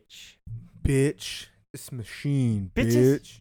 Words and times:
bitch. 0.00 0.36
Bitch. 0.82 1.46
This 1.72 1.90
machine, 1.90 2.70
Bitches. 2.74 2.94
bitch. 2.94 3.40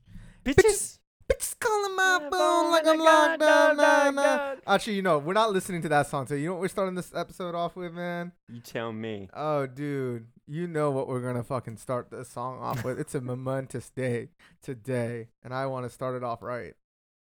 Bitches. 0.55 0.99
Bitches 1.31 1.57
calling 1.59 1.95
my 1.95 2.19
Yeah, 2.21 2.29
phone 2.29 2.71
like 2.71 2.85
I'm 2.87 2.99
locked 2.99 3.39
down. 3.39 3.78
Nah, 3.78 4.12
nah. 4.12 4.55
Actually, 4.68 4.96
you 4.96 5.02
know, 5.02 5.20
we're 5.20 5.34
not 5.34 5.52
listening 5.54 5.81
to 5.84 5.89
that 5.89 6.08
song 6.08 6.28
So, 6.28 6.34
You 6.36 6.47
know 6.47 6.54
what 6.54 6.62
we're 6.62 6.68
starting 6.68 6.96
this 6.96 7.13
episode 7.16 7.55
off 7.55 7.76
with, 7.76 7.94
man? 7.94 8.34
You 8.50 8.60
tell 8.60 8.92
me. 8.92 9.29
Oh, 9.34 9.68
dude. 9.68 10.28
You 10.47 10.68
know 10.68 10.92
what 10.92 11.08
we're 11.08 11.21
going 11.21 11.36
to 11.36 11.44
fucking 11.44 11.78
start 11.78 12.12
this 12.12 12.28
song 12.29 12.60
off 12.60 12.83
with. 12.83 12.99
It's 12.99 13.15
a 13.15 13.22
momentous 13.31 13.90
day 13.90 14.29
today, 14.62 15.29
and 15.44 15.54
I 15.54 15.65
want 15.67 15.85
to 15.85 15.90
start 15.90 16.16
it 16.16 16.23
off 16.23 16.41
right. 16.41 16.73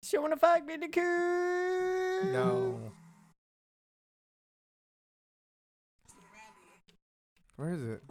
She 0.04 0.18
wanna 0.18 0.38
fuck 0.38 0.64
me 0.66 0.78
the 0.78 0.88
cool. 0.90 2.32
No. 2.32 2.92
Where 7.56 7.74
is 7.74 7.84
it? 7.84 8.04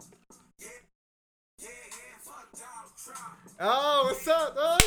Oh, 3.59 4.03
what's 4.05 4.27
up, 4.27 4.55
dog? 4.55 4.81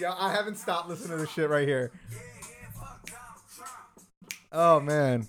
Yeah, 0.00 0.14
I 0.16 0.32
haven't 0.32 0.56
stopped 0.56 0.88
listening 0.88 1.10
to 1.10 1.16
this 1.18 1.30
shit 1.30 1.48
right 1.48 1.66
here. 1.66 1.92
Oh 4.50 4.80
man. 4.80 5.28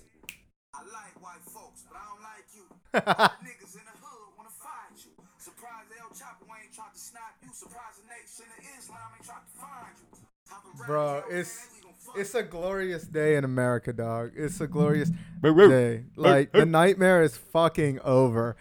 I 0.74 0.78
like 0.78 1.22
white 1.22 1.42
folks, 1.44 1.84
but 1.90 1.98
I 1.98 2.04
don't 2.08 2.22
like 2.22 2.46
you. 2.54 2.64
Niggas 2.94 3.74
in 3.74 3.84
the 3.84 3.96
hood 4.00 4.32
wanna 4.36 4.50
find 4.58 4.96
you. 4.96 5.10
Surprised 5.38 5.90
El 6.00 6.08
Chapo 6.08 6.46
ain't 6.60 6.74
tried 6.74 6.94
to 6.94 6.98
snap 6.98 7.36
you. 7.42 7.48
Surprised 7.52 7.98
the 7.98 8.08
nation 8.08 8.50
of 8.58 8.78
Islam 8.78 8.98
ain't 9.16 9.24
tried 9.26 9.46
to 9.46 9.58
find 9.60 9.94
you. 10.00 10.86
Bro, 10.86 11.24
it's 11.30 11.58
man, 11.58 11.66
we 11.74 11.82
gon' 11.82 11.92
fuck 11.98 12.18
it's 12.18 12.34
a 12.34 12.42
glorious 12.42 13.02
day 13.04 13.36
in 13.36 13.44
America, 13.44 13.92
dog. 13.92 14.32
It's 14.34 14.60
a 14.60 14.66
glorious 14.66 15.10
day. 15.42 16.04
Like 16.16 16.52
the 16.52 16.66
nightmare 16.66 17.22
is 17.22 17.36
fucking 17.36 18.00
over. 18.00 18.56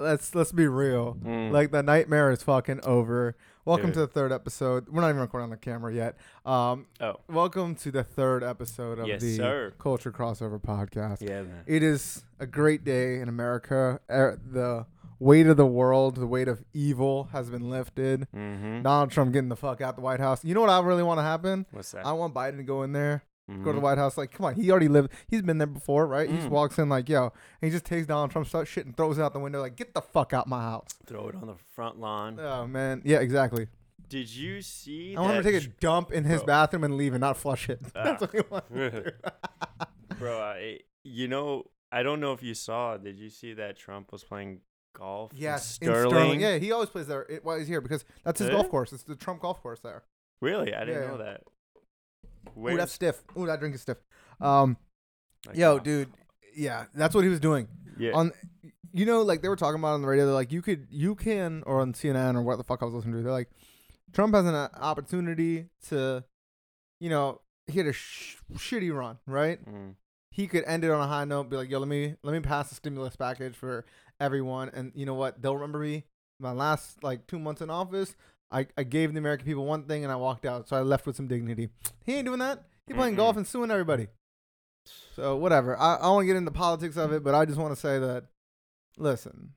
Let's 0.00 0.32
let's 0.32 0.52
be 0.52 0.68
real. 0.68 1.16
Mm. 1.24 1.50
Like 1.50 1.72
the 1.72 1.82
nightmare 1.82 2.30
is 2.30 2.40
fucking 2.44 2.82
over. 2.84 3.34
Welcome 3.64 3.86
Dude. 3.86 3.94
to 3.94 4.00
the 4.02 4.06
third 4.06 4.30
episode. 4.30 4.88
We're 4.88 5.00
not 5.00 5.08
even 5.08 5.20
recording 5.20 5.44
on 5.44 5.50
the 5.50 5.56
camera 5.56 5.92
yet. 5.92 6.16
Um, 6.46 6.86
Oh. 7.00 7.16
welcome 7.28 7.74
to 7.74 7.90
the 7.90 8.04
third 8.04 8.44
episode 8.44 9.00
of 9.00 9.08
Yes, 9.08 9.20
the 9.20 9.36
sir. 9.36 9.72
Culture 9.76 10.12
Crossover 10.12 10.62
Podcast. 10.62 11.20
Yeah, 11.28 11.42
man. 11.42 11.64
It 11.66 11.82
is 11.82 12.22
a 12.38 12.46
great 12.46 12.84
day 12.84 13.18
in 13.18 13.28
America. 13.28 13.98
Er, 14.08 14.38
The 14.48 14.86
weight 15.18 15.48
of 15.48 15.56
the 15.56 15.66
world, 15.66 16.14
the 16.14 16.28
weight 16.28 16.46
of 16.46 16.62
evil 16.72 17.28
has 17.32 17.50
been 17.50 17.68
lifted. 17.68 18.28
Mm-hmm. 18.32 18.82
Donald 18.82 19.10
Trump 19.10 19.32
getting 19.32 19.48
the 19.48 19.56
fuck 19.56 19.80
out 19.80 19.96
the 19.96 20.02
White 20.02 20.20
House. 20.20 20.44
You 20.44 20.54
know 20.54 20.60
what 20.60 20.70
I 20.70 20.80
really 20.80 21.02
want 21.02 21.18
to 21.18 21.24
happen? 21.24 21.66
What's 21.72 21.90
that? 21.90 22.06
I 22.06 22.12
want 22.12 22.32
Biden 22.34 22.58
to 22.58 22.62
go 22.62 22.84
in 22.84 22.92
there, 22.92 23.24
go 23.48 23.54
to 23.64 23.72
the 23.72 23.78
Mhm. 23.78 23.80
White 23.80 23.98
House. 23.98 24.16
Like, 24.18 24.30
come 24.30 24.46
on, 24.46 24.54
he 24.54 24.70
already 24.70 24.88
lived. 24.88 25.10
He's 25.26 25.42
been 25.42 25.58
there 25.58 25.66
before, 25.66 26.06
right? 26.06 26.28
He 26.28 26.36
just 26.36 26.48
Mm. 26.48 26.52
walks 26.52 26.78
in 26.78 26.88
like, 26.88 27.08
yo, 27.08 27.24
and 27.24 27.32
he 27.62 27.70
just 27.70 27.84
takes 27.84 28.06
Donald 28.06 28.30
Trump's 28.30 28.50
shit 28.68 28.84
and 28.86 28.96
throws 28.96 29.18
it 29.18 29.22
out 29.22 29.32
the 29.32 29.40
window. 29.40 29.60
Like, 29.60 29.76
get 29.76 29.94
the 29.94 30.02
fuck 30.02 30.32
out 30.32 30.46
my 30.46 30.60
house. 30.62 30.94
Throw 31.06 31.28
it 31.28 31.34
on 31.34 31.46
the 31.46 31.56
front 31.74 31.98
lawn. 31.98 32.38
Oh 32.38 32.66
man, 32.66 33.02
yeah, 33.04 33.18
exactly. 33.20 33.68
Did 34.08 34.34
you 34.34 34.62
see? 34.62 35.14
I 35.16 35.20
want 35.20 35.36
him 35.36 35.42
to 35.42 35.52
take 35.52 35.62
a 35.64 35.68
dump 35.80 36.12
in 36.12 36.24
his 36.24 36.38
Bro. 36.40 36.46
bathroom 36.46 36.84
and 36.84 36.96
leave 36.96 37.12
and 37.14 37.20
not 37.20 37.36
flush 37.36 37.68
it. 37.68 37.80
That's 37.94 38.22
Ah. 38.22 38.26
what 38.26 38.32
he 38.34 38.40
wants. 38.50 39.10
Bro, 40.18 40.40
I, 40.40 40.80
you 41.04 41.28
know, 41.28 41.64
I 41.92 42.02
don't 42.02 42.20
know 42.20 42.32
if 42.32 42.42
you 42.42 42.54
saw. 42.54 42.96
Did 42.96 43.18
you 43.18 43.28
see 43.30 43.54
that 43.54 43.76
Trump 43.76 44.12
was 44.12 44.24
playing 44.24 44.60
golf? 44.94 45.32
in 45.32 45.38
yes, 45.38 45.78
in 45.80 45.88
Sterling. 45.88 46.40
Yeah, 46.40 46.56
he 46.58 46.72
always 46.72 46.88
plays 46.90 47.06
there 47.06 47.22
it, 47.28 47.44
while 47.44 47.58
he's 47.58 47.68
here 47.68 47.80
because 47.80 48.04
that's 48.24 48.40
his 48.40 48.50
golf 48.50 48.68
course. 48.68 48.92
It's 48.92 49.02
the 49.04 49.14
Trump 49.16 49.40
golf 49.40 49.60
course 49.62 49.80
there. 49.80 50.04
Really, 50.40 50.74
I 50.74 50.84
didn't 50.84 51.02
Yeah. 51.02 51.08
know 51.08 51.18
that. 51.18 51.42
Ooh, 52.74 52.76
that's 52.76 52.92
stiff. 52.92 53.22
Ooh, 53.36 53.46
that 53.46 53.60
drink 53.60 53.74
is 53.74 53.82
stiff. 53.82 53.98
Um, 54.40 54.76
like, 55.46 55.56
yo, 55.56 55.78
dude, 55.78 56.08
yeah, 56.56 56.84
that's 56.94 57.14
what 57.14 57.24
he 57.24 57.30
was 57.30 57.40
doing. 57.40 57.68
Yeah. 57.98 58.12
on 58.14 58.32
you 58.92 59.04
know 59.04 59.22
like 59.22 59.42
they 59.42 59.48
were 59.48 59.56
talking 59.56 59.80
about 59.80 59.94
on 59.94 60.02
the 60.02 60.08
radio 60.08 60.24
they're 60.24 60.34
like 60.34 60.52
you 60.52 60.62
could 60.62 60.86
you 60.88 61.16
can 61.16 61.64
or 61.66 61.80
on 61.80 61.92
cnn 61.92 62.36
or 62.36 62.42
what 62.42 62.56
the 62.58 62.62
fuck 62.64 62.80
i 62.80 62.84
was 62.84 62.94
listening 62.94 63.16
to 63.16 63.22
they're 63.22 63.32
like 63.32 63.50
trump 64.12 64.34
has 64.36 64.46
an 64.46 64.54
uh, 64.54 64.68
opportunity 64.80 65.66
to 65.88 66.22
you 67.00 67.10
know 67.10 67.40
he 67.66 67.76
had 67.78 67.88
a 67.88 67.92
sh- 67.92 68.36
shitty 68.54 68.94
run 68.94 69.18
right 69.26 69.58
Mm. 69.68 69.96
he 70.30 70.46
could 70.46 70.62
end 70.64 70.84
it 70.84 70.90
on 70.92 71.00
a 71.00 71.08
high 71.08 71.24
note 71.24 71.50
be 71.50 71.56
like 71.56 71.68
yo 71.68 71.80
let 71.80 71.88
me 71.88 72.14
let 72.22 72.32
me 72.32 72.38
pass 72.40 72.68
the 72.68 72.76
stimulus 72.76 73.16
package 73.16 73.56
for 73.56 73.84
everyone 74.20 74.70
and 74.72 74.92
you 74.94 75.04
know 75.04 75.14
what 75.14 75.42
they'll 75.42 75.56
remember 75.56 75.80
me 75.80 76.04
my 76.38 76.52
last 76.52 77.02
like 77.02 77.26
two 77.26 77.38
months 77.40 77.60
in 77.60 77.70
office 77.70 78.14
i, 78.50 78.66
I 78.76 78.82
gave 78.84 79.12
the 79.12 79.18
american 79.18 79.46
people 79.46 79.64
one 79.66 79.84
thing 79.84 80.02
and 80.04 80.12
i 80.12 80.16
walked 80.16 80.44
out 80.46 80.68
so 80.68 80.76
i 80.76 80.80
left 80.80 81.06
with 81.06 81.16
some 81.16 81.26
dignity 81.28 81.68
he 82.04 82.14
ain't 82.14 82.26
doing 82.26 82.38
that 82.40 82.64
he 82.86 82.94
playing 82.94 83.14
golf 83.16 83.36
and 83.36 83.46
suing 83.46 83.70
everybody 83.70 84.08
so 85.14 85.36
whatever. 85.36 85.76
I, 85.78 85.96
I 85.96 86.06
won't 86.08 86.26
get 86.26 86.36
into 86.36 86.50
politics 86.50 86.96
of 86.96 87.12
it, 87.12 87.22
but 87.22 87.34
I 87.34 87.44
just 87.44 87.58
want 87.58 87.74
to 87.74 87.80
say 87.80 87.98
that, 87.98 88.24
listen, 88.96 89.50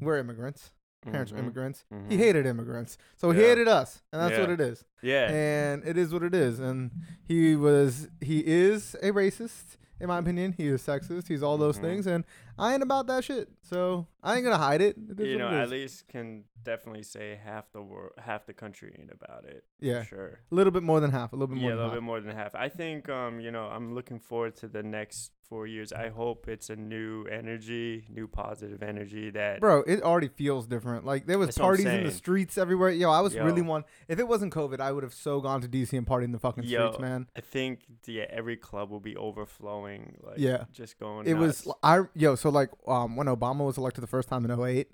we're 0.00 0.16
immigrants. 0.18 0.70
Parents 1.02 1.30
Mhm. 1.32 1.34
are 1.36 1.38
immigrants. 1.40 1.84
He 2.08 2.16
Mhm. 2.16 2.18
hated 2.18 2.46
immigrants, 2.46 2.96
so 3.16 3.32
he 3.32 3.40
hated 3.42 3.68
us, 3.68 4.00
and 4.12 4.22
that's 4.22 4.38
what 4.38 4.48
it 4.50 4.60
is. 4.60 4.84
Yeah. 5.02 5.28
And 5.30 5.84
it 5.84 5.98
is 5.98 6.12
what 6.12 6.22
it 6.22 6.32
is. 6.34 6.58
And 6.60 6.92
he 7.26 7.56
was, 7.56 8.08
he 8.20 8.42
is 8.46 8.94
a 9.02 9.10
racist, 9.10 9.76
in 10.02 10.08
my 10.08 10.18
opinion. 10.18 10.52
He 10.52 10.66
is 10.66 10.82
sexist. 10.82 11.28
He's 11.28 11.42
all 11.42 11.56
those 11.56 11.78
Mhm. 11.78 11.82
things, 11.82 12.06
and 12.06 12.24
I 12.58 12.74
ain't 12.74 12.82
about 12.82 13.06
that 13.06 13.24
shit. 13.24 13.48
So 13.62 14.06
I 14.22 14.34
ain't 14.34 14.44
gonna 14.44 14.58
hide 14.58 14.80
it. 14.82 14.96
It 15.18 15.18
you 15.26 15.38
know, 15.38 15.48
at 15.48 15.70
least 15.70 16.08
can 16.08 16.44
definitely 16.62 17.02
say 17.04 17.40
half 17.42 17.72
the 17.72 17.82
world, 17.82 18.12
half 18.18 18.46
the 18.46 18.52
country 18.52 18.94
ain't 18.98 19.10
about 19.12 19.44
it. 19.44 19.64
Yeah. 19.80 20.02
sure. 20.04 20.40
a 20.50 20.54
little 20.54 20.70
bit 20.70 20.82
more 20.82 21.00
than 21.00 21.10
half. 21.10 21.32
A 21.32 21.36
little 21.36 21.48
bit 21.54 21.60
more 21.60 21.70
Yeah, 21.70 21.74
a 21.74 21.78
little 21.78 21.90
half. 21.90 21.96
bit 21.96 22.02
more 22.04 22.20
than 22.20 22.34
half. 22.36 22.54
I 22.54 22.68
think, 22.68 23.08
um, 23.08 23.40
you 23.40 23.50
know, 23.50 23.66
I'm 23.66 23.94
looking 23.94 24.18
forward 24.20 24.54
to 24.56 24.68
the 24.68 24.82
next 24.82 25.32
four 25.52 25.66
years. 25.66 25.92
I 25.92 26.08
hope 26.08 26.48
it's 26.48 26.70
a 26.70 26.76
new 26.76 27.26
energy, 27.26 28.04
new 28.08 28.26
positive 28.26 28.82
energy 28.82 29.28
that. 29.30 29.60
Bro, 29.60 29.82
it 29.86 30.00
already 30.02 30.28
feels 30.28 30.66
different. 30.66 31.04
Like 31.04 31.26
there 31.26 31.38
was 31.38 31.48
That's 31.48 31.58
what 31.58 31.64
I'm 31.64 31.68
parties 31.68 31.84
in 31.86 31.92
the 32.04 32.08
saying. 32.08 32.16
streets 32.16 32.56
everywhere. 32.56 32.88
Yo, 32.88 33.10
I 33.10 33.20
was 33.20 33.34
really 33.36 33.60
Yo. 33.60 33.68
one. 33.68 33.84
If 34.08 34.18
it 34.18 34.26
wasn't 34.26 34.54
COVID, 34.54 34.80
I 34.80 34.92
would 34.92 35.02
have 35.02 35.12
so 35.12 35.42
gone 35.42 35.60
to 35.60 35.68
DC 35.68 35.92
and 35.98 36.06
partied 36.06 36.24
in 36.24 36.32
the 36.32 36.38
fucking 36.38 36.64
streets, 36.64 36.98
man. 36.98 37.26
I 37.36 37.42
think 37.42 37.80
yeah, 38.06 38.24
every 38.30 38.56
club 38.56 38.88
will 38.90 39.00
be 39.00 39.14
overflowing. 39.14 40.16
Like, 40.22 40.38
Yeah. 40.38 40.64
just 40.72 40.98
going. 40.98 41.26
It 41.26 41.34
was. 41.34 41.68
I 41.82 42.00
yo 42.14 42.34
so 42.34 42.48
like 42.48 42.70
um 42.88 43.16
when 43.16 43.26
Obama 43.26 43.66
was 43.66 43.76
elected 43.76 44.02
the 44.02 44.08
first 44.08 44.30
time 44.30 44.46
in 44.46 44.50
08, 44.58 44.88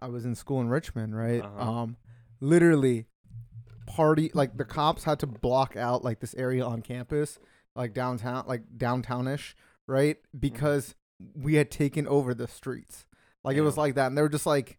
I 0.00 0.08
was 0.08 0.26
in 0.26 0.34
school 0.34 0.60
in 0.60 0.68
Richmond, 0.68 1.16
right? 1.16 1.42
Uh-huh. 1.42 1.70
Um 1.70 1.96
literally 2.40 3.06
party 3.86 4.30
like 4.34 4.56
the 4.58 4.64
cops 4.64 5.04
had 5.04 5.18
to 5.20 5.26
block 5.26 5.76
out 5.76 6.04
like 6.04 6.20
this 6.20 6.34
area 6.34 6.62
on 6.64 6.82
campus, 6.82 7.38
like 7.74 7.94
downtown 7.94 8.44
like 8.46 8.62
downtownish, 8.76 9.54
right? 9.86 10.16
Mm-hmm. 10.16 10.38
Because 10.38 10.94
we 11.34 11.54
had 11.54 11.70
taken 11.70 12.06
over 12.06 12.34
the 12.34 12.48
streets. 12.48 13.06
Like 13.42 13.56
it 13.56 13.62
was 13.62 13.76
like 13.76 13.94
that 13.96 14.06
and 14.06 14.16
they 14.16 14.22
were 14.22 14.28
just 14.28 14.46
like 14.46 14.78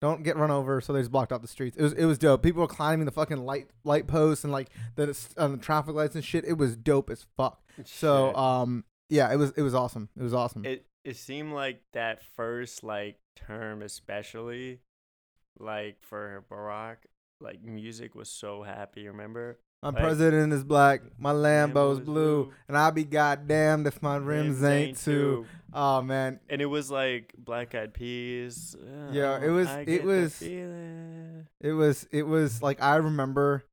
don't 0.00 0.22
get 0.22 0.36
run 0.36 0.50
over, 0.50 0.82
so 0.82 0.92
they 0.92 1.00
just 1.00 1.10
blocked 1.10 1.32
off 1.32 1.40
the 1.40 1.48
streets. 1.48 1.76
It 1.78 1.82
was 1.82 1.92
it 1.94 2.04
was 2.04 2.18
dope. 2.18 2.42
People 2.42 2.60
were 2.60 2.68
climbing 2.68 3.06
the 3.06 3.12
fucking 3.12 3.44
light 3.44 3.68
light 3.84 4.06
posts 4.06 4.44
and 4.44 4.52
like 4.52 4.68
the 4.96 5.16
um, 5.36 5.58
traffic 5.58 5.94
lights 5.94 6.14
and 6.14 6.24
shit. 6.24 6.44
It 6.44 6.58
was 6.58 6.76
dope 6.76 7.10
as 7.10 7.24
fuck. 7.36 7.62
So 7.84 8.34
um 8.34 8.84
yeah, 9.08 9.32
it 9.32 9.36
was 9.36 9.52
it 9.56 9.62
was 9.62 9.74
awesome. 9.74 10.08
It 10.18 10.22
was 10.22 10.34
awesome. 10.34 10.64
it 10.64 10.86
it 11.04 11.16
seemed 11.16 11.52
like 11.52 11.82
that 11.92 12.22
first 12.22 12.82
like 12.82 13.18
term 13.36 13.82
especially 13.82 14.80
like 15.58 15.96
for 16.00 16.44
Barack 16.50 16.96
like 17.40 17.62
music 17.62 18.14
was 18.14 18.30
so 18.30 18.62
happy 18.62 19.06
remember 19.06 19.58
my 19.84 19.90
like- 19.90 20.02
president 20.02 20.52
is 20.52 20.64
black, 20.64 21.02
my 21.18 21.30
Lambo's 21.32 21.98
Lambo's 21.98 22.00
blue, 22.00 22.44
blue. 22.44 22.52
and 22.68 22.76
I'll 22.76 22.92
be 22.92 23.04
goddamned 23.04 23.86
if 23.86 24.02
my 24.02 24.16
rims, 24.16 24.62
ain't 24.64 24.98
too. 24.98 25.46
Oh 25.72 26.02
man, 26.02 26.40
and 26.48 26.60
it 26.62 26.66
was 26.66 26.90
like 26.90 27.34
black 27.36 27.74
eyed 27.74 27.94
peas 27.94 28.76
uh, 28.80 29.10
Yeah, 29.12 29.42
it 29.44 29.48
was- 29.50 29.66
I 29.68 29.80
it 29.82 30.04
was- 30.04 30.40
it 31.60 31.72
was 31.72 32.06
it 32.12 32.22
was 32.26 32.62
like 32.62 32.80
I 32.82 32.96
remember, 32.96 33.64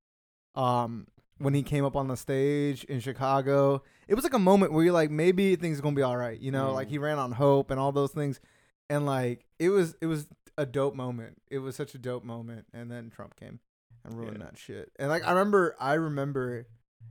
um, 0.55 1.07
when 1.37 1.53
he 1.53 1.63
came 1.63 1.85
up 1.85 1.95
on 1.95 2.07
the 2.07 2.15
stage 2.17 2.83
in 2.85 2.99
Chicago. 2.99 3.81
It 4.07 4.15
was 4.15 4.23
like 4.23 4.33
a 4.33 4.39
moment 4.39 4.73
where 4.73 4.83
you're 4.83 4.93
like, 4.93 5.09
maybe 5.09 5.55
things 5.55 5.79
are 5.79 5.81
gonna 5.81 5.95
be 5.95 6.01
all 6.01 6.17
right, 6.17 6.37
you 6.39 6.51
know. 6.51 6.73
Like 6.73 6.87
Mm. 6.87 6.91
he 6.91 6.97
ran 6.97 7.17
on 7.17 7.31
hope 7.31 7.71
and 7.71 7.79
all 7.79 7.91
those 7.91 8.11
things, 8.11 8.39
and 8.89 9.05
like 9.05 9.45
it 9.57 9.69
was 9.69 9.95
it 10.01 10.07
was 10.07 10.27
a 10.57 10.65
dope 10.65 10.95
moment. 10.95 11.41
It 11.49 11.59
was 11.59 11.75
such 11.75 11.95
a 11.95 11.97
dope 11.97 12.23
moment, 12.23 12.65
and 12.73 12.91
then 12.91 13.09
Trump 13.09 13.35
came 13.37 13.59
and 14.03 14.15
ruined 14.17 14.37
Yeah. 14.39 14.45
that 14.45 14.57
shit. 14.57 14.91
And 14.99 15.09
like 15.09 15.25
I 15.25 15.31
remember, 15.31 15.75
I 15.79 15.93
remember. 15.95 16.67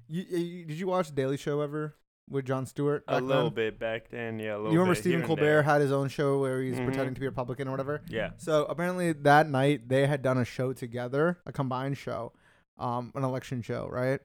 You, 0.08 0.22
you 0.22 0.64
did 0.64 0.78
you 0.78 0.86
watch 0.86 1.14
Daily 1.14 1.36
Show 1.36 1.60
ever 1.60 1.94
with 2.28 2.44
Jon 2.46 2.66
Stewart? 2.66 3.04
a 3.08 3.20
little 3.20 3.44
then? 3.44 3.54
bit 3.54 3.78
back 3.78 4.08
then 4.10 4.38
yeah 4.38 4.54
a 4.54 4.56
little 4.56 4.72
You 4.72 4.78
remember 4.80 4.94
Stephen 5.00 5.22
Colbert 5.24 5.62
had 5.62 5.80
his 5.80 5.90
own 5.92 6.08
show 6.08 6.38
where 6.40 6.62
he's 6.62 6.76
Mhm. 6.76 6.84
pretending 6.84 7.14
to 7.14 7.20
be 7.20 7.26
a 7.26 7.30
Republican 7.30 7.68
or 7.68 7.72
whatever? 7.72 8.02
yeah 8.08 8.30
So 8.36 8.64
apparently 8.66 9.12
that 9.12 9.48
night 9.48 9.88
they 9.88 10.06
had 10.06 10.22
done 10.22 10.38
a 10.38 10.44
show 10.44 10.72
together, 10.72 11.38
a 11.46 11.52
combined 11.52 11.96
show, 11.98 12.32
um, 12.78 13.12
an 13.14 13.24
election 13.24 13.62
show, 13.62 13.88
right? 13.90 14.20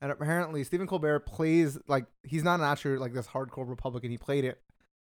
And 0.00 0.12
apparently 0.12 0.62
Stephen 0.64 0.86
Colbert 0.86 1.20
plays 1.20 1.78
like 1.88 2.06
he's 2.22 2.44
not 2.44 2.60
an 2.60 2.66
actual 2.66 2.98
like 2.98 3.12
this 3.14 3.26
hardcore 3.28 3.68
Republican. 3.68 4.10
He 4.12 4.18
played 4.18 4.44
it 4.44 4.60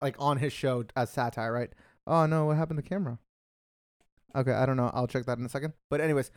like 0.02 0.16
on 0.20 0.38
his 0.38 0.54
show 0.54 0.86
as 0.96 1.10
satire, 1.10 1.52
right? 1.52 1.72
Oh 2.08 2.26
no, 2.26 2.46
what 2.46 2.56
happened 2.58 2.82
to 2.82 2.88
camera? 2.88 3.20
Okay, 4.36 4.52
I 4.54 4.66
don't 4.66 4.78
know. 4.78 4.92
I'll 4.94 5.08
check 5.08 5.26
that 5.26 5.40
in 5.40 5.46
a 5.46 5.50
second. 5.50 5.74
But 5.90 6.02
anyways, 6.02 6.32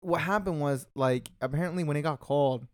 what 0.00 0.20
happened 0.20 0.60
was 0.60 0.86
like 0.94 1.30
apparently 1.40 1.84
when 1.84 1.96
he 1.96 2.02
got 2.02 2.20
called, 2.20 2.66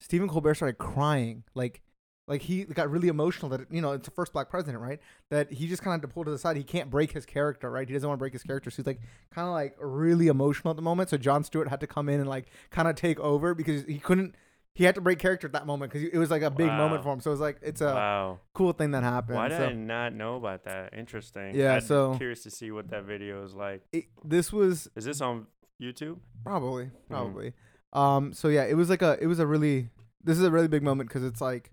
Stephen 0.00 0.28
Colbert 0.28 0.54
started 0.54 0.78
crying. 0.78 1.44
Like 1.54 1.82
like 2.28 2.42
he 2.42 2.64
got 2.64 2.90
really 2.90 3.08
emotional 3.08 3.48
that 3.50 3.60
you 3.70 3.80
know 3.80 3.92
it's 3.92 4.06
the 4.06 4.10
first 4.10 4.32
black 4.32 4.50
president, 4.50 4.82
right? 4.82 5.00
That 5.30 5.52
he 5.52 5.68
just 5.68 5.82
kind 5.82 5.94
of 5.94 6.00
had 6.00 6.08
to 6.08 6.12
pull 6.12 6.24
to 6.24 6.30
the 6.30 6.38
side. 6.38 6.56
He 6.56 6.64
can't 6.64 6.90
break 6.90 7.12
his 7.12 7.24
character, 7.24 7.70
right? 7.70 7.86
He 7.86 7.94
doesn't 7.94 8.08
want 8.08 8.18
to 8.18 8.20
break 8.20 8.32
his 8.32 8.42
character, 8.42 8.70
so 8.70 8.76
he's 8.76 8.86
like 8.86 9.00
kind 9.30 9.46
of 9.46 9.54
like 9.54 9.76
really 9.78 10.26
emotional 10.26 10.70
at 10.70 10.76
the 10.76 10.82
moment. 10.82 11.08
So 11.10 11.16
Jon 11.16 11.44
Stewart 11.44 11.68
had 11.68 11.80
to 11.80 11.86
come 11.86 12.08
in 12.08 12.20
and 12.20 12.28
like 12.28 12.46
kind 12.70 12.88
of 12.88 12.96
take 12.96 13.20
over 13.20 13.54
because 13.54 13.84
he 13.84 13.98
couldn't. 13.98 14.34
He 14.74 14.84
had 14.84 14.94
to 14.96 15.00
break 15.00 15.18
character 15.18 15.46
at 15.46 15.54
that 15.54 15.66
moment 15.66 15.90
because 15.90 16.06
it 16.06 16.18
was 16.18 16.30
like 16.30 16.42
a 16.42 16.50
big 16.50 16.66
moment 16.66 17.02
for 17.02 17.10
him. 17.10 17.20
So 17.20 17.30
it 17.30 17.34
was 17.34 17.40
like 17.40 17.58
it's 17.62 17.80
a 17.80 17.86
wow. 17.94 18.40
cool 18.52 18.72
thing 18.72 18.90
that 18.90 19.04
happened. 19.04 19.36
Why 19.36 19.48
did 19.48 19.56
so 19.56 19.66
I 19.66 19.72
not 19.72 20.12
know 20.12 20.36
about 20.36 20.64
that? 20.64 20.92
Interesting. 20.92 21.54
Yeah, 21.54 21.76
I'd 21.76 21.84
so- 21.84 22.14
curious 22.16 22.42
to 22.42 22.50
see 22.50 22.70
what 22.72 22.90
that 22.90 23.04
video 23.04 23.42
is 23.42 23.54
like. 23.54 23.82
it, 23.92 24.06
this 24.22 24.52
was 24.52 24.88
Is 24.94 25.06
this 25.06 25.22
on 25.22 25.46
YouTube? 25.80 26.18
Probably, 26.44 26.84
Mm-hmm. 26.86 27.12
probably. 27.14 27.52
Um. 27.92 28.32
So 28.32 28.48
yeah, 28.48 28.64
it 28.64 28.74
was 28.74 28.90
like 28.90 29.02
a, 29.02 29.16
it 29.20 29.26
was 29.26 29.38
a 29.38 29.46
really, 29.46 29.88
this 30.22 30.36
is 30.38 30.44
a 30.44 30.50
really 30.50 30.68
big 30.68 30.82
moment 30.82 31.08
because 31.08 31.24
it's 31.24 31.40
like, 31.40 31.70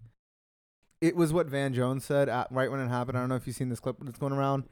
it 1.01 1.15
was 1.15 1.33
what 1.33 1.47
Van 1.47 1.73
Jones 1.73 2.05
said 2.05 2.29
at, 2.29 2.47
right 2.51 2.71
when 2.71 2.79
it 2.79 2.87
happened. 2.87 3.17
I 3.17 3.21
don't 3.21 3.29
know 3.29 3.35
if 3.35 3.45
you've 3.47 3.55
seen 3.55 3.69
this 3.69 3.79
clip 3.79 3.97
that's 4.01 4.19
going 4.19 4.33
around. 4.33 4.65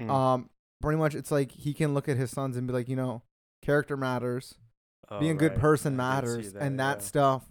Hmm. 0.00 0.10
Um. 0.10 0.50
Pretty 0.80 0.96
much, 0.98 1.16
it's 1.16 1.32
like 1.32 1.50
he 1.50 1.74
can 1.74 1.92
look 1.92 2.08
at 2.08 2.16
his 2.16 2.30
sons 2.30 2.56
and 2.56 2.64
be 2.68 2.72
like, 2.72 2.88
you 2.88 2.94
know, 2.94 3.22
character 3.62 3.96
matters, 3.96 4.54
Oh, 5.08 5.18
being 5.18 5.32
a 5.32 5.34
good 5.34 5.56
person 5.56 5.98
I 5.98 6.20
did 6.20 6.26
see 6.28 6.34
matters, 6.36 6.54
and 6.54 6.78
that 6.78 6.98
yeah. 6.98 7.04
stuff. 7.04 7.44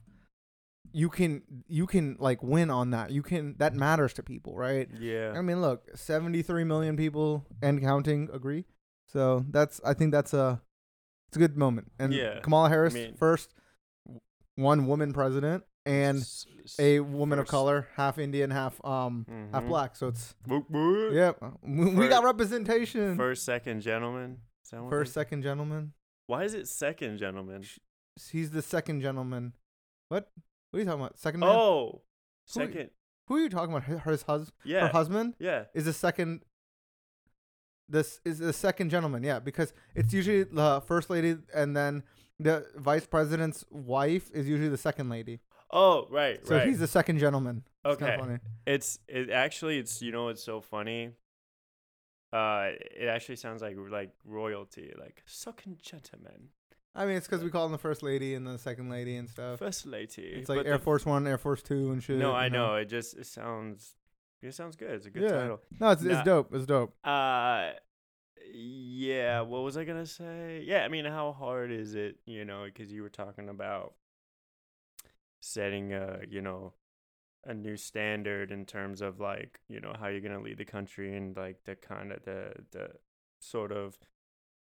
You 0.94 1.10
can 1.10 1.42
you 1.68 1.86
can 1.88 2.16
like 2.19 2.42
win 2.42 2.69
on 2.69 2.92
that. 2.92 3.12
You 3.12 3.22
can 3.22 3.56
that 3.57 3.74
matters 3.74 4.13
to 4.13 4.24
people, 4.24 4.56
right? 4.56 4.88
Yeah. 4.98 5.33
I 5.36 5.42
mean, 5.42 5.60
look, 5.62 5.90
73 5.94 6.63
million 6.63 6.95
people 6.95 7.45
and 7.62 7.81
counting 7.81 8.30
agree. 8.31 8.63
So 9.07 9.44
that's 9.50 9.81
I 9.83 9.94
think 9.94 10.12
that's 10.13 10.33
a 10.33 10.62
it's 11.28 11.38
a 11.38 11.40
good 11.40 11.58
moment. 11.58 11.92
And 12.00 12.14
Yeah, 12.14 12.40
Kamala 12.42 12.70
Harris 12.70 12.94
mean- 12.94 13.16
first 13.16 13.54
one 14.56 14.88
woman 14.88 15.14
president 15.14 15.64
and 15.86 16.24
a 16.80 17.00
woman 17.00 17.40
of 17.40 17.48
color, 17.48 17.88
half 17.96 18.18
Indian, 18.18 18.50
half 18.52 18.84
um 18.86 19.26
half 19.54 19.64
Mhm. 19.64 19.68
black. 19.68 19.96
So 19.96 20.08
it's 20.08 20.36
boop. 20.48 21.14
yeah, 21.14 21.34
we, 21.62 21.94
we 21.96 22.08
got 22.08 22.24
representation. 22.24 23.16
First, 23.18 23.44
second, 23.46 23.82
gentleman. 23.82 24.40
Is 24.64 24.72
that 24.72 24.82
what 24.84 24.90
First, 24.90 25.14
second 25.14 25.44
gentleman. 25.44 25.94
Why 26.28 26.44
is 26.44 26.54
it 26.54 26.68
second, 26.68 27.18
gentleman? 27.20 27.64
He's 28.32 28.52
the 28.52 28.62
second 28.62 29.02
gentleman. 29.02 29.54
What? 30.10 30.30
What 30.72 30.78
are 30.78 30.80
you 30.82 30.86
talking 30.86 31.02
about? 31.02 31.20
Second 31.20 31.40
man? 31.42 31.50
Oh, 31.50 31.92
Who- 31.92 32.60
second. 32.60 32.90
Who 33.28 33.36
are 33.36 33.40
you 33.40 33.50
talking 33.50 33.74
about? 33.74 33.84
Her, 33.84 33.98
her 34.00 34.12
hus- 34.12 34.24
her 34.28 34.46
Yeah. 34.64 34.88
husband? 34.90 35.36
Yeah. 35.40 35.66
is 35.74 35.86
the 35.86 35.94
second 35.94 36.44
this 37.89 38.19
is 38.25 38.39
the 38.39 38.54
second 38.54 38.89
gentleman 38.89 39.24
yeah 39.24 39.39
because 39.39 39.74
it's 39.95 40.13
usually 40.13 40.44
the 40.44 40.81
first 40.86 41.10
lady 41.10 41.38
and 41.54 41.75
then 41.75 42.04
the 42.39 42.66
vice 42.75 43.06
president's 43.07 43.66
wife 43.72 44.30
is 44.34 44.48
usually 44.48 44.69
the 44.69 44.78
second 44.78 45.10
lady 45.10 45.39
Oh, 45.69 46.07
right, 46.10 46.39
so 46.48 46.56
right. 46.56 46.68
he's 46.68 46.80
the 46.80 46.88
second 46.88 47.19
gentleman 47.19 47.63
It's 47.84 48.01
Okay. 48.01 48.39
It's 48.66 49.00
it 49.07 49.30
actually 49.30 49.78
it's 49.80 50.01
you 50.01 50.13
know 50.13 50.30
it's 50.30 50.42
so 50.44 50.62
funny. 50.62 51.12
Uh, 52.31 52.72
it 53.00 53.07
actually 53.07 53.36
sounds 53.38 53.62
like 53.62 53.75
like 53.90 54.12
royalty, 54.25 54.94
like 55.00 55.24
second 55.25 55.80
gentleman, 55.81 56.50
i 56.95 57.06
mean 57.06 57.16
it's 57.16 57.28
because 57.28 57.44
we 57.44 57.50
call 57.50 57.63
them 57.63 57.72
the 57.72 57.78
first 57.78 58.01
lady 58.04 58.33
and 58.33 58.45
the 58.48 58.57
second 58.57 58.90
lady 58.90 59.16
and 59.16 59.30
stuff 59.30 59.60
first 59.60 59.86
lady. 59.86 60.24
it's 60.24 60.50
like 60.50 60.66
air 60.66 60.80
force 60.80 61.06
one 61.06 61.25
air 61.28 61.38
force 61.38 61.62
two 61.62 61.92
and 61.92 62.01
shit 62.04 62.18
No, 62.18 62.31
I 62.33 62.45
you 62.45 62.51
know. 62.51 62.75
It 62.75 62.86
just 62.86 63.18
it 63.18 63.25
sounds 63.28 63.95
it 64.42 64.54
sounds 64.54 64.75
good. 64.75 64.92
It's 64.92 65.06
a 65.06 65.10
good 65.10 65.24
Yeah. 65.24 65.30
title. 65.31 65.62
no 65.80 65.92
it's, 65.92 66.01
Nah. 66.04 66.13
it's 66.13 66.24
dope 66.24 66.54
it's 66.54 66.66
dope 66.66 66.94
Uh 67.04 67.72
yeah, 68.54 69.42
what 69.42 69.63
was 69.63 69.75
I 69.75 69.84
going 69.84 70.01
to 70.01 70.10
say? 70.10 70.63
Yeah, 70.66 70.86
I 70.86 70.88
mean, 70.88 71.04
how 71.04 71.34
hard 71.34 71.69
is 71.69 71.95
it, 71.95 72.18
you 72.25 72.45
know, 72.45 72.66
cuz 72.74 72.92
you 72.94 73.01
were 73.01 73.10
talking 73.10 73.50
about 73.50 73.94
setting 75.42 75.94
a, 75.94 76.22
you 76.30 76.42
know, 76.42 76.74
a 77.45 77.54
new 77.54 77.75
standard 77.78 78.51
in 78.51 78.66
terms 78.66 79.01
of 79.01 79.19
like, 79.19 79.60
you 79.68 79.80
know, 79.80 79.94
how 80.00 80.07
you're 80.07 80.22
going 80.22 80.38
to 80.38 80.44
lead 80.44 80.57
the 80.57 80.66
country 80.66 81.16
and 81.16 81.36
like 81.36 81.63
the 81.66 81.75
kind 81.75 82.12
of 82.12 82.24
the 82.24 82.54
the 82.72 82.92
sort 83.40 83.72
of 83.72 84.00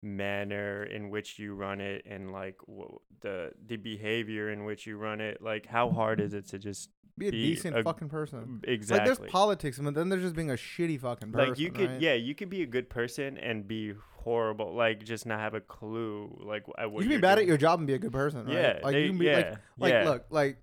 manner 0.01 0.83
in 0.83 1.09
which 1.09 1.39
you 1.39 1.53
run 1.53 1.81
it 1.81 2.05
and 2.05 2.31
like 2.31 2.55
w- 2.67 2.99
the 3.21 3.51
the 3.65 3.77
behavior 3.77 4.51
in 4.51 4.63
which 4.63 4.85
you 4.85 4.97
run 4.97 5.19
it 5.21 5.41
like 5.41 5.65
how 5.65 5.89
hard 5.89 6.19
is 6.19 6.33
it 6.33 6.47
to 6.47 6.59
just 6.59 6.89
be 7.17 7.27
a 7.29 7.31
be 7.31 7.41
decent 7.55 7.75
a- 7.75 7.83
fucking 7.83 8.07
person 8.09 8.61
exactly 8.63 9.09
like 9.09 9.17
there's 9.17 9.31
politics 9.31 9.79
but 9.79 9.95
then 9.95 10.09
there's 10.09 10.21
just 10.21 10.35
being 10.35 10.51
a 10.51 10.55
shitty 10.55 10.99
fucking 10.99 11.31
person 11.31 11.49
like 11.49 11.59
you 11.59 11.71
could 11.71 11.89
right? 11.89 12.01
yeah 12.01 12.13
you 12.13 12.35
could 12.35 12.49
be 12.49 12.61
a 12.61 12.65
good 12.67 12.89
person 12.89 13.37
and 13.39 13.67
be 13.67 13.93
horrible 14.19 14.75
like 14.75 15.03
just 15.03 15.25
not 15.25 15.39
have 15.39 15.55
a 15.55 15.61
clue 15.61 16.29
like 16.45 16.63
at 16.77 16.91
what 16.91 17.01
you 17.03 17.09
can 17.09 17.17
be 17.17 17.21
bad 17.21 17.39
at 17.39 17.45
your 17.47 17.57
job 17.57 17.79
and 17.79 17.87
be 17.87 17.93
a 17.95 17.99
good 17.99 18.11
person 18.11 18.45
right 18.45 18.53
yeah 18.53 18.79
like 18.83 18.93
they- 18.93 19.03
you 19.03 19.09
can 19.09 19.17
be 19.17 19.25
yeah 19.25 19.35
like 19.37 19.57
like 19.79 19.93
yeah. 19.93 20.03
look 20.03 20.25
like 20.29 20.57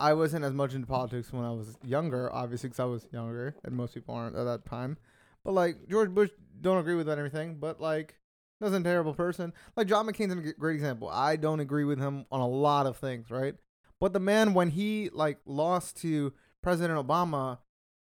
i 0.00 0.12
wasn't 0.14 0.44
as 0.44 0.52
much 0.52 0.74
into 0.74 0.86
politics 0.86 1.32
when 1.32 1.44
i 1.44 1.50
was 1.52 1.76
younger 1.84 2.32
obviously 2.32 2.68
because 2.68 2.80
i 2.80 2.84
was 2.84 3.06
younger 3.12 3.54
and 3.64 3.76
most 3.76 3.94
people 3.94 4.14
aren't 4.14 4.34
at 4.34 4.44
that 4.44 4.64
time 4.66 4.96
but 5.44 5.52
like 5.52 5.86
george 5.88 6.10
bush 6.10 6.30
don't 6.60 6.78
agree 6.78 6.96
with 6.96 7.06
that 7.06 7.18
everything 7.18 7.54
but 7.60 7.80
like 7.80 8.16
wasn't 8.60 8.86
a 8.86 8.88
terrible 8.88 9.14
person. 9.14 9.52
Like 9.76 9.86
john 9.86 10.06
mccain's 10.06 10.32
a 10.32 10.52
great 10.54 10.74
example. 10.74 11.08
I 11.08 11.36
don't 11.36 11.60
agree 11.60 11.84
with 11.84 11.98
him 11.98 12.26
on 12.30 12.40
a 12.40 12.48
lot 12.48 12.86
of 12.86 12.96
things 12.96 13.30
right? 13.30 13.54
But 14.00 14.12
the 14.12 14.20
man 14.20 14.54
when 14.54 14.70
he 14.70 15.10
like 15.12 15.38
lost 15.44 15.96
to 16.02 16.32
president 16.62 16.98
obama 16.98 17.58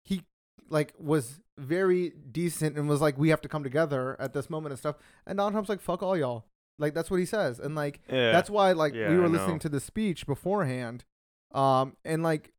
he 0.04 0.24
like 0.70 0.94
was 0.98 1.40
very 1.58 2.14
decent 2.32 2.78
and 2.78 2.88
was 2.88 3.02
like 3.02 3.18
we 3.18 3.30
have 3.30 3.42
to 3.42 3.50
come 3.50 3.64
together 3.64 4.16
at 4.20 4.34
this 4.34 4.50
moment 4.50 4.72
and 4.72 4.80
stuff. 4.80 4.96
And 5.26 5.38
donald 5.38 5.54
trump's 5.54 5.70
like 5.70 5.82
fuck 5.82 6.04
all 6.04 6.18
y'all. 6.18 6.46
Like 6.80 6.94
that's 6.94 7.10
what 7.10 7.20
he 7.20 7.26
says. 7.26 7.60
And 7.60 7.76
like 7.76 8.02
yeah. 8.10 8.32
that's 8.32 8.50
why 8.50 8.72
like 8.74 8.94
Yeah, 8.94 9.10
we 9.10 9.18
were 9.18 9.30
listening 9.30 9.60
to 9.60 9.70
the 9.70 9.80
speech 9.80 10.26
beforehand 10.28 11.06
um 11.54 11.96
and 12.04 12.24
like 12.24 12.52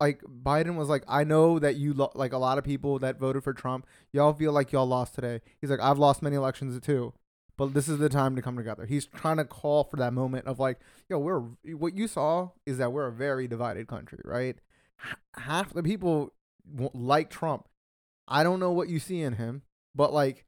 like 0.00 0.22
biden 0.22 0.76
was 0.76 0.88
like 0.88 1.04
i 1.06 1.22
know 1.22 1.58
that 1.58 1.76
you 1.76 1.92
lo- 1.92 2.10
like 2.14 2.32
a 2.32 2.38
lot 2.38 2.56
of 2.56 2.64
people 2.64 2.98
that 2.98 3.18
voted 3.18 3.44
for 3.44 3.52
trump 3.52 3.86
y'all 4.12 4.32
feel 4.32 4.50
like 4.52 4.72
y'all 4.72 4.86
lost 4.86 5.14
today. 5.14 5.40
He's 5.60 5.70
like 5.70 5.80
i've 5.80 5.98
lost 5.98 6.22
many 6.22 6.36
elections 6.36 6.78
too 6.80 7.12
but 7.60 7.74
this 7.74 7.88
is 7.88 7.98
the 7.98 8.08
time 8.08 8.34
to 8.34 8.42
come 8.42 8.56
together 8.56 8.86
he's 8.86 9.06
trying 9.06 9.36
to 9.36 9.44
call 9.44 9.84
for 9.84 9.96
that 9.96 10.12
moment 10.12 10.46
of 10.46 10.58
like 10.58 10.78
yo 11.08 11.18
we're 11.18 11.40
what 11.76 11.94
you 11.94 12.08
saw 12.08 12.48
is 12.64 12.78
that 12.78 12.90
we're 12.92 13.06
a 13.06 13.12
very 13.12 13.46
divided 13.46 13.86
country 13.86 14.18
right 14.24 14.56
half 15.36 15.72
the 15.74 15.82
people 15.82 16.32
like 16.94 17.28
trump 17.28 17.68
i 18.26 18.42
don't 18.42 18.60
know 18.60 18.72
what 18.72 18.88
you 18.88 18.98
see 18.98 19.20
in 19.20 19.34
him 19.34 19.62
but 19.94 20.12
like 20.12 20.46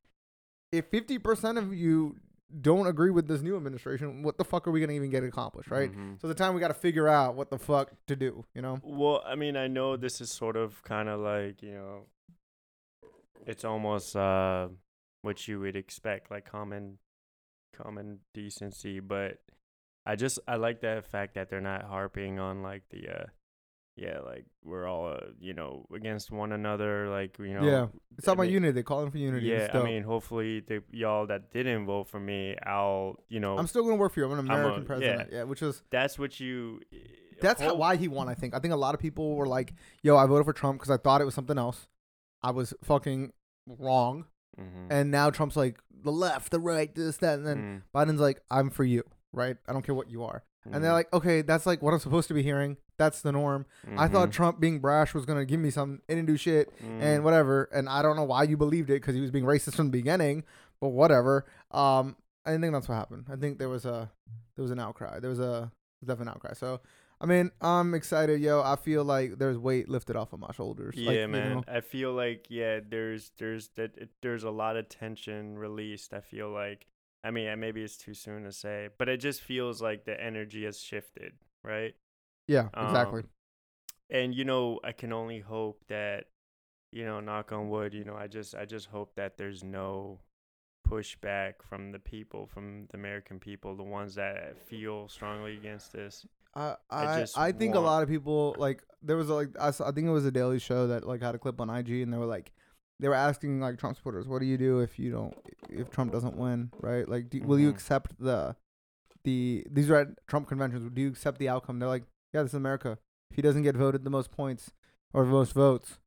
if 0.72 0.90
50% 0.90 1.58
of 1.58 1.74
you 1.74 2.16
don't 2.60 2.86
agree 2.86 3.10
with 3.10 3.28
this 3.28 3.42
new 3.42 3.56
administration, 3.56 4.22
what 4.22 4.38
the 4.38 4.44
fuck 4.44 4.66
are 4.66 4.70
we 4.70 4.80
gonna 4.80 4.92
even 4.92 5.10
get 5.10 5.22
accomplished, 5.24 5.70
right? 5.70 5.92
Mhm. 5.92 6.20
So 6.20 6.28
the 6.28 6.34
time 6.34 6.54
we 6.54 6.60
got 6.60 6.68
to 6.68 6.74
figure 6.74 7.08
out 7.08 7.34
what 7.34 7.50
the 7.50 7.58
fuck 7.58 7.92
to 8.06 8.16
do, 8.16 8.44
you 8.54 8.62
know? 8.62 8.80
Well, 8.82 9.22
I 9.26 9.34
mean, 9.34 9.56
I 9.56 9.68
know 9.68 9.96
this 9.96 10.20
is 10.20 10.30
sort 10.30 10.56
of 10.56 10.82
kind 10.82 11.08
of 11.08 11.20
like, 11.20 11.62
you 11.62 11.72
know, 11.72 12.06
it's 13.46 13.64
almost 13.64 14.16
uh 14.16 14.68
what 15.22 15.46
you 15.48 15.60
would 15.60 15.76
expect, 15.76 16.30
like 16.30 16.44
common 16.44 16.98
common 17.76 18.20
decency, 18.34 19.00
but 19.00 19.38
I 20.06 20.16
just 20.16 20.38
I 20.46 20.56
like 20.56 20.80
the 20.80 21.02
fact 21.10 21.34
that 21.34 21.50
they're 21.50 21.60
not 21.60 21.84
harping 21.84 22.38
on 22.38 22.62
like 22.62 22.82
the 22.90 23.08
uh 23.08 23.26
yeah, 23.96 24.20
like 24.20 24.46
we're 24.64 24.86
all 24.86 25.12
uh, 25.12 25.18
you 25.38 25.52
know, 25.52 25.84
against 25.94 26.30
one 26.30 26.52
another, 26.52 27.10
like, 27.10 27.38
you 27.38 27.52
know. 27.52 27.62
yeah, 27.62 27.86
it's 28.16 28.26
all 28.26 28.32
I 28.32 28.36
about 28.36 28.48
unity. 28.48 28.72
They're 28.72 28.82
calling 28.82 29.10
for 29.10 29.18
unity. 29.18 29.46
Yeah, 29.46 29.68
I 29.74 29.82
mean, 29.82 30.02
hopefully 30.02 30.60
the 30.60 30.82
y'all 30.92 31.26
that 31.26 31.52
didn't 31.52 31.84
vote 31.84 32.08
for 32.08 32.18
me, 32.18 32.56
I'll, 32.64 33.16
you 33.28 33.38
know, 33.38 33.58
I'm 33.58 33.66
still 33.66 33.82
gonna 33.82 33.96
work 33.96 34.14
for 34.14 34.20
you. 34.20 34.26
I'm 34.26 34.32
an 34.32 34.50
I'm 34.50 34.50
a- 34.50 34.60
American 34.60 34.82
yeah. 34.82 34.86
president. 34.86 35.28
Yeah, 35.32 35.42
which 35.42 35.60
is 35.60 35.82
that's 35.90 36.18
what 36.18 36.40
you 36.40 36.80
that's 37.40 37.60
how, 37.60 37.74
why 37.74 37.96
he 37.96 38.08
won. 38.08 38.28
I 38.28 38.34
think. 38.34 38.54
I 38.54 38.60
think 38.60 38.72
a 38.72 38.78
lot 38.78 38.94
of 38.94 39.00
people 39.00 39.34
were 39.34 39.46
like, 39.46 39.74
"Yo, 40.02 40.16
I 40.16 40.24
voted 40.24 40.46
for 40.46 40.54
Trump 40.54 40.78
because 40.78 40.90
I 40.90 40.96
thought 40.96 41.20
it 41.20 41.24
was 41.24 41.34
something 41.34 41.58
else. 41.58 41.86
I 42.42 42.50
was 42.50 42.72
fucking 42.82 43.32
wrong." 43.66 44.24
Mhm. 44.60 44.86
And 44.90 45.10
now 45.10 45.30
Trump's 45.30 45.56
like 45.56 45.78
the 46.04 46.12
left, 46.12 46.50
the 46.50 46.60
right, 46.60 46.94
this, 46.94 47.16
that, 47.18 47.38
and 47.38 47.46
then 47.46 47.58
Mm, 47.58 47.82
Biden's 47.94 48.20
like, 48.20 48.42
"I'm 48.50 48.70
for 48.70 48.84
you." 48.84 49.02
Right? 49.32 49.56
I 49.66 49.72
don't 49.72 49.82
care 49.82 49.94
what 49.94 50.10
you 50.10 50.24
are. 50.24 50.42
And 50.64 50.84
they're 50.84 50.90
mhm, 50.92 50.94
like, 50.94 51.12
"Okay, 51.12 51.42
that's 51.42 51.66
like 51.66 51.82
what 51.82 51.92
I'm 51.92 51.98
supposed 52.00 52.28
to 52.28 52.34
be 52.34 52.42
hearing. 52.42 52.76
That's 52.96 53.20
the 53.22 53.32
norm." 53.32 53.66
I 53.96 54.06
thought 54.08 54.28
mhm, 54.28 54.32
Trump 54.32 54.60
being 54.60 54.78
brash 54.78 55.12
was 55.14 55.24
gonna 55.26 55.44
give 55.44 55.58
me 55.58 55.70
some. 55.70 56.02
He 56.06 56.14
didn't 56.14 56.26
do 56.28 56.36
shit 56.36 56.72
mm. 56.80 57.02
and 57.02 57.24
whatever. 57.24 57.64
And 57.72 57.88
I 57.88 58.02
don't 58.02 58.14
know 58.16 58.24
why 58.24 58.44
you 58.44 58.56
believed 58.56 58.90
it 58.90 58.94
because 59.00 59.14
he 59.14 59.20
was 59.20 59.30
being 59.30 59.44
racist 59.44 59.74
from 59.74 59.86
the 59.86 59.92
beginning. 59.92 60.44
But 60.80 60.88
whatever. 60.90 61.46
Um, 61.70 62.16
I 62.44 62.56
think 62.58 62.72
that's 62.72 62.88
what 62.88 62.94
happened. 62.96 63.26
I 63.30 63.36
think 63.36 63.58
there 63.58 63.68
was 63.68 63.84
a 63.84 64.10
there 64.56 64.62
was 64.62 64.70
an 64.70 64.78
outcry. 64.78 65.18
There 65.20 65.30
was 65.30 65.40
a 65.40 65.72
definite 66.04 66.30
outcry. 66.32 66.52
So 66.54 66.80
I 67.22 67.26
mean, 67.26 67.52
I'm 67.60 67.94
excited, 67.94 68.40
yo. 68.40 68.62
I 68.62 68.76
feel 68.76 69.04
like 69.04 69.38
there's 69.38 69.56
weight 69.56 69.88
lifted 69.88 70.16
off 70.16 70.32
of 70.32 70.40
my 70.40 70.50
shoulders. 70.52 70.96
Yeah, 70.96 71.10
like, 71.10 71.20
you 71.20 71.26
man. 71.28 71.54
know, 71.54 71.64
I 71.68 71.80
feel 71.80 72.12
like 72.12 72.46
yeah, 72.48 72.80
there's 72.86 73.30
there's 73.38 73.68
that 73.76 73.96
it, 73.96 74.10
there's 74.22 74.44
a 74.44 74.50
lot 74.50 74.76
of 74.76 74.88
tension 74.88 75.56
released. 75.56 76.12
I 76.12 76.20
feel 76.20 76.50
like 76.50 76.86
I 77.22 77.30
mean, 77.30 77.58
maybe 77.60 77.82
it's 77.82 77.96
too 77.96 78.14
soon 78.14 78.42
to 78.42 78.52
say, 78.52 78.88
but 78.98 79.08
it 79.08 79.18
just 79.18 79.40
feels 79.40 79.80
like 79.80 80.04
the 80.04 80.20
energy 80.20 80.64
has 80.64 80.80
shifted, 80.80 81.34
right? 81.62 81.94
yeah, 82.48 82.66
exactly. 82.76 83.20
Um, 83.20 83.28
and 84.10 84.34
you 84.34 84.44
know, 84.44 84.80
I 84.82 84.92
can 84.92 85.12
only 85.12 85.38
hope 85.38 85.84
that 85.88 86.24
you 86.92 87.06
know, 87.06 87.20
knock 87.20 87.52
on 87.52 87.70
wood, 87.70 87.94
you 87.94 88.04
know, 88.04 88.16
I 88.16 88.26
just 88.26 88.54
I 88.54 88.66
just 88.66 88.86
hope 88.86 89.14
that 89.16 89.38
there's 89.38 89.64
no 89.64 90.20
pushback 90.86 91.54
from 91.62 91.90
the 91.90 91.98
people, 91.98 92.46
from 92.46 92.86
the 92.90 92.98
American 92.98 93.38
people, 93.40 93.74
the 93.74 93.82
ones 93.82 94.14
that 94.16 94.58
feel 94.66 95.08
strongly 95.08 95.56
against 95.56 95.92
this. 95.92 96.26
I 96.54 96.76
I 96.90 97.06
I, 97.16 97.20
just 97.20 97.38
I 97.38 97.52
think 97.52 97.74
a 97.74 97.80
lot 97.80 98.02
of 98.02 98.08
people 98.08 98.54
like 98.58 98.82
there 99.02 99.16
was 99.16 99.28
a, 99.30 99.34
like 99.34 99.48
I, 99.58 99.70
saw, 99.70 99.88
I 99.88 99.92
think 99.92 100.06
it 100.06 100.10
was 100.10 100.26
a 100.26 100.30
Daily 100.30 100.58
Show 100.58 100.86
that 100.88 101.06
like 101.06 101.22
had 101.22 101.34
a 101.34 101.38
clip 101.38 101.60
on 101.60 101.70
IG 101.70 101.90
and 102.02 102.12
they 102.12 102.18
were 102.18 102.26
like 102.26 102.52
they 103.00 103.08
were 103.08 103.14
asking 103.14 103.60
like 103.60 103.78
Trump 103.78 103.96
supporters, 103.96 104.28
what 104.28 104.40
do 104.40 104.46
you 104.46 104.56
do 104.58 104.80
if 104.80 104.98
you 104.98 105.10
don't 105.10 105.34
if 105.68 105.90
Trump 105.90 106.12
doesn't 106.12 106.36
win, 106.36 106.70
right? 106.80 107.08
Like, 107.08 107.30
do, 107.30 107.42
will 107.42 107.58
you 107.58 107.68
Mhm. 107.68 107.74
accept 107.74 108.18
the 108.18 108.54
the 109.24 109.64
these 109.70 109.90
are 109.90 109.96
at 109.96 110.26
Trump 110.26 110.48
conventions? 110.48 110.88
Do 110.92 111.00
you 111.02 111.08
accept 111.08 111.38
the 111.38 111.48
outcome? 111.48 111.78
They're 111.78 111.88
like, 111.88 112.04
yeah, 112.32 112.42
this 112.42 112.50
is 112.52 112.56
America. 112.56 112.98
If 113.30 113.36
he 113.36 113.42
doesn't 113.42 113.62
get 113.62 113.76
voted 113.76 114.04
the 114.04 114.10
most 114.10 114.30
points 114.30 114.72
or 115.12 115.24
the 115.24 115.30
most 115.30 115.52
votes, 115.52 115.98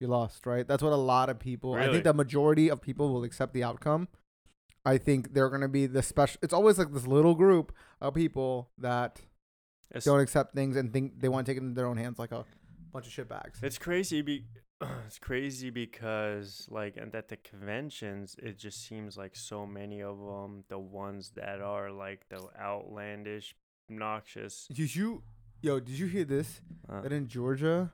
you 0.00 0.06
lost, 0.08 0.46
right? 0.46 0.66
That's 0.66 0.82
what 0.82 0.92
a 0.92 0.96
lot 0.96 1.28
of 1.28 1.38
people. 1.38 1.74
I 1.74 1.88
think 1.90 2.04
the 2.04 2.14
majority 2.14 2.68
of 2.68 2.80
people 2.80 3.12
will 3.12 3.24
accept 3.24 3.52
the 3.52 3.62
outcome. 3.64 4.08
I 4.84 4.96
think 4.96 5.34
they're 5.34 5.50
gonna 5.50 5.68
be 5.68 5.86
the 5.86 6.02
special. 6.02 6.38
It's 6.42 6.54
always 6.54 6.78
like 6.78 6.92
this 6.92 7.06
little 7.06 7.34
group 7.34 7.72
of 8.00 8.14
people 8.14 8.70
that 8.78 9.20
It's, 9.90 10.04
don't 10.04 10.20
accept 10.20 10.54
things 10.54 10.76
and 10.76 10.92
think 10.92 11.20
they 11.20 11.28
want 11.28 11.46
to 11.46 11.52
take 11.52 11.56
it 11.56 11.64
into 11.64 11.74
their 11.74 11.86
own 11.86 11.96
hands 11.96 12.18
like 12.18 12.32
a 12.32 12.44
bunch 12.92 13.06
of 13.06 13.12
shit 13.12 13.28
bags. 13.28 13.58
it's 13.62 13.78
crazy. 13.78 14.22
Be 14.22 14.44
it's 15.06 15.18
crazy 15.18 15.70
because 15.70 16.66
like 16.70 16.96
and 16.96 17.14
at 17.14 17.28
the 17.28 17.36
conventions, 17.36 18.36
it 18.42 18.58
just 18.58 18.86
seems 18.86 19.16
like 19.16 19.34
so 19.34 19.66
many 19.66 20.02
of 20.02 20.18
them, 20.18 20.64
the 20.68 20.78
ones 20.78 21.32
that 21.36 21.60
are 21.60 21.90
like 21.90 22.28
the 22.28 22.40
outlandish, 22.60 23.54
obnoxious. 23.90 24.68
Did 24.72 24.94
you, 24.94 25.22
yo? 25.62 25.80
Did 25.80 25.98
you 25.98 26.06
hear 26.06 26.24
this? 26.24 26.60
Uh, 26.88 27.00
That 27.00 27.12
in 27.12 27.26
Georgia, 27.28 27.92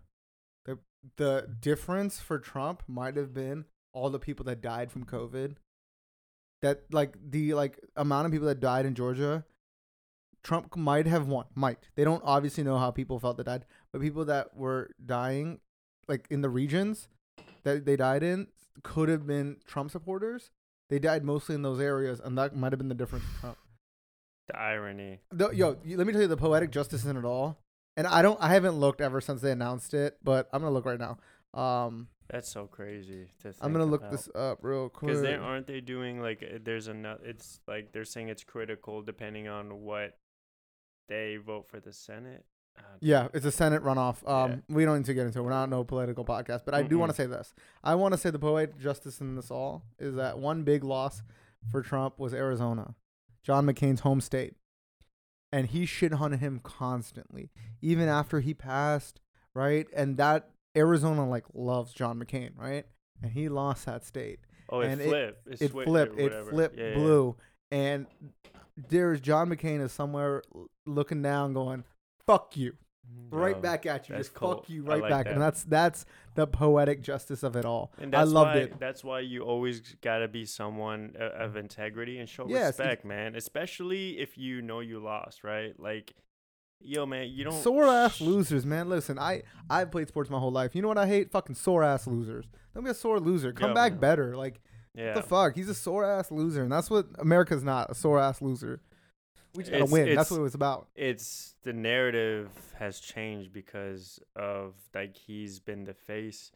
the 0.64 0.78
the 1.16 1.48
difference 1.60 2.20
for 2.20 2.38
Trump 2.38 2.82
might 2.88 3.16
have 3.16 3.32
been 3.32 3.64
all 3.92 4.10
the 4.10 4.18
people 4.18 4.44
that 4.46 4.60
died 4.60 4.90
from 4.90 5.04
COVID. 5.04 5.56
That 6.62 6.82
like 6.92 7.16
the 7.30 7.54
like 7.54 7.78
amount 7.96 8.26
of 8.26 8.32
people 8.32 8.48
that 8.48 8.60
died 8.60 8.84
in 8.86 8.94
Georgia, 8.94 9.44
Trump 10.44 10.76
might 10.76 11.06
have 11.06 11.26
won. 11.26 11.46
Might 11.54 11.78
they 11.96 12.04
don't 12.04 12.22
obviously 12.24 12.62
know 12.62 12.78
how 12.78 12.92
people 12.92 13.18
felt 13.18 13.38
that 13.38 13.46
died, 13.46 13.64
but 13.90 14.00
people 14.00 14.24
that 14.26 14.56
were 14.56 14.90
dying, 15.04 15.58
like 16.06 16.26
in 16.30 16.42
the 16.42 16.50
regions 16.50 17.08
that 17.64 17.84
they 17.84 17.96
died 17.96 18.22
in, 18.22 18.46
could 18.82 19.08
have 19.08 19.26
been 19.26 19.56
Trump 19.66 19.90
supporters. 19.90 20.50
They 20.90 20.98
died 20.98 21.24
mostly 21.24 21.54
in 21.54 21.62
those 21.62 21.80
areas, 21.80 22.20
and 22.22 22.36
that 22.38 22.54
might 22.54 22.72
have 22.72 22.78
been 22.78 22.90
the 22.90 22.94
difference 22.94 23.24
Trump. 23.40 23.56
the 24.48 24.58
irony. 24.60 25.20
The, 25.32 25.48
yo, 25.50 25.78
let 25.86 26.06
me 26.06 26.12
tell 26.12 26.22
you 26.22 26.28
the 26.28 26.36
poetic 26.36 26.70
justice 26.70 27.04
in 27.06 27.16
it 27.16 27.24
all. 27.24 27.58
And 27.96 28.06
I 28.06 28.22
don't, 28.22 28.38
I 28.40 28.48
haven't 28.48 28.74
looked 28.74 29.00
ever 29.00 29.20
since 29.20 29.40
they 29.40 29.50
announced 29.50 29.94
it, 29.94 30.18
but 30.22 30.48
I'm 30.52 30.60
gonna 30.60 30.74
look 30.74 30.84
right 30.84 31.00
now. 31.00 31.18
Um, 31.58 32.08
That's 32.28 32.48
so 32.48 32.66
crazy 32.66 33.28
I'm 33.60 33.72
gonna 33.72 33.86
look 33.86 34.10
this 34.10 34.28
up 34.34 34.58
real 34.62 34.90
quick. 34.90 35.08
Because 35.08 35.22
they 35.22 35.34
aren't 35.34 35.66
they 35.66 35.80
doing 35.80 36.20
like 36.20 36.44
there's 36.64 36.88
another? 36.88 37.20
It's 37.24 37.60
like 37.66 37.92
they're 37.92 38.04
saying 38.04 38.28
it's 38.28 38.44
critical 38.44 39.00
depending 39.00 39.48
on 39.48 39.82
what 39.82 40.18
they 41.08 41.36
vote 41.36 41.66
for 41.68 41.80
the 41.80 41.92
Senate. 41.92 42.44
Uh, 42.78 42.82
Yeah, 43.00 43.28
it's 43.32 43.46
a 43.46 43.52
Senate 43.52 43.82
runoff. 43.82 44.26
Um, 44.28 44.50
Yeah. 44.50 44.56
we 44.68 44.84
don't 44.84 44.96
need 44.98 45.06
to 45.06 45.14
get 45.14 45.26
into 45.26 45.38
it. 45.38 45.42
We're 45.42 45.50
not 45.50 45.68
no 45.68 45.84
political 45.84 46.24
podcast, 46.24 46.64
but 46.64 46.74
I 46.74 46.82
do 46.82 46.98
want 46.98 47.10
to 47.10 47.16
say 47.16 47.26
this. 47.26 47.54
I 47.84 47.94
want 47.94 48.12
to 48.14 48.18
say 48.18 48.30
the 48.30 48.38
poetic 48.38 48.78
justice 48.78 49.20
in 49.20 49.36
this 49.36 49.50
all 49.50 49.84
is 49.98 50.14
that 50.16 50.38
one 50.38 50.64
big 50.64 50.82
loss 50.82 51.22
for 51.70 51.82
Trump 51.82 52.18
was 52.18 52.34
Arizona, 52.34 52.94
John 53.42 53.66
McCain's 53.66 54.00
home 54.00 54.20
state, 54.20 54.54
and 55.52 55.68
he 55.68 55.86
shit 55.86 56.12
on 56.12 56.32
him 56.32 56.60
constantly, 56.64 57.52
even 57.80 58.08
after 58.08 58.40
he 58.40 58.54
passed, 58.54 59.20
right? 59.54 59.86
And 59.94 60.16
that 60.16 60.50
Arizona 60.76 61.28
like 61.28 61.44
loves 61.54 61.92
John 61.92 62.18
McCain, 62.18 62.50
right? 62.58 62.86
And 63.22 63.32
he 63.32 63.48
lost 63.48 63.86
that 63.86 64.04
state. 64.04 64.40
Oh, 64.68 64.80
it 64.80 64.88
and 64.90 65.00
it- 65.00 65.08
flipped. 65.08 65.46
it 65.62 65.72
swi- 65.72 65.82
or 65.82 65.84
flipped. 65.84 66.18
It 66.18 66.46
flipped 66.46 66.78
Yeah, 66.78 66.88
yeah. 66.88 67.04
Blue, 67.70 67.78
and 67.78 68.06
there's 68.88 69.20
John 69.20 69.48
McCain 69.48 69.80
is 69.80 69.92
somewhere 69.92 70.42
looking 70.86 71.22
down, 71.22 71.52
going, 71.54 71.84
"Fuck 72.26 72.56
you." 72.56 72.74
Mm-hmm. 73.06 73.36
right 73.36 73.56
Yo, 73.56 73.60
back 73.60 73.84
at 73.84 74.08
you. 74.08 74.14
that's 74.14 74.28
Just 74.28 74.34
cool. 74.34 74.54
fuck 74.56 74.70
you 74.70 74.82
I 74.86 74.88
right 74.94 75.02
like 75.02 75.10
back. 75.10 75.24
that. 75.26 75.34
And 75.34 75.42
that's 75.42 75.62
that's 75.64 76.06
the 76.36 76.46
poetic 76.46 77.02
justice 77.02 77.42
of 77.42 77.54
it 77.54 77.66
all. 77.66 77.92
And 77.98 78.14
I 78.14 78.20
that's 78.20 78.30
loved 78.30 78.54
why, 78.54 78.60
it. 78.62 78.80
That's 78.80 79.04
why 79.04 79.20
you 79.20 79.42
always 79.42 79.80
gotta 80.00 80.26
be 80.26 80.46
someone 80.46 81.14
o- 81.20 81.26
of 81.44 81.54
integrity 81.54 82.18
and 82.18 82.26
show 82.26 82.46
Yes, 82.48 82.78
respect, 82.78 83.04
man. 83.04 83.36
Especially 83.36 84.18
if 84.18 84.38
you 84.38 84.62
know 84.62 84.80
you 84.80 85.00
lost, 85.00 85.44
right? 85.44 85.78
Like, 85.78 86.14
yo, 86.80 87.04
man, 87.04 87.28
you 87.28 87.44
don't 87.44 87.62
Sore 87.62 87.84
ass 87.84 88.16
sh- 88.16 88.20
losers, 88.22 88.64
man. 88.64 88.88
Listen, 88.88 89.18
I 89.18 89.42
I've 89.68 89.90
played 89.90 90.08
sports 90.08 90.30
my 90.30 90.38
whole 90.38 90.50
life. 90.50 90.74
You 90.74 90.80
know 90.80 90.88
what 90.88 90.96
I 90.98 91.06
hate? 91.06 91.30
Fucking 91.30 91.56
sore 91.56 91.84
ass 91.84 92.06
losers. 92.06 92.46
Don't 92.74 92.84
be 92.84 92.90
a 92.90 92.94
sore 92.94 93.20
loser. 93.20 93.52
Come 93.52 93.70
Yeah, 93.70 93.74
back 93.74 93.92
man. 93.92 94.00
better. 94.00 94.34
Like 94.34 94.62
Yeah, 94.94 95.14
what 95.14 95.22
the 95.22 95.28
fuck? 95.28 95.54
He's 95.56 95.68
a 95.68 95.74
sore 95.74 96.04
ass 96.04 96.30
loser, 96.30 96.62
and 96.62 96.70
that's 96.72 96.88
what 96.90 97.06
America's 97.18 97.64
not. 97.64 97.90
A 97.90 97.94
sore 97.94 98.20
ass 98.20 98.40
loser. 98.40 98.80
We 99.54 99.62
just 99.62 99.70
gotta 99.72 99.84
It's- 99.84 99.92
win. 99.92 100.14
That's 100.14 100.30
what 100.30 100.38
it 100.38 100.42
was 100.42 100.54
about. 100.54 100.88
it's 100.94 101.54
the 101.62 101.72
narrative 101.72 102.50
has 102.78 103.00
changed 103.00 103.52
because 103.52 104.20
of 104.36 104.74
like 104.94 105.16
he's 105.16 105.58
been 105.60 105.84
the 105.84 105.94
face 105.94 106.50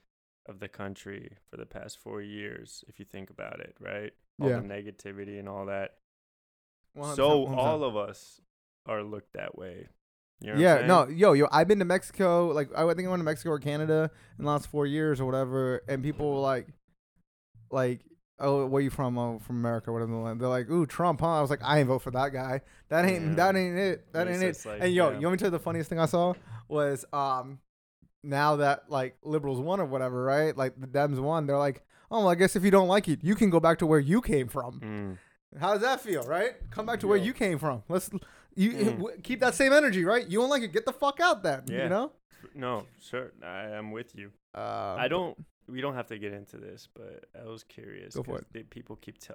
of 0.46 0.60
the 0.60 0.68
country 0.68 1.36
for 1.50 1.56
the 1.56 1.66
past 1.66 1.98
four 1.98 2.20
years. 2.22 2.84
If 2.88 2.98
you 2.98 3.04
think 3.04 3.30
about 3.30 3.60
it, 3.60 3.76
right? 3.80 4.12
All 4.40 4.48
Yeah. 4.50 4.60
the 4.60 4.66
negativity 4.66 5.38
and 5.38 5.48
all 5.48 5.66
that. 5.66 5.98
100%, 6.94 7.16
So 7.16 7.40
100%. 7.46 7.58
all 7.58 7.84
of 7.84 7.96
us 7.96 8.40
are 8.86 9.02
looked 9.02 9.32
that 9.34 9.56
way. 9.58 9.88
You 10.40 10.54
know 10.54 10.58
yeah, 10.60 10.86
no, 10.86 11.08
yo, 11.08 11.32
yo, 11.32 11.48
I've 11.50 11.66
been 11.68 11.80
to 11.80 11.84
Mexico. 11.84 12.48
Like, 12.48 12.70
I 12.74 12.82
think 12.94 13.06
I 13.06 13.10
went 13.10 13.20
to 13.20 13.24
Mexico 13.24 13.50
or 13.50 13.58
Canada 13.58 14.10
in 14.38 14.44
the 14.44 14.50
last 14.50 14.68
four 14.68 14.86
years 14.86 15.20
or 15.20 15.26
whatever, 15.26 15.82
and 15.88 16.02
people 16.02 16.32
were 16.32 16.40
like, 16.40 16.68
like, 17.70 18.00
oh, 18.40 18.66
where 18.66 18.82
you 18.82 18.90
from? 18.90 19.18
Oh, 19.18 19.38
from 19.40 19.56
America, 19.56 19.92
whatever. 19.92 20.10
The 20.12 20.16
land. 20.18 20.40
They're 20.40 20.48
like, 20.48 20.70
ooh, 20.70 20.86
Trump, 20.86 21.20
huh? 21.20 21.38
I 21.38 21.40
was 21.40 21.50
like, 21.50 21.60
I 21.62 21.78
ain't 21.78 21.88
vote 21.88 22.00
for 22.02 22.10
that 22.12 22.32
guy. 22.32 22.60
That 22.88 23.04
ain't, 23.04 23.28
Yeah. 23.30 23.34
that 23.34 23.56
ain't 23.56 23.76
it. 23.78 24.12
That 24.12 24.28
ain't 24.28 24.42
it. 24.42 24.64
like, 24.66 24.80
and 24.82 24.92
yo, 24.94 25.10
yeah. 25.10 25.18
you 25.18 25.26
want 25.26 25.32
me 25.32 25.36
to 25.38 25.42
tell 25.44 25.46
you 25.48 25.50
the 25.58 25.58
funniest 25.58 25.88
thing 25.90 25.98
I 26.00 26.06
saw 26.06 26.34
was, 26.68 27.04
um, 27.12 27.58
now 28.22 28.56
that 28.56 28.84
like 28.90 29.16
liberals 29.22 29.60
won 29.60 29.80
or 29.80 29.84
whatever, 29.84 30.22
right? 30.24 30.56
Like 30.56 30.80
the 30.80 30.86
Dems 30.86 31.18
won. 31.18 31.46
They're 31.46 31.58
like, 31.58 31.82
oh, 32.10 32.20
well, 32.20 32.28
I 32.28 32.34
guess 32.34 32.56
if 32.56 32.64
you 32.64 32.70
don't 32.70 32.88
like 32.88 33.08
it, 33.08 33.20
you 33.22 33.34
can 33.34 33.50
go 33.50 33.60
back 33.60 33.78
to 33.78 33.86
where 33.86 34.00
you 34.00 34.20
came 34.20 34.48
from. 34.48 34.80
Mm. 34.80 35.58
How 35.60 35.72
does 35.72 35.82
that 35.82 36.00
feel, 36.00 36.22
right? 36.24 36.54
Come 36.70 36.84
back 36.86 37.00
to 37.00 37.06
where 37.06 37.16
you 37.16 37.32
came 37.32 37.58
from. 37.58 37.82
Let's 37.88 38.10
you 38.54 38.72
Mm. 38.72 38.96
w- 38.98 39.20
keep 39.22 39.40
that 39.40 39.54
same 39.54 39.72
energy, 39.72 40.04
right? 40.04 40.26
You 40.26 40.40
don't 40.40 40.50
like 40.50 40.62
it, 40.62 40.72
get 40.72 40.84
the 40.84 40.92
fuck 40.92 41.20
out 41.20 41.42
then. 41.42 41.62
Yeah. 41.66 41.84
You 41.84 41.88
know? 41.88 42.12
No, 42.54 42.86
sure, 43.00 43.32
I 43.42 43.70
am 43.70 43.92
with 43.92 44.14
you. 44.16 44.32
Uh, 44.54 44.96
I 44.98 45.06
don't. 45.08 45.36
We 45.68 45.80
don't 45.80 45.94
have 45.94 46.06
to 46.08 46.18
get 46.18 46.32
into 46.32 46.56
this, 46.56 46.88
but 46.94 47.26
I 47.38 47.44
was 47.46 47.62
curious. 47.64 48.14
Go 48.14 48.22
for 48.22 48.36
'cause 48.38 48.44
They, 48.52 48.62
people 48.62 48.96
keep 48.96 49.18
t- 49.18 49.34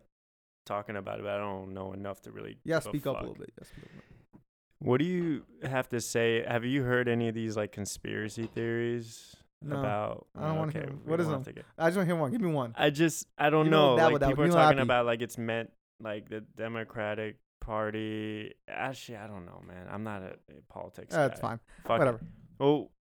talking 0.65 0.95
about 0.95 1.19
it, 1.19 1.23
but 1.23 1.31
I 1.33 1.37
don't 1.37 1.73
know 1.73 1.93
enough 1.93 2.21
to 2.23 2.31
really. 2.31 2.57
Yeah, 2.63 2.79
speak 2.79 3.05
up 3.07 3.17
a 3.17 3.19
little 3.19 3.35
bit. 3.35 3.51
Yeah, 3.57 3.65
speak 3.65 3.83
up 3.85 3.89
a 3.91 3.95
little 3.95 4.01
bit. 4.33 4.41
What 4.79 4.97
do 4.99 5.05
you 5.05 5.45
have 5.63 5.87
to 5.89 6.01
say? 6.01 6.43
Have 6.45 6.65
you 6.65 6.83
heard 6.83 7.07
any 7.07 7.29
of 7.29 7.35
these 7.35 7.55
like 7.55 7.71
conspiracy 7.71 8.47
theories 8.47 9.35
No, 9.61 9.79
about? 9.79 10.27
I 10.35 10.47
don't 10.53 10.69
okay, 10.69 10.79
hear 10.79 10.89
'em. 10.89 11.01
we 11.05 11.15
don't 11.17 11.43
them? 11.43 11.53
get- 11.53 11.65
I 11.77 11.87
just 11.87 11.97
want 11.97 12.07
to 12.09 12.13
hear 12.13 12.21
one. 12.21 12.31
Give 12.31 12.41
me 12.41 12.51
one. 12.51 12.73
I 12.75 12.89
just 12.89 13.27
I 13.37 13.49
don't 13.49 13.69
know, 13.69 13.95
like 13.95 14.13
people 14.13 14.25
are 14.25 14.29
Give 14.29 14.37
me 14.39 14.45
a 14.49 14.51
talking 14.51 14.77
happy. 14.79 14.81
about 14.87 15.05
like 15.05 15.21
it's 15.21 15.37
meant 15.37 15.71
like 16.01 16.27
the 16.29 16.41
Democratic 16.41 17.37
Party. 17.61 18.53
Ah, 18.67 18.89
Actually, 18.89 19.17
I 19.19 19.27
don't 19.27 19.45
know, 19.45 19.61
man. 19.65 19.87
I'm 19.89 20.03
not 20.03 20.21
a, 20.21 20.35
a 20.57 20.61
politics. 20.67 21.13
That's 21.15 21.39
fine. 21.39 21.59
Fuck 21.85 21.95
it. 21.95 21.99
Whatever. 21.99 22.19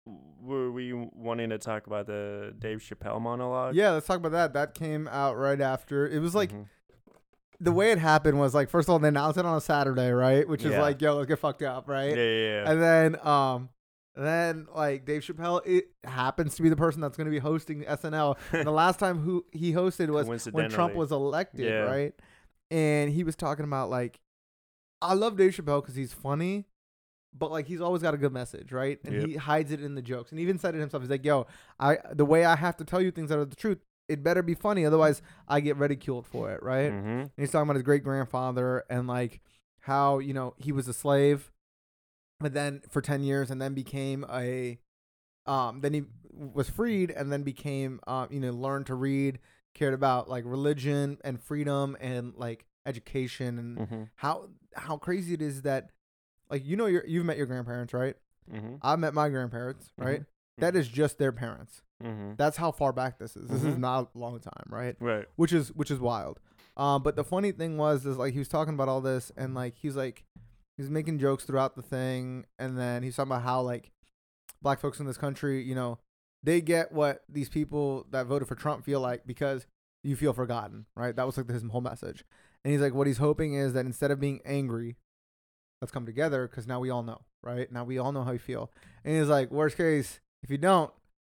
Were 0.05 0.71
we 0.71 0.93
wanting 0.93 1.49
to 1.51 1.57
talk 1.59 1.85
about 1.87 2.07
the 2.07 2.55
Dave 2.57 2.79
Chappelle 2.79 3.21
monologue? 3.21 3.75
Yeah, 3.75 3.91
let's 3.91 4.07
talk 4.07 4.17
about 4.17 4.31
that. 4.31 4.53
That 4.53 4.73
came 4.73 5.07
out 5.07 5.37
right 5.37 5.61
after. 5.61 6.07
It 6.07 6.19
was 6.19 6.33
like 6.33 6.51
Mhm. 6.51 6.65
the 7.59 7.71
way 7.71 7.91
it 7.91 7.99
happened 7.99 8.39
was 8.39 8.55
like 8.55 8.69
first 8.69 8.87
of 8.89 8.93
all 8.93 8.99
they 8.99 9.09
announced 9.09 9.37
it 9.37 9.45
on 9.45 9.55
a 9.55 9.61
Saturday, 9.61 10.09
right? 10.11 10.47
Which 10.47 10.63
is 10.65 10.71
Yeah. 10.71 10.81
like, 10.81 10.99
yo, 11.01 11.15
let's 11.15 11.27
get 11.27 11.37
fucked 11.39 11.61
up, 11.61 11.87
right? 11.87 12.15
yeah, 12.17 12.23
yeah. 12.63 12.71
And 12.71 12.81
then 12.81 13.25
um 13.27 13.69
then 14.15 14.67
like 14.73 15.05
Dave 15.05 15.21
Chappelle, 15.21 15.61
it 15.65 15.85
happens 16.03 16.55
to 16.55 16.63
be 16.63 16.69
the 16.69 16.75
person 16.75 16.99
that's 16.99 17.15
going 17.15 17.25
to 17.25 17.31
be 17.31 17.39
hosting 17.39 17.83
SNL. 17.85 18.37
And 18.51 18.65
the 18.67 18.71
last 18.71 18.99
time 18.99 19.19
who 19.19 19.45
he 19.53 19.71
hosted 19.73 20.09
was 20.09 20.47
when 20.51 20.69
Trump 20.69 20.95
was 20.95 21.11
elected, 21.11 21.65
Yeah. 21.65 21.81
right? 21.83 22.13
And 22.71 23.11
he 23.11 23.23
was 23.23 23.35
talking 23.35 23.63
about 23.65 23.89
like, 23.89 24.19
I 25.01 25.13
love 25.13 25.37
Dave 25.37 25.51
Chappelle 25.55 25.81
because 25.81 25.95
he's 25.95 26.11
funny, 26.13 26.65
but 27.37 27.51
like 27.51 27.65
he's 27.67 27.81
always 27.81 28.01
got 28.01 28.13
a 28.13 28.17
good 28.17 28.33
message, 28.33 28.71
right? 28.71 28.99
And 29.05 29.15
Yep. 29.15 29.27
he 29.29 29.35
hides 29.35 29.71
it 29.71 29.81
in 29.81 29.95
the 29.95 30.01
jokes, 30.01 30.31
and 30.31 30.39
even 30.39 30.57
said 30.59 30.75
it 30.75 30.79
himself. 30.79 31.03
He's 31.03 31.09
like, 31.09 31.25
"Yo, 31.25 31.47
I 31.79 31.97
the 32.13 32.25
way 32.25 32.45
I 32.45 32.55
have 32.55 32.77
to 32.77 32.83
tell 32.85 33.01
you 33.01 33.11
things 33.11 33.29
that 33.29 33.37
are 33.39 33.45
the 33.45 33.55
truth, 33.55 33.79
it 34.09 34.23
better 34.23 34.41
be 34.43 34.53
funny, 34.55 34.85
otherwise 34.85 35.21
I 35.47 35.59
get 35.61 35.77
ridiculed 35.77 36.25
for 36.27 36.51
it, 36.51 36.61
right?" 36.63 36.91
Mhm. 36.91 37.21
And 37.21 37.31
he's 37.37 37.51
talking 37.51 37.63
about 37.63 37.75
his 37.77 37.83
great 37.83 38.03
grandfather 38.03 38.83
and 38.89 39.07
like 39.07 39.41
how 39.81 40.19
you 40.19 40.33
know 40.33 40.53
he 40.57 40.71
was 40.71 40.87
a 40.87 40.93
slave, 40.93 41.51
but 42.39 42.53
then 42.53 42.81
for 42.89 43.01
ten 43.01 43.23
years 43.23 43.49
and 43.51 43.61
then 43.61 43.73
became 43.73 44.25
a, 44.29 44.79
um, 45.45 45.81
then 45.81 45.93
he 45.93 46.03
was 46.33 46.69
freed 46.69 47.11
and 47.11 47.31
then 47.31 47.43
became, 47.43 47.99
um, 48.07 48.27
you 48.31 48.39
know, 48.39 48.51
learned 48.51 48.85
to 48.87 48.95
read, 48.95 49.39
cared 49.73 49.93
about 49.93 50.29
like 50.29 50.43
religion 50.45 51.17
and 51.23 51.41
freedom 51.41 51.95
and 51.99 52.33
like 52.35 52.65
education 52.85 53.57
and 53.59 53.77
Mhm. 53.79 54.09
how 54.15 54.49
how 54.75 54.97
crazy 54.97 55.33
it 55.33 55.41
is 55.41 55.61
that, 55.63 55.91
like 56.51 56.65
you 56.65 56.75
know, 56.75 56.85
you 56.85 57.01
you've 57.07 57.25
met 57.25 57.37
your 57.37 57.47
grandparents, 57.47 57.93
right? 57.93 58.15
Mhm. 58.51 58.77
I've 58.81 58.99
met 58.99 59.13
my 59.15 59.29
grandparents, 59.29 59.91
right? 59.97 60.21
Mhm. 60.21 60.25
That 60.59 60.75
is 60.75 60.87
just 60.87 61.17
their 61.17 61.31
parents. 61.31 61.81
Mhm. 62.03 62.37
That's 62.37 62.57
how 62.57 62.71
far 62.71 62.91
back 62.93 63.17
this 63.17 63.35
is. 63.35 63.47
This 63.49 63.63
is 63.63 63.75
Mhm. 63.75 63.79
not 63.79 64.11
a 64.13 64.17
long 64.19 64.39
time, 64.39 64.65
right? 64.69 64.95
Right. 64.99 65.27
which 65.37 65.53
is 65.53 65.71
which 65.73 65.89
is 65.89 65.99
wild. 65.99 66.39
Um, 66.77 67.01
but 67.03 67.15
the 67.15 67.23
funny 67.23 67.51
thing 67.51 67.77
was 67.77 68.05
is 68.05 68.17
like 68.17 68.33
he 68.33 68.39
was 68.39 68.47
talking 68.47 68.73
about 68.75 68.89
all 68.89 69.01
this 69.01 69.31
and 69.37 69.55
like 69.55 69.75
he's 69.75 69.95
like 69.95 70.25
He's 70.77 70.89
making 70.89 71.19
jokes 71.19 71.43
throughout 71.43 71.75
the 71.75 71.81
thing, 71.83 72.45
and 72.57 72.75
then 72.79 73.03
he's 73.03 73.15
talking 73.15 73.31
about 73.31 73.43
how 73.43 73.61
like 73.61 73.91
black 74.63 74.79
folks 74.79 74.99
in 74.99 75.05
this 75.05 75.17
country, 75.17 75.61
you 75.61 75.75
know, 75.75 75.99
they 76.41 76.59
get 76.59 76.91
what 76.91 77.23
these 77.29 77.49
people 77.49 78.07
that 78.09 78.25
voted 78.25 78.47
for 78.47 78.55
Trump 78.55 78.83
feel 78.83 78.99
like 78.99 79.27
because 79.27 79.67
you 80.01 80.15
feel 80.15 80.33
forgotten, 80.33 80.87
right? 80.95 81.15
That 81.15 81.25
was 81.27 81.37
like 81.37 81.47
his 81.49 81.61
whole 81.63 81.81
message. 81.81 82.23
And 82.63 82.71
he's 82.71 82.81
like, 82.81 82.95
what 82.95 83.05
he's 83.05 83.17
hoping 83.17 83.53
is 83.53 83.73
that 83.73 83.85
instead 83.85 84.09
of 84.09 84.19
being 84.19 84.39
angry, 84.43 84.95
let's 85.81 85.91
come 85.91 86.05
together 86.05 86.47
because 86.47 86.67
now 86.67 86.79
we 86.79 86.89
all 86.89 87.03
know, 87.03 87.21
right? 87.43 87.71
Now 87.71 87.83
we 87.83 87.97
all 87.97 88.11
know 88.11 88.23
how 88.23 88.31
you 88.31 88.39
feel. 88.39 88.71
And 89.03 89.17
he's 89.17 89.27
like, 89.27 89.51
worst 89.51 89.77
case, 89.77 90.19
if 90.43 90.49
you 90.49 90.57
don't, 90.57 90.91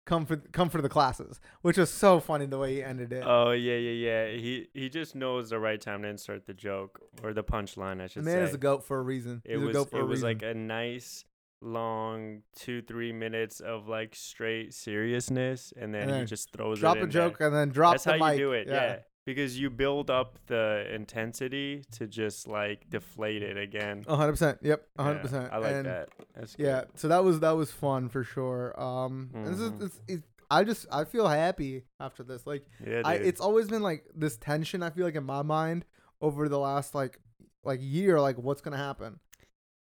come 0.05 0.25
for 0.25 0.35
come 0.35 0.69
for 0.69 0.81
the 0.81 0.89
classes, 0.89 1.39
which 1.61 1.77
was 1.77 1.89
so 1.89 2.19
funny 2.19 2.45
the 2.45 2.57
way 2.59 2.75
he 2.75 2.83
ended 2.83 3.13
it. 3.13 3.23
Oh 3.25 3.51
yeah, 3.51 3.75
yeah, 3.77 3.91
yeah. 4.27 4.37
He 4.37 4.67
he 4.73 4.89
just 4.89 5.15
knows 5.15 5.49
the 5.49 5.59
right 5.59 5.79
time 5.79 6.01
to 6.01 6.07
insert 6.09 6.45
the 6.45 6.53
joke 6.53 6.99
or 7.23 7.33
the 7.33 7.43
punchline. 7.43 8.01
I 8.01 8.07
should 8.07 8.23
man 8.25 8.33
say. 8.33 8.39
Man 8.39 8.49
is 8.49 8.53
a 8.53 8.57
goat 8.57 8.83
for 8.83 8.99
a 8.99 9.01
reason. 9.01 9.41
it 9.45 9.57
He's 9.57 9.65
was 9.65 9.69
a 9.69 9.79
goat 9.79 9.89
for 9.91 9.99
it 9.99 10.03
was 10.05 10.21
reason. 10.23 10.27
like 10.29 10.43
a 10.43 10.53
nice 10.53 11.23
long 11.61 12.41
two 12.57 12.81
three 12.81 13.13
minutes 13.13 13.61
of 13.61 13.87
like 13.87 14.13
straight 14.15 14.73
seriousness, 14.73 15.71
and 15.79 15.93
then, 15.93 16.09
And 16.09 16.19
he 16.19 16.25
just 16.25 16.51
throws 16.51 16.79
drop 16.81 16.97
a 16.97 17.07
joke 17.07 17.37
there. 17.37 17.47
and 17.47 17.55
then 17.55 17.69
drop 17.69 17.93
That's 17.93 18.03
the 18.03 18.17
how 18.17 18.17
mic. 18.17 18.37
you 18.37 18.45
do 18.45 18.51
it. 18.51 18.67
Yeah. 18.67 18.97
Because 19.25 19.57
you 19.57 19.69
build 19.69 20.09
up 20.09 20.37
the 20.47 20.85
intensity 20.93 21.83
to 21.93 22.07
just 22.07 22.47
like 22.47 22.89
deflate 22.89 23.41
it 23.41 23.57
again. 23.57 24.03
A 24.07 24.15
hundred 24.17 24.33
percent. 24.33 24.59
Yep. 24.61 24.85
A 24.97 25.03
hundred 25.03 25.15
Yeah, 25.17 25.21
percent. 25.21 25.53
I 25.53 25.57
like 25.59 25.71
And, 25.71 25.85
that. 25.85 26.09
That's 26.35 26.55
Yeah. 26.59 26.81
good. 26.81 26.99
So 26.99 27.07
that 27.07 27.23
was 27.23 27.39
that 27.39 27.51
was 27.51 27.71
fun 27.71 28.09
for 28.09 28.23
sure. 28.25 28.77
Um, 28.79 29.29
and 29.33 29.47
this 29.47 29.59
is, 29.59 30.01
it's, 30.09 30.27
I 30.51 30.65
just 30.65 30.85
I 30.91 31.05
feel 31.05 31.27
happy 31.27 31.83
after 32.01 32.23
this. 32.23 32.45
Like 32.45 32.65
Yeah. 32.85 33.01
I, 33.05 33.13
it's 33.15 33.39
always 33.39 33.69
been 33.69 33.81
like 33.81 34.03
this 34.13 34.35
tension. 34.35 34.83
I 34.83 34.89
feel 34.89 35.05
like 35.05 35.15
in 35.15 35.23
my 35.23 35.41
mind 35.41 35.85
over 36.19 36.49
the 36.49 36.59
last 36.59 36.93
like 36.93 37.19
like 37.63 37.79
year, 37.81 38.19
like 38.19 38.37
what's 38.37 38.59
gonna 38.61 38.75
happen? 38.77 39.21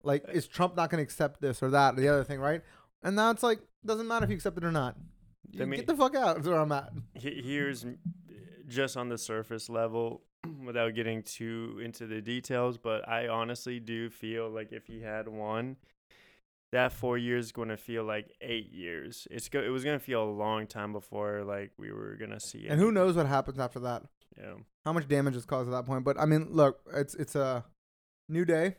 Like 0.04 0.24
is 0.32 0.46
Trump 0.46 0.76
not 0.76 0.88
gonna 0.88 1.02
accept 1.02 1.40
this 1.40 1.62
or 1.64 1.70
that 1.70 1.94
or 1.94 2.00
the 2.00 2.08
other 2.08 2.22
thing, 2.22 2.38
right? 2.38 2.62
And 3.02 3.16
now 3.16 3.30
it's 3.30 3.42
like 3.42 3.58
doesn't 3.84 4.06
matter 4.06 4.24
if 4.24 4.30
you 4.30 4.36
accept 4.36 4.56
it 4.56 4.62
or 4.64 4.70
not. 4.70 4.96
Get 5.50 5.86
the 5.86 5.96
fuck 5.96 6.14
out. 6.14 6.38
Is 6.38 6.46
where 6.48 6.58
I'm 6.60 6.72
at. 6.72 6.92
Here's 7.14 7.84
just 8.68 8.96
on 8.96 9.08
the 9.08 9.18
surface 9.18 9.68
level 9.68 10.22
without 10.64 10.94
getting 10.94 11.22
too 11.22 11.80
into 11.82 12.06
the 12.06 12.20
details 12.20 12.78
but 12.78 13.08
i 13.08 13.28
honestly 13.28 13.78
do 13.80 14.08
feel 14.10 14.48
like 14.50 14.72
if 14.72 14.86
he 14.86 15.00
had 15.00 15.28
won 15.28 15.76
that 16.72 16.92
four 16.92 17.18
years 17.18 17.46
is 17.46 17.52
going 17.52 17.68
to 17.68 17.76
feel 17.76 18.02
like 18.04 18.32
eight 18.40 18.72
years 18.72 19.28
it's 19.30 19.48
go- 19.48 19.62
it 19.62 19.68
was 19.68 19.84
going 19.84 19.98
to 19.98 20.04
feel 20.04 20.22
a 20.22 20.30
long 20.30 20.66
time 20.66 20.92
before 20.92 21.44
like 21.44 21.70
we 21.78 21.92
were 21.92 22.16
going 22.16 22.30
to 22.30 22.40
see 22.40 22.60
it. 22.60 22.70
And 22.70 22.80
who 22.80 22.90
knows 22.90 23.14
what 23.14 23.26
happens 23.26 23.58
after 23.58 23.78
that? 23.80 24.04
yeah 24.38 24.54
How 24.86 24.92
much 24.94 25.06
damage 25.06 25.36
is 25.36 25.44
caused 25.44 25.68
at 25.68 25.72
that 25.72 25.84
point? 25.84 26.02
But 26.04 26.18
I 26.18 26.24
mean, 26.24 26.48
look, 26.50 26.80
it's 26.94 27.14
it's 27.14 27.34
a 27.36 27.64
new 28.28 28.46
day. 28.46 28.76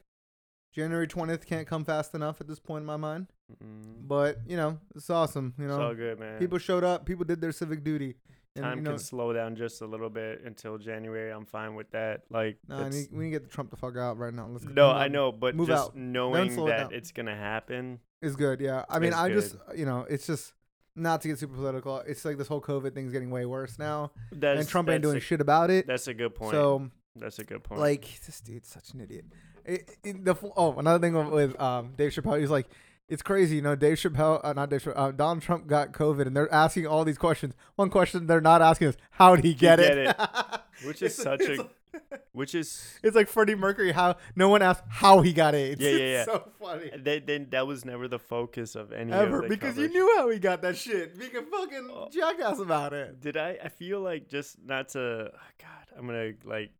January 0.73 1.07
twentieth 1.07 1.45
can't 1.45 1.67
come 1.67 1.85
fast 1.85 2.15
enough 2.15 2.41
at 2.41 2.47
this 2.47 2.59
point 2.59 2.81
in 2.81 2.87
my 2.87 2.97
mind. 2.97 3.27
mm 3.63 4.07
But 4.07 4.39
you 4.47 4.57
know, 4.57 4.79
it's 4.95 5.11
awesome. 5.11 5.53
You 5.59 5.65
it's 5.65 5.77
know, 5.77 5.83
all 5.83 5.93
good 5.93 6.19
man 6.19 6.39
people 6.39 6.57
showed 6.57 6.83
up. 6.83 7.05
People 7.05 7.25
did 7.25 7.41
their 7.41 7.51
civic 7.51 7.83
duty. 7.83 8.15
And, 8.55 8.63
time 8.63 8.77
you 8.77 8.83
know, 8.83 8.91
can 8.91 8.99
slow 8.99 9.33
down 9.33 9.55
just 9.55 9.81
a 9.81 9.85
little 9.85 10.09
bit 10.09 10.41
until 10.45 10.77
january 10.77 11.31
i'm 11.31 11.45
fine 11.45 11.73
with 11.73 11.89
that 11.91 12.21
like 12.29 12.57
nah, 12.67 12.87
need, 12.87 13.07
we 13.11 13.25
need 13.25 13.31
to 13.31 13.39
get 13.39 13.43
the 13.43 13.49
Trump 13.49 13.71
the 13.71 13.77
fuck 13.77 13.97
out 13.97 14.17
right 14.19 14.33
now. 14.33 14.47
Let's 14.47 14.65
no 14.65 14.91
i 14.91 15.07
know 15.07 15.31
but 15.31 15.55
Move 15.55 15.69
just 15.69 15.89
out. 15.89 15.95
knowing 15.95 16.51
slow 16.51 16.67
it 16.67 16.69
that 16.69 16.91
it's 16.91 17.11
to 17.25 17.35
happen 17.35 17.99
It's 18.21 18.35
good. 18.35 18.61
Yeah. 18.61 18.85
I 18.89 18.99
mean, 18.99 19.13
I 19.13 19.29
just 19.29 19.55
you 19.75 19.85
know, 19.85 20.05
it's 20.09 20.25
just 20.25 20.53
not 20.95 21.21
to 21.21 21.27
get 21.27 21.39
super 21.39 21.55
political. 21.55 21.97
It's 21.99 22.23
like 22.23 22.37
this 22.37 22.47
whole 22.47 22.61
COVID 22.61 22.93
thing's 22.93 23.11
getting 23.11 23.31
way 23.31 23.45
worse 23.45 23.77
now, 23.77 24.11
that's, 24.31 24.59
and 24.59 24.69
Trump 24.69 24.89
ain't 24.89 25.01
doing 25.01 25.17
a, 25.17 25.19
shit 25.19 25.41
about 25.41 25.69
it. 25.69 25.87
that's 25.87 26.07
a 26.07 26.13
good 26.13 26.33
point 26.35 26.51
So 26.51 26.89
that's 27.15 27.39
a 27.39 27.43
good 27.43 27.63
point 27.63 27.81
like 27.81 28.07
this 28.25 28.39
dude's 28.39 28.69
such 28.69 28.91
an 28.93 29.01
idiot. 29.01 29.25
It, 29.65 29.89
it, 30.03 30.25
the 30.25 30.35
oh 30.55 30.73
another 30.77 30.99
thing 30.99 31.31
with 31.31 31.59
um 31.59 31.93
Dave 31.97 32.11
Chappelle, 32.11 32.39
he's 32.39 32.49
like, 32.49 32.67
it's 33.09 33.21
crazy, 33.21 33.57
you 33.57 33.61
know. 33.61 33.75
Dave 33.75 33.97
Chappelle, 33.97 34.39
uh, 34.43 34.53
not 34.53 34.69
Dave 34.69 34.83
Chappelle, 34.83 34.97
uh, 34.97 35.11
Donald 35.11 35.41
Trump 35.41 35.67
got 35.67 35.91
COVID, 35.91 36.25
and 36.27 36.35
they're 36.35 36.51
asking 36.53 36.87
all 36.87 37.03
these 37.05 37.17
questions. 37.17 37.53
One 37.75 37.89
question 37.89 38.27
they're 38.27 38.41
not 38.41 38.61
asking 38.61 38.89
is 38.89 38.97
how 39.11 39.35
did 39.35 39.45
he 39.45 39.53
get 39.53 39.79
get 39.79 39.97
it? 39.97 40.15
Which 40.85 41.01
is 41.01 41.15
such 41.15 41.41
a 41.41 41.69
which 42.31 42.55
is 42.55 42.97
It's 43.03 43.15
like 43.15 43.27
Freddie 43.27 43.53
Mercury. 43.53 43.91
How 43.91 44.15
no 44.35 44.49
one 44.49 44.63
asked 44.63 44.83
how 44.89 45.21
he 45.21 45.31
got 45.31 45.53
AIDS. 45.53 45.79
Yeah, 45.79 45.89
yeah, 45.89 45.95
It's 45.95 46.27
yeah. 46.27 46.33
so 46.33 46.49
funny. 46.59 46.91
they, 46.97 47.19
they, 47.19 47.37
that 47.51 47.67
was 47.67 47.85
never 47.85 48.07
the 48.07 48.17
focus 48.17 48.73
of 48.75 48.91
any 48.91 49.11
Ever 49.13 49.37
of 49.37 49.43
the 49.43 49.49
because 49.49 49.77
you 49.77 49.87
knew 49.89 50.11
how 50.17 50.27
he 50.31 50.39
got 50.39 50.63
that 50.63 50.75
shit. 50.75 51.17
Being 51.19 51.35
a 51.35 51.43
fucking 51.43 51.89
Oh. 51.91 52.09
jackass 52.11 52.57
about 52.59 52.93
it. 52.93 53.21
Did 53.21 53.37
I? 53.37 53.59
I 53.63 53.69
feel 53.69 54.01
like 54.01 54.27
just 54.27 54.55
not 54.65 54.89
to. 54.89 55.31
God, 55.61 55.97
I'm 55.97 56.07
gonna 56.07 56.31
like 56.45 56.71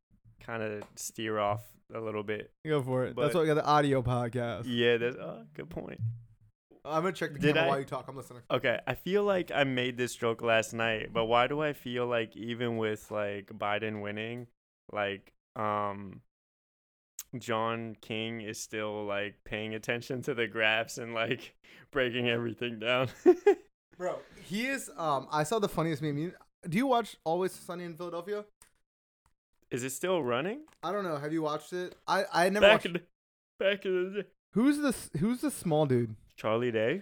kind 0.43 0.63
of 0.63 0.83
steer 0.95 1.38
off 1.38 1.62
a 1.93 1.99
little 1.99 2.23
bit. 2.23 2.51
Go 2.65 2.82
for 2.82 3.03
it. 3.06 3.15
That's 3.15 3.34
But- 3.34 3.36
why 3.36 3.41
we 3.41 3.47
got 3.47 3.53
the 3.56 3.65
audio 3.65 4.01
podcast. 4.01 4.63
Yeah, 4.65 4.97
that's 4.97 5.15
oh, 5.17 5.43
good 5.53 5.69
point. 5.69 5.99
I'm 6.86 7.03
gonna 7.03 7.13
check 7.13 7.32
the 7.34 7.39
Did 7.39 7.56
camera 7.56 7.63
I? 7.63 7.67
while 7.69 7.79
you 7.79 7.86
talk. 7.86 8.06
I'm 8.10 8.17
listening. 8.17 8.41
Okay, 8.51 8.77
I 8.86 8.93
feel 8.95 9.23
like 9.23 9.51
I 9.53 9.63
made 9.63 9.95
this 9.97 10.15
joke 10.15 10.41
last 10.41 10.73
night, 10.73 11.13
but 11.13 11.25
why 11.25 11.47
do 11.47 11.62
I 11.62 11.71
feel 11.73 12.08
like 12.08 12.36
even 12.36 12.75
with 12.77 13.10
like 13.10 13.47
Biden 13.47 14.01
winning, 14.01 14.47
like 14.91 15.32
um 15.56 16.21
John 17.38 17.95
King 18.01 18.41
is 18.41 18.60
still 18.60 19.06
like 19.06 19.36
paying 19.45 19.73
attention 19.73 20.21
to 20.23 20.34
the 20.34 20.45
graphs 20.47 20.97
and 20.97 21.13
like 21.13 21.56
breaking 21.91 22.29
everything 22.29 22.79
down. 22.79 23.08
Bro, 23.97 24.19
he 24.43 24.65
is. 24.67 24.89
Um, 24.97 25.27
I 25.32 25.43
saw 25.43 25.60
the 25.60 25.69
funniest 25.69 26.01
meme. 26.01 26.17
You- 26.17 26.34
Do 26.67 26.77
you 26.77 26.88
watch 26.88 27.15
Always 27.23 27.51
Sunny 27.53 27.86
in 27.86 27.95
Philadelphia? 27.95 28.43
Is 29.73 29.83
it 29.83 29.89
still 29.91 30.23
running? 30.23 30.62
I 30.83 30.91
don't 30.93 31.03
know. 31.03 31.17
Have 31.17 31.33
you 31.33 31.41
watched 31.41 31.73
it? 31.73 31.95
I 32.07 32.23
I 32.31 32.49
never 32.49 32.65
Back 32.67 32.71
watched. 32.73 32.86
in 32.86 32.93
the, 32.93 33.01
back 33.59 33.86
in 33.86 34.13
the 34.13 34.21
day. 34.23 34.27
Who's 34.51 34.77
the 34.77 34.89
s- 34.89 35.09
Who's 35.19 35.41
the 35.41 35.51
small 35.51 35.86
dude? 35.86 36.15
Charlie 36.38 36.71
Day, 36.71 37.01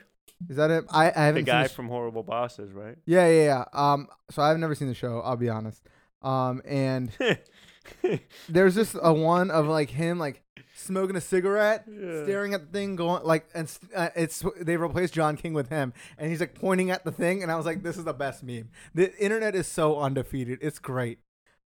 Is 0.49 0.55
that 0.57 0.71
it? 0.71 0.85
I 0.89 1.07
I 1.09 1.25
haven't. 1.25 1.45
guy 1.45 1.51
seen 1.59 1.63
the 1.63 1.69
sh- 1.69 1.75
from 1.75 1.87
Horrible 1.89 2.23
Bosses, 2.23 2.71
right? 2.73 2.97
yeah, 3.05 3.27
yeah, 3.27 3.43
yeah. 3.43 3.63
Um, 3.73 4.07
so 4.29 4.41
I've 4.41 4.57
never 4.57 4.73
seen 4.75 4.87
the 4.87 4.93
show. 4.93 5.19
I'll 5.21 5.37
be 5.37 5.49
honest. 5.49 5.81
Um, 6.21 6.61
and 6.65 7.11
there's 8.49 8.75
just 8.75 8.95
a 9.01 9.13
one 9.13 9.51
of 9.51 9.67
like 9.67 9.89
him 9.89 10.19
like 10.19 10.43
smoking 10.75 11.15
a 11.15 11.21
cigarette, 11.21 11.85
Yeah. 11.87 12.23
staring 12.23 12.53
at 12.53 12.61
the 12.67 12.71
thing, 12.71 12.95
going 12.95 13.23
like, 13.23 13.47
and 13.53 13.71
uh, 13.95 14.09
it's 14.15 14.43
they 14.59 14.77
replaced 14.77 15.13
John 15.13 15.37
King 15.37 15.53
with 15.53 15.69
him, 15.69 15.93
and 16.17 16.29
he's 16.29 16.39
like 16.39 16.55
pointing 16.55 16.91
at 16.91 17.03
the 17.05 17.11
thing, 17.11 17.43
and 17.43 17.51
I 17.51 17.55
was 17.55 17.65
like, 17.65 17.83
this 17.83 17.97
is 17.97 18.03
the 18.03 18.13
best 18.13 18.43
meme. 18.43 18.69
The 18.93 19.15
internet 19.17 19.55
is 19.55 19.67
so 19.67 19.99
undefeated. 19.99 20.59
It's 20.61 20.79
great. 20.79 21.19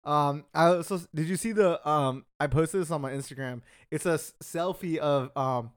Um, 0.08 0.44
I 0.54 0.66
also 0.68 1.00
did 1.14 1.28
you 1.28 1.36
see 1.36 1.52
the 1.52 1.86
um? 1.88 2.24
I 2.40 2.46
posted 2.46 2.80
this 2.80 2.90
on 2.90 3.00
my 3.00 3.12
Instagram. 3.12 3.60
It's 3.90 4.06
a 4.06 4.12
s- 4.14 4.32
selfie 4.42 4.96
of 4.96 5.30
um, 5.36 5.72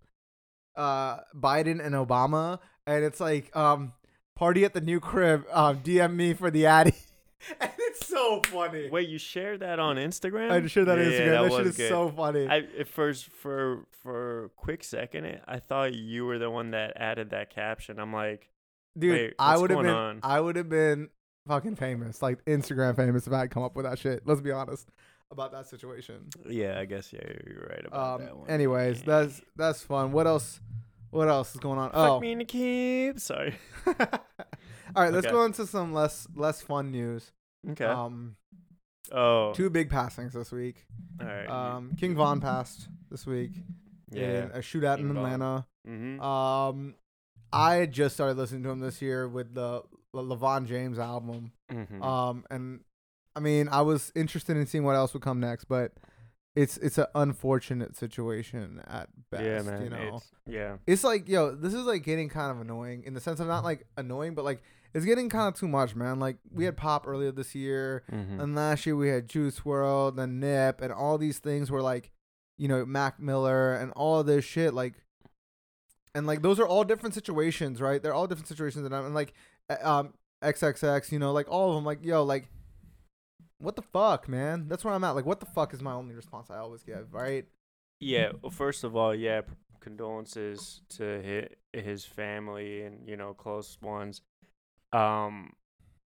uh, 0.76 1.18
Biden 1.36 1.84
and 1.86 1.94
Obama, 1.96 2.60
and 2.88 3.04
it's 3.04 3.20
like 3.20 3.54
um, 3.56 3.94
party 4.36 4.64
at 4.64 4.74
the 4.74 4.82
new 4.82 5.00
crib. 5.00 5.46
Um, 5.52 5.80
DM 5.80 6.16
me 6.16 6.34
for 6.34 6.50
the 6.50 6.66
Addy, 6.66 6.94
and 7.60 7.72
it's 7.78 8.08
so 8.08 8.42
funny. 8.46 8.90
Wait, 8.90 9.10
you 9.10 9.18
shared 9.18 9.60
that 9.60 9.80
on 9.80 9.98
Instagram? 9.98 10.50
I 10.52 10.66
shared 10.68 10.88
that 10.88 10.98
on 10.98 11.04
Yeah, 11.06 11.12
Instagram. 11.12 11.50
that, 11.50 11.58
shit 11.58 11.68
is 11.68 11.78
good. 11.78 11.90
so 11.90 12.10
funny. 12.10 12.48
I 12.48 12.58
at 12.80 12.88
first 12.88 13.26
for 13.26 13.86
for 14.02 14.46
a 14.46 14.50
quick 14.50 14.84
second, 14.84 15.26
it- 15.26 15.44
I 15.48 15.60
thought 15.60 15.94
you 15.94 16.26
were 16.26 16.40
the 16.40 16.50
one 16.50 16.72
that 16.72 16.94
added 16.96 17.32
that 17.32 17.54
caption. 17.54 18.00
I'm 18.00 18.14
like, 18.14 18.48
Dude, 18.98 19.36
I 19.38 19.58
would 19.58 19.72
have 19.72 19.82
been 19.82 19.90
on? 19.90 20.20
I 20.24 20.40
would 20.40 20.56
have 20.56 20.70
been 20.70 21.10
fucking 21.48 21.76
famous, 21.76 22.22
like 22.22 22.44
Instagram 22.46 22.96
famous 22.96 23.28
if 23.28 23.34
I 23.34 23.40
had 23.40 23.52
come 23.52 23.64
up 23.64 23.76
with 23.76 23.86
that 23.86 24.00
shit. 24.00 24.22
Let's 24.26 24.42
be 24.42 24.52
honest 24.52 24.90
about 25.32 25.52
that 25.54 25.66
situation. 25.68 26.28
yeah, 26.48 26.78
I 26.80 26.86
guess 26.86 27.14
yeah, 27.14 27.22
you're 27.48 27.68
right 27.70 27.86
about 27.86 28.20
Um 28.20 28.26
that 28.26 28.38
one. 28.38 28.50
anyways, 28.50 29.00
Yeah. 29.00 29.06
that's 29.06 29.42
that's 29.56 29.82
fun. 29.84 30.12
What 30.12 30.28
else 30.28 30.60
what 31.10 31.28
else 31.28 31.54
is 31.54 31.60
going 31.60 31.80
on? 31.80 31.92
fuck 31.92 32.10
oh. 32.10 32.20
me 32.20 32.32
in 32.34 32.38
the 32.40 32.46
keep. 32.46 33.20
Sorry. 33.20 33.56
All 33.88 35.04
right, 35.04 35.14
let's 35.14 35.26
Okay. 35.26 35.34
go 35.34 35.46
into 35.46 35.66
some 35.66 35.94
less 35.94 36.28
less 36.36 36.62
fun 36.62 36.92
news. 36.92 37.32
Okay. 37.72 37.86
Um 37.86 38.36
oh, 39.12 39.54
two 39.54 39.70
big 39.70 39.90
passings 39.90 40.34
this 40.34 40.52
week. 40.52 40.86
all 41.20 41.28
right. 41.28 41.48
Um 41.50 41.96
King 41.98 42.16
Von 42.16 42.42
passed 42.42 42.90
this 43.10 43.26
week 43.26 43.52
yeah. 44.12 44.22
in 44.46 44.52
a 44.52 44.60
shootout 44.60 44.98
King 44.98 45.10
in 45.10 45.16
Von. 45.16 45.26
Atlanta. 45.26 45.68
mm-hmm. 45.88 46.22
Um 46.22 46.96
I 47.54 47.86
just 47.86 48.16
started 48.16 48.38
listening 48.38 48.64
to 48.64 48.70
him 48.70 48.80
this 48.80 49.02
year 49.02 49.28
with 49.28 49.54
the 49.54 49.82
LeVon 50.20 50.66
James 50.68 51.00
album. 51.00 51.52
mm-hmm. 51.72 52.02
Um, 52.04 52.44
and 52.50 52.82
I 53.36 53.40
mean, 53.40 53.70
I 53.70 53.82
was 53.82 54.12
interested 54.16 54.58
in 54.58 54.66
seeing 54.66 54.84
what 54.84 54.96
else 54.96 55.14
would 55.14 55.24
come 55.24 55.40
next, 55.40 55.66
but 55.66 55.94
it's 56.56 56.76
it's 56.78 56.98
an 56.98 57.06
unfortunate 57.16 57.96
situation 57.96 58.82
at 58.88 59.08
best. 59.30 59.44
yeah, 59.44 59.62
man. 59.62 59.84
You 59.84 59.90
know, 59.90 60.16
It's, 60.18 60.32
yeah. 60.46 60.78
it's 60.86 61.04
like 61.04 61.30
yo, 61.30 61.56
this 61.56 61.74
is 61.74 61.86
like 61.86 62.04
getting 62.04 62.28
kind 62.28 62.52
of 62.52 62.60
annoying 62.60 63.04
in 63.06 63.14
the 63.14 63.22
sense 63.22 63.40
of 63.40 63.48
not 63.48 63.64
like 63.64 63.86
annoying, 63.96 64.36
but 64.36 64.44
like 64.44 64.62
it's 64.94 65.06
getting 65.06 65.30
kind 65.30 65.48
of 65.48 65.58
too 65.58 65.70
much, 65.70 65.96
man. 65.96 66.20
Like 66.20 66.38
we 66.52 66.66
had 66.66 66.76
Pop 66.76 67.08
earlier 67.08 67.32
this 67.32 67.56
year, 67.56 68.04
Mm-hmm. 68.12 68.42
and 68.42 68.54
last 68.56 68.86
year 68.86 68.98
we 68.98 69.08
had 69.08 69.30
Juice 69.30 69.62
WRLD 69.62 70.18
and 70.20 70.42
Nip, 70.42 70.82
and 70.82 70.92
all 70.92 71.18
these 71.18 71.40
things 71.40 71.72
were 71.72 71.82
like, 71.82 72.12
you 72.58 72.68
know, 72.68 72.86
Mac 72.86 73.18
Miller 73.18 73.74
and 73.74 73.92
all 73.94 74.22
this 74.24 74.44
shit, 74.44 74.74
like. 74.74 74.96
And 76.14 76.28
like 76.28 76.42
those 76.42 76.60
are 76.60 76.68
all 76.68 76.84
different 76.84 77.16
situations, 77.16 77.80
right? 77.80 78.04
They're 78.04 78.14
all 78.14 78.28
different 78.28 78.50
situations, 78.50 78.86
and 78.86 78.94
I'm 78.94 79.06
and, 79.06 79.16
like, 79.16 79.34
um, 79.76 80.14
XXX, 80.44 81.12
you 81.12 81.20
know, 81.20 81.32
like 81.32 81.50
all 81.50 81.70
of 81.70 81.76
them, 81.76 81.86
like 81.86 82.04
yo, 82.04 82.24
like, 82.24 82.48
what 83.60 83.76
the 83.76 83.82
fuck, 83.82 84.28
man? 84.28 84.68
That's 84.68 84.84
where 84.84 84.94
I'm 84.94 85.04
at. 85.04 85.12
Like, 85.12 85.26
what 85.26 85.40
the 85.40 85.46
fuck 85.46 85.74
is 85.74 85.82
my 85.82 85.94
only 85.94 86.16
response 86.16 86.50
I 86.50 86.58
always 86.58 86.84
give, 86.84 87.14
right? 87.14 87.46
Yeah. 88.00 88.32
Well, 88.42 88.50
first 88.50 88.84
of 88.84 88.96
all, 88.96 89.14
yeah, 89.14 89.42
condolences 89.80 90.82
to 90.98 91.48
his, 91.74 92.06
family 92.06 92.84
and 92.84 93.08
you 93.08 93.18
know 93.18 93.34
close 93.34 93.78
ones. 93.82 94.22
Um, 94.92 95.54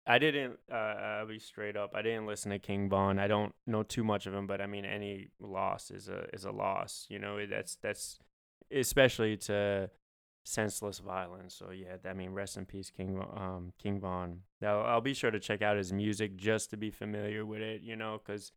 I 0.07 0.19
didn't. 0.19 0.59
Uh, 0.71 0.75
I'll 0.75 1.27
be 1.27 1.39
straight 1.39 1.75
up. 1.75 1.91
I 1.95 2.01
didn't 2.01 2.27
listen 2.27 2.51
to 2.51 2.59
King 2.59 2.89
Von. 2.89 3.19
I 3.19 3.27
don't 3.27 3.53
know 3.65 3.83
too 3.83 4.03
much 4.03 4.27
of 4.27 4.33
him, 4.33 4.47
but 4.47 4.61
I 4.61 4.67
mean, 4.67 4.85
any 4.85 5.29
loss 5.39 5.91
is 5.91 6.09
a 6.09 6.27
is 6.33 6.45
a 6.45 6.51
loss. 6.51 7.05
You 7.09 7.19
know, 7.19 7.45
that's 7.45 7.75
that's 7.75 8.19
especially 8.71 9.37
to 9.37 9.89
senseless 10.45 10.99
violence. 10.99 11.53
So 11.55 11.71
yeah, 11.71 11.97
I 12.09 12.13
mean, 12.13 12.31
rest 12.31 12.55
in 12.55 12.65
peace, 12.65 12.89
King 12.89 13.19
um 13.35 13.73
King 13.81 13.99
Von. 13.99 14.41
Now 14.61 14.81
I'll 14.81 15.01
be 15.01 15.13
sure 15.13 15.31
to 15.31 15.39
check 15.39 15.61
out 15.61 15.75
his 15.75 15.91
music 15.91 16.37
just 16.37 16.69
to 16.69 16.77
be 16.77 16.91
familiar 16.91 17.45
with 17.45 17.61
it. 17.61 17.81
You 17.81 17.95
know, 17.97 18.21
because 18.23 18.51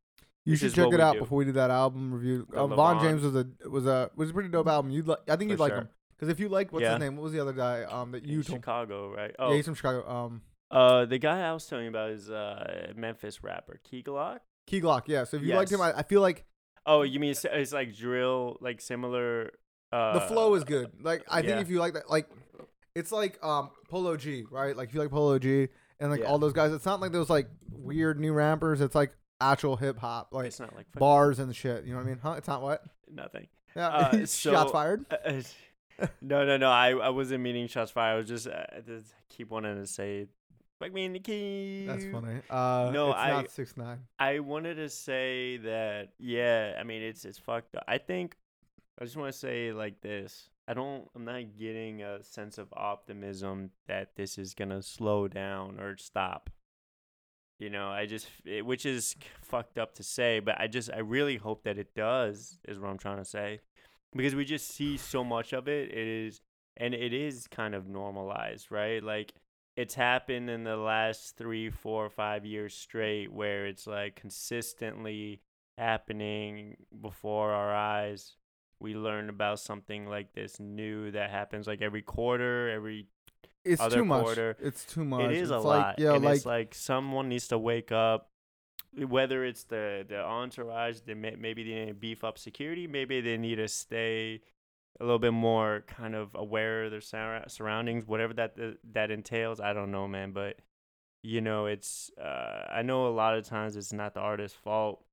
You 0.45 0.55
should 0.57 0.75
check 0.75 0.93
it 0.93 1.01
out 1.01 1.15
do. 1.15 1.21
before 1.21 1.39
we 1.39 1.45
do 1.47 1.53
that 1.53 1.71
album 1.71 2.13
review. 2.13 2.47
Um, 2.55 2.71
Von 2.71 3.01
James 3.01 3.23
was 3.23 3.35
a 3.35 3.47
was 3.69 3.87
a 3.87 4.11
was 4.15 4.31
a 4.31 4.33
pretty 4.33 4.51
dope 4.51 4.69
album. 4.69 4.91
You'd 4.91 5.09
like, 5.09 5.19
I 5.29 5.37
think 5.37 5.49
For 5.49 5.53
you'd 5.55 5.61
like 5.61 5.73
him 5.73 5.89
because 6.15 6.29
if 6.29 6.39
you 6.39 6.49
like 6.49 6.73
what's 6.73 6.83
Yeah. 6.83 6.93
his 6.93 7.01
name? 7.01 7.17
What 7.17 7.25
was 7.25 7.33
the 7.33 7.41
other 7.41 7.53
guy? 7.55 7.83
Um, 7.85 8.13
that 8.13 8.25
you 8.25 8.43
told. 8.43 8.59
Chicago, 8.61 9.11
right? 9.15 9.35
Yeah, 9.39 9.45
Oh, 9.47 9.53
he's 9.53 9.65
from 9.65 9.75
Chicago. 9.75 10.09
Um, 10.09 10.43
uh, 10.71 11.07
the 11.07 11.19
guy 11.19 11.41
I 11.49 11.53
was 11.55 11.65
telling 11.67 11.85
you 11.85 11.91
about 11.91 12.11
is 12.11 12.31
uh 12.31 12.93
Memphis 12.95 13.43
rapper 13.43 13.81
Key 13.83 14.03
Glock. 14.03 14.41
Key 14.67 14.83
Glock. 14.83 15.05
Yeah. 15.07 15.25
So 15.25 15.39
if 15.39 15.43
you 15.43 15.55
liked 15.55 15.73
him, 15.73 15.81
I, 15.81 15.99
I 15.99 16.03
feel 16.03 16.21
like 16.21 16.45
Oh, 16.87 17.03
you 17.03 17.21
mean 17.21 17.33
it's, 17.33 17.45
it's 17.45 17.73
like 17.73 17.95
drill, 17.95 18.57
like 18.63 18.81
similar. 18.81 19.51
Uh, 19.93 20.15
the 20.15 20.21
flow 20.23 20.55
is 20.55 20.65
good. 20.65 20.91
Like 21.03 21.25
I 21.29 21.43
think 21.43 21.61
if 21.61 21.69
you 21.71 21.79
like 21.81 21.95
that, 21.95 22.11
like 22.11 22.29
it's 22.95 23.13
like 23.13 23.43
um 23.45 23.71
Polo 23.89 24.17
G, 24.17 24.45
right? 24.51 24.77
Like 24.77 24.89
if 24.89 24.95
you 24.95 25.01
like 25.01 25.11
Polo 25.11 25.39
G 25.39 25.69
and 26.01 26.11
like 26.11 26.21
Yeah. 26.21 26.27
all 26.27 26.39
those 26.39 26.53
guys, 26.53 26.73
it's 26.73 26.85
not 26.87 27.01
like 27.01 27.13
those 27.13 27.31
like 27.31 27.49
weird 27.73 28.21
new 28.21 28.33
rappers. 28.33 28.81
It's 28.81 28.95
like 28.95 29.13
actual 29.41 29.77
hip 29.77 29.99
hop, 29.99 30.29
like 30.33 30.47
It's 30.47 30.61
not 30.61 30.75
like 30.77 30.87
bars 30.93 31.39
and 31.39 31.55
shit. 31.55 31.85
You 31.85 31.93
know 31.93 31.99
what 31.99 32.07
I 32.07 32.09
mean? 32.09 32.19
Huh? 32.23 32.35
It's 32.39 32.49
not 32.49 32.63
what? 32.63 32.83
nothing. 33.11 33.47
Yeah. 33.77 33.89
Uh, 33.89 34.11
Shots 34.27 34.33
so- 34.33 34.69
fired. 34.69 35.05
Uh, 35.11 35.17
uh, 36.03 36.07
no, 36.21 36.45
no, 36.45 36.57
no. 36.57 36.71
I, 36.71 36.91
I 36.91 37.09
wasn't 37.11 37.43
meaning 37.43 37.67
shots 37.69 37.91
fired. 37.91 38.15
I 38.15 38.17
was 38.17 38.29
just 38.29 38.47
uh, 38.47 38.65
just 38.87 39.13
keep 39.31 39.51
wanting 39.51 39.77
to 39.77 39.87
say, 39.87 40.27
like 40.81 40.93
me 40.93 41.05
in 41.07 41.13
the 41.13 41.19
key. 41.21 41.87
That's 41.87 42.05
funny. 42.05 42.41
Uh, 42.51 42.91
No, 42.93 43.09
it's 43.11 43.19
I- 43.19 43.31
not 43.31 43.51
six 43.51 43.77
nine. 43.77 44.01
I 44.19 44.41
wanted 44.41 44.75
to 44.77 44.89
say 44.91 45.57
that 45.59 46.11
yeah, 46.19 46.75
I 46.79 46.83
mean 46.85 47.03
it's 47.03 47.25
it's 47.25 47.39
fucked 47.39 47.75
up. 47.77 47.85
I 47.89 47.99
think 47.99 48.37
I 49.01 49.05
just 49.05 49.17
want 49.17 49.33
to 49.33 49.39
say 49.39 49.73
like 49.73 50.01
this. 50.01 50.51
I 50.67 50.75
don't 50.75 51.09
I'm 51.15 51.25
not 51.25 51.57
getting 51.57 52.03
a 52.03 52.23
sense 52.23 52.59
of 52.59 52.69
optimism 52.77 53.71
that 53.87 54.17
this 54.17 54.39
is 54.39 54.55
going 54.55 54.71
to 54.71 54.83
slow 54.83 55.29
down 55.29 55.79
or 55.79 55.97
stop. 55.97 56.51
You 57.59 57.71
know, 57.71 57.89
I 57.89 58.07
just 58.07 58.29
it, 58.45 58.67
which 58.67 58.85
is 58.85 59.17
fucked 59.43 59.79
up 59.79 59.95
to 59.95 60.03
say, 60.03 60.41
but 60.41 60.61
I 60.61 60.67
just 60.67 60.91
I 60.93 60.99
really 60.99 61.37
hope 61.37 61.65
that 61.65 61.79
it 61.79 61.95
does 61.95 62.59
is 62.67 62.79
what 62.79 62.89
I'm 62.89 62.99
trying 62.99 63.19
to 63.19 63.25
say. 63.25 63.61
Because 64.15 64.35
we 64.35 64.45
just 64.45 64.69
see 64.69 64.97
so 64.97 65.23
much 65.23 65.53
of 65.53 65.69
it. 65.69 65.91
It 65.91 66.07
is 66.07 66.41
and 66.77 66.95
it 66.95 67.13
is 67.13 67.47
kind 67.47 67.75
of 67.75 67.89
normalized, 67.89 68.71
right? 68.71 69.03
Like 69.03 69.33
it's 69.77 69.95
happened 69.95 70.51
in 70.51 70.65
the 70.65 70.77
last 70.77 71.37
three, 71.37 71.71
four, 71.71 72.11
five 72.11 72.45
years 72.45 72.75
straight 72.75 73.33
where 73.33 73.67
it's 73.67 73.87
like 73.87 74.17
consistently 74.17 75.41
happening 75.77 76.77
before 77.01 77.53
our 77.53 77.73
eyes. 77.73 78.35
We 78.81 78.95
learn 78.95 79.29
about 79.29 79.61
something 79.61 80.07
like 80.07 80.33
this 80.35 80.61
new 80.61 81.11
that 81.13 81.31
happens 81.31 81.67
like 81.67 81.83
every 81.83 82.03
quarter, 82.03 82.71
every 82.71 83.07
It's 83.65 83.81
other 83.81 83.97
too 83.97 84.05
much. 84.05 84.25
quarter. 84.25 84.57
It's 84.61 84.85
too 84.85 85.05
much. 85.05 85.31
it 85.31 85.33
is 85.33 85.51
it's 85.51 85.51
a 85.51 85.59
like, 85.59 85.83
lot. 85.83 85.95
Yeah, 85.99 86.15
and 86.15 86.25
like, 86.25 86.37
it's 86.37 86.47
like 86.47 86.75
someone 86.75 87.29
needs 87.29 87.49
to 87.49 87.59
wake 87.59 87.93
up. 87.93 88.31
Whether 88.97 89.45
it's 89.45 89.65
the 89.65 90.05
the 90.09 90.21
entourage, 90.23 91.01
they 91.01 91.15
may, 91.15 91.37
maybe 91.37 91.63
they 91.65 91.75
need 91.81 91.89
to 91.89 91.95
beef 91.95 92.25
up 92.25 92.39
security. 92.39 92.87
Maybe 92.87 93.21
they 93.21 93.37
need 93.37 93.57
to 93.57 93.69
stay 93.69 94.41
a 95.01 95.05
little 95.05 95.19
bit 95.19 95.33
more 95.33 95.85
kind 95.87 96.15
of 96.15 96.31
aware 96.35 96.85
of 96.85 96.91
their 96.91 97.01
surroundings, 97.49 98.07
whatever 98.07 98.33
that 98.35 98.57
that 98.93 99.11
entails. 99.11 99.61
I 99.61 99.73
don't 99.73 99.91
know, 99.91 100.09
man, 100.09 100.33
but 100.33 100.59
you 101.23 101.41
know, 101.41 101.67
it's 101.67 102.11
uh, 102.19 102.65
I 102.71 102.83
know 102.83 103.09
a 103.09 103.11
lot 103.11 103.37
of 103.37 103.45
times 103.45 103.77
it's 103.77 103.93
not 103.93 104.15
the 104.15 104.21
artist's 104.21 104.57
fault, 104.59 105.05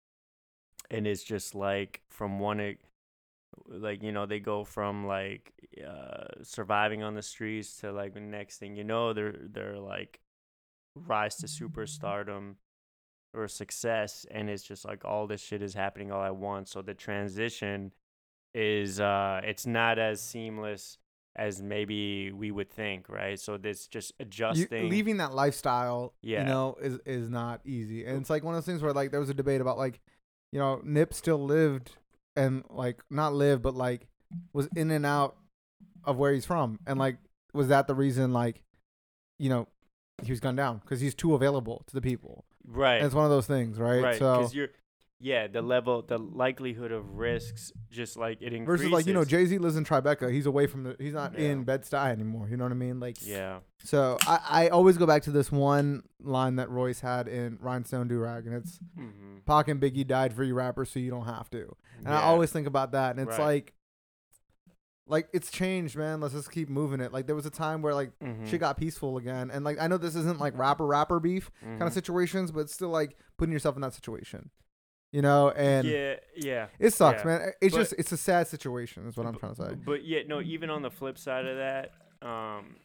and 0.90 1.06
it's 1.06 1.24
just 1.24 1.54
like 1.56 2.02
from 2.08 2.40
one 2.40 2.60
like 3.68 4.04
you 4.04 4.12
know 4.12 4.26
they 4.26 4.40
go 4.40 4.64
from 4.64 5.06
like 5.08 5.54
uh 5.88 6.26
surviving 6.44 7.04
on 7.04 7.16
the 7.16 7.22
streets 7.22 7.78
to 7.78 7.92
like 7.92 8.14
the 8.14 8.20
next 8.20 8.58
thing 8.58 8.76
you 8.76 8.84
know 8.84 9.14
they're 9.14 9.36
they're 9.52 9.80
like 9.80 10.20
rise 10.96 11.36
to 11.36 11.48
superstardom 11.48 12.56
or 13.34 13.48
success 13.48 14.26
and 14.32 14.50
it's 14.50 14.64
just 14.64 14.86
like 14.86 15.04
all 15.04 15.28
this 15.28 15.42
shit 15.42 15.62
is 15.62 15.74
happening 15.74 16.12
all 16.12 16.24
at 16.24 16.36
once 16.36 16.72
so 16.72 16.82
the 16.82 16.94
transition 16.94 17.92
is 18.54 19.00
uh 19.02 19.42
it's 19.44 19.66
not 19.66 20.00
as 20.00 20.22
seamless 20.22 20.98
as 21.36 21.62
maybe 21.62 22.32
we 22.32 22.50
would 22.50 22.70
think 22.70 23.10
right 23.10 23.38
so 23.38 23.58
this 23.58 23.88
just 23.88 24.14
you, 24.18 24.24
adjusting 24.24 24.90
leaving 24.90 25.18
that 25.18 25.34
lifestyle, 25.34 26.14
Yeah. 26.22 26.40
you 26.40 26.46
know, 26.46 26.78
is 26.82 26.98
is 27.06 27.30
not 27.30 27.60
easy. 27.66 28.06
And 28.06 28.22
it's 28.22 28.30
like 28.30 28.46
one 28.46 28.56
of 28.56 28.60
those 28.62 28.66
things 28.66 28.82
where 28.82 28.94
like 28.94 29.12
there 29.12 29.20
was 29.20 29.28
a 29.30 29.34
debate 29.34 29.60
about 29.60 29.78
like, 29.78 30.00
you 30.54 30.60
know, 30.60 30.80
Nip 30.86 31.14
still 31.14 31.44
lived 31.44 31.98
and 32.36 32.64
like 32.70 33.02
not 33.10 33.34
live, 33.34 33.62
but 33.62 33.76
like 33.76 34.08
was 34.54 34.68
in 34.76 34.92
and 34.92 35.06
out 35.06 35.36
of 36.04 36.18
where 36.18 36.34
he's 36.34 36.46
from, 36.46 36.80
and 36.86 37.00
like 37.00 37.18
was 37.54 37.70
that 37.70 37.88
the 37.88 37.96
reason 37.96 38.34
like, 38.34 38.62
you 39.40 39.50
know, 39.50 39.68
he 40.24 40.32
was 40.32 40.40
gunned 40.40 40.58
down 40.58 40.80
because 40.80 41.00
he's 41.00 41.16
too 41.16 41.34
available 41.36 41.84
to 41.88 41.94
the 41.94 42.02
people. 42.02 42.46
right 42.68 42.98
And 42.98 43.06
it's 43.06 43.16
one 43.16 43.26
of 43.26 43.32
those 43.32 43.48
things, 43.48 43.80
right? 43.80 44.04
right 44.04 44.20
so 44.20 44.38
because 44.40 44.56
you're 44.56 44.70
yeah 45.20 45.48
the 45.48 45.62
level 45.62 46.02
the 46.02 46.18
likelihood 46.18 46.92
of 46.92 47.16
risks 47.16 47.72
just 47.90 48.18
like 48.18 48.42
it 48.42 48.52
increases 48.54 48.88
versus 48.88 48.92
like 48.92 49.06
you 49.06 49.14
know 49.14 49.24
Jay 49.24 49.46
Z 49.46 49.58
lives 49.58 49.78
in 49.78 49.86
Tribeca, 49.86 50.32
he's 50.32 50.46
away 50.46 50.68
from 50.68 50.84
the, 50.84 50.96
he's 51.00 51.14
not 51.14 51.40
Yeah. 51.40 51.50
in 51.52 51.64
Bed 51.64 51.84
Stuy 51.84 52.12
anymore. 52.12 52.50
You 52.50 52.58
know 52.58 52.66
what 52.66 52.72
I 52.74 52.76
mean? 52.76 53.00
Like 53.00 53.18
yeah 53.26 53.60
So 53.84 54.18
I, 54.28 54.40
I 54.50 54.68
always 54.70 54.98
go 54.98 55.06
back 55.06 55.24
to 55.24 55.32
this 55.32 55.52
one 55.52 56.04
line 56.22 56.58
that 56.58 56.70
Royce 56.70 57.00
had 57.00 57.28
in 57.30 57.58
Rhinestone 57.62 58.10
Durag, 58.10 58.46
and 58.46 58.56
it's 58.56 58.78
mm-hmm. 59.00 59.38
Pac 59.46 59.70
and 59.70 59.80
Biggie 59.82 60.06
died 60.06 60.34
for 60.34 60.44
you 60.44 60.54
rappers, 60.54 60.90
so 60.92 61.00
you 61.00 61.12
don't 61.12 61.26
have 61.26 61.50
to. 61.52 61.76
And 62.00 62.14
I 62.14 62.24
always 62.24 62.52
think 62.52 62.68
about 62.68 62.92
that, 62.92 63.16
and 63.16 63.28
it's 63.28 63.38
Right. 63.40 63.46
like, 63.46 63.74
like 65.08 65.30
it's 65.34 65.52
changed, 65.52 65.96
man. 65.96 66.20
Let's 66.20 66.34
just 66.34 66.52
keep 66.52 66.68
moving 66.68 67.00
it. 67.00 67.14
Like 67.14 67.28
there 67.28 67.36
was 67.36 67.46
a 67.46 67.52
time 67.52 67.82
where 67.82 67.94
like 67.94 68.12
Mhm. 68.20 68.48
shit 68.48 68.60
got 68.60 68.76
peaceful 68.78 69.18
again, 69.18 69.52
and 69.52 69.64
like 69.64 69.80
I 69.80 69.88
know 69.88 69.98
this 69.98 70.16
isn't 70.16 70.40
like 70.40 70.58
rapper 70.58 70.86
rapper 70.86 71.20
beef 71.20 71.52
kind 71.62 71.84
of 71.84 71.94
situations, 71.94 72.52
but 72.52 72.70
still 72.70 72.90
like 72.90 73.16
putting 73.38 73.54
yourself 73.54 73.76
in 73.76 73.82
that 73.82 73.94
situation, 73.94 74.50
you 75.16 75.22
know. 75.22 75.50
And 75.52 75.88
yeah 75.88 76.16
yeah 76.36 76.68
it 76.80 76.94
sucks, 76.94 77.22
yeah. 77.22 77.28
man. 77.28 77.52
It's 77.62 77.74
But- 77.76 77.82
just 77.82 77.94
it's 77.98 78.12
a 78.12 78.18
sad 78.18 78.48
situation, 78.48 79.08
is 79.08 79.16
what 79.18 79.26
I'm 79.26 79.36
trying 79.38 79.56
to 79.56 79.62
say. 79.70 79.76
But 79.76 80.06
yeah, 80.06 80.20
no. 80.28 80.42
Even 80.42 80.70
on 80.70 80.82
the 80.82 80.92
flip 80.92 81.18
side 81.18 81.46
of 81.46 81.58
that, 81.58 81.92
um, 82.22 82.76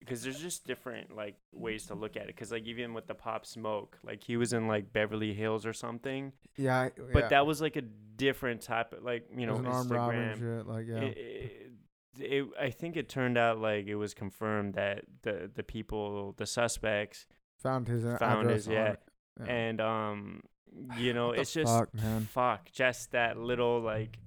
because 0.00 0.22
there's 0.22 0.38
just 0.40 0.66
different 0.66 1.16
like 1.16 1.36
ways 1.52 1.86
to 1.86 1.94
look 1.94 2.16
at 2.16 2.22
it. 2.22 2.28
Because 2.28 2.52
like 2.52 2.64
even 2.66 2.94
with 2.94 3.06
the 3.06 3.14
Pop 3.14 3.44
Smoke, 3.46 3.98
like 4.04 4.22
he 4.22 4.36
was 4.36 4.52
in 4.52 4.68
like 4.68 4.92
Beverly 4.92 5.34
Hills 5.34 5.66
or 5.66 5.72
something, 5.72 6.32
Yeah, 6.56 6.78
I- 6.82 6.90
but 7.12 7.24
yeah. 7.24 7.28
that 7.28 7.46
was 7.46 7.60
like 7.60 7.76
a 7.76 7.82
different 7.82 8.62
type 8.62 8.92
of 8.92 9.02
like 9.02 9.26
you 9.36 9.46
know 9.46 9.52
was 9.54 9.60
an 9.60 9.66
armed 9.66 9.90
robbery 9.90 10.16
Instagram. 10.18 10.38
shit. 10.58 10.66
Like 10.66 10.86
yeah, 10.88 10.96
It, 11.00 11.18
it, 11.18 11.72
it, 12.18 12.46
I 12.60 12.70
think 12.70 12.96
it 12.96 13.08
turned 13.08 13.36
out 13.36 13.58
like 13.58 13.86
it 13.86 13.96
was 13.96 14.14
confirmed 14.14 14.74
that 14.74 15.04
the 15.22 15.50
the 15.52 15.62
people, 15.62 16.34
the 16.36 16.46
suspects, 16.46 17.26
found 17.58 17.88
his 17.88 18.04
found 18.18 18.48
his- 18.50 18.68
yeah. 18.68 18.96
Yeah. 19.38 19.52
and 19.52 19.80
um, 19.82 20.42
you 20.98 21.12
know, 21.14 21.30
it's 21.32 21.52
just 21.52 21.72
fuck, 21.72 21.94
man. 21.94 22.22
fuck, 22.32 22.70
just 22.72 23.12
that 23.12 23.38
little 23.38 23.80
like 23.80 24.18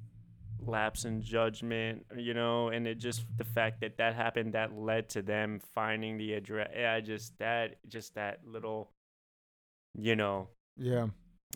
lapse 0.65 1.05
in 1.05 1.21
judgment, 1.21 2.05
you 2.17 2.33
know, 2.33 2.67
and 2.69 2.85
it 2.87 2.95
just 2.95 3.25
the 3.37 3.43
fact 3.45 3.81
that 3.81 3.97
that 3.97 4.15
happened 4.15 4.53
that 4.53 4.77
led 4.77 5.09
to 5.09 5.21
them 5.21 5.59
finding 5.73 6.17
the 6.17 6.33
address. 6.33 6.69
Yeah, 6.75 6.99
just 6.99 7.37
that, 7.39 7.75
just 7.87 8.15
that 8.15 8.39
little, 8.45 8.91
you 9.97 10.15
know, 10.15 10.49
yeah. 10.77 11.07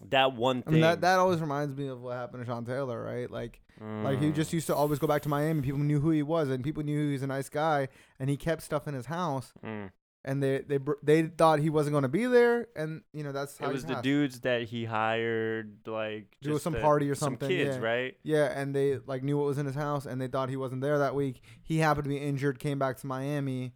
that 0.09 0.33
one 0.35 0.59
I 0.59 0.61
thing. 0.61 0.73
mean, 0.73 0.81
that 0.81 1.01
that 1.01 1.19
always 1.19 1.39
reminds 1.41 1.75
me 1.75 1.87
of 1.87 2.01
what 2.01 2.15
happened 2.15 2.43
to 2.45 2.49
Sean 2.49 2.65
Taylor, 2.65 3.01
right? 3.03 3.29
Like, 3.29 3.59
like 3.81 4.19
he 4.19 4.27
Mm. 4.29 4.35
just 4.35 4.53
used 4.53 4.67
to 4.67 4.75
always 4.75 4.99
go 4.99 5.07
back 5.07 5.21
to 5.23 5.29
Miami. 5.29 5.61
People 5.61 5.79
knew 5.81 5.99
who 5.99 6.11
he 6.11 6.23
was, 6.23 6.49
and 6.49 6.63
people 6.63 6.83
knew 6.83 7.07
he 7.07 7.13
was 7.13 7.23
a 7.23 7.27
nice 7.27 7.49
guy, 7.49 7.89
and 8.19 8.29
he 8.29 8.37
kept 8.37 8.61
stuff 8.61 8.87
in 8.87 8.93
his 8.93 9.07
house. 9.07 9.51
Mm. 9.65 9.89
And 10.25 10.41
they 10.41 10.59
they 10.59 10.79
they 11.03 11.23
thought 11.23 11.59
he 11.59 11.69
wasn't 11.69 11.93
going 11.93 12.03
to 12.03 12.07
be 12.07 12.25
there, 12.27 12.67
and 12.77 13.01
you 13.11 13.23
know 13.23 13.33
that's 13.33 13.57
how 13.57 13.67
It 13.69 13.73
was 13.73 13.83
the 13.83 13.95
dudes 13.95 14.39
that 14.41 14.63
he 14.63 14.85
hired, 14.85 15.79
like 15.85 16.37
It 16.41 16.49
was 16.49 16.61
some 16.63 16.71
the- 16.73 16.79
party 16.79 17.09
or 17.09 17.15
something. 17.15 17.49
some 17.49 17.57
kids, 17.57 17.75
yeah. 17.75 17.81
right? 17.81 18.17
Yeah, 18.23 18.45
and 18.57 18.73
they 18.73 18.99
like 19.05 19.21
knew 19.21 19.37
what 19.37 19.47
was 19.47 19.57
in 19.57 19.65
his 19.65 19.75
house, 19.75 20.05
and 20.05 20.21
they 20.21 20.27
thought 20.27 20.47
he 20.47 20.55
wasn't 20.55 20.81
there 20.81 20.97
that 20.99 21.13
week. 21.13 21.41
He 21.63 21.79
happened 21.79 22.05
to 22.05 22.09
be 22.09 22.17
injured, 22.17 22.57
came 22.59 22.79
back 22.79 22.97
to 22.99 23.07
Miami. 23.07 23.73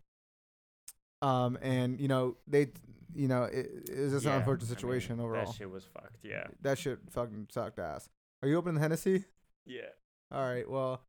Um, 1.22 1.58
and 1.62 2.00
you 2.00 2.08
know 2.08 2.38
they, 2.48 2.68
you 3.14 3.28
know, 3.28 3.44
it, 3.44 3.90
it 3.92 4.00
was 4.00 4.12
just 4.14 4.26
Yeah, 4.26 4.34
an 4.34 4.38
unfortunate 4.40 4.68
I 4.68 4.70
mean, 4.70 4.76
situation 4.78 5.20
overall. 5.20 5.46
That 5.48 5.56
shit 5.56 5.70
was 5.70 5.84
fucked. 5.86 6.18
Yeah. 6.24 6.46
that 6.62 6.78
shit 6.78 7.00
fucking 7.10 7.48
sucked 7.52 7.80
ass. 7.80 8.08
Are 8.42 8.48
you 8.48 8.56
opening 8.58 8.76
the 8.76 8.82
Hennessy? 8.82 9.26
Yeah. 9.66 9.82
All 10.32 10.44
right. 10.44 10.70
Well, 10.70 11.02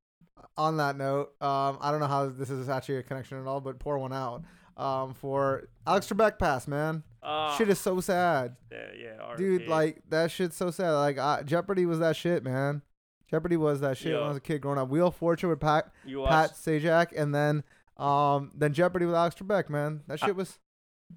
on 0.56 0.78
that 0.78 0.96
note, 0.96 1.34
um, 1.40 1.78
I 1.80 1.90
don't 1.90 2.00
know 2.00 2.06
how 2.06 2.26
this 2.28 2.48
is 2.50 2.68
actually 2.68 2.96
a 2.96 3.02
connection 3.02 3.38
at 3.40 3.46
all, 3.46 3.60
but 3.60 3.78
pour 3.78 3.98
one 3.98 4.12
out. 4.12 4.42
Um, 4.78 5.12
for 5.12 5.68
Alex 5.86 6.06
Trebek 6.06 6.38
pass, 6.38 6.68
man. 6.68 7.02
Uh, 7.20 7.56
shit 7.56 7.68
is 7.68 7.80
so 7.80 8.00
sad, 8.00 8.54
yeah, 8.70 8.78
yeah, 8.96 9.36
dude. 9.36 9.66
Like 9.66 10.02
that 10.08 10.30
shit's 10.30 10.56
so 10.56 10.70
sad. 10.70 10.92
Like 10.92 11.18
uh, 11.18 11.42
Jeopardy 11.42 11.84
was 11.84 11.98
that 11.98 12.14
shit, 12.14 12.44
man. 12.44 12.82
Jeopardy 13.28 13.56
was 13.56 13.80
that 13.80 13.98
shit 13.98 14.14
when 14.14 14.22
I 14.22 14.28
was 14.28 14.36
a 14.36 14.40
kid 14.40 14.60
growing 14.60 14.78
up. 14.78 14.88
Wheel 14.88 15.08
of 15.08 15.16
Fortune 15.16 15.48
with 15.50 15.58
Pat 15.60 15.90
You 16.06 16.22
Pat 16.22 16.50
watched? 16.50 16.54
Sajak, 16.64 17.08
and 17.20 17.34
then 17.34 17.64
um 17.96 18.52
then 18.54 18.72
Jeopardy 18.72 19.04
with 19.04 19.16
Alex 19.16 19.34
Trebek. 19.34 19.68
Man, 19.68 20.02
that 20.06 20.22
I- 20.22 20.26
shit 20.26 20.36
was 20.36 20.58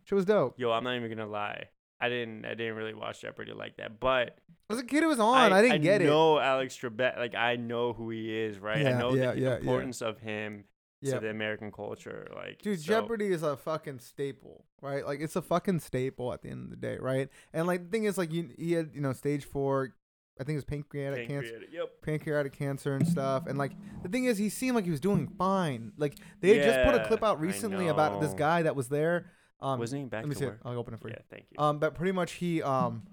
shit 0.05 0.15
was 0.15 0.25
dope. 0.25 0.59
Yo, 0.59 0.71
I'm 0.71 0.83
not 0.83 0.95
even 0.95 1.09
gonna 1.09 1.29
lie. 1.29 1.65
I 2.01 2.09
didn't. 2.09 2.45
I 2.45 2.55
didn't 2.55 2.75
really 2.77 2.95
watch 2.95 3.21
Jeopardy 3.21 3.53
like 3.53 3.77
that, 3.77 3.99
but 3.99 4.39
As 4.71 4.79
a 4.79 4.83
kid, 4.83 5.03
it 5.03 5.05
was 5.07 5.19
on. 5.19 5.53
I, 5.53 5.61
didn't 5.61 5.83
get 5.83 6.01
it. 6.01 6.05
I 6.05 6.07
know 6.07 6.39
Alex 6.39 6.75
Trebek. 6.75 7.15
Like 7.15 7.35
I 7.35 7.57
know 7.57 7.93
who 7.93 8.09
he 8.09 8.35
is, 8.35 8.57
right? 8.57 8.77
I 8.77 8.89
Yeah, 8.89 8.97
know 8.97 9.13
yeah, 9.13 9.33
the 9.33 9.39
yeah, 9.39 9.49
yeah. 9.49 9.57
importance 9.57 10.01
of 10.01 10.17
him 10.17 10.63
Yeah. 11.01 11.15
to 11.15 11.19
the 11.21 11.29
American 11.29 11.71
culture. 11.71 12.27
Like, 12.35 12.61
Dude, 12.61 12.79
so- 12.79 12.85
Jeopardy 12.87 13.27
is 13.27 13.43
a 13.43 13.57
fucking 13.57 13.99
staple, 13.99 14.65
right? 14.81 15.05
Like 15.05 15.19
it's 15.21 15.35
a 15.35 15.41
fucking 15.41 15.79
staple 15.79 16.31
at 16.33 16.41
the 16.41 16.49
end 16.49 16.65
of 16.65 16.69
the 16.69 16.75
day, 16.77 16.97
right? 16.99 17.29
And 17.53 17.65
like 17.67 17.83
the 17.85 17.89
thing 17.89 18.03
is, 18.05 18.17
like 18.17 18.31
you, 18.31 18.49
he 18.57 18.73
had 18.73 18.91
you 18.93 19.01
know 19.01 19.13
stage 19.13 19.45
four, 19.45 19.95
I 20.39 20.43
think 20.43 20.55
it 20.55 20.57
was 20.57 20.65
pancreatic 20.65 21.27
cancer, 21.27 21.49
Pancreatic- 21.51 21.69
Yep. 21.73 21.89
pancreatic 22.03 22.53
cancer 22.53 22.95
and 22.95 23.07
stuff. 23.07 23.47
And 23.47 23.57
like 23.57 23.73
the 24.03 24.09
thing 24.09 24.25
is, 24.25 24.37
he 24.37 24.49
seemed 24.49 24.75
like 24.75 24.85
he 24.85 24.91
was 24.91 24.99
doing 24.99 25.27
fine. 25.37 25.91
Like 25.97 26.17
they 26.39 26.57
had 26.57 26.63
just 26.65 26.85
put 26.85 27.01
a 27.01 27.05
clip 27.07 27.23
out 27.23 27.39
recently 27.39 27.87
about 27.87 28.21
this 28.21 28.33
guy 28.33 28.61
that 28.63 28.75
was 28.75 28.87
there. 28.87 29.27
Um, 29.59 29.79
Wasn't 29.79 30.01
he 30.01 30.07
back 30.07 30.23
let 30.23 30.29
me 30.29 30.35
see 30.35 30.45
work? 30.45 30.59
it. 30.63 30.67
I'll 30.67 30.77
open 30.79 30.93
it 30.95 30.99
for 30.99 31.07
you. 31.09 31.13
Yeah, 31.15 31.23
thank 31.29 31.45
you. 31.51 31.63
Um, 31.63 31.77
but 31.77 31.93
pretty 31.93 32.11
much 32.13 32.31
he 32.33 32.63
um, 32.63 33.03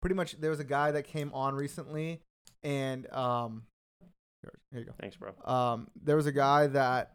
pretty 0.00 0.14
much 0.16 0.40
there 0.40 0.50
was 0.50 0.58
a 0.58 0.64
guy 0.64 0.90
that 0.92 1.04
came 1.04 1.32
on 1.32 1.54
recently, 1.54 2.20
and 2.64 3.08
um, 3.12 3.62
here, 4.42 4.52
here 4.70 4.80
you 4.80 4.86
go. 4.86 4.92
Thanks, 5.00 5.16
bro. 5.16 5.32
um, 5.44 5.88
there 6.02 6.16
was 6.16 6.26
a 6.26 6.32
guy 6.32 6.66
that 6.68 7.12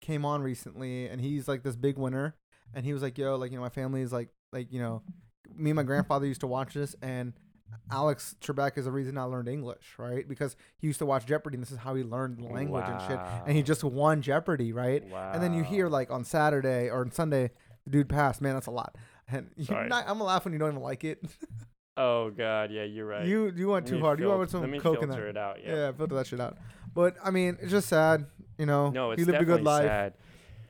came 0.00 0.24
on 0.24 0.42
recently, 0.42 1.06
and 1.08 1.20
he's 1.20 1.48
like 1.48 1.62
this 1.62 1.76
big 1.76 1.98
winner, 1.98 2.36
and 2.74 2.84
he 2.84 2.92
was 2.92 3.02
like, 3.02 3.18
"Yo, 3.18 3.36
like 3.36 3.50
you 3.50 3.56
know, 3.56 3.62
my 3.62 3.68
family 3.68 4.02
is 4.02 4.12
like, 4.12 4.28
like 4.52 4.72
you 4.72 4.80
know, 4.80 5.02
me 5.54 5.70
and 5.70 5.76
my 5.76 5.82
grandfather 5.82 6.26
used 6.26 6.40
to 6.40 6.46
watch 6.46 6.74
this, 6.74 6.94
and 7.02 7.32
Alex 7.90 8.34
Trebek 8.40 8.78
is 8.78 8.84
the 8.84 8.92
reason 8.92 9.18
I 9.18 9.24
learned 9.24 9.48
English, 9.48 9.94
right? 9.98 10.26
Because 10.26 10.56
he 10.78 10.86
used 10.86 10.98
to 11.00 11.06
watch 11.06 11.26
Jeopardy, 11.26 11.56
and 11.56 11.62
this 11.62 11.70
is 11.72 11.78
how 11.78 11.94
he 11.94 12.02
learned 12.02 12.38
the 12.38 12.48
language 12.48 12.84
and 12.86 13.00
shit, 13.02 13.18
and 13.46 13.56
he 13.56 13.62
just 13.62 13.84
won 13.84 14.22
Jeopardy, 14.22 14.72
right? 14.72 15.04
Wow. 15.04 15.32
And 15.34 15.42
then 15.42 15.52
you 15.52 15.62
hear 15.64 15.88
like 15.88 16.10
on 16.10 16.24
Saturday 16.24 16.88
or 16.88 17.00
on 17.00 17.10
Sunday, 17.10 17.50
the 17.84 17.90
dude 17.90 18.08
passed. 18.08 18.40
Man, 18.40 18.54
that's 18.54 18.66
a 18.66 18.70
lot. 18.70 18.96
And 19.30 19.50
you're 19.56 19.84
not, 19.84 20.04
I'm 20.04 20.14
gonna 20.14 20.24
laugh 20.24 20.44
when 20.44 20.52
you 20.52 20.58
don't 20.58 20.70
even 20.70 20.82
like 20.82 21.04
it. 21.04 21.22
Oh 21.98 22.30
God, 22.30 22.70
yeah, 22.70 22.84
you're 22.84 23.06
right. 23.06 23.26
You 23.26 23.52
you 23.56 23.68
went 23.68 23.86
too 23.86 23.98
hard. 24.00 24.20
You 24.20 24.28
went 24.28 24.38
filter- 24.38 24.40
with 24.40 24.50
some 24.50 24.60
Let 24.62 24.70
me 24.70 24.78
coke 24.78 25.02
in 25.02 25.08
filter 25.08 25.24
that. 25.24 25.28
it 25.30 25.36
out. 25.36 25.56
Yeah. 25.62 25.74
Yeah. 25.74 25.92
filter 25.92 26.14
that 26.14 26.26
shit 26.28 26.40
out. 26.40 26.56
But 26.94 27.16
I 27.22 27.30
mean, 27.30 27.58
it's 27.60 27.70
just 27.72 27.88
sad. 27.88 28.26
You 28.58 28.66
know, 28.66 28.90
No, 28.90 29.10
it's 29.12 29.20
he 29.20 29.24
lived 29.24 29.42
a 29.42 29.44
good 29.44 29.62
life. 29.62 29.84
sad. 29.84 30.14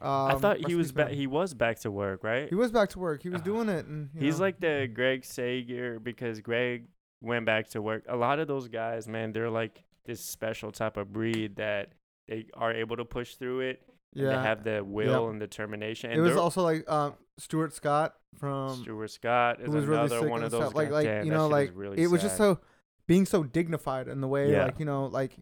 Um, 0.00 0.08
I 0.10 0.34
thought 0.36 0.66
he 0.66 0.74
was 0.74 0.92
back. 0.92 1.10
He 1.10 1.26
was 1.26 1.54
back 1.54 1.80
to 1.80 1.90
work, 1.90 2.22
right? 2.22 2.48
He 2.48 2.54
was 2.54 2.70
back 2.70 2.88
to 2.90 2.98
work. 2.98 3.22
He 3.22 3.28
was 3.30 3.40
Ah. 3.40 3.44
doing 3.44 3.68
it, 3.68 3.84
and 3.86 4.10
you 4.14 4.20
He's 4.26 4.38
know, 4.38 4.44
like 4.46 4.60
the 4.60 4.88
Craig 4.94 5.24
Sager 5.24 5.98
because 5.98 6.40
Craig 6.40 6.86
went 7.20 7.44
back 7.46 7.68
to 7.70 7.82
work. 7.82 8.04
A 8.08 8.16
lot 8.16 8.38
of 8.38 8.46
those 8.48 8.68
guys, 8.68 9.08
man, 9.08 9.32
they're 9.32 9.50
like 9.50 9.82
this 10.06 10.20
special 10.20 10.70
type 10.70 10.96
of 10.96 11.12
breed 11.12 11.56
that 11.56 11.92
they 12.28 12.46
are 12.54 12.72
able 12.72 12.96
to 12.96 13.04
push 13.04 13.34
through 13.34 13.60
it. 13.60 13.82
and 14.14 14.22
yeah. 14.24 14.28
They 14.36 14.42
have 14.42 14.64
the 14.64 14.82
will 14.84 15.28
and 15.28 15.38
determination. 15.40 16.10
And 16.10 16.20
it 16.20 16.22
was 16.22 16.36
also 16.36 16.62
like 16.62 16.88
um, 16.90 17.14
Stuart 17.38 17.72
Scott 17.72 18.14
from 18.38 18.82
Stuart 18.82 19.10
Scott 19.10 19.60
is 19.60 19.68
was 19.68 19.86
really 19.86 20.00
another 20.00 20.20
sick 20.20 20.30
one 20.30 20.42
of 20.42 20.50
those 20.50 20.62
stuff. 20.62 20.74
Like 20.74 20.90
like 20.90 21.06
Damn, 21.06 21.24
you 21.24 21.32
know 21.32 21.48
like 21.48 21.72
really 21.74 21.98
it 22.02 22.08
was 22.08 22.22
just 22.22 22.36
so 22.36 22.60
being 23.06 23.24
so 23.26 23.42
dignified 23.42 24.08
in 24.08 24.20
the 24.20 24.28
way 24.28 24.50
Yeah. 24.52 24.64
like 24.64 24.78
you 24.78 24.84
know 24.84 25.06
like 25.06 25.32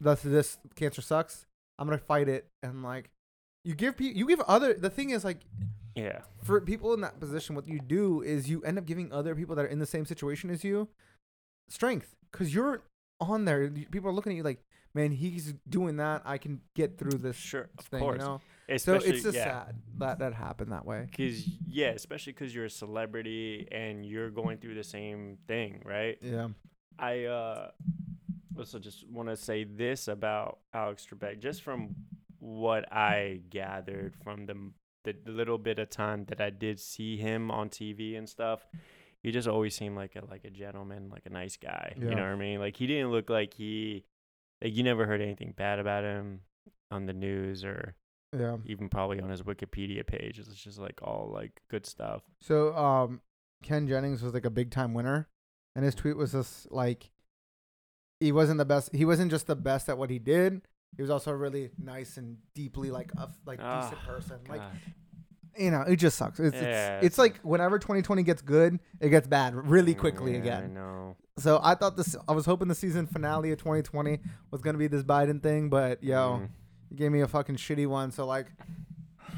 that's 0.00 0.22
this 0.22 0.58
cancer 0.76 1.02
sucks. 1.02 1.46
I'm 1.78 1.86
gonna 1.86 1.98
fight 1.98 2.28
it 2.28 2.48
and 2.62 2.82
like 2.82 3.10
you 3.64 3.74
give 3.74 3.96
people 3.96 4.16
you 4.18 4.26
give 4.26 4.40
other 4.40 4.72
the 4.74 4.90
thing 4.90 5.10
is 5.10 5.24
like 5.24 5.40
yeah. 5.94 6.20
for 6.42 6.60
people 6.60 6.94
in 6.94 7.00
that 7.02 7.18
position, 7.20 7.54
what 7.56 7.66
you 7.66 7.80
do 7.80 8.22
is 8.22 8.48
you 8.48 8.62
end 8.62 8.78
up 8.78 8.86
giving 8.86 9.12
other 9.12 9.34
people 9.34 9.54
that 9.56 9.64
are 9.64 9.68
in 9.68 9.80
the 9.80 9.86
same 9.86 10.06
situation 10.06 10.48
as 10.48 10.62
you 10.64 10.88
strength 11.68 12.14
because 12.30 12.54
you're 12.54 12.82
on 13.20 13.44
there. 13.44 13.68
People 13.68 14.08
are 14.08 14.12
looking 14.12 14.32
at 14.32 14.36
you 14.36 14.42
like, 14.42 14.62
man, 14.94 15.10
he's 15.12 15.54
doing 15.68 15.96
that. 15.96 16.22
I 16.24 16.38
can 16.38 16.60
get 16.74 16.96
through 16.96 17.18
this 17.18 17.36
Sure, 17.36 17.68
of 17.78 17.84
thing, 17.86 18.00
course. 18.00 18.20
you 18.20 18.24
know. 18.26 18.40
So 18.78 18.94
it's 18.94 19.22
just 19.22 19.36
yeah. 19.36 19.44
sad 19.44 19.76
that 19.98 20.18
that 20.18 20.34
happened 20.34 20.72
that 20.72 20.84
way. 20.84 21.08
Cause 21.16 21.44
yeah, 21.66 21.88
especially 21.88 22.32
because 22.32 22.54
you're 22.54 22.66
a 22.66 22.70
celebrity 22.70 23.68
and 23.70 24.04
you're 24.04 24.30
going 24.30 24.58
through 24.58 24.74
the 24.74 24.84
same 24.84 25.38
thing, 25.46 25.82
right? 25.84 26.18
Yeah, 26.20 26.48
I 26.98 27.24
uh 27.24 27.70
also 28.58 28.78
just 28.78 29.08
want 29.08 29.28
to 29.28 29.36
say 29.36 29.64
this 29.64 30.08
about 30.08 30.58
Alex 30.74 31.06
Trebek, 31.10 31.40
just 31.40 31.62
from 31.62 31.94
what 32.38 32.90
I 32.92 33.40
gathered 33.50 34.14
from 34.22 34.46
the 34.46 34.56
the 35.04 35.14
little 35.26 35.58
bit 35.58 35.78
of 35.78 35.88
time 35.88 36.26
that 36.26 36.40
I 36.40 36.50
did 36.50 36.78
see 36.78 37.16
him 37.16 37.50
on 37.50 37.70
TV 37.70 38.18
and 38.18 38.28
stuff. 38.28 38.66
He 39.22 39.32
just 39.32 39.48
always 39.48 39.74
seemed 39.74 39.96
like 39.96 40.16
a 40.16 40.24
like 40.30 40.44
a 40.44 40.50
gentleman, 40.50 41.10
like 41.10 41.26
a 41.26 41.30
nice 41.30 41.56
guy. 41.56 41.94
You 41.98 42.14
know 42.14 42.22
what 42.22 42.32
I 42.32 42.36
mean? 42.36 42.60
Like 42.60 42.76
he 42.76 42.86
didn't 42.86 43.10
look 43.10 43.30
like 43.30 43.54
he 43.54 44.04
like 44.62 44.76
you 44.76 44.82
never 44.82 45.06
heard 45.06 45.20
anything 45.20 45.54
bad 45.56 45.78
about 45.78 46.04
him 46.04 46.40
on 46.90 47.06
the 47.06 47.12
news 47.12 47.64
or 47.64 47.94
yeah. 48.38 48.56
even 48.66 48.88
probably 48.88 49.20
on 49.20 49.30
his 49.30 49.42
Wikipedia 49.42 50.06
page. 50.06 50.38
It's 50.38 50.54
just 50.54 50.78
like 50.78 51.00
all 51.02 51.30
like 51.32 51.60
good 51.70 51.86
stuff. 51.86 52.22
So 52.40 52.74
um, 52.76 53.20
Ken 53.62 53.86
Jennings 53.88 54.22
was 54.22 54.34
like 54.34 54.44
a 54.44 54.50
big 54.50 54.70
time 54.70 54.94
winner, 54.94 55.28
and 55.74 55.84
his 55.84 55.94
tweet 55.94 56.16
was 56.16 56.32
just 56.32 56.70
like, 56.70 57.10
he 58.20 58.32
wasn't 58.32 58.58
the 58.58 58.64
best. 58.64 58.94
He 58.94 59.04
wasn't 59.04 59.30
just 59.30 59.46
the 59.46 59.56
best 59.56 59.88
at 59.88 59.98
what 59.98 60.10
he 60.10 60.18
did. 60.18 60.62
He 60.96 61.02
was 61.02 61.10
also 61.10 61.30
a 61.30 61.36
really 61.36 61.70
nice 61.78 62.16
and 62.16 62.38
deeply 62.54 62.90
like 62.90 63.12
a 63.16 63.28
like 63.46 63.58
decent 63.58 63.98
Ah, 64.02 64.06
person. 64.06 64.38
Like 64.48 64.62
you 65.58 65.70
know, 65.70 65.82
it 65.82 65.96
just 65.96 66.16
sucks. 66.16 66.38
It's 66.38 66.54
Yeah, 66.54 66.98
it's, 66.98 67.06
it's 67.06 67.18
like 67.18 67.38
whenever 67.42 67.78
2020 67.78 68.22
gets 68.22 68.42
good, 68.42 68.78
it 69.00 69.08
gets 69.08 69.26
bad 69.26 69.54
really 69.54 69.94
quickly 69.94 70.32
Yeah, 70.32 70.38
I 70.38 70.40
again. 70.40 70.74
know. 70.74 71.16
So 71.38 71.58
I 71.62 71.74
thought 71.74 71.96
this, 71.96 72.14
I 72.28 72.32
was 72.32 72.44
hoping 72.44 72.68
the 72.68 72.74
season 72.74 73.06
finale 73.06 73.50
of 73.52 73.58
2020 73.58 74.18
was 74.50 74.60
gonna 74.60 74.78
be 74.78 74.86
this 74.86 75.02
Biden 75.02 75.42
thing, 75.42 75.68
but 75.70 76.02
yo, 76.04 76.40
Mm. 76.42 76.48
You 76.90 76.96
gave 76.96 77.10
me 77.12 77.20
a 77.20 77.28
fucking 77.28 77.56
shitty 77.56 77.86
one. 77.86 78.10
So 78.10 78.26
like, 78.26 78.46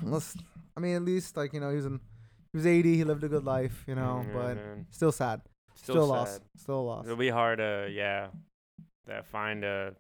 let's, 0.03 0.37
I 0.77 0.81
mean, 0.81 0.97
at 0.97 1.03
least 1.03 1.37
like 1.37 1.53
you 1.53 1.61
know 1.61 1.71
he 1.71 1.77
was 1.77 1.87
in, 1.87 2.01
he 2.53 2.57
was 2.59 2.67
80, 2.67 2.97
he 2.97 3.05
lived 3.05 3.23
a 3.25 3.29
good 3.29 3.45
life, 3.45 3.85
you 3.87 3.95
know, 3.95 4.25
Yeah, 4.27 4.33
but 4.35 4.59
still 4.91 5.13
sad, 5.13 5.43
still, 5.75 5.95
Still 5.95 6.07
lost, 6.07 6.41
still 6.57 6.85
lost. 6.85 7.07
It'll 7.07 7.17
be 7.17 7.29
hard 7.31 7.59
to 7.59 7.89
yeah, 7.93 8.29
to 9.07 9.23
find 9.25 9.65
a, 9.65 9.95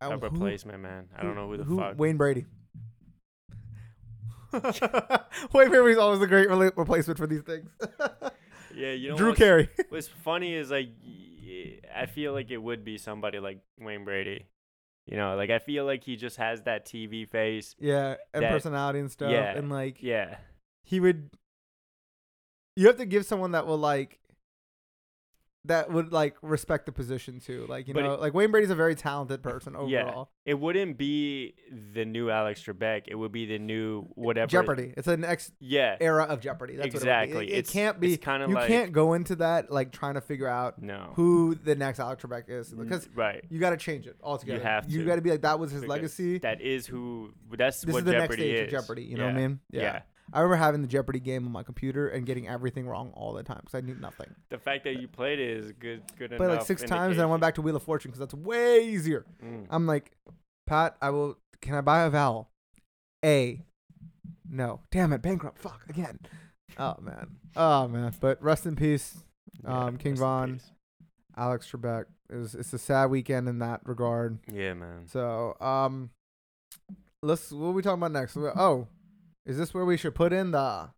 Uh, 0.00 0.10
a 0.10 0.14
who- 0.16 0.18
replacement, 0.20 0.80
man. 0.82 1.08
I 1.16 1.22
don't 1.22 1.34
know 1.34 1.48
who 1.48 1.56
the 1.56 1.64
fuck. 1.64 1.98
Wayne 1.98 2.16
Brady. 2.16 2.46
Wayne 5.52 5.68
Brady's 5.70 5.96
always 5.98 6.20
a 6.20 6.26
great 6.26 6.48
rela- 6.48 6.76
replacement 6.76 7.18
for 7.18 7.26
these 7.26 7.42
things. 7.42 7.68
Yeah, 8.72 8.92
you 8.92 9.10
know 9.10 9.16
Drew 9.16 9.34
Carey. 9.34 9.68
what's 9.88 10.06
funny 10.06 10.54
is 10.54 10.70
like 10.70 10.90
I 11.94 12.06
feel 12.06 12.32
like 12.32 12.52
it 12.52 12.56
would 12.56 12.84
be 12.84 12.98
somebody 12.98 13.40
like 13.40 13.58
Wayne 13.80 14.04
Brady. 14.04 14.46
You 15.10 15.16
know, 15.16 15.34
like 15.34 15.50
I 15.50 15.58
feel 15.58 15.84
like 15.84 16.04
he 16.04 16.14
just 16.14 16.36
has 16.36 16.62
that 16.62 16.86
TV 16.86 17.28
face. 17.28 17.74
Yeah, 17.80 18.14
and 18.32 18.44
That- 18.44 18.52
personality 18.52 19.00
and 19.00 19.10
stuff. 19.10 19.32
yeah, 19.32 19.56
And 19.56 19.68
like 19.68 20.00
Yeah, 20.02 20.36
he 20.84 21.00
would 21.00 21.30
you 22.76 22.86
have 22.86 22.96
to 22.98 23.06
give 23.06 23.26
someone 23.26 23.50
that 23.52 23.66
will 23.66 23.76
like 23.78 24.19
that 25.66 25.92
would 25.92 26.10
like 26.10 26.36
respect 26.40 26.86
the 26.86 26.92
position 26.92 27.38
too. 27.38 27.66
Like, 27.68 27.86
you 27.86 27.92
But 27.94 28.04
know, 28.04 28.14
it- 28.14 28.20
like 28.20 28.32
Wayne 28.32 28.50
Brady's 28.50 28.70
a 28.70 28.74
very 28.74 28.94
talented 28.94 29.42
person 29.42 29.76
overall. 29.76 29.90
Yeah. 29.90 30.52
it 30.52 30.58
wouldn't 30.58 30.96
be 30.96 31.54
the 31.94 32.04
new 32.06 32.30
Alex 32.30 32.62
Trebek. 32.64 33.02
It 33.08 33.14
would 33.14 33.30
be 33.30 33.44
the 33.46 33.58
new 33.58 34.04
whatever. 34.14 34.48
Jeopardy. 34.48 34.94
It's 34.96 35.06
an 35.06 35.20
next 35.20 35.52
Yeah. 35.60 35.96
era 36.00 36.24
of 36.24 36.40
Jeopardy. 36.40 36.76
That's 36.76 36.94
Exactly. 36.94 37.34
What 37.34 37.44
it. 37.44 37.50
It, 37.50 37.58
it 37.58 37.68
can't 37.68 38.00
be 38.00 38.16
kinda 38.16 38.48
you 38.48 38.54
like- 38.54 38.68
can't 38.68 38.92
go 38.92 39.12
into 39.12 39.36
that 39.36 39.70
like 39.70 39.92
trying 39.92 40.14
to 40.14 40.20
figure 40.22 40.48
out 40.48 40.80
No. 40.82 41.12
who 41.14 41.54
the 41.54 41.74
next 41.74 42.00
Alex 42.00 42.24
Trebek 42.24 42.48
is 42.48 42.72
because 42.72 43.08
right. 43.14 43.44
you 43.50 43.60
got 43.60 43.70
to 43.70 43.76
change 43.76 44.06
it 44.06 44.16
altogether. 44.22 44.58
You 44.58 44.64
have 44.64 44.86
to. 44.86 44.90
You 44.92 45.04
got 45.04 45.16
to 45.16 45.20
be 45.22 45.30
like 45.30 45.42
that 45.42 45.58
was 45.60 45.70
his 45.72 45.82
Because 45.82 45.90
legacy. 45.96 46.38
That 46.38 46.60
is 46.62 46.86
who. 46.86 47.32
That's 47.56 47.82
This 47.82 47.92
what 47.92 47.98
is 48.00 48.04
the 48.06 48.12
next 48.12 48.22
Jeopardy 48.22 48.42
stage 48.42 48.68
is. 48.68 48.72
of 48.74 48.80
Jeopardy. 48.80 49.02
You 49.04 49.18
know 49.18 49.26
what 49.26 49.36
I 49.36 49.40
Yeah. 49.40 49.46
mean? 49.48 49.60
Yeah. 49.70 50.02
I 50.32 50.40
remember 50.40 50.56
having 50.56 50.82
the 50.82 50.88
Jeopardy 50.88 51.20
game 51.20 51.44
on 51.46 51.52
my 51.52 51.62
computer 51.62 52.08
and 52.08 52.24
getting 52.24 52.46
everything 52.48 52.86
wrong 52.86 53.12
all 53.14 53.32
the 53.32 53.42
time 53.42 53.60
because 53.64 53.74
I 53.74 53.80
knew 53.80 53.94
nothing. 53.96 54.28
The 54.48 54.58
fact 54.58 54.84
that 54.84 55.00
you 55.00 55.08
played 55.08 55.38
it 55.38 55.50
is 55.58 55.72
good. 55.72 56.02
Good 56.18 56.30
Played 56.30 56.40
like 56.40 56.50
enough 56.50 56.66
six 56.66 56.82
times, 56.82 57.14
and 57.14 57.22
I 57.22 57.26
went 57.26 57.40
back 57.40 57.56
to 57.56 57.62
Wheel 57.62 57.76
of 57.76 57.82
Fortune 57.82 58.10
because 58.10 58.20
that's 58.20 58.34
way 58.34 58.86
easier. 58.86 59.26
Mm. 59.44 59.66
I'm 59.70 59.86
like, 59.86 60.12
Pat, 60.66 60.96
I 61.02 61.10
will. 61.10 61.36
Can 61.60 61.74
I 61.74 61.80
buy 61.80 62.02
a 62.02 62.10
vowel? 62.10 62.50
A. 63.24 63.60
No. 64.48 64.80
Damn 64.90 65.12
it, 65.12 65.22
bankrupt. 65.22 65.58
Fuck 65.58 65.82
again. 65.88 66.18
Oh 66.78 66.96
man. 67.00 67.36
Oh 67.56 67.88
man. 67.88 68.14
But 68.20 68.42
rest 68.42 68.66
in 68.66 68.76
peace, 68.76 69.16
Yeah, 69.64 69.86
um, 69.86 69.96
King 69.96 70.16
Von. 70.16 70.60
Alex 71.36 71.70
Trebek. 71.70 72.04
It 72.28 72.36
was. 72.36 72.54
It's 72.54 72.72
a 72.72 72.78
sad 72.78 73.10
weekend 73.10 73.48
in 73.48 73.58
that 73.58 73.80
regard. 73.84 74.38
Yeah, 74.52 74.74
man. 74.74 75.06
So, 75.08 75.56
um, 75.60 76.10
let's. 77.22 77.50
What 77.50 77.68
are 77.68 77.72
we 77.72 77.82
talking 77.82 77.98
about 78.00 78.12
next? 78.12 78.36
Oh, 78.36 78.86
is 79.50 79.58
this 79.58 79.74
where 79.74 79.84
we 79.84 79.96
should 79.96 80.14
put 80.14 80.32
in 80.32 80.52
the 80.52 80.90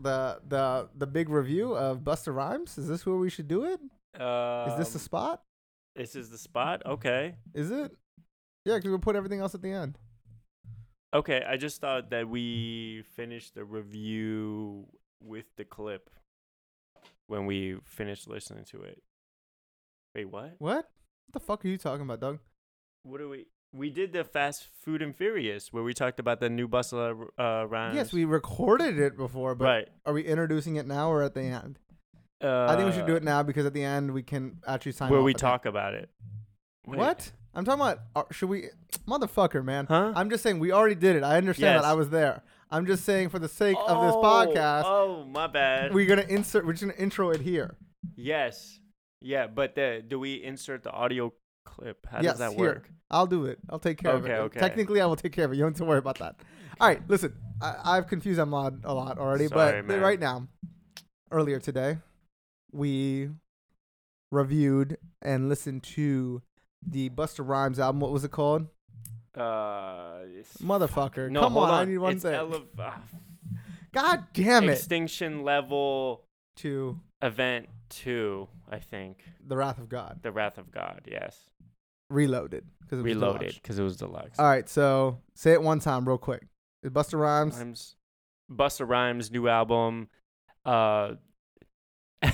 the 0.00 0.40
the 0.46 0.88
the 0.96 1.06
big 1.06 1.28
review 1.28 1.74
of 1.74 1.98
Busta 1.98 2.32
Rhymes? 2.32 2.78
Is 2.78 2.86
this 2.86 3.04
where 3.04 3.16
we 3.16 3.28
should 3.28 3.48
do 3.48 3.64
it? 3.64 3.80
Um, 4.20 4.70
Is 4.70 4.78
this 4.78 4.92
the 4.92 5.00
spot? 5.00 5.42
This 5.96 6.14
is 6.14 6.30
the 6.30 6.38
spot. 6.38 6.82
Okay. 6.86 7.34
Is 7.52 7.72
it? 7.72 7.90
Yeah, 8.64 8.76
because 8.76 8.90
we'll 8.90 9.00
put 9.00 9.16
everything 9.16 9.40
else 9.40 9.52
at 9.54 9.62
the 9.62 9.72
end. 9.72 9.98
Okay. 11.12 11.42
I 11.46 11.56
just 11.56 11.80
thought 11.80 12.10
that 12.10 12.28
we 12.28 13.02
finished 13.16 13.56
the 13.56 13.64
review 13.64 14.86
with 15.20 15.46
the 15.56 15.64
clip 15.64 16.10
when 17.26 17.46
we 17.46 17.78
finished 17.84 18.28
listening 18.28 18.64
to 18.66 18.82
it. 18.82 19.02
Wait, 20.14 20.26
what? 20.30 20.54
What? 20.58 20.76
What 20.76 21.32
the 21.32 21.40
fuck 21.40 21.64
are 21.64 21.68
you 21.68 21.78
talking 21.78 22.02
about, 22.02 22.20
Doug? 22.20 22.38
What 23.02 23.18
do 23.18 23.28
we? 23.28 23.46
We 23.74 23.90
did 23.90 24.12
the 24.12 24.22
Fast 24.22 24.68
Food 24.82 25.02
and 25.02 25.14
Furious 25.16 25.72
where 25.72 25.82
we 25.82 25.94
talked 25.94 26.20
about 26.20 26.38
the 26.38 26.48
new 26.48 26.68
Busta 26.68 27.26
uh, 27.38 27.66
Rhymes. 27.66 27.96
Yes, 27.96 28.12
we 28.12 28.24
recorded 28.24 29.00
it 29.00 29.16
before, 29.16 29.56
but 29.56 29.64
right. 29.64 29.88
are 30.06 30.12
we 30.12 30.22
introducing 30.24 30.76
it 30.76 30.86
now 30.86 31.10
or 31.10 31.22
at 31.24 31.34
the 31.34 31.42
end? 31.42 31.78
I 32.40 32.76
think 32.76 32.86
we 32.86 32.92
should 32.92 33.06
do 33.06 33.14
Uh, 33.14 33.16
it 33.16 33.24
now 33.24 33.42
because 33.42 33.66
at 33.66 33.72
the 33.72 33.82
end 33.82 34.12
we 34.12 34.22
can 34.22 34.58
actually 34.66 34.92
sign. 34.92 35.10
Where 35.10 35.22
we 35.22 35.34
talk 35.34 35.66
about 35.66 35.94
it. 35.94 36.08
Wait. 36.86 36.98
What? 36.98 37.32
I'm 37.54 37.64
talking 37.64 37.80
about. 37.80 38.00
Uh, 38.14 38.22
should 38.30 38.48
we, 38.48 38.66
motherfucker, 39.08 39.64
man? 39.64 39.86
Huh? 39.86 40.12
I'm 40.14 40.28
just 40.30 40.42
saying 40.42 40.58
we 40.60 40.70
already 40.70 40.94
did 40.94 41.16
it. 41.16 41.22
I 41.24 41.36
understand 41.36 41.74
Yes. 41.74 41.82
that 41.82 41.88
I 41.88 41.94
was 41.94 42.10
there. 42.10 42.42
I'm 42.70 42.86
just 42.86 43.04
saying 43.04 43.30
for 43.30 43.38
the 43.38 43.48
sake 43.48 43.76
of 43.88 44.04
this 44.06 44.14
Oh, 44.14 44.22
podcast, 44.22 44.82
Oh, 44.84 45.24
my 45.24 45.46
bad. 45.46 45.94
we're 45.94 46.06
gonna 46.06 46.22
insert. 46.28 46.64
We're 46.66 46.72
just 46.74 46.82
gonna 46.84 46.94
intro 46.98 47.30
it 47.30 47.40
here. 47.40 47.76
yes. 48.14 48.78
Yeah, 49.20 49.46
but 49.46 49.74
the, 49.74 50.04
do 50.06 50.20
we 50.20 50.34
insert 50.44 50.82
the 50.82 50.90
audio 50.90 51.32
clip? 51.74 52.06
How 52.10 52.20
yes, 52.20 52.32
does 52.38 52.38
that 52.40 52.52
here. 52.58 52.82
I'll 53.10 53.26
do 53.26 53.46
it. 53.46 53.58
I'll 53.70 53.78
take 53.78 53.98
care 53.98 54.12
of 54.12 54.24
it. 54.24 54.30
Okay, 54.30 54.40
okay. 54.40 54.60
Technically, 54.60 55.00
I 55.00 55.06
will 55.06 55.16
take 55.16 55.32
care 55.32 55.44
of 55.44 55.52
it. 55.52 55.56
You 55.56 55.62
don't 55.62 55.72
have 55.72 55.78
to 55.78 55.84
worry 55.84 55.98
about 55.98 56.18
that. 56.18 56.36
All 56.80 56.88
right, 56.88 57.00
listen. 57.08 57.34
I, 57.60 57.74
I've 57.84 58.06
confused 58.08 58.40
Ahmad 58.40 58.80
a 58.84 58.92
lot 58.94 59.18
already, 59.18 59.46
Sorry, 59.48 59.82
but 59.82 59.86
man. 59.86 60.00
right 60.00 60.18
now, 60.18 60.48
earlier 61.30 61.60
today, 61.60 61.98
we 62.72 63.30
reviewed 64.32 64.98
and 65.22 65.48
listened 65.48 65.82
to 65.84 66.42
the 66.86 67.10
Busta 67.10 67.46
Rhymes 67.46 67.78
album. 67.78 68.00
What 68.00 68.10
was 68.10 68.24
it 68.24 68.30
called? 68.32 68.66
Uh, 69.36 70.20
Motherfucker. 70.62 71.30
no, 71.30 71.40
Come 71.40 71.56
on, 71.56 71.70
on. 71.70 71.80
I 71.82 71.84
need 71.84 71.98
one 71.98 72.14
it's 72.14 72.22
thing. 72.22 72.34
ele- 72.34 72.66
God 73.92 74.24
damn 74.32 74.68
it. 74.68 74.72
Extinction 74.72 75.44
level 75.44 76.24
to 76.56 76.98
event 77.22 77.68
two, 77.88 78.48
I 78.68 78.78
think. 78.80 79.22
the 79.46 79.56
Wrath 79.56 79.78
of 79.78 79.88
God. 79.88 80.20
The 80.22 80.32
Wrath 80.32 80.58
of 80.58 80.70
God. 80.72 81.02
Yes. 81.10 81.44
Reloaded. 82.14 82.64
Because 82.80 83.00
Reloaded 83.00 83.54
because 83.54 83.78
it 83.78 83.82
was 83.82 83.96
deluxe. 83.96 84.38
All 84.38 84.46
right, 84.46 84.68
so 84.68 85.18
say 85.34 85.52
it 85.52 85.62
one 85.62 85.80
time 85.80 86.06
real 86.06 86.18
quick. 86.18 86.46
Is 86.82 86.90
Busta 86.90 87.18
Rhymes? 87.18 87.56
Rhymes, 87.56 87.96
Busta 88.50 88.88
Rhymes' 88.88 89.30
new 89.30 89.48
album. 89.48 90.08
Uh, 90.64 91.14
the 92.22 92.28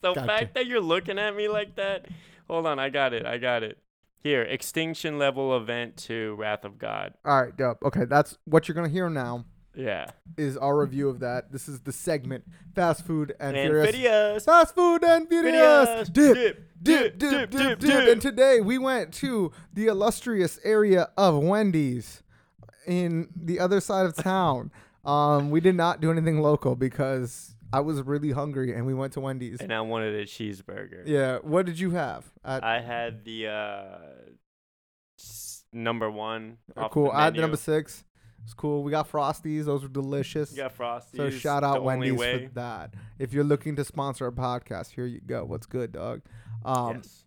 the 0.00 0.12
Gotcha. 0.14 0.26
fact 0.26 0.54
that 0.54 0.66
you're 0.66 0.80
looking 0.80 1.18
at 1.18 1.36
me 1.36 1.48
like 1.48 1.76
that. 1.76 2.06
Hold 2.48 2.66
on, 2.66 2.78
I 2.78 2.88
got 2.90 3.12
it. 3.12 3.24
I 3.26 3.38
got 3.38 3.62
it. 3.62 3.78
Here, 4.22 4.42
Extinction 4.42 5.18
Level 5.18 5.54
Event 5.56 5.98
to 5.98 6.34
Wrath 6.36 6.64
of 6.64 6.78
God. 6.78 7.12
All 7.24 7.42
right, 7.42 7.54
dope. 7.56 7.78
Okay, 7.84 8.06
that's 8.06 8.38
what 8.46 8.66
you're 8.66 8.74
gonna 8.74 8.88
hear 8.88 9.10
now. 9.10 9.44
Yeah. 9.76 10.06
Is 10.36 10.56
our 10.56 10.78
review 10.78 11.08
of 11.08 11.20
that? 11.20 11.52
This 11.52 11.68
is 11.68 11.80
the 11.80 11.92
segment 11.92 12.44
Fast 12.74 13.04
Food 13.06 13.34
and, 13.40 13.56
And 13.56 13.70
Furious. 13.70 13.94
videos. 13.96 14.44
Fast 14.44 14.74
Food 14.74 15.04
and 15.04 15.28
Furious. 15.28 15.54
Videos. 15.54 16.12
Dip, 16.12 16.34
Dip, 16.82 17.18
dip, 17.18 17.18
dip, 17.18 17.50
dip, 17.50 17.50
dip, 17.50 17.78
dip. 17.80 18.08
And 18.12 18.20
today 18.22 18.60
we 18.60 18.78
went 18.78 19.12
to 19.14 19.52
the 19.72 19.86
illustrious 19.86 20.58
area 20.64 21.08
of 21.16 21.38
Wendy's 21.38 22.22
in 22.86 23.28
the 23.34 23.58
other 23.58 23.80
side 23.80 24.06
of 24.06 24.14
town. 24.14 24.70
Um, 25.04 25.50
we 25.50 25.60
did 25.60 25.74
not 25.74 26.00
do 26.00 26.10
anything 26.10 26.40
local 26.40 26.76
because 26.76 27.56
I 27.72 27.80
was 27.80 28.00
really 28.02 28.30
hungry 28.32 28.74
and 28.74 28.86
we 28.86 28.94
went 28.94 29.12
to 29.14 29.20
Wendy's. 29.20 29.60
And 29.60 29.72
I 29.72 29.80
wanted 29.80 30.14
a 30.14 30.24
cheeseburger. 30.26 31.02
Yeah, 31.06 31.38
what 31.42 31.66
did 31.66 31.78
you 31.80 31.90
have? 31.92 32.30
At, 32.44 32.62
I 32.62 32.80
had 32.80 33.24
the 33.24 33.48
uh, 33.48 33.98
number 35.72 36.10
one. 36.10 36.58
off 36.76 36.90
cool. 36.90 37.10
I 37.10 37.24
had 37.24 37.34
the 37.34 37.40
number 37.40 37.56
six. 37.56 38.04
It's 38.44 38.54
cool. 38.54 38.82
We 38.82 38.90
got 38.90 39.10
Frosties. 39.10 39.64
Those 39.64 39.82
were 39.82 39.88
delicious. 39.88 40.50
You 40.52 40.58
got 40.58 40.76
Frosties. 40.76 41.16
so 41.16 41.30
shout 41.30 41.64
out 41.64 41.82
Wendy's 41.82 42.14
for 42.22 42.48
that. 42.54 42.92
If 43.18 43.32
you're 43.32 43.44
looking 43.44 43.74
to 43.76 43.84
sponsor 43.84 44.26
a 44.26 44.32
podcast, 44.32 44.90
here 44.90 45.06
you 45.06 45.20
go. 45.20 45.44
What's 45.44 45.66
good, 45.66 45.92
dog? 45.92 46.20
Um, 46.64 46.96
yes. 46.96 47.24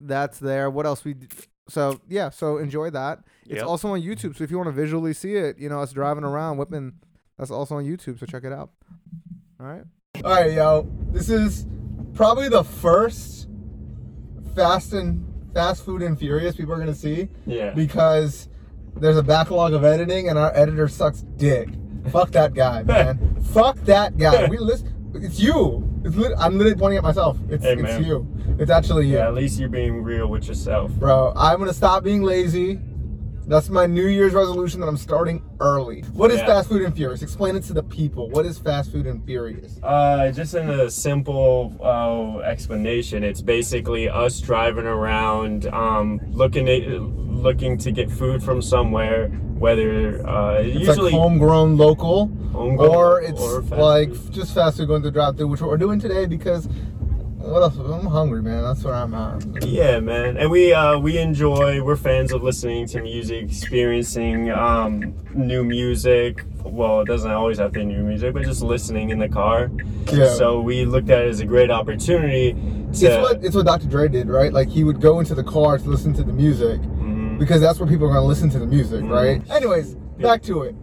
that's 0.00 0.38
there. 0.38 0.70
What 0.70 0.86
else 0.86 1.04
we? 1.04 1.14
d- 1.14 1.26
So 1.68 2.00
yeah, 2.08 2.30
so 2.30 2.58
enjoy 2.58 2.90
that. 2.90 3.20
It's 3.46 3.56
Yep. 3.56 3.66
also 3.66 3.88
on 3.88 4.00
YouTube. 4.00 4.36
So 4.36 4.44
if 4.44 4.50
you 4.50 4.56
want 4.58 4.68
to 4.68 4.72
visually 4.72 5.12
see 5.12 5.34
it, 5.34 5.58
you 5.58 5.68
know, 5.68 5.80
us 5.80 5.92
driving 5.92 6.24
around 6.24 6.56
whipping, 6.58 6.92
that's 7.36 7.50
also 7.50 7.76
on 7.76 7.84
YouTube. 7.84 8.18
So 8.20 8.26
check 8.26 8.44
it 8.44 8.52
out. 8.52 8.70
All 9.60 9.66
right. 9.66 9.82
All 10.24 10.30
right, 10.32 10.52
yo. 10.52 10.88
This 11.10 11.28
is 11.28 11.66
probably 12.14 12.48
the 12.48 12.62
first 12.64 13.48
Fast 14.54 14.92
and 14.92 15.24
Fast 15.54 15.84
Food 15.84 16.02
and 16.02 16.18
Furious 16.18 16.56
people 16.56 16.72
are 16.74 16.78
gonna 16.78 16.94
see 16.94 17.28
Yeah. 17.46 17.70
because 17.74 18.48
there's 19.00 19.16
a 19.16 19.22
backlog 19.22 19.72
of 19.72 19.84
editing 19.84 20.28
and 20.28 20.38
our 20.38 20.54
editor 20.54 20.88
sucks 20.88 21.22
dick. 21.22 21.68
Fuck 22.10 22.30
that 22.32 22.54
guy, 22.54 22.82
man. 22.84 23.36
Fuck 23.52 23.76
that 23.82 24.16
guy. 24.16 24.46
We 24.48 24.58
listen. 24.58 24.92
It's 25.14 25.38
you. 25.40 25.84
It's 26.04 26.14
lit- 26.16 26.32
I'm 26.38 26.56
literally 26.58 26.78
pointing 26.78 26.98
at 26.98 27.02
myself. 27.04 27.38
It's 27.48 27.64
Hey, 27.64 27.76
it's 27.78 28.06
you. 28.06 28.26
It's 28.58 28.70
actually 28.70 29.06
you. 29.08 29.16
yeah, 29.16 29.26
at 29.28 29.34
least 29.34 29.58
you're 29.58 29.68
being 29.68 30.02
real 30.02 30.26
with 30.28 30.46
yourself. 30.48 30.90
Bro, 30.92 31.32
I'm 31.36 31.58
gonna 31.58 31.72
stop 31.72 32.02
being 32.04 32.22
lazy. 32.22 32.80
That's 33.48 33.70
my 33.70 33.86
New 33.86 34.06
Year's 34.08 34.34
resolution 34.34 34.78
that 34.80 34.88
I'm 34.88 34.98
starting 34.98 35.42
early. 35.58 36.02
What 36.12 36.30
is 36.30 36.38
Yeah. 36.40 36.46
Fast 36.48 36.68
Food 36.68 36.82
and 36.82 36.94
Furious? 36.94 37.22
Explain 37.22 37.56
it 37.56 37.62
to 37.64 37.72
the 37.72 37.82
people. 37.82 38.28
What 38.28 38.44
is 38.44 38.58
Fast 38.58 38.92
Food 38.92 39.06
and 39.06 39.24
Furious? 39.24 39.80
Uh, 39.82 40.30
just 40.32 40.54
in 40.54 40.68
a 40.68 40.90
simple 40.90 41.74
uh, 41.82 42.40
explanation, 42.40 43.24
it's 43.24 43.40
basically 43.40 44.06
us 44.06 44.38
driving 44.40 44.84
around, 44.84 45.66
um, 45.68 46.20
looking 46.30 46.68
at, 46.68 46.86
looking 46.90 47.78
to 47.78 47.90
get 47.90 48.10
food 48.10 48.42
from 48.42 48.60
somewhere, 48.60 49.28
whether 49.58 50.28
uh, 50.28 50.58
It's 50.60 50.80
usually 50.80 51.12
like 51.12 51.20
homegrown, 51.20 51.78
local, 51.78 52.26
homegrown 52.52 52.90
or 52.94 53.22
it's 53.22 53.40
or 53.40 53.62
like 53.62 54.12
food. 54.14 54.32
just 54.32 54.54
fast 54.54 54.76
food 54.76 54.88
going 54.88 55.02
to 55.04 55.10
drive 55.10 55.38
through, 55.38 55.48
which 55.48 55.62
we're 55.62 55.78
doing 55.78 55.98
today 55.98 56.26
because 56.26 56.68
what 57.50 57.62
else? 57.62 57.76
I'm 57.76 58.06
hungry, 58.06 58.42
man. 58.42 58.62
That's 58.62 58.82
where 58.84 58.94
I'm 58.94 59.14
at. 59.14 59.64
Yeah, 59.66 60.00
man, 60.00 60.36
and 60.36 60.50
we 60.50 60.72
uh, 60.72 60.98
we 60.98 61.18
enjoy. 61.18 61.82
We're 61.82 61.96
fans 61.96 62.32
of 62.32 62.42
listening 62.42 62.86
to 62.88 63.00
music, 63.02 63.44
experiencing 63.44 64.50
um, 64.50 65.14
new 65.34 65.64
music. 65.64 66.44
Well, 66.64 67.00
it 67.00 67.06
doesn't 67.06 67.30
always 67.30 67.58
have 67.58 67.72
to 67.72 67.78
be 67.78 67.84
new 67.86 68.02
music, 68.02 68.34
but 68.34 68.42
just 68.44 68.62
listening 68.62 69.10
in 69.10 69.18
the 69.18 69.28
car. 69.28 69.70
Yeah. 70.12 70.28
So 70.34 70.60
we 70.60 70.84
looked 70.84 71.08
at 71.10 71.22
it 71.22 71.28
as 71.28 71.40
a 71.40 71.46
great 71.46 71.70
opportunity 71.70 72.52
to. 72.52 72.88
It's 72.90 73.02
what 73.02 73.44
it's 73.44 73.56
what 73.56 73.66
Dr. 73.66 73.86
Dre 73.86 74.08
did, 74.08 74.28
right? 74.28 74.52
Like 74.52 74.68
he 74.68 74.84
would 74.84 75.00
go 75.00 75.20
into 75.20 75.34
the 75.34 75.44
car 75.44 75.78
to 75.78 75.84
listen 75.88 76.12
to 76.14 76.22
the 76.22 76.32
music 76.32 76.80
Mhm. 76.80 77.38
because 77.38 77.60
that's 77.60 77.78
where 77.78 77.88
people 77.88 78.06
are 78.08 78.12
gonna 78.14 78.26
listen 78.26 78.50
to 78.50 78.58
the 78.58 78.66
music, 78.66 79.02
Mhm. 79.04 79.10
right? 79.10 79.50
Anyways, 79.50 79.94
back 80.20 80.42
to 80.42 80.62
it. 80.62 80.74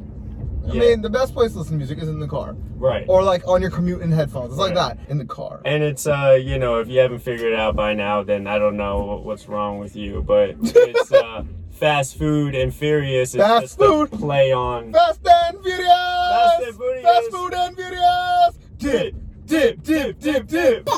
I 0.67 0.73
Yeah. 0.73 0.79
mean, 0.81 1.01
the 1.01 1.09
best 1.09 1.33
place 1.33 1.51
to 1.53 1.59
listen 1.59 1.73
to 1.73 1.77
music 1.77 1.99
is 1.99 2.09
in 2.09 2.19
the 2.19 2.27
car, 2.27 2.55
Right. 2.77 3.05
or 3.07 3.21
like 3.23 3.47
on 3.47 3.61
your 3.61 3.69
commute 3.71 4.01
in 4.01 4.11
headphones. 4.11 4.51
It's 4.51 4.59
like 4.59 4.75
Right. 4.75 4.97
that 4.97 5.09
in 5.11 5.17
the 5.19 5.25
car. 5.25 5.61
And 5.65 5.83
it's 5.83 6.07
uh, 6.07 6.37
you 6.41 6.57
know, 6.57 6.79
if 6.79 6.87
you 6.87 6.99
haven't 6.99 7.19
figured 7.19 7.53
it 7.53 7.59
out 7.59 7.75
by 7.75 7.93
now, 7.93 8.23
then 8.23 8.47
I 8.47 8.57
don't 8.57 8.77
know 8.77 9.21
what's 9.23 9.47
wrong 9.47 9.79
with 9.79 9.95
you. 9.95 10.23
But 10.25 10.55
it's 10.61 11.11
uh, 11.11 11.43
fast 11.71 12.17
food 12.17 12.55
and 12.55 12.73
furious. 12.73 13.35
It's 13.35 13.43
Fast 13.43 13.61
just 13.63 13.77
food. 13.79 14.11
play 14.11 14.51
on. 14.51 14.91
Fast 14.91 15.19
and 15.25 15.61
Furious. 15.63 15.87
Fast 15.87 16.63
and 16.63 16.75
Furious. 16.77 17.03
Fast 17.03 17.31
food 17.31 17.53
and 17.53 17.75
Furious. 17.75 18.57
Dip, 18.77 19.15
dip, 19.45 19.83
dip, 19.83 20.19
dip, 20.19 20.47
dip. 20.47 20.85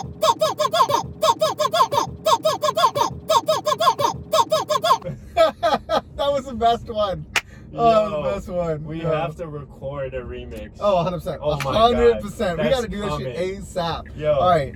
that 5.35 6.03
was 6.17 6.45
the 6.45 6.53
best 6.53 6.87
one. 6.89 7.25
Oh, 7.77 8.09
Yo, 8.09 8.23
the 8.23 8.29
best 8.29 8.49
one. 8.49 8.83
We 8.83 9.01
Yo. 9.01 9.11
have 9.11 9.35
to 9.37 9.47
record 9.47 10.13
a 10.13 10.21
remix. 10.21 10.77
Oh, 10.79 10.95
100%. 10.95 11.37
Oh 11.41 11.57
my 11.57 11.91
100%. 11.91 12.39
God. 12.39 12.63
We 12.63 12.69
got 12.69 12.81
to 12.81 12.87
do 12.87 13.01
that 13.01 13.17
shit. 13.19 13.35
ASAP. 13.35 14.17
Yo. 14.17 14.33
All 14.33 14.49
right. 14.49 14.75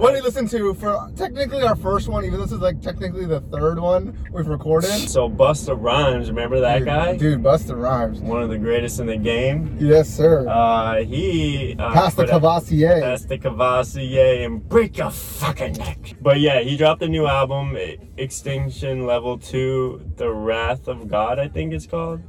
What 0.00 0.14
we 0.14 0.22
listen 0.22 0.48
to 0.48 0.72
for 0.72 1.12
technically 1.14 1.62
our 1.62 1.76
first 1.76 2.08
one, 2.08 2.24
even 2.24 2.38
though 2.38 2.46
this 2.46 2.52
is 2.52 2.60
like 2.60 2.80
technically 2.80 3.26
the 3.26 3.42
third 3.42 3.78
one 3.78 4.16
we've 4.32 4.46
recorded? 4.46 4.88
So 4.88 5.28
Busta 5.28 5.76
Rhymes, 5.78 6.30
remember 6.30 6.58
that 6.60 6.78
Dude, 6.78 6.86
guy? 6.86 7.16
Dude, 7.18 7.42
Busta 7.42 7.78
Rhymes. 7.78 8.20
One 8.20 8.40
of 8.40 8.48
the 8.48 8.56
greatest 8.56 8.98
in 8.98 9.06
the 9.08 9.18
game. 9.18 9.76
Yes, 9.78 10.08
sir. 10.08 10.48
Uh, 10.48 11.02
he 11.02 11.76
uh, 11.78 11.92
Pass 11.92 12.14
the 12.14 12.26
Courvoisier. 12.26 13.02
Pass 13.02 13.26
the 13.26 13.36
Courvoisier 13.36 14.42
and 14.46 14.66
break 14.66 14.96
your 14.96 15.10
fucking 15.10 15.74
neck. 15.74 16.14
But 16.22 16.40
yeah, 16.40 16.60
he 16.60 16.78
dropped 16.78 17.02
a 17.02 17.08
new 17.08 17.26
album, 17.26 17.76
Extinction 18.16 19.04
Level 19.04 19.36
2, 19.36 20.12
The 20.16 20.30
Wrath 20.32 20.88
of 20.88 21.08
God, 21.08 21.38
I 21.38 21.48
think 21.48 21.74
it's 21.74 21.86
called. 21.86 22.22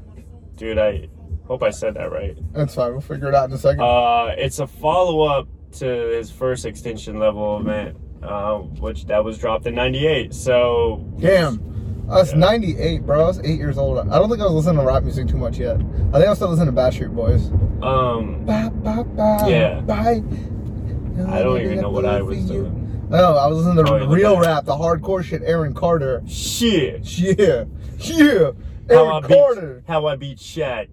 Dude, 0.57 0.77
I 0.77 1.07
hope 1.45 1.63
I 1.63 1.69
said 1.71 1.95
that 1.95 2.11
right. 2.11 2.37
That's 2.53 2.75
fine. 2.75 2.91
We'll 2.91 3.01
figure 3.01 3.27
it 3.29 3.35
out 3.35 3.49
in 3.49 3.55
a 3.55 3.57
second. 3.57 3.81
Uh, 3.81 4.33
it's 4.37 4.59
a 4.59 4.67
follow 4.67 5.23
up 5.23 5.47
to 5.79 5.85
his 5.85 6.29
first 6.31 6.65
Extinction 6.65 7.17
Level 7.19 7.59
event, 7.59 7.97
uh, 8.21 8.57
which 8.57 9.05
that 9.05 9.23
was 9.23 9.37
dropped 9.37 9.65
in 9.65 9.75
98. 9.75 10.33
So, 10.33 11.05
Damn. 11.19 11.69
Was 12.07 12.31
Yeah. 12.33 12.39
98, 12.39 13.05
bro. 13.05 13.23
I 13.23 13.27
was 13.27 13.39
eight 13.39 13.57
years 13.57 13.77
old. 13.77 13.97
I 13.99 14.03
don't 14.19 14.29
think 14.29 14.41
I 14.41 14.45
was 14.45 14.53
listening 14.53 14.79
to 14.81 14.85
rap 14.85 15.03
music 15.03 15.27
too 15.29 15.37
much 15.37 15.57
yet. 15.57 15.75
I 15.77 15.79
think 15.79 16.25
I 16.25 16.29
was 16.29 16.37
still 16.37 16.49
listening 16.49 16.73
to 16.75 16.79
Backstreet 16.81 17.15
Boys. 17.15 17.49
um, 17.81 18.43
Ba, 18.45 18.69
ba, 18.75 19.03
ba, 19.05 19.45
Yeah. 19.47 19.79
Bye. 19.81 20.21
I 21.29 21.41
don't 21.43 21.61
even 21.61 21.79
know 21.81 21.89
what 21.89 22.05
I 22.05 22.21
was 22.21 22.39
doing. 22.45 23.07
No, 23.09 23.35
I 23.37 23.47
was 23.47 23.59
listening 23.65 23.85
to 23.85 23.91
Oh, 23.93 24.07
real 24.07 24.39
rap, 24.39 24.65
the 24.65 24.73
hardcore 24.75 25.23
shit. 25.23 25.41
Aaron 25.45 25.73
Carter. 25.73 26.21
Shit. 26.27 27.17
Yeah, 27.17 27.65
yeah. 27.99 28.51
How 28.91 29.07
I 29.07 29.27
beat, 29.27 29.83
how 29.87 30.05
I 30.07 30.15
beat 30.15 30.37
Shaq. 30.37 30.87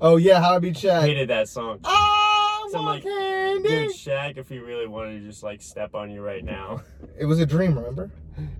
Oh 0.00 0.16
yeah, 0.16 0.40
how 0.40 0.56
I 0.56 0.58
beat 0.58 0.74
Shaq. 0.74 1.00
Hated 1.02 1.28
that 1.30 1.48
song. 1.48 1.80
I'm 1.84 2.70
Something 2.70 2.86
like- 2.86 3.04
walking 3.04 3.62
Dude, 3.62 3.90
Shaq, 3.90 4.36
if 4.36 4.48
he 4.48 4.58
really 4.58 4.86
wanted 4.86 5.20
to 5.20 5.26
just 5.26 5.42
like 5.42 5.62
step 5.62 5.94
on 5.94 6.10
you 6.10 6.20
right 6.22 6.44
now. 6.44 6.82
It 7.18 7.24
was 7.24 7.40
a 7.40 7.46
dream, 7.46 7.74
remember? 7.76 8.10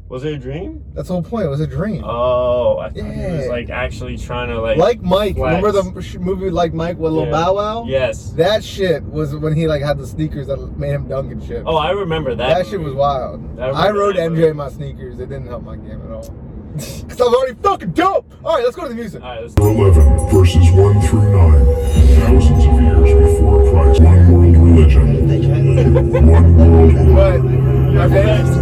Was 0.09 0.25
it 0.25 0.33
a 0.33 0.39
dream? 0.39 0.83
That's 0.95 1.09
the 1.09 1.15
whole 1.15 1.23
point. 1.23 1.45
It 1.45 1.49
was 1.51 1.61
a 1.61 1.67
dream. 1.67 2.03
Oh, 2.03 2.79
I 2.79 2.89
thought 2.89 3.05
he 3.13 3.27
was 3.27 3.49
like 3.49 3.69
actually 3.69 4.17
trying 4.17 4.49
to 4.49 4.59
like. 4.61 4.79
like 4.79 5.03
Mike, 5.03 5.37
flex. 5.37 5.63
remember 5.63 5.73
the 5.73 6.19
movie 6.19 6.49
Like 6.49 6.73
Mike 6.73 6.97
with 6.97 7.13
Lil 7.13 7.27
Yeah. 7.27 7.31
Bow 7.33 7.55
Wow? 7.57 7.85
Yes. 7.87 8.31
That 8.31 8.65
shit 8.65 9.03
was 9.05 9.37
when 9.37 9.55
he 9.55 9.67
like 9.69 9.83
had 9.83 9.99
the 9.99 10.07
sneakers 10.07 10.47
that 10.47 10.57
made 10.79 10.93
him 10.93 11.09
dunk 11.09 11.31
and 11.31 11.45
shit. 11.45 11.65
Oh, 11.67 11.77
I 11.77 11.91
remember 11.91 12.35
that. 12.35 12.55
that 12.57 12.67
shit 12.67 12.81
was 12.81 12.95
wild. 12.95 13.61
I 13.61 13.67
I, 13.67 13.91
rode 13.91 14.17
MJ 14.17 14.31
movie. 14.31 14.53
my 14.55 14.71
sneakers. 14.71 15.19
It 15.21 15.29
didn't 15.29 15.49
help 15.49 15.63
my 15.65 15.77
game 15.77 16.01
at 16.07 16.11
all. 16.11 16.35
Cause 17.09 17.21
I 17.21 17.25
was 17.25 17.35
already 17.35 17.55
fucking 17.63 17.93
dope. 17.93 18.33
All 18.45 18.55
right, 18.57 18.65
let's 18.65 18.77
go 18.77 18.83
to 18.83 18.89
the 18.89 18.95
music. 18.95 19.23
All 19.23 19.29
right, 19.29 19.43
let's. 19.43 19.55
11 19.57 20.29
verses 20.29 20.71
1 20.73 21.01
through 21.03 21.33
9. 21.33 21.65
Thousands 22.21 22.65
of 22.65 22.81
years 22.81 23.33
before 23.35 23.71
Christ. 23.73 24.01
One 24.03 24.33
world 24.33 24.57
religion. 24.57 25.07
One 26.31 26.57
world 26.57 26.95
But 27.15 27.37
order. 27.37 27.49
my 27.49 28.09
face. 28.09 28.57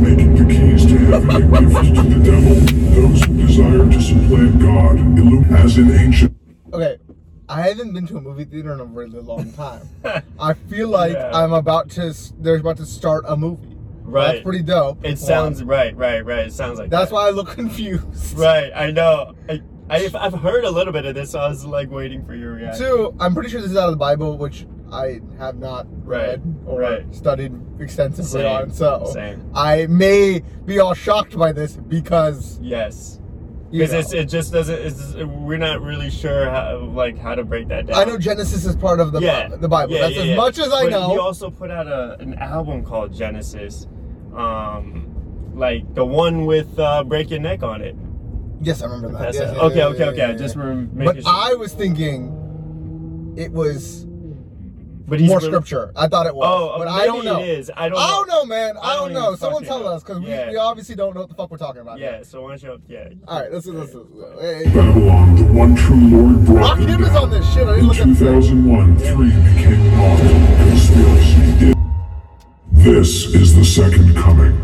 Making 0.00 0.34
the 0.36 0.54
keys 0.54 0.86
to 0.86 0.98
heaven 0.98 1.54
a 1.54 1.60
gift 1.60 1.94
to 1.96 2.02
the 2.02 2.20
devil. 2.24 2.54
Those 2.94 3.24
who 3.24 3.36
desire 3.46 3.90
to 3.90 4.00
supplant 4.00 4.58
God. 4.60 4.96
Illu- 5.18 5.50
As 5.64 5.78
in 5.78 5.90
ancient. 5.92 6.36
Okay, 6.72 6.98
I 7.48 7.62
haven't 7.62 7.92
been 7.92 8.06
to 8.08 8.16
a 8.16 8.20
movie 8.20 8.44
theater 8.44 8.72
in 8.72 8.80
a 8.80 8.84
really 8.84 9.20
long 9.20 9.52
time. 9.52 9.88
I 10.40 10.54
feel 10.54 10.88
like 10.88 11.12
Yeah. 11.12 11.30
I'm 11.34 11.52
about 11.52 11.90
to. 11.90 12.02
s- 12.06 12.32
They're 12.38 12.56
about 12.56 12.78
to 12.78 12.86
start 12.86 13.24
a 13.28 13.36
movie. 13.36 13.69
Right. 14.10 14.32
That's 14.32 14.42
pretty 14.42 14.62
dope. 14.62 15.04
It 15.04 15.18
sounds 15.18 15.62
right, 15.62 15.96
right, 15.96 16.24
right. 16.24 16.46
It 16.46 16.52
sounds 16.52 16.78
like 16.78 16.90
That's 16.90 17.10
that. 17.10 17.14
why 17.14 17.28
I 17.28 17.30
look 17.30 17.50
confused. 17.50 18.36
Right, 18.38 18.72
I 18.74 18.90
know. 18.90 19.34
I, 19.48 19.60
I've, 19.88 20.14
I've 20.14 20.34
heard 20.34 20.64
a 20.64 20.70
little 20.70 20.92
bit 20.92 21.04
of 21.04 21.14
this, 21.14 21.30
so 21.30 21.40
I 21.40 21.48
was 21.48 21.64
like 21.64 21.90
waiting 21.90 22.24
for 22.24 22.34
your 22.34 22.54
reaction. 22.54 22.86
Two, 22.86 23.14
I'm 23.18 23.34
pretty 23.34 23.50
sure 23.50 23.60
this 23.60 23.70
is 23.72 23.76
out 23.76 23.86
of 23.86 23.92
the 23.92 23.96
Bible, 23.96 24.36
which 24.38 24.66
I 24.92 25.20
have 25.38 25.58
not 25.58 25.86
read 26.06 26.42
Right, 26.44 26.66
or 26.66 26.80
right. 26.80 27.14
studied 27.14 27.52
extensively 27.80 28.42
Same, 28.42 28.46
on. 28.62 28.70
So 28.72 29.10
same. 29.12 29.50
I 29.54 29.86
may 29.86 30.42
be 30.64 30.78
all 30.80 30.94
shocked 30.94 31.36
by 31.38 31.52
this 31.52 31.76
because 31.76 32.58
Yes. 32.60 33.20
Because 33.70 34.12
it 34.12 34.24
just 34.28 34.52
doesn't. 34.52 34.74
It's, 34.80 35.14
we're 35.14 35.56
not 35.56 35.80
really 35.80 36.10
sure 36.10 36.50
how 36.50 36.78
like 36.78 37.16
how 37.16 37.36
to 37.36 37.44
break 37.44 37.68
that 37.68 37.86
down. 37.86 38.00
I 38.00 38.04
know 38.04 38.18
Genesis 38.18 38.64
is 38.64 38.74
part 38.74 38.98
of 38.98 39.12
the 39.12 39.20
yeah, 39.20 39.46
the 39.46 39.68
Bible. 39.68 39.94
Yeah, 39.94 40.00
That's 40.00 40.16
yeah, 40.16 40.22
as 40.22 40.36
much 40.36 40.58
as 40.58 40.72
I 40.72 40.82
But 40.84 40.90
know. 40.90 41.10
He 41.10 41.18
also 41.18 41.50
put 41.50 41.70
out 41.70 41.86
a, 41.86 42.16
an 42.18 42.34
album 42.34 42.84
called 42.84 43.14
Genesis, 43.14 43.86
um, 44.40 45.52
like 45.54 45.94
the 45.94 46.04
one 46.04 46.46
with 46.46 46.78
uh, 46.78 47.04
"Break 47.04 47.30
Your 47.30 47.40
Neck" 47.40 47.62
on 47.62 47.80
it. 47.82 47.94
yes, 48.60 48.82
I 48.82 48.86
remember 48.86 49.12
that. 49.18 49.18
That's 49.32 49.36
Yes, 49.38 49.50
it. 49.50 49.54
yes, 49.54 49.62
okay, 49.64 49.76
yes, 49.76 49.86
okay, 49.86 49.98
yes, 49.98 50.08
okay. 50.08 50.16
yes, 50.18 50.40
Just 50.40 50.56
yes. 50.56 50.64
rem- 50.64 50.90
making 50.94 51.14
But 51.14 51.22
sure. 51.22 51.32
I 51.32 51.54
was 51.54 51.72
thinking 51.74 53.34
it 53.36 53.52
was 53.52 54.06
but 55.06 55.18
he's 55.18 55.28
more 55.28 55.38
re- 55.40 55.44
scripture. 55.46 55.90
I 55.96 56.06
thought 56.06 56.26
it 56.26 56.34
was. 56.36 56.46
Oh, 56.48 56.78
but 56.78 56.84
maybe 56.84 57.00
I 57.02 57.06
don't 57.06 57.24
know. 57.24 57.40
It 57.40 57.48
is. 57.48 57.70
I 57.76 57.88
don't. 57.88 57.98
I 57.98 58.06
don't 58.10 58.28
know, 58.28 58.44
man. 58.44 58.76
I, 58.76 58.92
I 58.92 58.94
don't, 58.96 59.12
don't 59.12 59.22
know. 59.30 59.34
Someone 59.34 59.64
tell 59.64 59.80
know. 59.80 59.86
us 59.88 60.04
because 60.04 60.22
Yeah. 60.22 60.44
we, 60.46 60.50
we 60.52 60.56
obviously 60.56 60.94
don't 60.94 61.14
know 61.14 61.20
what 61.22 61.28
the 61.28 61.34
fuck 61.34 61.50
we're 61.50 61.56
talking 61.58 61.80
about. 61.82 61.98
Yeah. 61.98 62.22
So 62.22 62.42
why 62.42 62.50
don't 62.56 62.62
you? 62.62 62.80
Yeah. 62.86 63.08
All 63.26 63.40
right, 63.40 63.50
listen, 63.50 63.74
listen. 63.76 64.06
Hey, 64.40 64.64
Babylon, 64.72 65.34
the 65.34 65.44
one 65.46 65.74
true 65.74 65.96
Lord 65.96 66.44
brought 66.46 66.78
them 66.78 66.86
Rakim 66.86 67.00
is 67.02 67.08
down. 67.08 67.22
on 67.24 67.30
this 67.30 67.52
shit. 67.52 67.66
I 67.66 67.74
didn't 67.76 67.80
In 67.80 67.86
look 67.88 67.96
at 67.98 68.06
2001, 68.06 68.98
three 68.98 69.30
became 69.30 69.96
naught. 69.96 70.20
Conspiracy 70.68 71.34
did. 71.34 71.39
This 72.72 73.26
is 73.26 73.54
the 73.54 73.64
second 73.64 74.14
coming. 74.16 74.56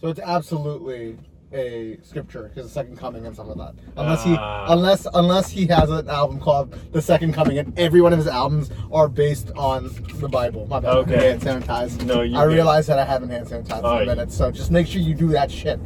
So 0.00 0.08
it's 0.08 0.20
absolutely 0.20 1.16
a 1.52 1.98
scripture, 2.02 2.50
his 2.54 2.72
second 2.72 2.96
coming 2.98 3.26
and 3.26 3.34
stuff 3.34 3.48
like 3.48 3.58
that. 3.58 3.74
Unless 3.96 4.24
he, 4.24 4.34
Ah. 4.38 4.72
unless 4.72 5.06
unless 5.14 5.50
he 5.50 5.66
has 5.66 5.90
an 5.90 6.08
album 6.08 6.40
called 6.40 6.74
The 6.92 7.02
Second 7.02 7.34
Coming, 7.34 7.58
and 7.58 7.78
every 7.78 8.00
one 8.00 8.12
of 8.12 8.18
his 8.18 8.26
albums 8.26 8.70
are 8.90 9.06
based 9.08 9.52
on 9.54 9.90
the 10.18 10.28
Bible. 10.28 10.66
My 10.66 10.80
bad. 10.80 10.96
Okay. 10.96 11.28
Hand 11.30 11.42
sanitized. 11.42 12.04
No, 12.06 12.22
you 12.22 12.36
I 12.38 12.46
good. 12.46 12.54
realize 12.54 12.86
that 12.86 12.98
I 12.98 13.04
haven't 13.04 13.28
hand 13.28 13.46
sanitized 13.46 13.80
Oh, 13.84 13.98
in 13.98 14.02
a 14.04 14.06
minute, 14.06 14.32
so 14.32 14.50
just 14.50 14.70
make 14.70 14.86
sure 14.86 15.00
you 15.02 15.14
do 15.14 15.28
that 15.28 15.50
shit. 15.50 15.78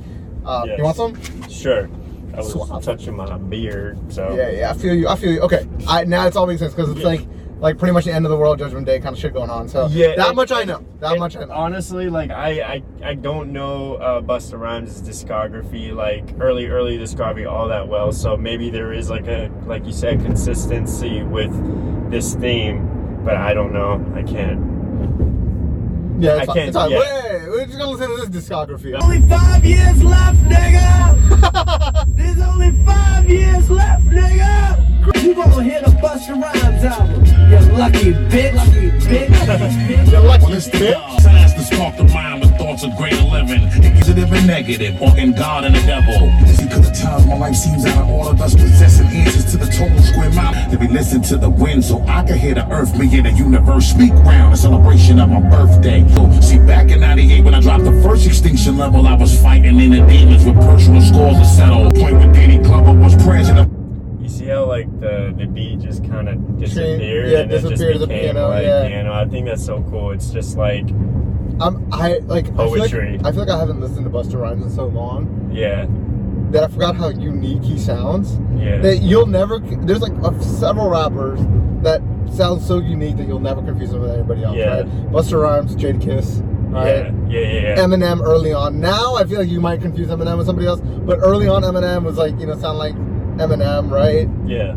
Uh, 0.45 0.63
Yes. 0.67 0.79
You 0.79 0.85
want 0.85 0.97
some? 0.97 1.49
Sure. 1.51 1.91
I 2.33 2.39
was 2.39 2.53
Swap. 2.53 2.81
touching 2.83 3.17
my 3.17 3.37
beard, 3.37 3.99
so. 4.09 4.35
Yeah, 4.37 4.51
yeah. 4.51 4.71
I 4.71 4.75
feel 4.75 4.95
you. 4.95 5.09
I 5.09 5.17
feel 5.17 5.33
you. 5.33 5.41
Okay. 5.41 5.67
I 5.89 6.05
now 6.05 6.27
it's 6.27 6.37
all 6.37 6.47
makes 6.47 6.61
sense 6.61 6.75
because 6.75 6.91
it's 6.91 7.01
Yeah. 7.01 7.07
like 7.07 7.27
like 7.59 7.79
pretty 7.79 7.93
much 7.93 8.05
the 8.05 8.13
end 8.13 8.25
of 8.27 8.31
the 8.31 8.37
world, 8.37 8.59
Judgment 8.59 8.87
Day 8.87 9.01
kind 9.01 9.15
of 9.15 9.19
shit 9.19 9.33
going 9.33 9.49
on. 9.51 9.69
So 9.69 9.87
Yeah, 9.89 10.15
that 10.17 10.29
and- 10.29 10.37
much 10.37 10.53
I 10.53 10.65
know. 10.65 10.85
That 11.01 11.13
and 11.13 11.21
much 11.21 11.37
I 11.37 11.45
know. 11.45 11.53
Honestly, 11.55 12.09
like 12.11 12.31
I, 12.31 12.61
I, 12.61 12.83
I 13.11 13.15
don't 13.15 13.53
know 13.53 13.95
uh, 13.97 14.21
Busta 14.21 14.59
Rhymes' 14.59 15.01
discography, 15.03 15.95
like 15.95 16.35
early, 16.41 16.67
early 16.67 16.99
discography, 16.99 17.51
all 17.51 17.69
that 17.69 17.89
well. 17.89 18.13
So 18.13 18.37
maybe 18.37 18.69
there 18.71 18.93
is 18.93 19.09
like 19.11 19.27
a, 19.27 19.51
like 19.67 19.87
you 19.87 19.93
said, 19.93 20.21
consistency 20.23 21.23
with 21.23 22.11
this 22.11 22.35
theme, 22.35 23.23
but 23.25 23.37
I 23.37 23.55
don't 23.55 23.73
know. 23.73 24.05
I 24.15 24.23
can't. 24.23 24.61
Yeah, 26.19 26.31
I 26.33 26.37
it's 26.39 26.47
fine. 26.47 26.55
can't- 26.57 26.69
It's 26.69 26.77
yeah. 26.77 26.99
Wait, 26.99 27.49
we're 27.49 27.67
just 27.67 27.79
gonna 27.79 27.91
listen 27.91 28.17
to 28.17 28.29
this 28.31 28.49
discography. 28.49 29.03
Only 29.03 29.21
five 29.23 29.65
years 29.65 30.03
left, 30.03 30.39
nigga. 30.45 32.07
There's 32.17 32.41
only 32.41 32.73
five 32.85 33.29
years 33.29 33.71
left, 33.71 34.05
nigga. 34.07 34.83
You 35.23 35.35
gonna 35.35 35.63
hear 35.63 35.81
the 35.83 35.91
Busta 36.03 36.35
Rhymes 36.41 36.85
album? 36.85 37.25
You 37.25 37.59
lucky 37.79 38.13
bitch. 38.31 38.55
Lucky 38.55 38.91
bitch. 39.07 40.11
You're 40.11 40.21
lucky, 40.21 40.47
List 40.47 40.71
bitch. 40.73 40.95
of 40.95 41.21
signs 41.23 41.55
to 41.55 41.63
spark 41.63 41.97
the 41.97 42.05
mind 42.05 42.41
with 42.43 42.57
thoughts 42.59 42.83
of 42.85 42.91
greater 42.97 43.23
living. 43.23 43.63
Positive 43.97 44.33
and 44.33 44.47
negative, 44.47 45.01
or 45.01 45.17
in 45.19 45.33
God 45.33 45.65
and 45.65 45.75
the 45.77 45.81
devil. 45.83 46.33
Because 46.41 46.89
at 46.91 46.97
times 46.97 47.27
my 47.27 47.37
life 47.39 47.55
seems 47.55 47.85
out 47.87 48.03
of 48.03 48.09
order, 48.11 48.37
thus 48.37 48.55
possessing 48.55 49.07
answers 49.09 49.51
to 49.53 49.57
the 49.59 49.67
total 49.67 49.99
square 50.03 50.31
mile. 50.33 50.46
To 50.71 50.77
be 50.77 50.89
listening 50.89 51.23
to 51.25 51.37
the 51.37 51.49
wind 51.49 51.85
so 51.85 52.03
I 52.09 52.25
can 52.25 52.37
hear 52.39 52.55
the 52.55 52.69
earth, 52.71 52.99
me 52.99 53.17
and 53.17 53.27
the 53.27 53.31
universe 53.31 53.87
speak 53.87 54.13
round 54.13 54.53
a 54.53 54.57
celebration 54.57 55.21
of 55.21 55.29
my 55.29 55.41
birthday. 55.41 56.05
So, 56.09 56.41
see, 56.41 56.59
back 56.59 56.91
in 56.91 57.01
98 57.01 57.45
when 57.45 57.55
I 57.55 57.61
dropped 57.61 57.85
the 57.85 58.03
first 58.03 58.27
extinction 58.27 58.77
level, 58.77 59.07
I 59.07 59.15
was 59.15 59.41
fighting 59.41 59.79
in 59.81 59.91
the 59.93 60.05
demons 60.07 60.45
with 60.45 60.57
personal 60.57 61.01
scores 61.01 61.39
to 61.39 61.45
settle. 61.45 61.93
Point 61.93 62.19
with 62.19 62.35
Danny 62.35 62.59
Glover 62.59 62.93
was 62.93 63.15
president. 63.23 63.73
You 64.21 64.29
see 64.29 64.47
how 64.47 64.65
like 64.65 64.91
the 64.99 65.33
the 65.39 65.47
beat 65.47 65.79
just 65.79 66.03
kind 66.05 66.29
of 66.29 66.59
disappeared 66.59 67.31
yeah, 67.31 67.39
and 67.39 67.53
it 67.53 67.61
just 67.61 67.69
disappeared 67.69 67.93
to 67.95 67.99
the 68.01 68.07
became 68.09 68.35
piano, 68.35 68.49
like 68.49 68.65
yeah. 68.65 68.89
piano. 68.89 69.13
I 69.13 69.25
think 69.27 69.47
that's 69.47 69.65
so 69.65 69.83
cool. 69.89 70.11
It's 70.11 70.31
just 70.31 70.57
like 70.57 70.89
I'm 71.61 71.89
I 71.93 72.19
like 72.25 72.47
I 72.47 72.57
feel 72.57 72.79
like, 72.79 72.91
Poetry. 72.91 73.21
I 73.23 73.31
feel 73.31 73.41
like 73.43 73.51
I 73.51 73.59
haven't 73.59 73.81
listened 73.81 74.05
to 74.05 74.11
Busta 74.11 74.35
Rhymes 74.35 74.65
in 74.65 74.71
so 74.71 74.87
long 74.87 75.37
yeah, 75.57 75.87
that 76.57 76.71
I 76.71 76.73
forgot 76.73 76.97
how 76.97 77.09
unique 77.09 77.63
he 77.63 77.79
sounds. 77.79 78.39
yeah. 78.61 78.79
That 78.79 78.99
you'll 78.99 79.27
never 79.27 79.59
there's 79.61 80.01
like 80.01 80.13
uh, 80.23 80.39
several 80.41 80.89
rappers 80.91 81.41
that 81.83 82.01
sound 82.33 82.61
so 82.63 82.79
unique 82.79 83.17
that 83.19 83.27
you'll 83.29 83.39
never 83.41 83.63
confuse 83.63 83.91
them 83.91 84.01
with 84.03 84.11
anybody 84.11 84.43
else. 84.43 84.57
Yeah. 84.57 84.77
Right? 84.79 84.87
Busta 85.13 85.41
Rhymes, 85.41 85.77
Jadakiss, 85.77 86.43
right? 86.73 86.87
Yeah, 86.87 87.11
yeah, 87.29 87.41
yeah, 87.41 87.61
yeah. 87.61 87.77
Eminem 87.79 88.23
early 88.25 88.53
on. 88.53 88.81
Now 88.81 89.15
I 89.17 89.25
feel 89.25 89.39
like 89.41 89.49
you 89.49 89.61
might 89.61 89.81
confuse 89.81 90.09
Eminem 90.09 90.37
with 90.39 90.47
somebody 90.47 90.67
else, 90.67 90.81
but 90.81 91.19
early 91.21 91.49
on 91.49 91.63
Eminem 91.63 92.03
was 92.05 92.17
like 92.17 92.39
you 92.41 92.47
know 92.47 92.57
sound 92.59 92.79
like 92.79 92.95
Eminem, 93.37 93.91
right? 93.91 94.29
yeah. 94.47 94.75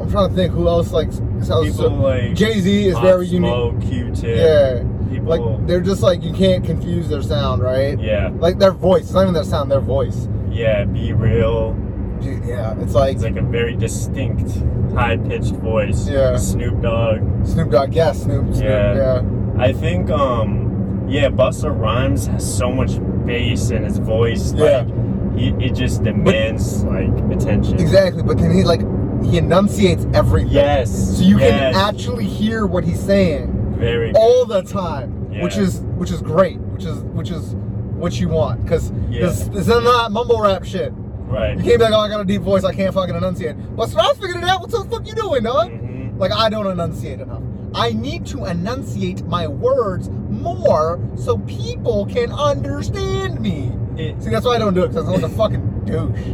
I'm 0.00 0.10
trying 0.10 0.30
to 0.30 0.34
think 0.34 0.52
who 0.52 0.68
else 0.68 0.90
like 0.92 1.12
sounds 1.12 1.70
People 1.70 1.72
so. 1.76 1.88
like 1.88 2.34
Jay 2.34 2.58
Z 2.60 2.86
is 2.86 2.94
Pop 2.94 3.02
very 3.04 3.26
unique. 3.26 3.50
Smoke, 3.50 3.80
Q-Tip. 3.82 4.36
Yeah, 4.36 4.82
People. 5.10 5.28
like 5.28 5.66
they're 5.66 5.80
just 5.82 6.02
like 6.02 6.22
you 6.22 6.32
can't 6.32 6.64
confuse 6.64 7.08
their 7.08 7.22
sound, 7.22 7.62
right? 7.62 7.98
yeah, 8.00 8.30
Like 8.34 8.58
their 8.58 8.72
voice, 8.72 9.02
it's 9.04 9.12
not 9.12 9.22
even 9.22 9.34
their 9.34 9.44
sound, 9.44 9.70
their 9.70 9.80
voice. 9.80 10.28
Yeah. 10.52 10.84
Be 10.84 11.12
real. 11.12 11.74
Dude, 12.20 12.44
yeah, 12.44 12.78
it's 12.78 12.94
like 12.94 13.14
It's 13.16 13.24
like 13.24 13.36
a 13.36 13.42
very 13.42 13.74
distinct, 13.74 14.52
high-pitched 14.94 15.54
voice. 15.54 16.08
Yeah. 16.08 16.36
Snoop 16.36 16.80
Dogg. 16.80 17.46
Snoop 17.46 17.70
Dogg. 17.70 17.92
Yeah, 17.92 18.12
Snoop. 18.12 18.54
Snoop 18.54 18.64
Yeah. 18.64 18.94
yeah. 18.94 19.22
I 19.58 19.72
think, 19.72 20.08
um, 20.10 21.04
yeah, 21.08 21.28
Busta 21.28 21.76
Rhymes 21.76 22.26
has 22.26 22.56
so 22.56 22.70
much 22.70 22.92
bass 23.26 23.70
in 23.70 23.82
his 23.82 23.98
voice. 23.98 24.52
Yeah. 24.52 24.84
Like, 24.86 25.36
he, 25.36 25.48
it 25.64 25.74
just 25.74 26.02
demands 26.04 26.84
like 26.84 27.08
attention. 27.30 27.80
Exactly, 27.80 28.22
but 28.22 28.38
then 28.38 28.50
he 28.52 28.64
like 28.64 28.80
he 29.24 29.38
enunciates 29.38 30.06
everything. 30.14 30.52
Yes. 30.52 31.16
So 31.16 31.24
you 31.24 31.38
yes. 31.38 31.74
can 31.74 31.88
actually 31.88 32.26
hear 32.26 32.66
what 32.66 32.84
he's 32.84 33.00
saying 33.00 33.76
very 33.78 34.12
all 34.14 34.44
the 34.44 34.62
time, 34.62 35.40
which 35.40 35.56
is 35.56 35.80
which 35.96 36.10
is 36.10 36.20
great, 36.20 36.58
which 36.58 36.84
is 36.84 36.98
which 36.98 37.30
is 37.30 37.54
what 38.02 38.18
you 38.20 38.28
want, 38.28 38.62
because 38.64 38.90
Yeah. 39.08 39.26
this, 39.26 39.44
this 39.44 39.60
is 39.60 39.68
not 39.68 40.10
mumble 40.12 40.40
rap 40.42 40.64
shit. 40.64 40.92
right. 41.28 41.56
You 41.56 41.62
can't 41.64 41.78
be 41.78 41.84
like, 41.84 41.92
oh, 41.94 42.00
I 42.00 42.08
got 42.08 42.20
a 42.20 42.24
deep 42.24 42.42
voice, 42.42 42.64
I 42.64 42.74
can't 42.74 42.92
fucking 42.92 43.14
enunciate. 43.14 43.56
But 43.76 43.88
Strauss 43.88 44.18
figured 44.18 44.36
it 44.36 44.44
out. 44.44 44.60
What 44.60 44.70
the 44.70 44.84
fuck 44.90 45.06
you 45.06 45.14
doing, 45.14 45.44
dog? 45.44 45.70
Mhm. 45.70 46.18
Like 46.18 46.32
I 46.32 46.50
don't 46.50 46.66
enunciate 46.66 47.20
enough. 47.20 47.42
I 47.74 47.92
need 47.92 48.26
to 48.26 48.44
enunciate 48.44 49.24
my 49.24 49.46
words 49.46 50.10
more 50.10 51.00
so 51.16 51.38
people 51.38 52.04
can 52.06 52.30
understand 52.32 53.40
me. 53.40 53.72
It- 53.96 54.20
See, 54.22 54.30
that's 54.30 54.44
why 54.44 54.56
I 54.56 54.58
don't 54.58 54.74
do 54.74 54.82
it 54.82 54.88
because 54.88 55.06
I 55.08 55.10
sound 55.12 55.22
like 55.22 55.32
a 55.32 55.34
fucking 55.36 55.82
douche. 55.86 56.26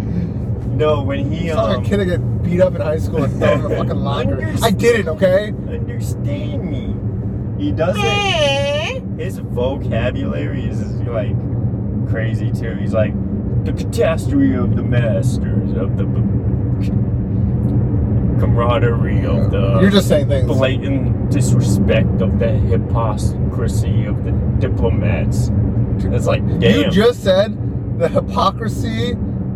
no, 0.74 1.02
when 1.02 1.30
he 1.30 1.50
I 1.50 1.54
sound 1.54 1.68
like 1.68 1.78
um, 1.78 1.84
a 1.84 1.88
kid 1.88 2.00
that 2.00 2.04
get 2.06 2.42
beat 2.42 2.60
up 2.60 2.74
in 2.74 2.80
high 2.80 2.98
school 2.98 3.22
and 3.22 3.38
thrown 3.38 3.64
in 3.66 3.72
a 3.72 3.76
fucking 3.76 3.96
locker. 3.96 4.54
I 4.62 4.70
didn't, 4.70 5.08
okay? 5.10 5.48
understand 5.68 6.64
me, 6.68 6.94
he 7.62 7.70
doesn't. 7.72 9.18
His 9.18 9.38
vocabulary 9.38 10.64
is 10.66 10.80
like 11.02 11.36
crazy 12.08 12.50
too. 12.52 12.74
He's 12.74 12.92
like 12.94 13.12
the 13.64 13.72
catastrophe 13.72 14.54
of 14.54 14.76
the 14.76 14.82
masters 14.82 15.72
of 15.76 15.96
the. 15.96 16.04
camaraderie 18.40 19.26
of 19.26 19.50
the 19.50 19.78
You're 19.80 19.90
just 19.90 20.08
saying 20.08 20.28
things. 20.28 20.46
blatant 20.46 21.30
disrespect 21.30 22.20
of 22.22 22.38
the 22.38 22.48
hypocrisy 22.50 24.04
of 24.04 24.24
the 24.24 24.30
diplomats. 24.60 25.50
It's 25.98 26.26
like 26.26 26.46
damn. 26.60 26.84
You 26.84 26.90
just 26.90 27.22
said 27.24 27.98
the 27.98 28.08
hypocrisy 28.08 29.12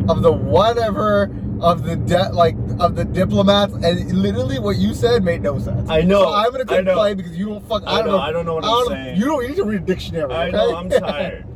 of 0.09 0.23
the 0.23 0.33
whatever 0.33 1.31
of 1.61 1.85
the 1.85 1.95
debt 1.95 2.35
like 2.35 2.57
of 2.81 2.97
the 2.97 3.05
diplomats, 3.05 3.73
and 3.75 4.13
literally 4.19 4.59
what 4.59 4.77
you 4.79 4.95
said 4.95 5.23
made 5.23 5.43
no 5.43 5.61
sense. 5.61 5.89
I 5.89 6.01
know, 6.03 6.23
So 6.25 6.35
I'm 6.35 6.51
gonna 6.51 6.65
I 6.69 6.83
click 6.83 7.17
because 7.19 7.39
you 7.39 7.47
don't 7.51 7.69
fuck. 7.69 7.85
I, 7.87 8.01
I 8.01 8.03
don't 8.03 8.07
know, 8.09 8.17
know. 8.17 8.19
I 8.23 8.33
don't 8.33 8.47
know 8.47 8.55
what 8.57 8.65
I'm 8.65 8.71
don't- 8.71 8.89
saying. 8.89 9.17
You 9.17 9.25
don't 9.27 9.43
you 9.45 9.49
need 9.51 9.57
to 9.59 9.65
read 9.65 9.83
a 9.83 9.85
dictionary. 9.85 10.33
I 10.33 10.49
okay? 10.49 10.57
know. 10.57 10.75
I'm 10.77 10.91
tired. 10.91 11.47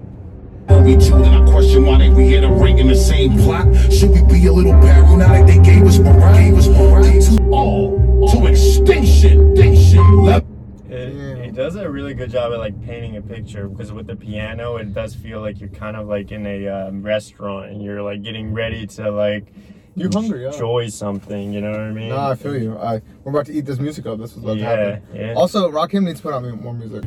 We 0.68 0.96
two, 0.96 1.14
and 1.16 1.48
I 1.48 1.50
question 1.50 1.86
why 1.86 1.98
they 1.98 2.10
reiterate 2.10 2.78
in 2.78 2.88
the 2.88 2.96
same 2.96 3.38
plot. 3.38 3.66
Should 3.92 4.10
we 4.10 4.22
be 4.22 4.46
a 4.46 4.52
little 4.52 4.72
paranoid 4.80 5.18
now 5.18 5.46
they 5.46 5.58
gave 5.58 5.82
us 5.84 5.98
morale? 5.98 6.34
Gave 6.36 6.58
us 6.58 6.68
morale 6.68 7.22
to 7.22 7.50
all 7.50 8.28
to 8.32 8.46
extinction. 8.46 9.52
Extinction. 9.52 10.22
Left. 10.22 10.46
It, 10.88 10.96
it 10.96 11.54
does 11.54 11.76
a 11.76 11.88
really 11.88 12.14
good 12.14 12.30
job 12.30 12.52
at 12.52 12.58
like 12.58 12.80
painting 12.84 13.16
a 13.16 13.22
picture 13.22 13.68
because 13.68 13.92
with 13.92 14.06
the 14.06 14.16
piano, 14.16 14.76
it 14.76 14.92
does 14.92 15.14
feel 15.14 15.40
like 15.40 15.60
you're 15.60 15.68
kind 15.68 15.96
of 15.96 16.08
like 16.08 16.32
in 16.32 16.46
a 16.46 16.68
um, 16.68 17.02
restaurant 17.02 17.70
and 17.70 17.82
you're 17.82 18.02
like 18.02 18.22
getting 18.22 18.52
ready 18.52 18.86
to 18.88 19.10
like 19.10 19.52
you're 19.94 20.10
hungry, 20.12 20.42
yeah. 20.42 20.52
enjoy 20.52 20.88
something. 20.88 21.52
You 21.52 21.60
know 21.60 21.70
what 21.70 21.80
I 21.80 21.90
mean? 21.90 22.08
Nah, 22.10 22.30
I 22.30 22.34
feel 22.34 22.60
you. 22.60 22.76
I 22.76 23.00
we're 23.24 23.30
about 23.30 23.46
to 23.46 23.52
eat 23.52 23.66
this 23.66 23.78
music 23.78 24.06
up. 24.06 24.18
This 24.18 24.36
is 24.36 24.38
what's 24.38 24.60
Yeah, 24.60 24.68
happening. 24.68 25.02
yeah. 25.14 25.34
Also, 25.34 25.70
Rakim 25.70 26.04
needs 26.04 26.20
to 26.20 26.24
put 26.24 26.34
out 26.34 26.42
more 26.60 26.74
music. 26.74 27.04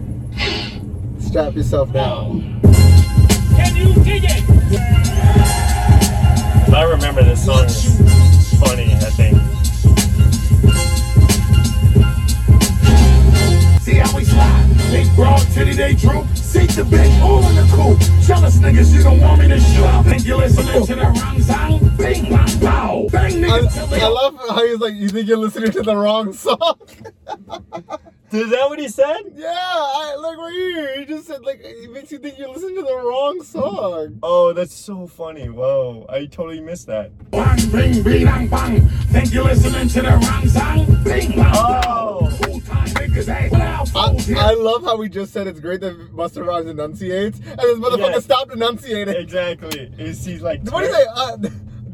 Strap 1.20 1.56
yourself 1.56 1.92
down. 1.94 2.60
If 6.68 6.74
I 6.74 6.84
remember 6.84 7.24
this 7.24 7.46
song 7.46 7.66
is 7.66 8.60
funny. 8.60 8.94
I 8.94 9.10
think. 9.12 9.38
See 13.82 13.96
how 13.96 14.16
we 14.16 14.24
slide? 14.24 14.68
Big 14.92 15.16
broad 15.16 15.42
titty, 15.54 15.74
they 15.74 15.94
droop. 15.96 16.28
Seat 16.36 16.72
the 16.72 16.84
big 16.84 17.12
all 17.22 17.44
in 17.46 17.56
the 17.56 17.64
coop. 17.74 18.00
Jealous 18.26 18.58
niggas, 18.58 18.94
you 18.94 19.04
don't 19.04 19.20
want 19.20 19.42
me 19.42 19.48
to 19.48 19.60
show 19.60 19.86
up. 19.86 20.06
Think 20.06 20.26
you 20.26 20.36
listening 20.36 20.86
to 20.86 20.96
the 20.96 21.06
wrong 21.06 21.42
song? 21.42 21.80
Bing, 21.98 22.30
bang, 22.30 22.60
pow. 22.60 23.08
Bang, 23.12 23.44
I, 23.44 23.48
niggas 23.48 23.90
till 23.90 24.04
I 24.04 24.08
love 24.08 24.36
how 24.50 24.66
he's 24.66 24.80
like, 24.80 24.96
you 24.96 25.10
think 25.10 25.28
you're 25.28 25.38
listening 25.38 25.72
to 25.72 25.82
the 25.82 25.96
wrong 25.96 26.34
song? 26.34 26.80
Is 28.32 28.50
that 28.52 28.70
what 28.70 28.78
he 28.80 28.88
said? 28.88 29.22
yeah, 29.36 29.48
I, 29.56 30.16
like 30.20 30.38
right 30.38 30.54
here. 30.54 31.00
He 31.00 31.06
just 31.06 31.26
said 31.28 31.42
like 31.44 31.62
it 31.64 31.92
makes 31.92 32.12
you 32.12 32.20
think 32.20 32.38
you're 32.38 32.50
listening 32.50 32.76
to 32.76 32.82
the 32.84 32.96
wrong 32.96 33.42
song. 33.44 34.20
Oh, 34.22 34.54
that's 34.54 34.74
so 34.74 35.08
funny. 35.08 35.50
Whoa, 35.50 36.06
I 36.10 36.26
totally 36.28 36.62
missed 36.62 36.88
that. 36.88 37.12
Bang, 37.32 37.58
bing, 37.72 38.04
bing, 38.04 38.26
bang, 38.26 38.48
bang. 38.48 38.88
Think 39.12 39.34
you 39.34 39.44
listening 39.44 39.88
to 39.90 40.02
the 40.02 40.10
wrong 40.10 40.48
song? 40.48 40.86
Bing, 41.04 41.32
bang. 41.32 41.52
Oh. 41.56 42.30
Full 42.44 42.62
time 42.62 42.88
niggas, 42.90 43.34
hey. 43.34 43.50
Now, 43.52 43.84
I. 43.96 44.50
I 44.52 44.54
love 44.54 44.84
how 44.84 44.98
we 44.98 45.10
just 45.10 45.34
said 45.34 45.48
it's 45.48 45.60
great 45.60 45.82
that 45.82 45.96
Busta 46.16 46.46
Rhymes 46.46 46.68
enunciates, 46.70 47.40
and 47.40 47.58
this 47.60 47.78
motherfucker 47.80 48.12
Yeah. 48.14 48.20
stopped 48.20 48.54
enunciating. 48.54 49.16
Exactly. 49.16 49.92
He's, 49.98 50.24
he's 50.24 50.42
like. 50.44 50.62
What 50.70 50.82
do 50.82 50.88
you 50.88 50.94
say? 50.94 51.06
Uh, 51.16 51.38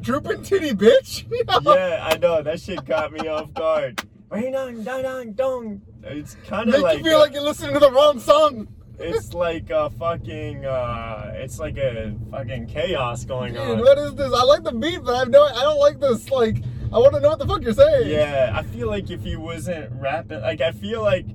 drooping 0.01 0.43
titty 0.43 0.71
bitch? 0.71 1.25
yeah, 1.65 2.05
I 2.05 2.17
know. 2.17 2.41
That 2.41 2.59
shit 2.59 2.83
got 2.85 3.13
me 3.13 3.27
off 3.29 3.53
guard. 3.53 4.03
Rain 4.29 4.55
on, 4.55 4.83
dong, 4.83 5.03
dong, 5.03 5.31
dong. 5.33 5.81
It's 6.05 6.35
kind 6.47 6.67
Make 6.67 6.75
of 6.77 6.81
like 6.83 6.97
you 6.99 7.03
feel 7.03 7.17
uh, 7.17 7.21
like 7.21 7.33
you're 7.33 7.41
listening 7.41 7.73
to 7.73 7.79
the 7.79 7.91
wrong 7.91 8.19
song. 8.19 8.67
it's 8.99 9.33
like 9.33 9.69
a 9.71 9.89
fucking 9.89 10.65
uh, 10.65 11.31
it's 11.35 11.59
like 11.59 11.77
a 11.77 12.15
fucking 12.31 12.67
chaos 12.67 13.25
going 13.25 13.53
Dude, 13.53 13.61
on. 13.61 13.79
what 13.79 13.97
is 13.97 14.13
this? 14.15 14.31
I 14.33 14.43
like 14.43 14.63
the 14.63 14.71
beat, 14.71 15.03
but 15.03 15.15
I 15.15 15.19
have 15.19 15.29
no. 15.29 15.43
I 15.43 15.63
don't 15.63 15.79
like 15.79 15.99
this. 15.99 16.29
Like, 16.29 16.57
I 16.93 16.99
want 16.99 17.13
to 17.15 17.19
know 17.19 17.29
what 17.29 17.39
the 17.39 17.47
fuck 17.47 17.61
you're 17.63 17.73
saying. 17.73 18.09
Yeah, 18.09 18.53
I 18.55 18.63
feel 18.63 18.87
like 18.87 19.09
if 19.09 19.21
he 19.23 19.35
wasn't 19.35 19.91
rapping, 19.99 20.41
like 20.41 20.61
I 20.61 20.71
feel 20.71 21.01
like 21.01 21.25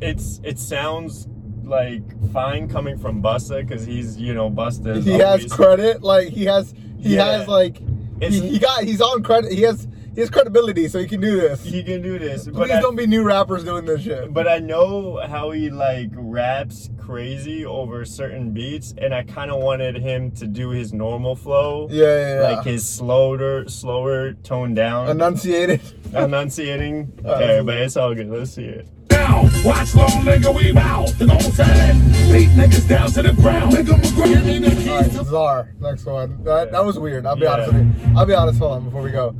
it's 0.00 0.40
it 0.44 0.58
sounds 0.58 1.26
like 1.62 2.02
fine 2.32 2.68
coming 2.68 2.98
from 2.98 3.22
Busta 3.22 3.66
because 3.66 3.86
he's 3.86 4.18
you 4.18 4.34
know 4.34 4.50
Busta. 4.50 5.02
He 5.02 5.12
has 5.12 5.46
credit. 5.50 6.02
Like 6.02 6.28
he 6.28 6.44
has. 6.44 6.72
He 6.98 7.16
Yeah. 7.16 7.38
has 7.38 7.48
like. 7.48 7.78
He, 8.20 8.40
he 8.48 8.58
got. 8.58 8.84
He's 8.84 9.00
on 9.00 9.22
credit. 9.22 9.52
He 9.52 9.62
has. 9.62 9.88
He 10.14 10.20
has 10.20 10.30
credibility, 10.30 10.86
so 10.88 10.98
he 11.00 11.06
can 11.06 11.20
do 11.20 11.40
this. 11.40 11.62
He 11.64 11.82
can 11.82 12.00
do 12.00 12.18
this, 12.18 12.44
but 12.46 12.54
Please 12.54 12.70
I, 12.70 12.80
don't 12.80 12.94
be 12.96 13.06
new 13.06 13.22
rappers 13.24 13.64
doing 13.64 13.84
this 13.84 14.02
shit. 14.02 14.32
but 14.32 14.46
I 14.46 14.58
know 14.58 15.20
how 15.26 15.50
he 15.50 15.70
like 15.70 16.10
raps 16.12 16.88
crazy 16.98 17.66
over 17.66 18.04
certain 18.04 18.52
beats, 18.52 18.94
and 18.96 19.12
I 19.14 19.24
kind 19.24 19.50
of 19.50 19.60
wanted 19.62 19.96
him 19.96 20.30
to 20.32 20.46
do 20.46 20.70
his 20.70 20.92
normal 20.92 21.34
flow. 21.36 21.88
yeah, 21.90 22.04
yeah, 22.04 22.34
yeah. 22.42 22.56
Like 22.56 22.64
his 22.66 22.88
slower, 22.88 23.68
slower, 23.68 24.34
toned 24.44 24.76
down, 24.76 25.08
enunciated. 25.08 25.80
enunciating. 26.14 27.12
Okay, 27.24 27.46
this 27.56 27.64
but 27.64 27.74
it's 27.78 27.96
all 27.96 28.14
good. 28.14 28.28
Let's 28.28 28.52
see 28.52 28.64
it. 28.64 28.86
Now, 29.10 29.42
watch 29.64 29.94
long 29.94 30.10
nigga, 30.24 30.54
we 30.54 30.72
bow. 30.72 31.06
The 31.06 31.26
gon' 31.26 31.40
say 31.40 31.92
beat 32.30 32.50
niggas 32.50 32.86
down 32.88 33.10
to 33.12 33.22
the 33.22 33.32
ground. 33.32 33.72
Nigga, 33.72 33.94
McGraw, 34.00 34.26
give 34.34 34.44
me 34.44 34.58
the 34.58 34.70
keys 34.74 34.88
All 34.88 35.00
right, 35.00 35.10
to 35.12 35.24
Czar. 35.24 35.74
Next 35.80 36.04
one. 36.04 36.42
That, 36.44 36.70
that 36.72 36.84
was 36.84 36.98
weird. 36.98 37.24
I'll 37.26 37.34
be 37.36 37.42
Yeah. 37.42 37.52
honest 37.54 37.72
with 37.72 37.82
you. 38.06 38.12
I'll 38.16 38.26
be 38.26 38.34
honest. 38.34 38.58
Hold 38.58 38.72
on 38.72 38.84
before 38.84 39.02
we 39.02 39.10
go. 39.10 39.34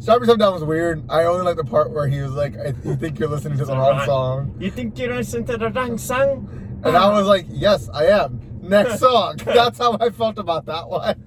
Strap 0.00 0.20
yourself 0.20 0.38
down 0.38 0.54
was 0.54 0.64
weird. 0.64 1.04
I 1.10 1.24
only 1.24 1.44
like 1.44 1.56
the 1.56 1.64
part 1.64 1.90
where 1.90 2.08
he 2.08 2.20
was 2.20 2.32
like, 2.32 2.56
"I 2.56 2.74
you 2.84 2.96
think 2.96 3.18
you're 3.18 3.28
listening 3.28 3.58
to 3.58 3.66
the 3.66 3.76
wrong 3.76 4.04
song," 4.06 4.54
You 4.58 4.70
think 4.70 4.98
you're 4.98 5.14
listening 5.14 5.44
to 5.46 5.58
the 5.58 5.68
wrong 5.70 5.98
song? 5.98 6.48
and 6.82 6.96
I 6.96 7.10
was 7.10 7.26
like, 7.26 7.44
"Yes, 7.50 7.90
I 7.92 8.06
am." 8.06 8.40
Next 8.62 8.98
song. 9.06 9.36
That's 9.44 9.78
how 9.78 9.98
I 10.00 10.08
felt 10.08 10.38
about 10.38 10.64
that 10.66 10.88
one. 10.88 11.22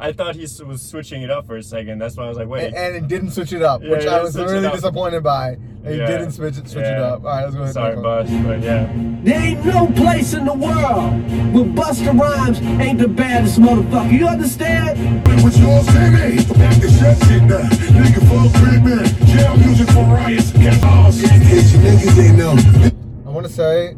I 0.00 0.12
thought 0.12 0.36
he 0.36 0.42
was 0.42 0.80
switching 0.82 1.22
it 1.22 1.30
up 1.30 1.46
for 1.46 1.56
a 1.56 1.62
second. 1.62 1.98
That's 1.98 2.16
why 2.16 2.24
I 2.24 2.28
was 2.28 2.38
like, 2.38 2.46
wait. 2.48 2.66
And, 2.68 2.76
and 2.76 2.96
it 2.96 3.08
didn't 3.08 3.32
switch 3.32 3.52
it 3.52 3.62
up, 3.62 3.82
Yeah, 3.82 3.90
which 3.90 4.06
I 4.06 4.22
was 4.22 4.36
really 4.36 4.68
disappointed 4.70 5.22
by. 5.24 5.56
They 5.82 5.98
Yeah. 5.98 6.06
didn't 6.06 6.32
switch 6.32 6.56
it, 6.56 6.68
switch 6.68 6.84
it 6.84 6.98
up. 7.00 7.24
All 7.24 7.30
right, 7.30 7.42
let's 7.44 7.54
go 7.56 7.62
ahead. 7.62 7.74
Sorry, 7.74 7.96
next 7.96 8.04
one. 8.04 8.26
Bus, 8.26 8.46
but 8.46 8.60
yeah. 8.62 8.92
There 9.24 9.40
ain't 9.40 9.64
no 9.64 9.86
place 9.88 10.34
in 10.34 10.44
the 10.44 10.54
world 10.54 11.12
where 11.52 11.64
Busta 11.64 12.16
Rhymes 12.18 12.60
ain't 12.80 12.98
the 13.00 13.08
baddest 13.08 13.58
motherfucker. 13.60 14.12
You 14.16 14.28
understand? 14.28 15.26
What's 15.42 15.58
yours, 15.58 15.86
Timmy? 15.86 16.36
Back 16.58 16.80
the 16.80 16.88
shit 16.88 17.28
shit 17.28 17.42
now. 17.42 17.58
Nigga 17.98 18.28
full 18.28 18.50
treatment. 18.60 19.26
Jail 19.26 19.56
music 19.56 19.88
for 19.88 20.04
riots. 20.04 20.52
Get 20.52 20.80
lost. 20.82 21.20
Hit 21.26 21.72
you 21.72 21.78
niggas 21.78 22.28
ain't 22.28 22.38
know. 22.38 22.54
I 23.26 23.30
want 23.30 23.46
to 23.46 23.52
say, 23.52 23.96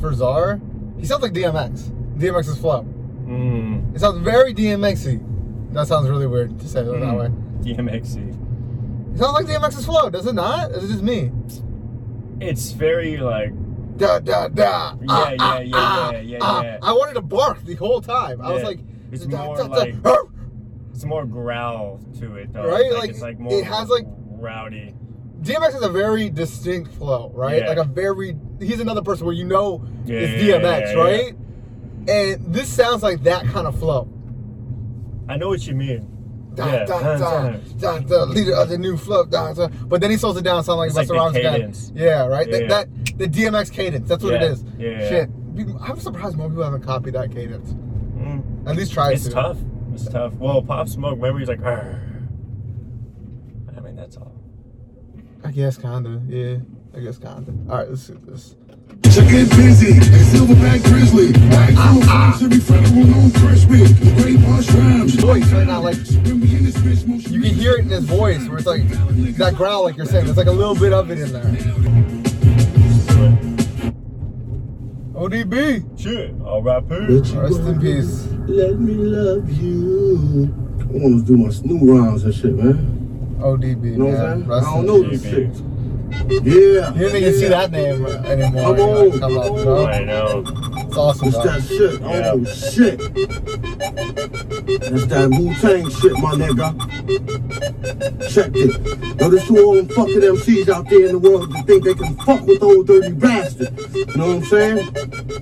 for 0.00 0.12
Czar, 0.14 0.60
he 0.98 1.06
sounds 1.06 1.22
like 1.22 1.32
DMX. 1.32 1.90
DMX's 2.18 2.58
flow. 2.58 2.86
Mm, 3.26 3.94
It 3.94 4.00
sounds 4.00 4.18
very 4.18 4.52
DMXy. 4.54 5.20
That 5.72 5.86
sounds 5.86 6.08
really 6.08 6.26
weird 6.26 6.58
to 6.60 6.68
say 6.68 6.80
it 6.80 6.84
that 6.84 6.92
Mm. 6.94 7.18
way. 7.18 7.28
DMXy. 7.72 8.28
It 9.14 9.18
sounds 9.18 9.32
like 9.34 9.46
DMX's 9.46 9.84
flow, 9.86 10.10
does 10.10 10.26
it 10.26 10.34
not? 10.34 10.70
Is 10.72 10.84
it 10.84 10.88
just 10.88 11.02
me? 11.02 11.30
It's 12.40 12.72
very 12.72 13.16
like, 13.16 13.52
Da 13.96 14.18
da 14.18 14.48
da. 14.48 14.94
Yeah, 15.00 15.06
ah, 15.08 15.28
yeah, 15.30 15.36
ah, 15.40 15.58
yeah, 15.60 15.70
ah, 15.74 16.10
yeah, 16.10 16.18
yeah, 16.20 16.38
ah. 16.40 16.62
yeah. 16.62 16.78
I 16.82 16.92
wanted 16.92 17.14
to 17.14 17.22
bark 17.22 17.64
the 17.64 17.74
whole 17.76 18.00
time. 18.00 18.40
I 18.40 18.52
was 18.52 18.64
like, 18.64 18.80
It's 19.12 19.24
da, 19.24 19.44
more 19.46 19.56
da, 19.56 19.62
like- 19.66 19.94
it's 20.92 21.04
more 21.04 21.24
growl 21.24 22.00
to 22.18 22.34
it 22.36 22.52
though. 22.52 22.66
Right? 22.66 22.90
Like, 22.90 23.00
Like, 23.00 23.10
it's 23.10 23.20
like 23.22 23.38
more 23.38 23.52
it 23.52 23.64
has, 23.64 23.88
like- 23.88 24.06
rowdy. 24.38 24.94
DMX 25.42 25.74
has 25.74 25.82
a 25.82 25.90
very 25.90 26.28
distinct 26.30 26.92
flow, 26.94 27.30
right? 27.34 27.62
Yeah. 27.62 27.68
Like 27.68 27.78
a 27.78 27.84
very. 27.84 28.36
He's 28.60 28.80
another 28.80 29.02
person 29.02 29.26
where 29.26 29.34
you 29.34 29.44
know 29.44 29.84
Yeah, 30.06 30.18
it's 30.20 30.42
DMX, 30.42 30.80
yeah, 30.80 30.92
yeah. 30.96 31.02
right? 31.02 31.36
And 32.08 32.54
this 32.54 32.68
sounds 32.68 33.02
like 33.02 33.22
that 33.24 33.44
kind 33.46 33.66
of 33.66 33.78
flow. 33.78 34.08
I 35.28 35.36
know 35.36 35.48
what 35.48 35.66
you 35.66 35.74
mean. 35.74 36.10
Da, 36.54 36.66
yeah. 36.66 36.84
da, 36.84 37.16
da, 37.18 37.50
da, 37.80 37.98
da, 37.98 38.24
leader 38.24 38.54
of 38.54 38.68
the 38.68 38.78
new 38.78 38.96
flow. 38.96 39.24
Da, 39.24 39.52
da. 39.54 39.66
But 39.86 40.00
then 40.00 40.10
he 40.10 40.16
slows 40.16 40.36
it 40.36 40.42
down, 40.44 40.62
sound 40.62 40.78
like 40.78 40.90
It's 40.90 40.98
Busta 40.98 41.16
like 41.16 41.42
Rhymes. 41.44 41.90
Yeah, 41.94 42.26
right. 42.26 42.46
Yeah. 42.48 42.66
That, 42.68 42.88
that 43.06 43.18
the 43.18 43.26
DMX 43.26 43.72
cadence. 43.72 44.08
That's 44.08 44.22
what 44.22 44.34
it 44.34 44.42
Yeah, 44.42 44.48
is. 44.48 44.64
yeah. 44.78 45.08
Shit. 45.08 45.30
I'm 45.80 45.98
surprised 45.98 46.36
more 46.36 46.48
people 46.48 46.62
haven't 46.64 46.82
copied 46.82 47.14
that 47.14 47.32
cadence. 47.32 47.72
Mm. 47.72 48.68
At 48.68 48.76
least 48.76 48.92
try 48.92 49.12
It's 49.12 49.24
to. 49.24 49.30
tough. 49.30 49.58
It's 49.92 50.06
tough. 50.08 50.34
Well, 50.34 50.62
Pop 50.62 50.88
Smoke, 50.88 51.16
remember 51.16 51.38
he's 51.40 51.48
like, 51.48 51.62
"Arr." 51.62 52.00
I 53.76 53.80
mean, 53.80 53.96
that's 53.96 54.16
all. 54.16 54.32
I 55.44 55.50
guess 55.50 55.76
kinda. 55.76 56.22
Yeah. 56.28 56.56
I 56.96 57.00
guess 57.00 57.18
kinda. 57.18 57.52
All 57.68 57.78
right, 57.78 57.88
let's 57.88 58.06
do 58.06 58.20
this. 58.24 58.56
Check 59.14 59.28
get 59.28 59.48
busy. 59.50 59.92
Silverback 60.34 60.82
Grizzly. 60.82 61.30
Back 61.48 61.74
ah, 61.76 62.36
Should 62.36 62.50
be 62.50 62.58
federal 62.58 63.14
on 63.14 63.30
crispy. 63.30 63.86
Great 64.20 64.44
punch 64.44 64.68
rhymes. 64.70 65.14
Voice 65.14 65.52
right 65.52 65.64
now, 65.68 65.80
like 65.80 65.96
When 66.24 66.40
we 66.40 66.56
in 66.56 66.64
this 66.64 66.76
bitch, 66.78 67.06
motion 67.06 67.32
you 67.32 67.40
can 67.40 67.54
hear 67.54 67.74
it 67.74 67.82
in 67.82 67.90
his 67.90 68.04
voice, 68.04 68.48
where 68.48 68.58
it's 68.58 68.66
like 68.66 68.88
that 69.36 69.54
growl, 69.54 69.84
like 69.84 69.96
you're 69.96 70.04
saying. 70.04 70.24
There's 70.24 70.36
like 70.36 70.48
a 70.48 70.50
little 70.50 70.74
bit 70.74 70.92
of 70.92 71.12
it 71.12 71.20
in 71.20 71.32
there. 71.32 71.44
ODB. 75.14 76.00
Shit, 76.00 76.34
R.I.P. 76.44 77.38
Rest 77.38 77.60
in 77.60 77.80
peace. 77.80 78.26
Let 78.48 78.80
me 78.80 78.94
love 78.94 79.48
you. 79.48 80.52
I 80.80 80.84
want 80.86 81.24
to 81.24 81.32
do 81.32 81.36
my 81.36 81.52
new 81.62 81.92
rhymes 81.92 82.24
and 82.24 82.34
shit, 82.34 82.52
man. 82.52 83.38
ODB. 83.38 83.84
You 83.84 83.96
know 83.96 84.06
what 84.06 84.14
man. 84.14 84.24
I'm 84.24 84.38
saying? 84.38 84.48
Rest 84.48 84.66
I 84.66 84.74
don't 84.74 84.86
know 84.86 85.08
peace. 85.08 85.22
this 85.22 85.30
shit. 85.30 85.73
GB. 86.24 86.44
Yeah. 86.44 86.92
You 86.92 86.98
didn't 86.98 87.16
even 87.16 87.34
see 87.34 87.48
that 87.48 87.70
name 87.70 88.06
anymore. 88.06 88.62
Come 88.62 88.78
you 88.78 88.86
know, 88.86 89.12
on, 89.12 89.20
come 89.20 89.38
up, 89.38 89.46
come 89.46 89.64
no? 89.64 89.86
I 89.86 90.04
know. 90.04 90.44
It's 90.86 90.96
awesome. 90.96 91.28
It's 91.28 91.36
though. 91.36 91.44
that 91.44 91.62
shit. 91.62 92.00
Oh 92.02 92.44
shit. 92.44 92.98
That's 94.90 95.06
that 95.06 95.30
Wu 95.30 95.54
Tang 95.54 95.90
shit, 95.90 96.12
my 96.18 96.34
nigga. 96.34 96.74
Check 98.32 98.52
it. 98.54 99.20
Yo, 99.20 99.28
there's 99.28 99.46
two 99.46 99.58
all 99.64 99.74
them 99.74 99.88
fucking 99.88 100.20
MCs 100.20 100.68
out 100.68 100.88
there 100.88 101.06
in 101.06 101.12
the 101.12 101.18
world 101.18 101.52
that 101.52 101.66
think 101.66 101.84
they 101.84 101.94
can 101.94 102.16
fuck 102.16 102.42
with 102.46 102.62
old 102.62 102.86
dirty 102.86 103.12
bastard. 103.12 103.78
You 103.94 104.06
know 104.16 104.26
what 104.28 104.36
I'm 104.36 104.44
saying? 104.44 104.78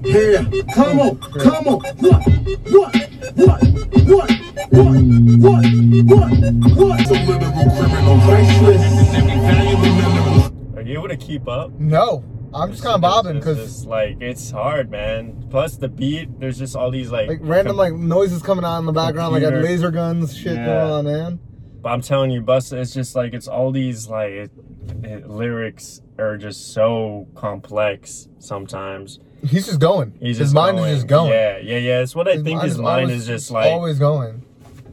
Yeah. 0.05 0.45
Come 0.75 1.01
on. 1.01 1.19
Come 1.39 1.69
on. 1.69 1.81
What? 2.01 2.23
What? 2.71 2.97
What? 3.37 3.63
What? 4.09 4.31
What? 4.73 5.03
What? 5.43 5.65
What? 6.09 6.33
What? 6.77 7.07
Some 7.07 7.27
literal 7.27 7.71
criminal 7.77 8.19
priceless. 8.21 9.15
Every 9.15 9.37
valuable 9.37 9.83
mineral. 9.83 10.32
Able 10.93 11.09
to 11.09 11.17
keep 11.17 11.49
up? 11.49 11.73
No, 11.79 12.25
I'm 12.55 12.71
just 12.71 12.83
kind 12.83 12.95
of 12.95 13.01
bobbing 13.01 13.39
because 13.39 13.87
like 13.87 14.21
it's 14.21 14.51
hard, 14.51 14.91
man. 14.91 15.47
Plus 15.51 15.77
the 15.77 15.89
beat, 15.89 16.39
there's 16.41 16.59
just 16.59 16.77
all 16.77 16.91
these 16.91 17.11
like 17.11 17.29
like 17.29 17.39
random 17.43 17.77
like 17.77 17.95
noises 17.95 18.43
coming 18.43 18.65
on 18.65 18.81
in 18.81 18.87
the 18.87 18.93
background, 18.93 19.33
like 19.33 19.43
Computer. 19.43 19.65
laser 19.65 19.91
guns, 19.91 20.37
shit 20.37 20.57
Yeah. 20.57 20.65
going 20.67 20.91
on, 20.91 21.05
man. 21.05 21.41
But 21.81 21.89
I'm 21.91 22.01
telling 22.01 22.31
you, 22.31 22.43
Busta, 22.43 22.75
it's 22.75 22.95
just 22.95 23.17
like 23.17 23.33
it's 23.35 23.49
all 23.49 23.73
these 23.73 24.09
like 24.09 24.31
it, 24.33 24.51
it, 25.03 25.29
lyrics 25.29 26.01
are 26.19 26.37
just 26.37 26.73
so 26.73 27.27
complex 27.35 28.29
sometimes. 28.39 29.19
He's 29.45 29.67
just 29.67 29.81
going. 29.81 30.13
He's 30.21 30.39
his 30.39 30.49
just 30.49 30.55
mind 30.55 30.77
going. 30.77 30.91
is 30.91 30.99
just 30.99 31.09
going. 31.09 31.31
Yeah, 31.33 31.59
yeah, 31.59 31.79
yeah. 31.79 32.01
It's 32.03 32.15
what 32.15 32.29
I 32.29 32.41
think 32.41 32.63
his 32.63 32.79
mind 32.79 33.09
was 33.11 33.23
is 33.23 33.27
just 33.27 33.51
like. 33.51 33.67
always 33.73 33.99
going. 33.99 34.45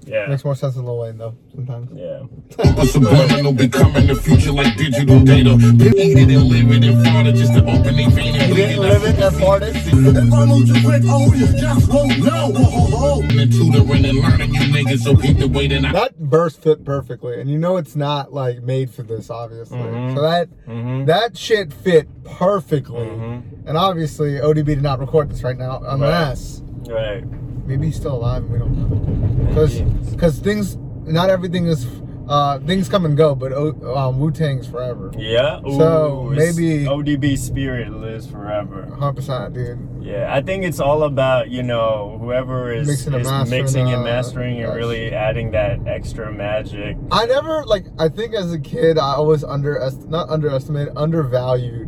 Yeah, 0.10 0.26
Makes 0.28 0.44
more 0.44 0.56
sense 0.56 0.76
than 0.76 0.86
Lil 0.86 0.98
Wayne 1.00 1.18
though. 1.18 1.36
Sometimes. 1.54 1.92
yeah. 1.94 2.24
But 2.58 2.86
subliminal 2.88 3.54
becoming 3.54 4.08
the 4.08 4.16
future 4.16 4.52
like 4.52 4.76
digital 4.78 5.20
data. 5.22 5.52
Eat 5.54 6.18
it 6.18 6.30
and 6.30 6.44
live 6.46 6.72
it 6.72 6.84
and 6.84 7.06
fart 7.06 7.28
it 7.28 7.36
just 7.36 7.54
to 7.54 7.60
open 7.62 7.96
their 7.96 8.10
vein 8.10 8.36
and 8.36 8.44
He 8.44 8.54
bleed 8.54 8.56
didn't 8.68 8.80
live 8.82 9.04
it 9.04 9.20
and 9.20 9.36
fart 9.38 9.64
it. 9.64 9.76
If 9.76 10.34
I 10.34 10.46
move 10.46 10.68
too 10.68 10.82
quick, 10.84 11.04
oh, 11.06 11.34
you 11.34 11.48
just 11.48 11.88
won't 11.94 12.18
know. 12.20 12.52
Ho, 12.52 12.64
ho, 12.64 12.98
ho. 12.98 13.22
And 13.30 13.52
tutoring 13.52 14.06
and 14.06 14.18
learning 14.20 14.54
you 14.56 14.62
niggas, 14.62 15.00
so 15.00 15.16
keep 15.16 15.38
the 15.38 15.48
weight 15.48 15.72
and 15.72 15.86
I. 15.86 15.92
That 15.94 16.16
verse 16.18 16.56
fit 16.56 16.84
perfectly, 16.84 17.40
and 17.40 17.50
you 17.50 17.58
know 17.58 17.78
it's 17.78 17.96
not 17.96 18.34
like 18.34 18.64
made 18.64 18.90
for 18.90 19.04
this, 19.04 19.30
obviously. 19.30 19.78
Mhm. 19.78 20.16
So 20.16 20.22
that 20.22 20.50
Mhm. 20.68 21.06
that 21.06 21.38
shit 21.38 21.72
fit 21.72 22.08
perfectly. 22.24 23.06
Mhm. 23.06 23.42
And 23.68 23.78
obviously, 23.78 24.40
ODB 24.42 24.66
did 24.76 24.82
not 24.82 25.00
record 25.00 25.30
this 25.30 25.44
right 25.44 25.58
now, 25.58 25.82
unless 25.86 26.62
Right. 26.90 27.24
Maybe 27.70 27.86
he's 27.86 27.96
still 27.96 28.16
alive 28.16 28.44
and 28.44 28.52
we 28.52 28.58
don't 28.60 28.76
know. 28.76 29.46
Because 29.48 29.80
because 30.12 30.40
things, 30.40 30.76
not 31.06 31.30
everything 31.30 31.68
is, 31.68 31.88
uh, 32.28 32.60
things 32.60 32.90
come 32.90 33.06
and 33.06 33.16
go, 33.16 33.36
but 33.36 33.54
um, 33.54 34.20
Wu 34.20 34.32
Tang's 34.32 34.68
forever. 34.68 35.12
Yeah. 35.18 35.62
So, 35.62 36.26
Ooh, 36.28 36.34
it's- 36.34 36.58
maybe- 36.58 36.86
ODB 36.86 37.38
spirit 37.38 37.92
lives 37.94 38.26
forever. 38.28 38.88
100%, 38.92 39.54
dude. 39.54 39.80
Yeah, 40.02 40.34
I 40.34 40.42
think 40.42 40.64
it's 40.64 40.80
all 40.80 41.04
about 41.04 41.50
you 41.50 41.62
know 41.62 42.18
whoever 42.20 42.72
is 42.74 42.88
Mixing 42.88 43.14
and 43.14 43.22
is 43.22 43.28
mastering, 43.28 43.62
mixing 43.62 43.88
and 43.94 44.02
uh, 44.02 44.04
mastering 44.04 44.64
and 44.64 44.74
really 44.74 45.12
adding 45.14 45.52
that 45.52 45.80
extra 45.88 46.32
magic. 46.32 46.98
I 47.12 47.26
never 47.28 47.64
like. 47.66 47.86
I 48.00 48.10
think 48.10 48.34
as 48.34 48.52
a 48.52 48.60
kid, 48.60 48.98
I 48.98 49.14
always 49.14 49.44
underest 49.44 50.08
not 50.10 50.30
underestimated, 50.30 50.94
undervalued 50.96 51.88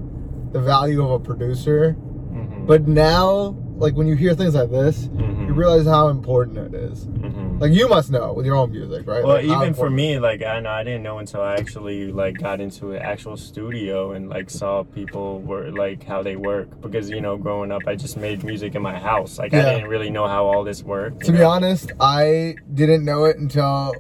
the 0.54 0.60
value 0.60 1.02
of 1.04 1.10
a 1.12 1.20
producer. 1.20 1.96
Mhm. 2.34 2.68
But 2.68 2.88
now, 2.88 3.56
like 3.82 3.96
when 3.96 4.08
you 4.08 4.16
hear 4.16 4.34
things 4.36 4.54
like 4.56 4.70
this, 4.70 5.08
Mhm. 5.08 5.48
you 5.48 5.54
realize 5.54 5.86
how 5.86 6.08
important 6.10 6.58
it 6.58 6.74
is. 6.74 7.08
Mhm. 7.08 7.60
Like 7.60 7.72
you 7.74 7.88
must 7.90 8.12
know 8.12 8.32
with 8.34 8.46
your 8.46 8.56
own 8.56 8.72
music, 8.72 9.08
right? 9.08 9.24
Well, 9.24 9.36
Like, 9.38 9.46
even 9.46 9.74
for 9.74 9.90
me, 9.90 10.20
like 10.20 10.44
I 10.44 10.60
know 10.60 10.70
I 10.70 10.84
didn't 10.84 11.04
know 11.04 11.18
until 11.20 11.42
I 11.42 11.56
actually 11.56 12.12
like 12.12 12.40
got 12.40 12.62
into 12.62 12.92
an 12.92 13.02
actual 13.02 13.36
studio 13.38 14.12
and 14.12 14.30
like 14.30 14.50
saw 14.50 14.84
people 14.84 15.42
were 15.42 15.72
like 15.72 16.04
how 16.04 16.22
they 16.24 16.36
work 16.36 16.70
because 16.82 17.10
you 17.10 17.22
know 17.22 17.38
growing 17.38 17.72
up 17.72 17.82
I 17.88 17.96
just 17.96 18.18
made 18.18 18.44
music 18.44 18.76
in 18.76 18.82
my 18.82 18.98
house. 18.98 19.38
Like 19.40 19.52
Yeah. 19.52 19.68
I 19.68 19.74
didn't 19.76 19.90
really 19.90 20.10
know 20.12 20.28
how 20.28 20.46
all 20.46 20.64
this 20.64 20.84
worked. 20.84 21.22
To 21.26 21.32
you 21.32 21.40
be 21.40 21.44
honest, 21.44 21.92
I 22.00 22.56
didn't 22.74 23.04
know 23.04 23.26
it 23.26 23.38
until 23.38 23.94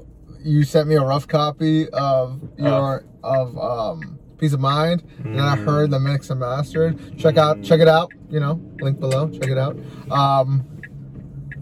you 0.43 0.63
sent 0.63 0.87
me 0.87 0.95
a 0.95 1.01
rough 1.03 1.27
copy 1.27 1.89
of 1.89 2.39
your 2.57 3.03
of 3.23 3.57
um 3.57 4.19
Peace 4.41 4.53
of 4.53 4.59
Mind, 4.59 5.03
and 5.23 5.35
then 5.37 5.45
I 5.45 5.55
Mm. 5.55 5.65
heard 5.65 5.91
the 5.91 5.99
mix 5.99 6.31
and 6.31 6.39
mastered. 6.39 6.97
Check 7.15 7.37
out, 7.37 7.61
check 7.61 7.79
it 7.79 7.87
out. 7.87 8.11
You 8.31 8.39
know, 8.39 8.59
link 8.81 8.99
below. 8.99 9.29
Check 9.29 9.49
it 9.51 9.57
out. 9.59 9.77
Um, 10.09 10.63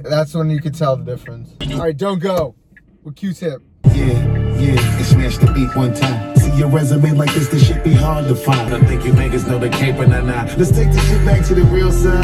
that's 0.02 0.34
when 0.34 0.50
you 0.50 0.62
could 0.62 0.74
tell 0.76 0.96
the 0.96 1.04
difference. 1.04 1.50
All 1.74 1.80
right, 1.80 1.96
don't 1.98 2.20
go 2.20 2.56
with 3.04 3.18
Q-Tip. 3.18 3.62
Yeah, 3.94 4.06
yeah, 4.58 4.80
and 4.98 5.06
smash 5.06 5.38
the 5.40 5.52
beat 5.52 5.76
one 5.76 5.94
time. 5.94 6.38
See 6.38 6.52
your 6.52 6.70
resume 6.70 7.12
like 7.18 7.34
this, 7.34 7.50
this 7.50 7.68
shit 7.68 7.84
be 7.84 7.92
hard 7.94 8.30
to 8.30 8.36
find. 8.36 8.74
I 8.74 8.80
think 8.86 9.04
you 9.04 9.12
niggas 9.12 9.46
know 9.46 9.60
the 9.60 9.68
cape 9.70 9.96
and 9.96 10.14
I 10.14 10.22
not. 10.22 10.58
Let's 10.58 10.72
take 10.72 10.90
the 10.94 11.00
shit 11.02 11.26
back 11.26 11.46
to 11.48 11.56
the 11.56 11.64
real 11.64 11.92
side. 11.92 12.24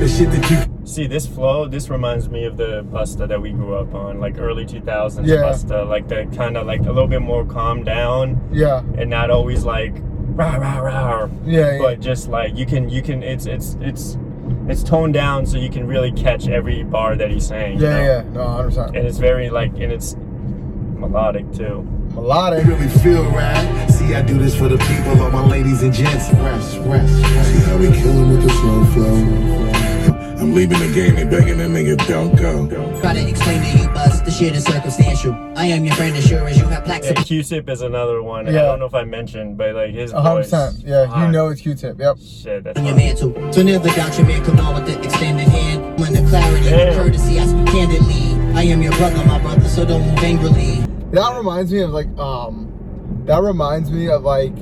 The 0.00 0.06
shit 0.08 0.30
that 0.30 0.48
you 0.50 0.73
See 0.84 1.06
this 1.06 1.26
flow. 1.26 1.66
This 1.66 1.88
reminds 1.88 2.28
me 2.28 2.44
of 2.44 2.56
the 2.58 2.84
pasta 2.92 3.26
that 3.26 3.40
we 3.40 3.52
grew 3.52 3.74
up 3.74 3.94
on, 3.94 4.20
like 4.20 4.38
early 4.38 4.66
2000s 4.66 5.26
Yeah. 5.26 5.36
Busta, 5.36 5.88
like 5.88 6.08
the 6.08 6.26
kind 6.36 6.56
of 6.58 6.66
like 6.66 6.80
a 6.82 6.92
little 6.92 7.06
bit 7.08 7.22
more 7.22 7.44
calm 7.44 7.84
down 7.84 8.38
Yeah, 8.52 8.82
and 8.98 9.08
not 9.08 9.30
always 9.30 9.64
like 9.64 9.94
rah 10.36 10.56
rah 10.56 10.78
rah. 10.80 11.28
yeah, 11.44 11.72
yeah. 11.72 11.78
but 11.78 12.00
just 12.00 12.28
like 12.28 12.56
you 12.56 12.66
can 12.66 12.88
you 12.88 13.00
can 13.02 13.22
it's 13.22 13.46
it's 13.46 13.76
it's 13.80 14.18
it's 14.68 14.82
toned 14.82 15.14
down 15.14 15.46
so 15.46 15.56
you 15.56 15.70
can 15.70 15.86
really 15.86 16.12
catch 16.12 16.48
every 16.48 16.82
bar 16.82 17.16
that 17.16 17.30
he's 17.30 17.46
saying. 17.46 17.78
you 17.78 17.84
yeah, 17.86 17.96
know? 17.98 18.04
yeah. 18.04 18.22
No, 18.32 18.48
hundred 18.48 18.68
percent. 18.68 18.96
And 18.96 19.06
it's 19.06 19.18
very 19.18 19.48
like 19.50 19.72
and 19.78 19.90
it's 19.90 20.16
melodic 20.16 21.50
too. 21.52 21.82
Melodic. 22.14 22.66
really 22.66 22.88
feel 22.88 23.24
right. 23.30 23.86
See, 23.90 24.14
I 24.14 24.22
do 24.22 24.38
this 24.38 24.54
for 24.54 24.68
the 24.68 24.76
people, 24.78 25.22
all 25.22 25.30
my 25.30 25.46
ladies 25.46 25.82
and 25.82 25.92
gents. 25.92 26.30
Rest, 26.34 26.78
rest, 26.80 26.86
rest. 26.86 27.52
See 27.52 27.60
how 27.70 27.76
we 27.78 27.86
killing 27.88 28.30
with 28.30 28.42
the 28.42 28.50
slow 28.50 28.84
flow. 28.92 29.93
I'm 30.44 30.52
leaving 30.52 30.78
the 30.78 30.92
game 30.92 31.16
and 31.16 31.30
begging 31.30 31.56
that 31.56 31.70
nigga 31.70 32.06
don't 32.06 32.36
go. 32.36 32.68
Try 33.00 33.14
to 33.14 33.28
explain 33.28 33.62
to 33.62 33.78
you, 33.78 33.88
buzz. 33.88 34.22
The 34.22 34.30
shit 34.30 34.54
is 34.54 34.64
circumstantial. 34.64 35.32
I 35.56 35.64
am 35.64 35.86
your 35.86 35.94
friend 35.94 36.14
as 36.14 36.28
sure 36.28 36.46
as 36.46 36.58
you 36.58 36.66
have 36.66 36.84
plaques. 36.84 37.06
Yeah, 37.06 37.14
Q-Tip 37.14 37.66
is 37.70 37.80
another 37.80 38.22
one. 38.22 38.46
and 38.46 38.54
I 38.54 38.60
don't 38.60 38.78
know 38.78 38.84
if 38.84 38.92
I 38.92 39.04
mentioned, 39.04 39.56
but 39.56 39.74
like 39.74 39.94
his 39.94 40.12
hundred 40.12 40.46
voice. 40.46 40.82
Yeah, 40.84 41.06
hot. 41.06 41.24
you 41.24 41.32
know 41.32 41.48
it's 41.48 41.62
Q-Tip. 41.62 41.98
Yep. 41.98 42.18
Shit, 42.18 42.64
that's 42.64 42.78
on 42.78 42.84
your 42.84 42.94
mantle. 42.94 43.52
So 43.54 43.62
never 43.62 43.88
doubt 43.88 44.18
your 44.18 44.26
man, 44.26 44.44
come 44.44 44.60
on 44.60 44.74
with 44.74 44.84
the 44.92 45.02
extended 45.02 45.48
hand. 45.48 45.98
When 45.98 46.12
the 46.12 46.28
clarity 46.28 46.68
Damn. 46.68 46.88
and 46.88 46.96
courtesy, 46.96 47.40
I 47.40 47.46
speak 47.46 47.66
candidly. 47.68 48.54
I 48.54 48.64
am 48.64 48.82
your 48.82 48.92
brother, 48.98 49.24
my 49.24 49.38
brother, 49.38 49.66
so 49.66 49.86
don't 49.86 50.06
move 50.06 50.18
angrily. 50.18 50.84
That 51.12 51.34
reminds 51.38 51.72
me 51.72 51.80
of 51.80 51.88
like 51.88 52.08
um 52.18 52.70
that 53.24 53.40
reminds 53.40 53.90
me 53.90 54.10
of 54.10 54.24
like 54.24 54.52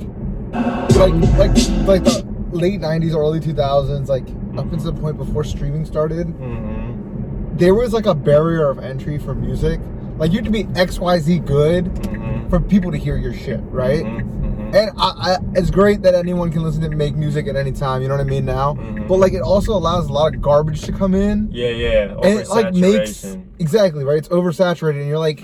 like 0.95 1.13
like 1.35 1.57
like 1.85 2.03
the 2.05 2.25
late 2.53 2.79
90s 2.79 3.15
early 3.15 3.41
2000s 3.41 4.07
like 4.07 4.25
up 4.57 4.71
until 4.71 4.91
the 4.91 4.99
point 5.01 5.17
before 5.17 5.43
streaming 5.43 5.85
started 5.85 6.27
Mhm. 6.27 7.57
there 7.57 7.73
was 7.75 7.93
like 7.93 8.05
a 8.05 8.13
barrier 8.15 8.69
of 8.69 8.79
entry 8.79 9.17
for 9.17 9.33
music 9.35 9.79
like 10.17 10.31
you 10.31 10.37
had 10.37 10.45
to 10.45 10.51
be 10.51 10.63
xyz 10.65 11.43
good 11.45 11.85
Mhm. 11.85 12.49
for 12.49 12.59
people 12.59 12.91
to 12.91 12.97
hear 12.97 13.15
your 13.17 13.33
shit 13.33 13.59
right 13.71 14.03
Mhm. 14.05 14.21
Mhm. 14.21 14.75
and 14.75 14.91
I, 14.97 15.09
I, 15.33 15.37
it's 15.55 15.69
great 15.71 16.01
that 16.03 16.13
anyone 16.15 16.51
can 16.51 16.63
listen 16.63 16.81
to 16.81 16.89
make 16.89 17.15
music 17.15 17.47
at 17.47 17.55
any 17.55 17.71
time 17.71 18.01
you 18.01 18.07
know 18.07 18.15
what 18.15 18.21
i 18.21 18.29
mean 18.29 18.45
now 18.45 18.77
but 19.07 19.17
like 19.17 19.33
it 19.33 19.41
also 19.41 19.73
allows 19.73 20.07
a 20.09 20.13
lot 20.13 20.33
of 20.35 20.41
garbage 20.41 20.81
to 20.83 20.91
come 20.91 21.13
in 21.15 21.49
Yeah, 21.51 21.69
yeah. 21.69 22.15
and 22.23 22.39
it 22.39 22.49
like 22.49 22.73
makes 22.73 23.37
exactly 23.59 24.03
right 24.03 24.17
it's 24.17 24.29
oversaturated 24.29 24.99
and 25.01 25.07
you're 25.07 25.19
like 25.19 25.43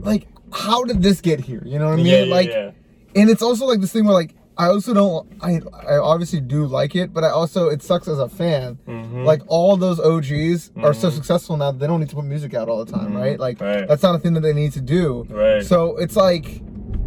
like 0.00 0.26
how 0.52 0.84
did 0.84 1.02
this 1.02 1.20
get 1.20 1.40
here 1.40 1.62
you 1.66 1.78
know 1.78 1.86
what 1.86 1.94
i 1.94 1.96
mean 1.96 2.06
Yeah, 2.06 2.22
yeah, 2.24 2.34
like 2.34 2.48
yeah. 2.48 2.70
and 3.14 3.30
it's 3.30 3.42
also 3.42 3.66
like 3.66 3.80
this 3.80 3.92
thing 3.92 4.04
where 4.04 4.14
like 4.14 4.34
i 4.58 4.66
also 4.66 4.94
don't 4.94 5.28
i 5.42 5.60
i 5.88 5.96
obviously 5.98 6.40
do 6.40 6.66
like 6.66 6.94
it 6.96 7.12
but 7.12 7.22
i 7.24 7.28
also 7.28 7.68
it 7.68 7.82
sucks 7.82 8.08
as 8.08 8.18
a 8.18 8.28
fan 8.28 8.78
Mhm. 8.88 9.24
like 9.24 9.42
all 9.48 9.76
those 9.76 9.98
og's 10.00 10.70
are 10.82 10.94
so 10.94 11.08
Mhm. 11.08 11.12
successful 11.12 11.56
now 11.56 11.70
that 11.72 11.78
they 11.78 11.86
don't 11.86 12.00
need 12.00 12.08
to 12.08 12.16
put 12.16 12.24
music 12.24 12.54
out 12.54 12.68
all 12.68 12.84
the 12.84 12.90
time 12.90 13.12
Mhm. 13.12 13.16
right 13.20 13.38
like 13.40 13.60
Right. 13.60 13.86
that's 13.86 14.02
not 14.02 14.14
a 14.14 14.18
thing 14.18 14.34
that 14.34 14.40
they 14.40 14.52
need 14.54 14.72
to 14.72 14.80
do 14.80 15.26
Right. 15.30 15.64
so 15.64 15.96
it's 15.96 16.16
like 16.16 16.62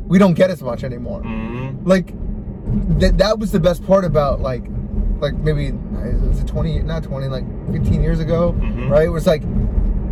we 0.08 0.18
don't 0.20 0.34
get 0.36 0.50
as 0.52 0.62
much 0.62 0.84
anymore 0.84 1.22
Mhm. 1.24 1.78
like 1.86 2.14
that 3.00 3.18
that 3.18 3.39
was 3.39 3.52
the 3.52 3.60
best 3.60 3.86
part 3.86 4.06
about 4.06 4.41
like 4.41 4.64
like 5.20 5.34
maybe 5.36 5.74
is 6.32 6.39
it 6.39 6.47
20 6.47 6.80
not 6.84 7.04
20 7.04 7.28
like 7.28 7.43
15 7.72 8.02
years 8.02 8.20
ago 8.20 8.56
Mhm. 8.58 8.89
right 8.89 9.06
it 9.08 9.12
was 9.12 9.28
like 9.28 9.43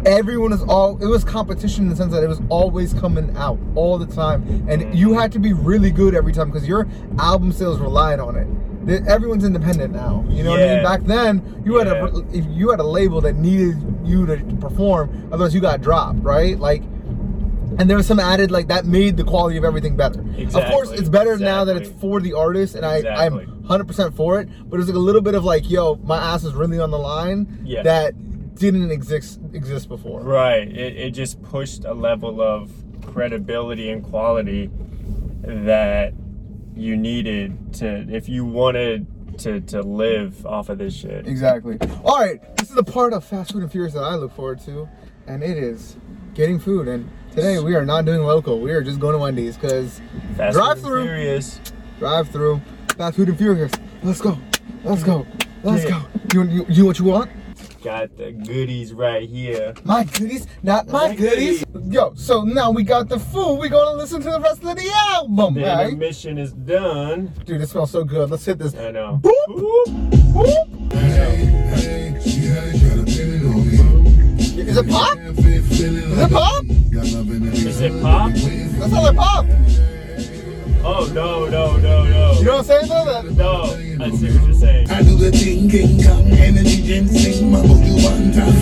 everyone 0.06 0.54
is 0.54 0.62
all 0.64 1.02
it 1.04 1.08
was 1.08 1.24
competition 1.24 1.84
in 1.86 1.90
the 1.90 1.96
sense 1.96 2.12
that 2.12 2.24
it 2.24 2.28
was 2.28 2.42
always 2.50 2.94
coming 2.94 3.36
out 3.38 3.58
all 3.76 3.98
the 3.98 4.06
time 4.06 4.44
and 4.70 4.94
you 4.98 5.14
had 5.14 5.32
to 5.32 5.40
be 5.40 5.54
really 5.54 5.92
good 5.92 6.14
every 6.16 6.32
time 6.32 6.50
because 6.50 6.68
your 6.68 6.88
album 7.20 7.52
sales 7.52 7.80
relied 7.80 8.20
on 8.20 8.36
it 8.36 8.48
everyone's 9.08 9.44
independent 9.44 9.94
now 9.94 10.24
you 10.30 10.44
know 10.44 10.52
what 10.52 10.62
i 10.62 10.76
mean 10.76 10.84
back 10.84 11.02
then 11.04 11.62
you 11.66 11.76
had 11.76 11.88
a 11.88 12.06
if 12.32 12.46
you 12.50 12.70
had 12.70 12.80
a 12.80 12.84
label 12.84 13.20
that 13.20 13.34
needed 13.34 13.76
you 14.06 14.26
to 14.26 14.38
perform 14.62 15.30
otherwise 15.32 15.54
you 15.54 15.60
got 15.60 15.82
dropped 15.82 16.20
right 16.20 16.58
like 16.60 16.84
and 17.80 17.90
there 17.90 17.98
was 17.98 18.08
some 18.08 18.20
added 18.20 18.50
like 18.50 18.68
that 18.70 18.86
made 18.86 19.18
the 19.18 19.24
quality 19.24 19.56
of 19.58 19.64
everything 19.64 19.96
better. 19.96 20.22
Exactly. 20.36 20.62
Of 20.64 20.70
course, 20.72 20.90
it's 20.92 21.10
better 21.10 21.38
now 21.38 21.64
that 21.66 21.76
it's 21.76 21.90
for 22.00 22.20
the 22.20 22.34
artist, 22.34 22.74
and 22.76 22.84
I 22.84 22.98
Exactly. 22.98 23.26
I'm 23.26 23.34
100 23.62 23.88
percent 23.88 24.16
for 24.16 24.40
it. 24.40 24.50
But 24.68 24.80
it's 24.80 24.88
like 24.88 24.96
a 24.96 25.00
little 25.00 25.22
bit 25.22 25.36
of 25.36 25.44
like, 25.44 25.70
yo, 25.70 25.96
my 26.04 26.18
ass 26.18 26.44
is 26.44 26.54
really 26.56 26.80
on 26.80 26.90
the 26.90 26.98
line 26.98 27.60
Yeah. 27.66 27.84
that 27.84 28.16
didn't 28.60 28.92
exist 28.92 29.40
exist 29.54 29.88
before. 29.90 30.22
Right. 30.22 30.68
It, 30.68 30.96
it 30.98 31.12
just 31.12 31.42
pushed 31.44 31.86
a 31.86 31.94
level 31.94 32.42
of 32.42 32.72
credibility 33.06 33.90
and 33.90 34.04
quality 34.04 34.70
that 35.42 36.14
you 36.76 36.96
needed 36.98 37.74
to, 37.76 38.06
if 38.10 38.28
you 38.30 38.46
wanted 38.46 39.08
to 39.40 39.62
to 39.62 39.82
live 39.82 40.46
off 40.46 40.70
of 40.70 40.78
this 40.80 40.96
shit. 40.96 41.28
Exactly. 41.28 41.78
All 42.04 42.20
right, 42.20 42.40
this 42.58 42.70
is 42.70 42.76
the 42.76 42.84
part 42.84 43.14
of 43.14 43.24
Fast 43.24 43.52
Food 43.54 43.62
and 43.64 43.72
Furious 43.72 43.94
that 43.94 44.04
I 44.04 44.16
look 44.16 44.36
forward 44.36 44.60
to, 44.62 44.88
and 45.28 45.44
it 45.44 45.58
is 45.58 45.98
getting 46.34 46.60
food. 46.60 46.88
And 46.88 47.10
today 47.32 47.60
we 47.60 47.76
are 47.76 47.86
not 47.86 48.06
doing 48.06 48.22
local. 48.22 48.60
We 48.60 48.72
are 48.72 48.82
just 48.82 49.00
going 49.00 49.14
to 49.14 49.20
Wendy's 49.20 49.56
because 49.58 50.02
Drive 50.36 50.82
through. 50.82 51.04
Furious. 51.04 51.60
drive 52.00 52.30
through 52.30 52.62
Fast 52.98 53.16
Food 53.16 53.30
and 53.30 53.38
Furious. 53.38 53.72
Let's 54.04 54.22
go. 54.22 54.38
Let's 54.84 55.04
go. 55.04 55.26
Let's 55.64 55.84
Yeah. 55.84 56.04
go. 56.34 56.44
You, 56.44 56.50
you, 56.50 56.66
you 56.70 56.86
what 56.86 57.00
you 57.00 57.06
want? 57.06 57.32
Got 57.88 58.18
the 58.18 58.34
goodies 58.34 58.92
right 58.94 59.30
here. 59.30 59.74
My 59.86 60.04
goodies, 60.04 60.46
not 60.62 60.88
my 60.90 61.08
My 61.08 61.16
goodies. 61.16 61.64
Yo, 61.88 62.14
so 62.16 62.42
now 62.44 62.70
we 62.70 62.84
got 62.84 63.08
the 63.08 63.18
food. 63.18 63.60
We 63.62 63.70
gonna 63.70 63.98
listen 63.98 64.22
to 64.24 64.30
the 64.30 64.42
rest 64.42 64.62
of 64.66 64.76
the 64.76 64.92
album, 65.14 65.54
The 65.54 65.62
right? 65.62 65.88
intermission 65.88 66.38
is 66.38 66.52
done. 66.52 67.32
Dude, 67.46 67.62
it 67.62 67.70
smells 67.70 67.92
so 67.92 68.04
good. 68.04 68.30
Let's 68.30 68.44
hit 68.44 68.60
this. 68.60 68.76
I 68.76 68.92
know. 68.92 69.22
Boop. 69.24 69.32
Boop. 69.48 69.86
Boop. 70.34 72.18
Is 74.58 74.78
it 74.78 74.90
pop? 74.90 75.18
Is 75.18 76.20
it 76.20 76.30
pop? 76.30 76.66
Is 76.66 77.80
it 77.80 78.02
pop? 78.02 78.32
That 78.34 78.90
sounds 78.90 78.92
like 78.92 79.16
pop. 79.16 79.46
Oh 80.84 81.10
no 81.14 81.48
no 81.48 81.78
no 81.78 82.04
no. 82.06 82.34
You 82.40 82.44
know 82.44 82.58
what 82.58 82.60
I'm 82.60 82.64
saying 82.66 82.88
though? 82.88 83.22
That, 83.22 83.36
No, 83.36 83.64
I 84.04 84.12
see 84.12 84.32
what 84.32 84.44
you're 84.46 84.54
saying. 84.54 84.90
I 84.90 85.02
do 85.04 85.16
the 85.16 85.32
thing, 85.32 85.70
King 85.70 86.04
Kong, 86.04 86.28
energy, 86.32 86.84
ginseng, 86.84 87.52
mama, 87.52 87.68
you 87.86 88.04
one 88.04 88.32
time. 88.32 88.54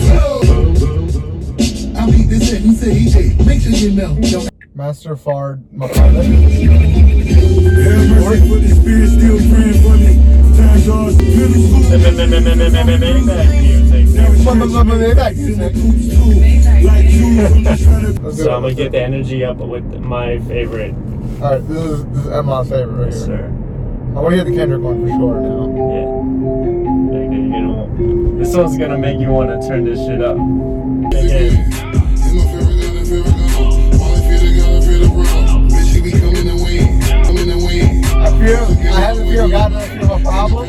Boom 0.46 0.74
boom 0.74 1.10
boom. 1.10 1.96
I'll 1.96 2.10
beat 2.10 2.28
this 2.28 2.52
and 2.52 2.76
say, 2.76 2.94
hey, 2.94 3.44
make 3.44 3.62
sure 3.62 3.72
you 3.72 3.92
know. 3.92 4.14
Don't 4.20 4.50
Master 4.74 5.16
Fard 5.16 5.62
McCartney. 5.72 6.68
have 7.82 8.10
mercy 8.10 8.48
for 8.48 8.58
the 8.58 8.68
spirit 8.74 9.08
still 9.08 9.38
praying 9.48 9.80
for 9.80 9.96
me. 9.96 10.20
Times 10.56 10.88
are 10.88 11.06
really 11.06 11.66
school. 11.66 11.76
Maybach 14.96 15.36
music. 15.36 15.72
Like 16.84 17.10
you, 17.10 17.40
I'm 17.40 17.64
just 17.64 17.82
trying 17.84 18.14
to 18.14 18.22
Let's 18.22 18.38
So. 18.38 18.50
I'm 18.54 18.62
gonna 18.62 18.74
get 18.74 18.92
the 18.92 19.00
energy 19.00 19.44
up 19.44 19.56
with 19.56 19.84
my 20.00 20.38
favorite. 20.40 20.94
All 21.36 21.52
right, 21.52 21.68
this 21.68 21.76
is, 21.84 22.04
this 22.06 22.18
is 22.24 22.28
Emma's 22.28 22.68
favorite 22.70 22.92
right 22.94 23.06
Yes, 23.12 23.26
here. 23.26 23.36
sir. 23.36 23.44
I 24.16 24.20
want 24.20 24.30
to 24.32 24.36
hear 24.36 24.44
the 24.44 24.56
Kendrick 24.56 24.80
one 24.82 25.02
for 25.02 25.08
sure 25.08 25.40
now. 25.40 25.66
Yeah. 25.76 26.06
You're 27.12 27.28
gonna- 27.28 27.36
you're 27.36 27.50
gonna- 27.50 28.38
This 28.38 28.56
one's 28.56 28.78
gonna 28.78 28.98
make 28.98 29.18
you 29.20 29.28
want 29.30 29.50
to 29.60 29.68
turn 29.68 29.84
this 29.84 29.98
shit 30.06 30.22
up. 30.22 30.36
Again. 30.36 31.72
I 38.18 38.30
feel, 38.38 38.92
I 38.92 39.00
have 39.00 39.18
a 39.18 39.24
feel 39.24 39.48
God 39.48 39.72
doesn't 39.72 39.98
feel 40.00 40.12
a 40.12 40.20
problem. 40.20 40.66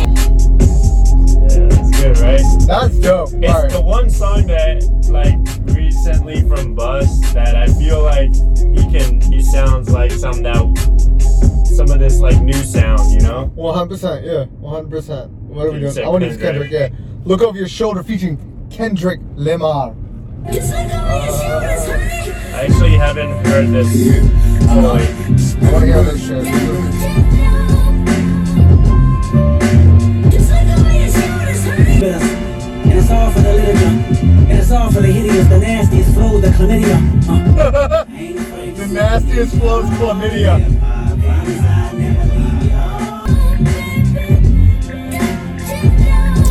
Yeah, 1.51 1.68
that's 1.68 1.90
good, 2.01 2.18
right? 2.18 2.44
That's 2.66 2.96
dope. 2.98 3.28
It's 3.32 3.53
All 3.53 3.62
right. 3.62 3.70
the 3.70 3.80
one 3.80 4.11
song 4.11 4.46
that, 4.46 4.84
like, 5.11 5.38
recently 5.74 6.48
from 6.48 6.74
Bus 6.74 7.20
that 7.32 7.57
I 7.57 7.66
feel 7.66 8.03
like 8.03 8.34
he 8.34 8.82
can, 8.92 9.20
he 9.22 9.42
sounds 9.42 9.90
like 9.90 10.12
some 10.12 10.42
that, 10.42 10.57
some 11.64 11.90
of 11.90 11.98
this 11.98 12.20
like 12.20 12.40
new 12.42 12.53
sound, 12.53 13.12
you 13.12 13.20
know? 13.20 13.51
100%, 13.57 14.24
yeah, 14.24 14.44
100%. 14.61 15.30
What 15.30 15.66
are 15.66 15.72
we 15.72 15.80
doing? 15.80 15.98
I 15.98 16.09
want 16.09 16.22
to 16.22 16.28
use 16.28 16.36
Kendrick. 16.36 16.70
Kendrick, 16.70 16.92
yeah. 16.92 16.98
Look 17.24 17.42
over 17.42 17.57
your 17.59 17.68
shoulder 17.68 18.03
featuring 18.03 18.38
Kendrick 18.70 19.20
Lamar. 19.36 19.94
I 20.46 20.59
actually 22.64 22.94
haven't 22.96 23.46
heard 23.46 23.68
this 23.68 23.88
fully. 24.68 25.39
I 25.70 25.72
want 25.72 26.10
to 26.10 26.18
shit. 26.18 26.46
And 32.82 32.92
it's 32.92 33.10
all 33.10 33.30
for 33.30 33.40
the 33.40 33.52
literature. 33.52 33.86
And 33.86 34.52
it's 34.52 34.70
all 34.72 34.90
for 34.90 35.00
the 35.00 35.06
hideous, 35.12 35.46
the 35.46 35.58
nastiest 35.60 36.14
flow, 36.14 36.40
the 36.40 36.48
chlamydia. 36.48 36.98
I 37.28 38.06
ain't 38.12 38.38
afraid 38.40 38.76
The 38.76 38.86
nastiest 38.88 39.56
flows 39.58 39.84
chlamydia. 39.90 40.58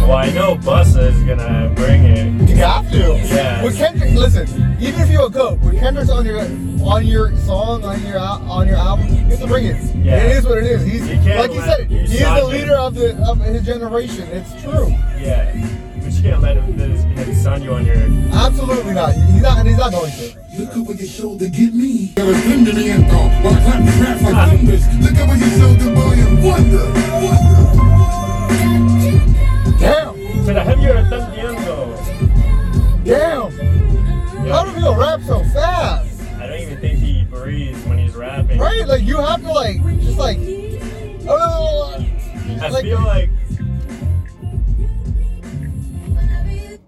Well, 0.01 0.17
I 0.17 0.31
know 0.31 0.55
Busta 0.55 1.11
is 1.11 1.21
gonna 1.23 1.71
bring 1.75 2.05
it. 2.05 2.49
You 2.49 2.55
have 2.55 2.89
to. 2.91 3.17
Yeah. 3.17 3.63
With 3.63 3.77
Kendrick, 3.77 4.13
listen. 4.15 4.68
Even 4.81 5.01
if 5.01 5.11
you're 5.11 5.25
a 5.25 5.29
goat, 5.29 5.59
with 5.59 5.77
Kendrick's 5.77 6.09
on 6.09 6.25
your 6.25 6.39
on 6.39 7.05
your 7.05 7.35
song 7.39 7.83
on 7.83 8.01
your 8.05 8.17
on 8.17 8.65
your 8.65 8.77
album, 8.77 9.07
you 9.07 9.15
have 9.15 9.39
to 9.39 9.47
bring 9.47 9.65
it. 9.65 9.95
Yeah. 9.95 10.23
It 10.23 10.37
is 10.37 10.45
what 10.45 10.59
it 10.59 10.65
is. 10.65 10.85
He's 10.85 11.01
like 11.01 11.51
you 11.51 11.61
said. 11.61 11.91
you 11.91 11.99
He's 11.99 12.19
the 12.19 12.45
leader 12.45 12.75
of 12.75 12.95
the 12.95 13.17
of 13.27 13.39
his 13.39 13.65
generation. 13.65 14.27
It's 14.29 14.53
true. 14.61 14.87
Yeah. 15.19 15.51
But 16.01 16.13
you 16.13 16.21
can't 16.21 16.41
let 16.41 16.55
him, 16.55 16.79
him 16.79 17.35
son 17.35 17.61
you 17.61 17.73
on 17.73 17.85
your. 17.85 17.97
Absolutely 18.33 18.93
not. 18.93 19.13
He's 19.15 19.41
not. 19.41 19.57
And 19.59 19.67
he's 19.67 19.77
not 19.77 19.91
going 19.91 20.11
to. 20.11 20.39
Look 20.57 20.77
over 20.77 20.93
your 20.93 21.07
shoulder, 21.07 21.49
get 21.49 21.73
me. 21.73 22.13
There 22.15 22.25
was 22.25 22.37
thunder 22.37 22.71
in 22.71 23.01
the 23.01 23.13
while 23.13 23.53
I 23.53 23.61
clap 23.63 23.83
these 23.85 23.99
raps 24.01 24.21
like 24.23 24.49
thunders. 24.49 24.85
Look 24.99 25.17
over 25.19 25.35
your 25.35 25.49
shoulder, 25.59 25.95
boy, 25.95 26.15
and 26.19 26.43
wonder, 26.43 26.85
wonder. 27.23 27.63
Damn. 29.79 30.15
To 30.45 30.53
the 30.53 30.63
heavier 30.63 30.93
entendiendo. 30.95 31.38
Right? 38.69 38.87
Like 38.87 39.01
you 39.01 39.17
have 39.17 39.41
to 39.41 39.51
like 39.51 39.83
just 39.99 40.17
like. 40.19 40.37
Oh, 41.27 41.95
I 42.61 42.69
like- 42.69 42.83
feel 42.83 43.01
like 43.01 43.29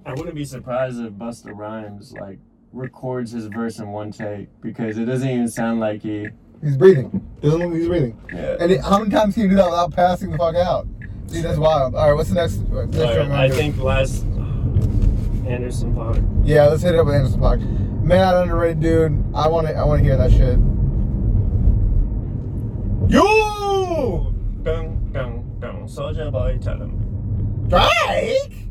I 0.05 0.13
wouldn't 0.13 0.35
be 0.35 0.45
surprised 0.45 0.99
if 0.99 1.13
Busta 1.13 1.55
Rhymes 1.55 2.13
like 2.13 2.37
records 2.71 3.31
his 3.31 3.47
verse 3.47 3.79
in 3.79 3.89
one 3.89 4.11
take 4.11 4.49
because 4.61 4.97
it 4.97 5.05
doesn't 5.05 5.27
even 5.27 5.47
sound 5.47 5.79
like 5.79 6.03
he. 6.03 6.27
he's 6.61 6.77
breathing. 6.77 7.27
Doesn't 7.41 7.59
look 7.59 7.69
like 7.69 7.77
he's 7.79 7.87
breathing. 7.87 8.21
Yeah. 8.31 8.57
And 8.59 8.71
it, 8.71 8.81
how 8.81 8.99
many 8.99 9.09
times 9.09 9.33
can 9.33 9.43
you 9.43 9.49
do 9.49 9.55
that 9.55 9.65
without 9.69 9.91
passing 9.93 10.31
the 10.31 10.37
fuck 10.37 10.55
out? 10.55 10.87
See, 11.27 11.41
that's 11.41 11.57
wild. 11.57 11.95
All 11.95 12.09
right, 12.09 12.13
what's 12.13 12.29
the 12.29 12.35
next? 12.35 12.59
Uh, 12.71 12.85
next 12.85 12.97
Alright, 12.97 13.31
I 13.31 13.49
think 13.49 13.77
last 13.77 14.23
Anderson 15.47 15.95
Paak. 15.95 16.43
Yeah, 16.45 16.67
let's 16.67 16.83
hit 16.83 16.93
it 16.93 16.99
up 16.99 17.07
with 17.07 17.15
Anderson 17.15 17.39
Paak. 17.39 18.03
Mad 18.03 18.35
underrated 18.35 18.81
dude. 18.81 19.23
I 19.33 19.47
want 19.47 19.67
to. 19.67 19.73
I 19.75 19.83
want 19.83 19.99
to 19.99 20.03
hear 20.03 20.17
that 20.17 20.31
shit. 20.31 20.59
You 23.11 24.33
Dun 24.63 25.11
dun 25.11 25.59
dun. 25.59 25.85
Soldier 25.85 26.31
Boy, 26.31 26.57
tell 26.61 26.77
him. 26.77 26.95
Drake. 27.67 28.69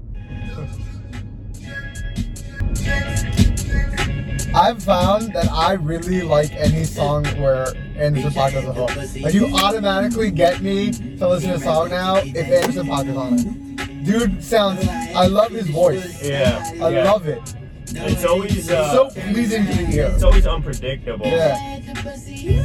I've 4.54 4.82
found 4.82 5.34
that 5.34 5.46
I 5.52 5.74
really 5.74 6.22
like 6.22 6.52
any 6.52 6.84
song 6.84 7.26
where 7.38 7.66
Anderson 7.96 8.30
Paak 8.30 8.52
does 8.52 8.64
a 8.64 8.72
hook. 8.72 8.96
Like 9.22 9.34
you 9.34 9.54
automatically 9.54 10.30
get 10.30 10.62
me 10.62 10.90
to 10.90 11.28
listen 11.28 11.50
to 11.50 11.56
a 11.56 11.60
song 11.60 11.90
now 11.90 12.16
if 12.16 12.34
Anderson 12.34 12.86
Paak 12.86 13.10
is 13.10 13.16
on 13.16 13.38
it. 13.38 14.04
Dude 14.06 14.42
sounds. 14.42 14.88
I 14.88 15.26
love 15.26 15.50
his 15.50 15.68
voice. 15.68 16.26
Yeah. 16.26 16.64
I 16.80 16.88
yeah. 16.88 17.04
love 17.04 17.28
it. 17.28 17.54
It's 17.92 18.24
always 18.24 18.70
uh, 18.70 18.92
so 18.92 19.10
pleasing 19.10 19.66
to 19.66 19.72
the 19.72 19.96
ear. 19.96 20.10
It's 20.14 20.22
always 20.22 20.46
unpredictable. 20.46 21.26
Yeah. 21.26 21.80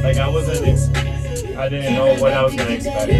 Like 0.02 0.16
I 0.18 0.28
wasn't. 0.28 0.68
Ex- 0.68 0.88
I 1.56 1.68
didn't 1.68 1.94
know 1.94 2.14
what 2.20 2.32
I 2.32 2.42
was 2.42 2.54
gonna 2.54 2.70
expect. 2.70 3.10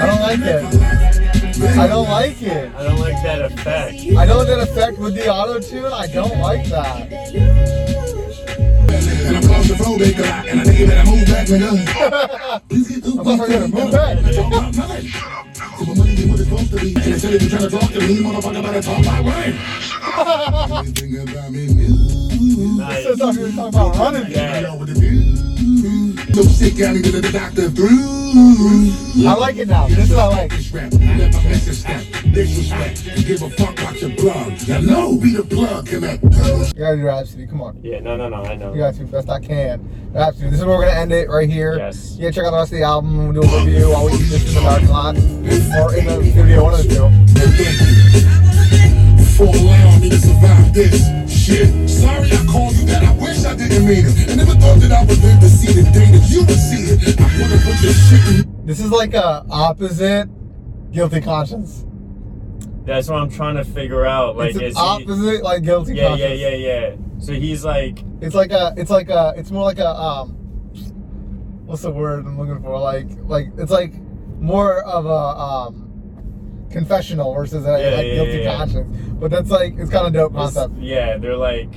I 0.00 0.06
don't 0.06 0.20
like 0.20 0.40
it. 0.40 0.64
I 1.76 1.86
don't 1.86 2.08
like 2.08 2.42
it. 2.42 2.74
I 2.74 2.82
don't 2.84 2.98
like 3.00 3.22
that 3.22 3.42
effect. 3.42 4.00
I 4.16 4.24
know 4.24 4.44
that 4.44 4.60
effect 4.60 4.98
with 4.98 5.14
the 5.14 5.28
auto 5.28 5.60
tune. 5.60 5.92
I 5.92 6.06
don't 6.06 6.38
like 6.38 6.66
that. 6.68 7.08
I'm 9.70 9.76
claustrophobic, 9.76 10.18
uh, 10.18 10.48
and 10.48 10.60
I 10.60 10.64
think 10.64 10.78
you 10.78 10.86
better 10.86 11.10
move 11.10 11.26
back, 11.26 11.46
nigga. 11.46 12.62
Please 12.68 12.88
get 12.88 13.04
through. 13.04 13.20
I 13.20 13.36
gotta 13.36 13.68
move 13.68 13.92
back. 13.92 14.34
Talk 14.34 14.46
about 14.46 14.76
nothing. 14.76 15.08
So 15.08 15.84
my 15.84 15.94
money 15.94 16.16
get 16.16 16.30
what 16.30 16.40
it's 16.40 16.48
supposed 16.48 16.70
to 16.70 16.76
be. 16.80 16.94
And 16.94 17.04
instead 17.04 17.34
of 17.34 17.42
you 17.42 17.48
trying 17.50 17.62
to 17.62 17.70
talk 17.70 17.90
to 17.92 18.00
me, 18.00 18.22
motherfucker 18.22 18.62
better 18.62 18.82
talk 18.82 19.04
my 19.04 19.20
way. 19.20 19.58
Anything 20.78 21.28
about 21.28 21.52
me 21.52 21.66
new. 21.66 22.78
Nice. 22.78 23.04
This 23.04 23.12
is 23.12 23.18
talking 23.18 23.52
talking 23.52 23.68
about 23.68 23.96
running. 23.96 24.30
Yeah. 24.30 25.47
Know 26.38 26.44
what 26.44 26.50
it 26.50 26.60
is. 26.60 26.60
No 26.60 26.68
sick 26.68 26.80
alley 26.80 27.02
to 27.02 27.20
the 27.20 27.32
doctor 27.32 27.70
through. 27.70 29.26
I 29.26 29.34
like 29.34 29.56
it 29.56 29.68
now. 29.68 29.88
This 29.88 30.10
is 30.10 30.10
what 30.10 30.20
I 30.20 30.26
like. 30.28 30.50
Disrespect, 30.50 30.94
I 30.94 31.16
never 31.16 31.48
miss 31.48 31.66
a 31.66 31.74
step. 31.74 32.02
Disrespect, 32.32 33.18
you 33.18 33.24
give 33.24 33.42
a 33.42 33.50
fuck 33.50 33.72
about 33.72 34.00
your 34.00 34.10
blood. 34.10 34.68
Now, 34.68 34.80
no, 34.80 35.18
be 35.18 35.34
the 35.34 35.42
plug 35.42 35.86
connect. 35.86 36.22
You 36.22 36.30
gotta 36.78 36.96
do 36.96 37.02
Rapsody. 37.04 37.46
Come 37.46 37.62
on. 37.62 37.80
Yeah, 37.82 38.00
no, 38.00 38.16
no, 38.16 38.28
no, 38.28 38.36
I 38.36 38.54
know. 38.54 38.72
You 38.72 38.78
got 38.80 38.94
to 38.94 39.00
do 39.00 39.06
best 39.06 39.28
I 39.28 39.40
can. 39.40 40.12
Rapsody. 40.12 40.50
This 40.50 40.60
is 40.60 40.64
where 40.64 40.78
we're 40.78 40.86
gonna 40.86 41.00
end 41.00 41.12
it 41.12 41.28
right 41.28 41.48
here. 41.50 41.76
Yes. 41.78 42.16
Yeah, 42.18 42.30
check 42.30 42.44
out 42.44 42.52
the 42.52 42.58
rest 42.58 42.72
of 42.72 42.78
the 42.78 42.84
album. 42.84 43.16
We'll 43.18 43.42
do 43.42 43.48
a 43.48 43.64
review 43.64 43.90
while 43.90 44.06
we 44.06 44.12
eat 44.12 44.28
this 44.28 44.48
in 44.48 44.54
the 44.54 44.60
parking 44.60 44.88
lot 44.88 45.16
or 45.16 45.96
in 45.96 46.04
the 46.06 46.30
studio. 46.30 46.62
One 46.62 46.74
of 46.74 46.82
the 46.86 46.94
two. 46.94 47.04
And 47.04 47.30
thank 47.30 47.80
you 49.18 49.24
for 49.34 50.00
me 50.00 50.10
to 50.10 50.18
survive 50.18 50.72
this 50.74 51.27
shit. 51.48 51.88
Sorry 51.88 52.30
I 52.30 52.44
called 52.46 52.74
you 52.76 52.84
that. 52.86 53.02
I 53.02 53.12
wish 53.16 53.44
I 53.44 53.54
didn't 53.56 53.86
mean 53.86 54.04
it. 54.06 54.30
I 54.30 54.34
never 54.34 54.52
thought 54.54 54.78
that 54.80 54.92
I 54.92 55.00
would 55.04 55.18
live 55.22 55.40
to 55.40 55.48
see 55.48 55.72
the 55.80 55.90
day 55.90 56.10
that 56.12 56.28
you 56.28 56.40
would 56.44 56.60
see 56.60 56.92
it. 56.92 57.20
I 57.20 57.24
wanna 57.40 57.56
put 57.64 57.76
this 57.80 57.96
shit 58.10 58.44
in. 58.46 58.66
This 58.66 58.80
is 58.80 58.90
like 58.90 59.14
a 59.14 59.44
opposite 59.50 60.28
guilty 60.92 61.20
conscience. 61.20 61.84
That's 62.84 63.08
what 63.08 63.20
I'm 63.20 63.30
trying 63.30 63.56
to 63.56 63.64
figure 63.64 64.06
out. 64.06 64.36
Like, 64.36 64.50
it's 64.50 64.58
an 64.58 64.64
is 64.64 64.74
he? 64.76 64.80
opposite 64.82 65.42
like 65.42 65.62
guilty 65.62 65.94
Yeah, 65.94 66.08
conscience. 66.08 66.40
yeah, 66.40 66.48
yeah, 66.48 66.88
yeah. 66.90 66.96
So 67.18 67.32
he's 67.32 67.64
like, 67.64 68.02
It's 68.20 68.34
like 68.34 68.50
a. 68.50 68.74
It's 68.76 68.90
like 68.90 69.08
a. 69.10 69.34
It's 69.36 69.50
more 69.50 69.64
like 69.64 69.78
a. 69.78 69.88
Um. 69.88 70.30
What's 71.66 71.82
the 71.82 71.90
word 71.90 72.24
I'm 72.24 72.38
looking 72.38 72.62
for? 72.62 72.78
Like 72.78 73.08
like 73.24 73.48
it's 73.58 73.70
like 73.70 73.92
more 74.40 74.82
of 74.84 75.04
a 75.04 75.08
um. 75.08 75.87
Confessional 76.70 77.32
versus 77.34 77.64
a 77.64 77.68
Yeah, 77.68 77.96
like 77.96 78.06
yeah, 78.06 78.14
guilty 78.14 78.30
yeah, 78.32 78.38
yeah. 78.38 78.56
conscience, 78.56 79.10
but 79.18 79.30
that's 79.30 79.50
like 79.50 79.74
it's 79.78 79.90
kind 79.90 80.06
of 80.06 80.12
dope 80.12 80.32
this- 80.32 80.54
concept. 80.54 80.74
yeah, 80.78 81.16
they're 81.16 81.36
like 81.36 81.70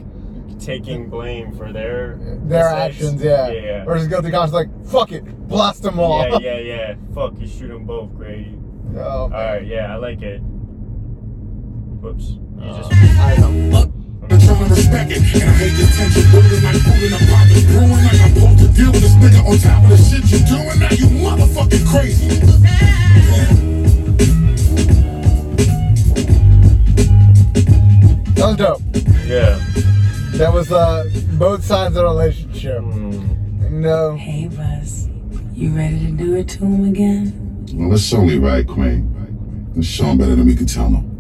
taking 0.60 1.10
blame 1.10 1.52
for 1.54 1.72
their 1.72 2.18
Their 2.44 2.70
mistakes. 2.70 2.96
actions, 3.02 3.24
yeah. 3.24 3.50
yeah, 3.50 3.62
yeah. 3.62 3.86
Versus 3.86 4.08
guilty 4.08 4.32
conscience, 4.32 4.54
like 4.54 4.70
fuck 4.86 5.12
it, 5.12 5.24
blast 5.48 5.82
them 5.84 6.00
all. 6.00 6.20
yeah, 6.20 6.38
yeah, 6.40 6.60
yeah. 6.60 6.96
Fuck, 7.16 7.40
you 7.40 7.48
shoot 7.48 7.70
them 7.70 7.86
both, 7.86 8.14
Grady. 8.16 8.58
Oh, 8.96 9.00
All 9.24 9.30
right, 9.30 9.66
yeah, 9.66 9.94
I 9.94 9.96
like 9.96 10.22
it. 10.22 10.40
Whoops, 12.02 12.32
you 12.32 12.66
just. 12.66 12.92
Oh. 12.92 13.18
I 13.22 13.38
know. 13.38 13.94
I'm 14.24 14.40
trying 14.40 14.68
to 14.70 14.76
respect 14.76 15.12
it. 15.12 15.18
And 15.18 15.44
I 15.44 15.54
hate 15.54 15.76
this 15.78 15.98
tension 15.98 16.32
building 16.32 16.64
like 16.64 16.76
fooling 16.84 17.14
I'm 17.14 17.28
popping. 17.28 17.66
Brewing 17.68 17.92
like 17.92 18.22
I'm 18.22 18.34
supposed 18.36 18.60
to 18.60 18.68
deal 18.82 18.92
with 18.92 19.02
this 19.02 19.16
nigga 19.16 19.42
on 19.46 19.58
top 19.58 19.84
of 19.84 19.90
the 19.90 19.98
shit 19.98 20.24
you 20.32 20.40
doing. 20.46 20.80
Now 20.80 20.92
you 20.92 21.08
motherfucking 21.20 21.86
crazy. 21.88 23.71
That 28.42 28.48
was 28.48 28.58
dope. 28.58 28.82
Yeah. 29.28 29.60
That 30.38 30.52
was 30.52 30.72
uh 30.72 31.08
both 31.34 31.64
sides 31.64 31.90
of 31.90 31.94
the 31.94 32.04
relationship. 32.06 32.82
Mm. 32.82 33.62
You 33.62 33.70
know, 33.70 34.16
Hey, 34.16 34.48
Buzz. 34.48 35.08
You 35.54 35.70
ready 35.70 36.00
to 36.08 36.12
do 36.14 36.36
it 36.36 36.48
to 36.50 36.66
him 36.66 36.86
again? 36.86 37.68
Well, 37.72 37.94
it's 37.94 38.12
only 38.12 38.40
right, 38.40 38.68
Queen. 38.68 39.74
It's 39.78 39.86
Sean 39.86 40.18
better 40.18 40.36
than 40.36 40.48
we 40.48 40.56
can 40.56 40.66
tell 40.66 40.90
him. 40.90 41.20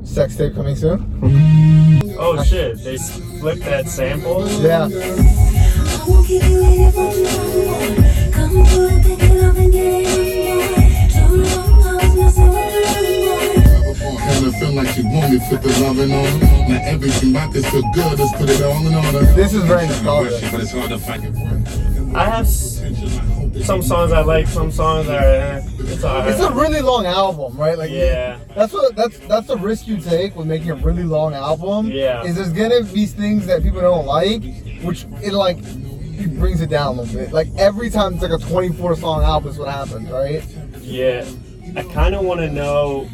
sex 0.06 0.34
tape 0.34 0.54
coming 0.54 0.76
soon. 0.76 1.04
Oh 2.18 2.42
shit, 2.42 2.82
they 2.82 2.96
flipped 2.96 3.64
that 3.64 3.88
sample. 3.88 4.48
Yeah. 4.62 4.88
I 12.44 12.81
feel 14.58 14.72
like 14.72 14.96
you 14.96 15.04
want 15.08 15.32
me, 15.32 15.40
put 15.48 15.62
the 15.62 15.68
loving 15.80 16.12
on. 16.12 16.40
Now 16.68 16.80
everything 16.82 17.30
about 17.30 17.52
this 17.52 17.68
feel 17.70 17.82
good, 17.92 18.18
let's 18.18 18.36
put 18.36 18.50
it 18.50 18.62
all 18.62 18.86
in 18.86 18.94
order. 18.94 19.32
This 19.32 19.54
is 19.54 19.64
very 19.64 19.86
nostalgic. 19.86 20.50
But 20.50 20.60
it's 20.60 20.72
hard 20.72 20.90
to 20.90 20.98
find 20.98 21.24
it. 21.24 22.14
I 22.14 22.26
have 22.26 22.46
some 22.48 23.82
songs 23.82 24.12
I 24.12 24.20
like, 24.22 24.46
some 24.46 24.70
songs 24.70 25.08
are. 25.08 25.18
Eh, 25.18 25.62
it's 25.78 26.04
alright. 26.04 26.30
It's 26.30 26.40
a 26.40 26.52
really 26.52 26.80
long 26.80 27.06
album, 27.06 27.56
right? 27.56 27.78
Like 27.78 27.90
Yeah. 27.90 28.38
That's 28.54 28.72
what 28.72 28.94
that's 28.96 29.18
that's 29.20 29.46
the 29.46 29.56
risk 29.56 29.86
you 29.86 29.98
take 29.98 30.36
with 30.36 30.46
making 30.46 30.70
a 30.70 30.74
really 30.76 31.04
long 31.04 31.34
album. 31.34 31.90
Yeah. 31.90 32.22
Is 32.24 32.36
there's 32.36 32.52
gonna 32.52 32.82
be 32.82 33.06
things 33.06 33.46
that 33.46 33.62
people 33.62 33.80
don't 33.80 34.06
like, 34.06 34.42
which 34.82 35.04
it 35.22 35.32
like 35.32 35.58
it 35.60 36.38
brings 36.38 36.60
it 36.60 36.70
down 36.70 36.98
a 36.98 37.02
little 37.02 37.14
bit. 37.20 37.32
Like 37.32 37.48
every 37.56 37.90
time 37.90 38.14
it's 38.14 38.22
like 38.22 38.32
a 38.32 38.38
24 38.38 38.96
song 38.96 39.22
album 39.22 39.50
is 39.50 39.58
what 39.58 39.68
happens, 39.68 40.10
right? 40.10 40.44
Yeah, 40.80 41.24
I 41.76 41.82
kind 41.84 42.14
of 42.14 42.24
want 42.24 42.40
to 42.40 42.50
know 42.50 43.08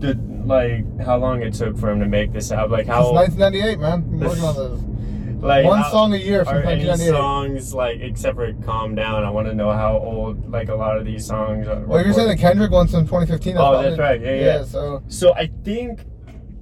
the 0.00 0.18
like 0.44 1.00
how 1.00 1.16
long 1.18 1.42
it 1.42 1.54
took 1.54 1.76
for 1.78 1.90
him 1.90 2.00
to 2.00 2.06
make 2.06 2.32
this 2.32 2.50
album. 2.50 2.72
Like 2.72 2.86
Since 2.86 2.94
how 2.96 3.12
1998, 3.12 3.78
man. 3.78 4.18
Working 4.20 4.44
on 4.44 4.54
this. 4.56 5.42
like 5.42 5.64
One 5.64 5.78
how- 5.82 5.90
song 5.90 6.14
a 6.14 6.16
year 6.16 6.40
Are 6.40 6.62
1998. 6.62 7.08
songs 7.10 7.74
like 7.74 8.00
except 8.00 8.36
for 8.36 8.52
"Calm 8.64 8.94
Down"? 8.94 9.24
I 9.24 9.30
want 9.30 9.46
to 9.48 9.54
know 9.54 9.70
how 9.72 9.98
old 9.98 10.50
like 10.50 10.68
a 10.68 10.74
lot 10.74 10.96
of 10.98 11.04
these 11.04 11.24
songs 11.26 11.66
are. 11.68 11.80
Well, 11.80 12.04
you're 12.04 12.12
saying 12.14 12.28
the 12.28 12.36
Kendrick 12.36 12.70
one's 12.70 12.90
from 12.90 13.04
2015, 13.06 13.56
Oh, 13.58 13.82
that's 13.82 13.98
right. 13.98 14.20
Yeah, 14.20 14.34
yeah. 14.34 14.64
So 14.64 15.02
So 15.08 15.34
I 15.34 15.50
think 15.64 16.04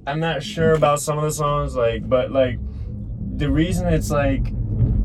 I'm 0.07 0.19
not 0.19 0.41
sure 0.43 0.73
about 0.73 0.99
some 1.01 1.17
of 1.17 1.23
the 1.23 1.31
songs, 1.31 1.75
like, 1.75 2.07
but 2.09 2.31
like 2.31 2.57
the 3.35 3.49
reason 3.49 3.87
it's 3.87 4.11
like 4.11 4.43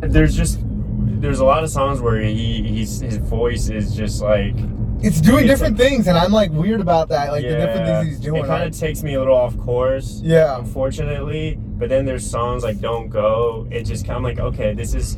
there's 0.01 0.35
just 0.37 0.59
there's 0.64 1.39
a 1.41 1.45
lot 1.45 1.62
of 1.64 1.70
songs 1.70 2.01
where 2.01 2.20
he 2.20 2.62
he's 2.62 3.01
his 3.01 3.16
voice 3.18 3.68
is 3.70 3.95
just 3.97 4.20
like 4.22 4.57
it's 5.01 5.21
doing 5.21 5.45
It's 5.45 5.53
different 5.53 5.77
things, 5.77 6.07
and 6.07 6.17
I'm 6.17 6.33
like 6.33 6.51
weird 6.51 6.81
about 6.81 7.09
that. 7.11 7.31
Like 7.31 7.43
the 7.43 7.51
different 7.51 7.87
things 7.87 8.09
he's 8.09 8.21
doing. 8.21 8.45
It 8.45 8.47
kind 8.47 8.63
right? 8.63 8.69
of 8.69 8.79
takes 8.79 9.03
me 9.03 9.15
a 9.15 9.19
little 9.19 9.37
off 9.37 9.57
course. 9.59 10.21
Yeah. 10.23 10.59
Unfortunately, 10.59 11.57
but 11.61 11.89
then 11.89 12.05
there's 12.05 12.29
songs 12.29 12.63
like 12.63 12.81
"Don't 12.81 13.09
Go." 13.09 13.67
It 13.71 13.85
just 13.85 14.07
kind 14.07 14.19
of 14.19 14.23
like 14.23 14.39
okay, 14.39 14.75
this 14.75 14.95
is 14.95 15.17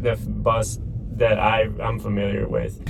the 0.00 0.12
f- 0.12 0.20
bus 0.26 0.78
that 1.16 1.38
I 1.38 1.68
I'm 1.82 1.98
familiar 1.98 2.48
with. 2.48 2.84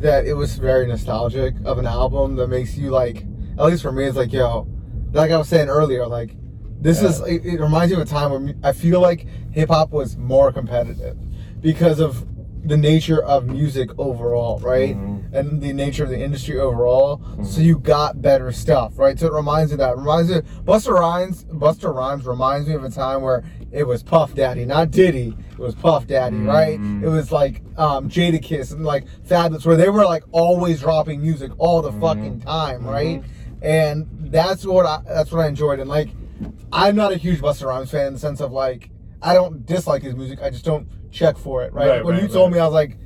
That 0.00 0.26
it 0.26 0.34
was 0.34 0.56
very 0.56 0.86
nostalgic 0.86 1.54
of 1.64 1.78
an 1.78 1.86
album 1.86 2.36
that 2.36 2.48
makes 2.48 2.76
you 2.76 2.90
like 2.90 3.24
at 3.58 3.64
least 3.66 3.82
for 3.82 3.90
me 3.90 4.04
it's 4.04 4.16
like 4.16 4.32
yo 4.32 4.68
like 5.12 5.30
i 5.32 5.36
was 5.36 5.48
saying 5.48 5.68
earlier 5.68 6.06
like 6.06 6.36
this 6.80 7.02
is 7.02 7.20
it, 7.22 7.44
it 7.44 7.60
reminds 7.60 7.90
you 7.90 8.00
of 8.00 8.06
a 8.06 8.08
time 8.08 8.30
when 8.30 8.60
i 8.62 8.70
feel 8.72 9.00
like 9.00 9.26
hip-hop 9.50 9.90
was 9.90 10.16
more 10.16 10.52
competitive 10.52 11.18
because 11.60 11.98
of 11.98 12.24
the 12.68 12.76
nature 12.76 13.22
of 13.22 13.46
music 13.46 13.90
overall 13.98 14.58
right? 14.60 14.96
Mm-hmm. 14.96 15.34
And 15.34 15.60
the 15.60 15.72
nature 15.72 16.04
of 16.04 16.10
the 16.10 16.18
industry 16.18 16.58
overall. 16.58 17.20
So 17.36 17.42
mm-hmm. 17.42 17.60
you 17.62 17.78
got 17.78 18.22
better 18.22 18.52
stuff 18.52 18.98
right? 18.98 19.18
So 19.18 19.26
it 19.26 19.32
reminds 19.32 19.70
me 19.70 19.74
of 19.74 19.78
that. 19.78 19.92
It 19.92 19.98
reminds 19.98 20.30
me 20.30 20.40
busta 20.64 20.92
rhymes 20.92 21.44
busta 21.44 21.94
rhymes 21.94 22.26
reminds 22.26 22.68
me 22.68 22.74
of 22.74 22.84
a 22.84 22.90
time 22.90 23.22
where 23.22 23.44
it 23.70 23.84
was 23.84 24.02
puff 24.02 24.34
daddy 24.34 24.64
not 24.64 24.90
diddy. 24.90 25.34
It 25.52 25.58
was 25.58 25.74
puff 25.74 26.06
daddy 26.06 26.36
right? 26.36 26.78
Mm-hmm. 26.78 27.04
It 27.04 27.08
was 27.08 27.32
like 27.32 27.62
um 27.76 28.08
jadakiss 28.08 28.72
and 28.72 28.84
like 28.84 29.06
Fabolous 29.26 29.66
where 29.66 29.76
they 29.76 29.88
were 29.88 30.04
like 30.04 30.24
always 30.32 30.80
dropping 30.80 31.20
music 31.22 31.52
all 31.58 31.82
the 31.82 31.92
fucking 31.92 32.40
time 32.40 32.86
right? 32.86 33.22
And 33.60 34.06
that's 34.30 34.64
what 34.64 34.86
i 34.86 35.00
that's 35.06 35.32
what 35.32 35.44
i 35.44 35.48
enjoyed. 35.48 35.80
And 35.80 35.88
like 35.88 36.10
i'm 36.72 36.94
not 36.94 37.12
a 37.12 37.16
huge 37.16 37.40
busta 37.40 37.66
rhymes 37.66 37.90
fan 37.90 38.08
in 38.08 38.12
the 38.12 38.18
sense 38.18 38.40
of 38.40 38.52
like 38.52 38.90
i 39.22 39.34
don't 39.34 39.64
dislike 39.66 40.02
his 40.02 40.14
music 40.14 40.40
i 40.42 40.50
just 40.50 40.64
don't 40.64 40.86
check 41.10 41.36
for 41.36 41.62
it 41.64 41.72
right, 41.72 41.88
Right, 41.88 42.04
when 42.04 42.14
right, 42.14 42.22
you 42.22 42.28
told 42.28 42.50
right. 42.52 42.56
me 42.56 42.60
i 42.60 42.64
was 42.64 42.74
like 42.74 42.96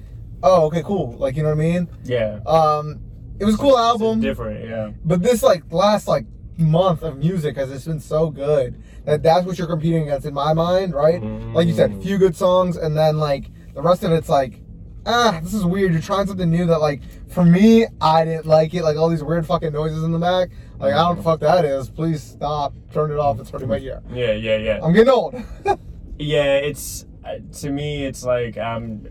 oh 0.43 0.67
okay 0.67 0.83
cool 0.83 1.13
like 1.19 1.37
you 1.37 1.43
know 1.43 1.49
what 1.51 1.59
i 1.59 1.69
mean 1.73 1.89
Yeah. 2.05 2.41
um 2.47 3.01
it 3.41 3.45
was 3.45 3.55
a 3.57 3.59
cool 3.59 3.77
album 3.79 4.21
Different. 4.21 4.69
Yeah. 4.69 4.91
but 5.05 5.23
this 5.23 5.43
like 5.43 5.65
last 5.73 6.07
like 6.07 6.27
month 6.59 7.03
of 7.03 7.17
music 7.19 7.57
has 7.57 7.71
just 7.71 7.87
been 7.87 7.99
so 7.99 8.31
good 8.31 8.81
that 9.05 9.23
that's 9.23 9.45
what 9.47 9.59
you're 9.59 9.67
competing 9.67 10.03
against 10.03 10.27
in 10.27 10.35
my 10.35 10.53
mind, 10.53 10.95
right? 10.95 11.21
Like 11.55 11.67
you 11.67 11.73
said, 11.75 12.01
few 12.03 12.19
good 12.19 12.37
songs, 12.37 12.77
and 12.77 12.97
then 12.97 13.19
like 13.19 13.47
the 13.75 13.83
rest 13.83 14.05
of 14.05 14.13
it's 14.13 14.29
like, 14.29 14.61
ah, 15.07 15.41
this 15.43 15.55
is 15.55 15.65
weird. 15.65 15.91
You're 15.93 16.01
trying 16.03 16.29
something 16.29 16.49
new 16.49 16.67
that 16.67 16.79
like 16.79 17.01
for 17.29 17.43
me, 17.45 17.87
I 18.01 18.25
didn't 18.25 18.47
like 18.47 18.75
it. 18.75 18.85
Like 18.85 18.97
all 18.97 19.09
these 19.09 19.25
weird 19.25 19.45
fucking 19.45 19.73
noises 19.73 20.05
in 20.05 20.13
the 20.13 20.21
back. 20.21 20.51
Like 20.79 20.93
I 20.93 20.99
don't 20.99 21.03
know 21.03 21.09
what 21.09 21.17
the 21.17 21.23
fuck 21.25 21.41
that 21.41 21.65
is. 21.65 21.91
Please 21.91 22.23
stop. 22.23 22.75
Turn 22.93 23.11
it 23.11 23.19
off. 23.19 23.41
It's 23.41 23.51
hurting 23.51 23.67
my 23.67 23.79
ear. 23.79 24.03
Yeah. 24.13 24.33
Yeah. 24.35 24.57
Yeah. 24.59 24.81
I'm 24.85 24.93
getting 24.93 25.09
old. 25.13 25.35
Yeah, 26.23 26.55
it's 26.57 27.07
uh, 27.25 27.37
to 27.61 27.71
me, 27.71 28.05
it's 28.05 28.25
like 28.25 28.57
um, 28.59 29.07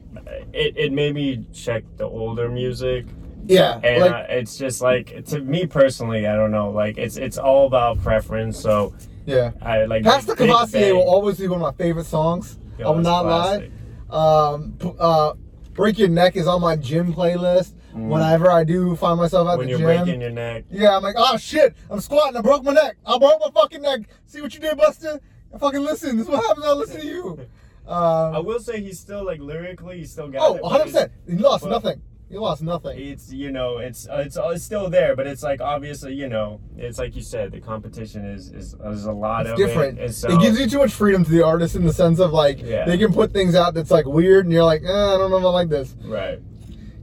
it, 0.53 0.77
it 0.77 0.91
made 0.93 1.13
me 1.15 1.45
check 1.53 1.83
the 1.97 2.05
older 2.05 2.49
music, 2.49 3.05
yeah, 3.47 3.79
and 3.83 4.01
like 4.01 4.11
uh, 4.11 4.25
it's 4.29 4.57
just 4.57 4.81
like 4.81 5.25
to 5.25 5.39
me 5.41 5.65
personally, 5.65 6.27
I 6.27 6.35
don't 6.35 6.51
know, 6.51 6.69
like 6.71 6.97
it's 6.97 7.17
it's 7.17 7.37
all 7.37 7.67
about 7.67 8.01
preference. 8.01 8.59
So 8.59 8.93
yeah. 9.25 9.51
I 9.61 9.85
like 9.85 10.03
Past 10.03 10.27
the 10.27 10.35
Courvoisier 10.35 10.95
will 10.95 11.07
always 11.09 11.37
be 11.37 11.47
one 11.47 11.61
of 11.61 11.77
my 11.77 11.83
favorite 11.83 12.05
songs. 12.07 12.57
I 12.79 12.89
will 12.89 12.95
not 12.97 13.23
classic. 13.23 13.71
lie. 14.09 14.51
Um, 14.53 14.77
uh, 14.99 15.33
Break 15.73 15.99
Your 15.99 16.09
Neck 16.09 16.35
is 16.35 16.47
on 16.47 16.59
my 16.61 16.75
gym 16.75 17.13
playlist. 17.13 17.73
Whenever 17.93 18.49
I 18.49 18.63
do 18.63 18.95
find 18.95 19.19
myself 19.19 19.49
at 19.49 19.55
Mm. 19.55 19.57
when 19.57 19.67
the 19.67 19.71
you're 19.71 19.79
gym. 19.79 20.03
breaking 20.05 20.21
your 20.21 20.29
neck. 20.31 20.63
Yeah, 20.71 20.95
I'm 20.95 21.03
like, 21.03 21.15
oh 21.17 21.35
shit, 21.37 21.75
I'm 21.89 21.99
squatting, 21.99 22.37
I 22.37 22.41
broke 22.41 22.63
my 22.63 22.71
neck. 22.71 22.95
I 23.05 23.17
broke 23.19 23.39
my 23.41 23.51
fucking 23.53 23.81
neck. 23.81 24.01
See 24.25 24.39
what 24.41 24.53
you 24.53 24.61
did, 24.61 24.77
Busta? 24.77 25.19
I 25.53 25.57
fucking 25.57 25.81
listen. 25.81 26.17
This 26.17 26.25
is 26.27 26.31
what 26.31 26.43
happens 26.45 26.61
when 26.65 26.69
I 26.69 26.73
listen 26.73 27.01
to 27.01 27.07
you. 27.07 27.39
I 27.87 27.91
Uh, 28.37 28.41
will 28.43 28.59
say 28.59 28.79
he's 28.81 28.99
still 28.99 29.25
like 29.25 29.39
lyrically, 29.39 29.97
he's 29.99 30.11
still 30.11 30.27
got 30.29 30.41
oh, 30.49 30.55
it. 30.55 30.61
100 30.63 30.83
percent 30.85 31.11
He 31.27 31.35
lost 31.37 31.65
nothing. 31.65 32.01
He 32.29 32.37
lost 32.37 32.61
nothing. 32.61 32.97
it's 32.97 33.33
you 33.33 33.51
know 33.51 33.79
it's 33.79 34.07
uh, 34.07 34.23
it's 34.25 34.37
it's 34.41 34.63
still 34.63 34.89
there, 34.89 35.17
but 35.17 35.27
it's 35.27 35.43
like 35.43 35.59
obviously 35.59 36.13
you 36.13 36.29
know 36.29 36.61
it's 36.77 36.97
like 36.97 37.13
you 37.13 37.21
said 37.21 37.51
the 37.51 37.59
competition 37.59 38.23
is 38.23 38.49
is 38.53 38.71
there's 38.75 39.03
a 39.05 39.11
lot 39.11 39.41
It's 39.41 39.51
of 39.51 39.57
different. 39.57 39.99
It, 39.99 40.13
so, 40.13 40.29
it 40.31 40.39
gives 40.39 40.57
you 40.57 40.69
too 40.69 40.77
much 40.77 40.93
freedom 40.93 41.25
to 41.25 41.31
the 41.31 41.43
artist 41.45 41.75
in 41.75 41.83
the 41.85 41.91
sense 41.91 42.19
of 42.19 42.31
like 42.31 42.61
Yeah. 42.61 42.85
they 42.85 42.97
can 42.97 43.11
put 43.11 43.33
things 43.33 43.53
out 43.53 43.73
that's 43.73 43.91
like 43.91 44.05
weird, 44.05 44.45
and 44.45 44.53
you're 44.53 44.63
like, 44.63 44.81
eh, 44.83 44.87
I 44.87 45.17
don't 45.17 45.29
know 45.29 45.39
if 45.39 45.43
I 45.43 45.49
like 45.49 45.67
this. 45.69 45.93
right. 46.05 46.39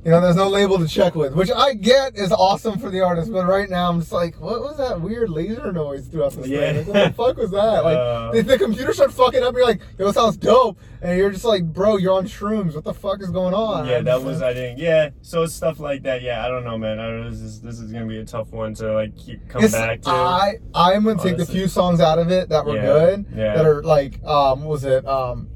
You 0.04 0.12
know, 0.12 0.20
there's 0.20 0.36
no 0.36 0.48
label 0.48 0.78
to 0.78 0.86
check 0.86 1.16
with, 1.16 1.34
which 1.34 1.50
I 1.50 1.74
get 1.74 2.16
is 2.16 2.30
awesome 2.32 2.78
for 2.78 2.88
the 2.88 3.00
artist, 3.00 3.32
but 3.32 3.46
right 3.46 3.68
now 3.68 3.90
I'm 3.90 3.98
just 3.98 4.12
like, 4.12 4.40
what 4.40 4.60
was 4.62 4.76
that 4.78 5.00
weird 5.00 5.28
laser 5.28 5.72
noise 5.72 6.06
throughout 6.06 6.32
this 6.32 6.46
Yeah. 6.46 6.72
thing? 6.72 6.76
Like, 6.76 6.86
what 6.86 7.04
the 7.08 7.12
fuck 7.12 7.36
was 7.36 7.50
that? 7.50 7.84
Like, 7.84 7.96
Uh. 7.96 8.30
the, 8.32 8.42
the 8.42 8.58
computer 8.58 8.92
started 8.94 9.12
fucking 9.12 9.42
up. 9.42 9.54
You're 9.54 9.64
like, 9.66 9.80
yo, 9.98 10.08
it 10.08 10.14
sounds 10.14 10.36
dope, 10.36 10.78
and 11.02 11.18
you're 11.18 11.30
just 11.30 11.44
like, 11.44 11.64
bro, 11.64 11.96
you're 11.96 12.14
on 12.14 12.26
shrooms. 12.26 12.74
What 12.76 12.84
the 12.84 12.94
fuck 12.94 13.20
is 13.20 13.30
going 13.30 13.54
on? 13.54 13.86
Yeah, 13.86 14.00
that 14.02 14.22
was 14.22 14.40
I 14.40 14.54
think 14.54 14.78
yeah. 14.78 15.10
So 15.20 15.42
it's 15.42 15.52
stuff 15.52 15.80
like 15.80 16.04
that. 16.04 16.22
Yeah, 16.22 16.44
I 16.44 16.48
don't 16.48 16.64
know, 16.64 16.78
man. 16.78 17.00
I 17.00 17.06
don't 17.08 17.24
know. 17.24 17.30
This 17.30 17.40
is 17.40 17.60
this 17.60 17.80
is 17.80 17.92
gonna 17.92 18.06
be 18.06 18.18
a 18.18 18.24
tough 18.24 18.50
one 18.52 18.74
to 18.74 18.92
like 18.94 19.16
keep 19.16 19.46
come 19.48 19.64
It's- 19.64 19.72
back 19.78 20.02
to. 20.02 20.10
I 20.10 20.54
I'm 20.74 21.04
gonna 21.04 21.20
take 21.20 21.36
the 21.38 21.44
few 21.46 21.66
songs 21.66 22.00
out 22.00 22.20
of 22.20 22.30
it 22.30 22.48
that 22.50 22.64
were 22.64 22.76
Yeah, 22.76 22.82
good, 22.86 23.26
yeah. 23.34 23.56
that 23.56 23.66
are 23.66 23.82
like, 23.82 24.22
um, 24.24 24.60
what 24.62 24.70
was 24.70 24.84
it? 24.84 25.04
Um, 25.06 25.48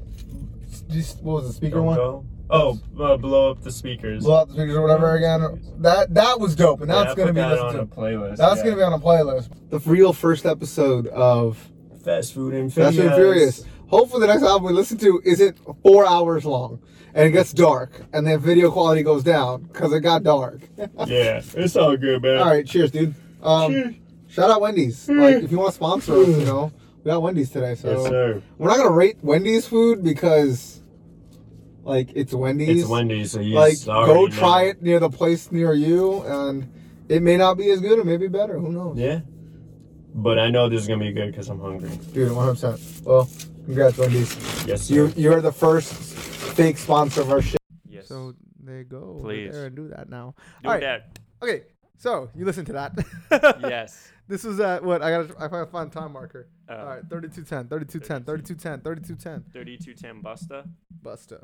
just, 0.89 1.23
what 1.23 1.35
was 1.41 1.47
the 1.47 1.53
speaker 1.53 1.77
Don't 1.77 1.85
one? 1.85 1.95
go. 1.95 2.25
Oh, 2.49 2.79
uh, 2.99 3.17
blow 3.17 3.51
up 3.51 3.61
the 3.61 3.71
speakers. 3.71 4.23
Blow 4.23 4.41
up 4.41 4.47
the 4.49 4.53
speakers 4.55 4.75
or 4.75 4.81
whatever 4.81 5.15
again. 5.15 5.61
That 5.79 6.13
that 6.13 6.39
was 6.39 6.55
dope, 6.55 6.81
and 6.81 6.89
that's 6.89 7.11
I 7.11 7.15
gonna 7.15 7.27
put 7.27 7.35
be 7.35 7.41
that 7.41 7.59
on 7.59 7.73
to. 7.73 7.79
a 7.81 7.85
playlist. 7.85 8.37
That's 8.37 8.57
yeah. 8.57 8.63
gonna 8.65 8.75
be 8.75 8.83
on 8.83 8.93
a 8.93 8.99
playlist. 8.99 9.49
The 9.69 9.79
real 9.79 10.13
first 10.13 10.45
episode 10.45 11.07
of 11.07 11.57
Fast 12.03 12.33
Food 12.33 12.53
and 12.53 12.71
Fast 12.73 12.97
and 12.97 13.13
Furious. 13.15 13.65
Hopefully, 13.87 14.21
the 14.21 14.33
next 14.33 14.43
album 14.43 14.67
we 14.67 14.73
listen 14.73 14.97
to 14.99 15.21
isn't 15.23 15.57
four 15.83 16.05
hours 16.05 16.45
long 16.45 16.79
and 17.13 17.27
it 17.27 17.31
gets 17.31 17.53
dark 17.53 17.91
and 18.11 18.25
the 18.25 18.37
video 18.37 18.71
quality 18.71 19.03
goes 19.03 19.23
down 19.23 19.63
because 19.63 19.93
it 19.93 20.01
got 20.01 20.23
dark. 20.23 20.61
Yeah, 21.07 21.41
it's 21.55 21.75
all 21.75 21.95
good, 21.97 22.21
man. 22.21 22.37
All 22.37 22.49
right, 22.49 22.65
cheers, 22.65 22.91
dude. 22.91 23.13
Um, 23.41 23.97
shout 24.27 24.49
out 24.49 24.61
Wendy's. 24.61 25.07
Like, 25.09 25.43
if 25.43 25.51
you 25.51 25.57
want 25.57 25.69
to 25.71 25.75
sponsor 25.75 26.13
us, 26.13 26.27
you 26.27 26.45
know, 26.45 26.71
we 27.03 27.09
got 27.09 27.21
Wendy's 27.21 27.49
today. 27.49 27.75
So 27.75 27.91
Yes, 27.91 28.09
sir. 28.09 28.41
we're 28.57 28.69
not 28.69 28.77
gonna 28.77 28.91
rate 28.91 29.17
Wendy's 29.21 29.67
food 29.67 30.03
because, 30.03 30.81
like, 31.83 32.11
it's 32.15 32.33
Wendy's. 32.33 32.81
It's 32.81 32.89
Wendy's, 32.89 33.31
so 33.31 33.39
you 33.39 33.55
like 33.55 33.83
go 33.85 34.27
try 34.27 34.63
know. 34.63 34.69
it 34.69 34.81
near 34.81 34.99
the 34.99 35.09
place 35.09 35.51
near 35.51 35.73
you, 35.73 36.21
and 36.23 36.71
it 37.09 37.21
may 37.21 37.37
not 37.37 37.55
be 37.55 37.69
as 37.71 37.81
good 37.81 37.99
or 37.99 38.03
maybe 38.03 38.27
better. 38.27 38.57
Who 38.57 38.71
knows? 38.71 38.97
Yeah. 38.97 39.21
But 40.15 40.39
I 40.39 40.49
know 40.49 40.69
this 40.69 40.81
is 40.81 40.87
gonna 40.87 41.03
be 41.03 41.11
good 41.11 41.31
because 41.31 41.49
I'm 41.49 41.59
hungry. 41.59 41.89
Dude, 42.13 42.31
100. 42.31 42.51
percent 42.53 43.05
Well, 43.05 43.29
congrats, 43.65 43.97
Wendy's. 43.97 44.65
Yes, 44.65 44.83
sir. 44.83 44.93
You 44.95 45.13
you're 45.15 45.41
the 45.41 45.51
first 45.51 45.93
fake 45.93 46.77
sponsor 46.77 47.21
of 47.21 47.31
our 47.31 47.41
shit. 47.41 47.59
Yes. 47.89 48.07
So 48.07 48.35
there 48.59 48.77
you 48.79 48.83
go. 48.83 49.15
Over 49.15 49.23
Please. 49.23 49.51
there 49.51 49.65
and 49.65 49.75
do 49.75 49.87
that 49.89 50.09
now. 50.09 50.35
Do 50.61 50.69
All 50.69 50.75
right. 50.75 50.81
that. 50.81 51.19
Okay. 51.41 51.63
So 51.97 52.29
you 52.35 52.45
listen 52.45 52.65
to 52.65 52.73
that. 52.73 52.93
Yes. 53.61 54.09
This 54.27 54.43
was 54.43 54.59
at 54.59 54.81
uh, 54.81 54.85
what 54.85 55.01
I 55.01 55.09
gotta 55.11 55.35
I 55.37 55.47
gotta 55.47 55.65
find 55.65 55.91
a 55.91 55.93
time 55.93 56.13
marker. 56.13 56.47
Oh. 56.69 56.75
All 56.75 56.85
right, 56.85 57.03
3210, 57.09 57.67
3210, 57.67 58.23
3210, 58.23 58.81
3210. 58.81 59.51
3210 59.51 60.23
Busta. 60.23 60.69
Busta. 61.03 61.43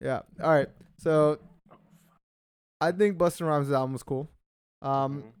Yeah. 0.00 0.20
All 0.42 0.50
right. 0.50 0.68
So 0.98 1.38
I 2.80 2.92
think 2.92 3.16
Busta 3.18 3.46
Rhymes' 3.46 3.70
album 3.72 3.92
was 3.94 4.02
cool. 4.02 4.28
Um, 4.82 5.22
Mhm. 5.22 5.32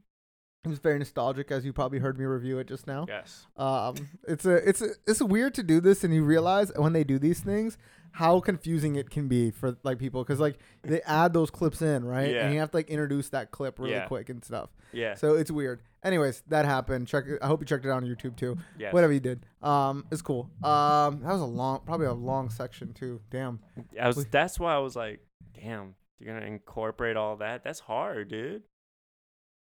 It 0.66 0.70
was 0.70 0.78
very 0.78 0.98
nostalgic, 0.98 1.50
as 1.50 1.64
you 1.64 1.72
probably 1.72 1.98
heard 1.98 2.18
me 2.18 2.24
review 2.24 2.58
it 2.58 2.66
just 2.66 2.86
now. 2.86 3.06
Yes. 3.08 3.46
Um, 3.56 3.94
it's 4.26 4.44
a 4.44 4.56
it's 4.68 4.82
a, 4.82 4.88
it's 5.06 5.22
weird 5.22 5.54
to 5.54 5.62
do 5.62 5.80
this, 5.80 6.04
and 6.04 6.12
you 6.12 6.24
realize 6.24 6.72
when 6.76 6.92
they 6.92 7.04
do 7.04 7.18
these 7.18 7.40
things 7.40 7.78
how 8.12 8.40
confusing 8.40 8.96
it 8.96 9.10
can 9.10 9.28
be 9.28 9.50
for 9.50 9.76
like 9.82 9.98
people 9.98 10.22
because 10.24 10.40
like 10.40 10.58
they 10.82 11.02
add 11.02 11.32
those 11.34 11.50
clips 11.50 11.82
in 11.82 12.04
right, 12.04 12.30
Yeah. 12.30 12.44
and 12.46 12.54
you 12.54 12.60
have 12.60 12.70
to 12.70 12.76
like 12.78 12.88
introduce 12.88 13.28
that 13.30 13.50
clip 13.50 13.78
really 13.78 13.92
Yeah. 13.92 14.06
quick 14.06 14.28
and 14.30 14.42
stuff. 14.44 14.70
Yeah. 14.92 15.14
So 15.14 15.34
it's 15.34 15.50
weird. 15.50 15.82
Anyways, 16.02 16.42
that 16.48 16.64
happened. 16.64 17.08
Check. 17.08 17.24
I 17.42 17.46
hope 17.46 17.60
you 17.60 17.66
checked 17.66 17.84
it 17.84 17.90
out 17.90 18.02
on 18.02 18.04
YouTube 18.04 18.36
too. 18.36 18.56
Yes. 18.78 18.92
Whatever 18.94 19.12
you 19.12 19.20
did. 19.20 19.44
Um, 19.62 20.04
it's 20.10 20.22
cool. 20.22 20.50
Um, 20.62 21.20
that 21.22 21.32
was 21.32 21.40
a 21.42 21.44
long, 21.44 21.80
probably 21.84 22.06
a 22.06 22.12
long 22.14 22.48
section 22.48 22.92
too. 22.94 23.20
Damn. 23.30 23.58
I 24.00 24.06
was. 24.08 24.24
That's 24.26 24.58
why 24.58 24.74
I 24.74 24.78
was 24.78 24.96
like, 24.96 25.20
damn, 25.60 25.94
you're 26.18 26.32
gonna 26.34 26.46
incorporate 26.46 27.16
all 27.16 27.36
that. 27.36 27.64
That's 27.64 27.80
hard, 27.80 28.28
dude. 28.28 28.62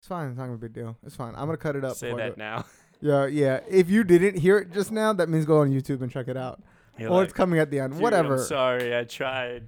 It's 0.03 0.09
fine. 0.09 0.27
It's 0.27 0.37
not 0.37 0.47
gonna 0.47 0.57
be 0.57 0.65
a 0.65 0.69
big 0.69 0.73
deal. 0.73 0.97
It's 1.05 1.15
fine. 1.15 1.33
I'm 1.33 1.45
gonna 1.45 1.55
cut 1.55 1.77
it 1.77 1.85
up. 1.85 1.95
Say 1.95 2.07
before 2.07 2.19
I 2.19 2.23
that 2.25 2.31
it. 2.33 2.37
now. 2.37 2.65
Yeah, 2.99 3.25
yeah. 3.25 3.59
If 3.69 3.89
you 3.89 4.03
didn't 4.05 4.37
hear 4.37 4.57
it 4.59 4.71
just 4.73 4.89
now, 4.91 5.11
that 5.13 5.27
means 5.29 5.45
go 5.45 5.59
on 5.59 5.69
YouTube 5.71 6.01
and 6.01 6.11
check 6.11 6.27
it 6.29 6.35
out. 6.37 6.61
You're 6.97 7.09
or 7.09 7.17
like, 7.19 7.23
it's 7.25 7.33
coming 7.33 7.59
at 7.59 7.69
the 7.71 7.79
end. 7.79 7.93
"Dude, 7.93 8.01
whatever. 8.01 8.35
I'm 8.35 8.43
sorry, 8.43 8.95
I 8.97 9.03
tried. 9.05 9.67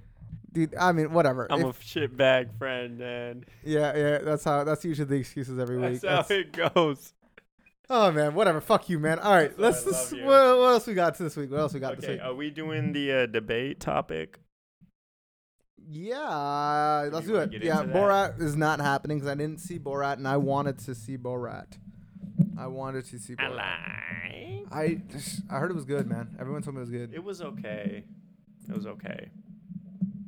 Dude, 0.52 0.74
I 0.74 0.92
mean, 0.92 1.10
whatever. 1.12 1.46
I'm 1.50 1.60
If- 1.66 1.80
a 1.80 1.84
shitbag 1.84 2.56
friend, 2.58 3.00
and 3.00 3.46
yeah, 3.64 3.94
yeah. 3.96 4.18
That's 4.18 4.44
how. 4.44 4.64
That's 4.64 4.84
usually 4.84 5.08
the 5.08 5.14
excuses 5.16 5.58
every 5.58 5.76
week. 5.78 6.00
that's 6.02 6.04
how 6.04 6.22
That's- 6.22 6.30
it 6.30 6.74
goes. 6.74 7.12
oh 7.90 8.10
man, 8.12 8.34
whatever. 8.34 8.60
Fuck 8.62 8.88
you, 8.90 8.98
man. 8.98 9.18
All 9.18 9.32
right, 9.34 9.58
let's. 9.58 9.86
I 9.86 9.90
let's 9.90 10.12
love 10.12 10.20
you. 10.20 10.26
what, 10.26 10.58
what 10.58 10.68
else 10.72 10.86
we 10.86 10.94
got 10.94 11.16
this 11.18 11.34
week? 11.36 11.50
What 11.50 11.60
else 11.60 11.72
we 11.74 11.80
got 11.80 11.96
this 11.96 12.04
Okay, 12.04 12.14
week? 12.14 12.22
are 12.22 12.34
we 12.34 12.50
doing 12.50 12.92
the 12.92 13.12
uh, 13.12 13.26
debate 13.26 13.80
topic? 13.80 14.38
Yeah, 15.88 17.08
let's 17.12 17.26
do 17.26 17.36
it. 17.36 17.52
Yeah. 17.62 17.84
Borat 17.84 18.40
is 18.40 18.56
not 18.56 18.80
happening 18.80 19.18
because 19.18 19.30
I 19.30 19.34
didn't 19.34 19.60
see 19.60 19.78
Borat, 19.78 20.14
and 20.14 20.26
I 20.26 20.36
wanted 20.36 20.78
to 20.80 20.94
see 20.94 21.16
Borat. 21.16 21.66
I 22.58 22.66
wanted 22.66 23.04
to 23.06 23.18
see 23.18 23.34
I 23.38 23.44
Borat. 23.44 24.66
I 24.72 25.00
just, 25.12 25.42
I 25.48 25.58
heard 25.58 25.70
it 25.70 25.74
was 25.74 25.84
good, 25.84 26.08
man. 26.08 26.36
Everyone 26.40 26.62
told 26.62 26.74
me 26.74 26.80
it 26.80 26.82
was 26.82 26.90
good. 26.90 27.14
It 27.14 27.22
was 27.22 27.40
okay. 27.40 28.04
It 28.68 28.74
was 28.74 28.86
okay. 28.86 29.28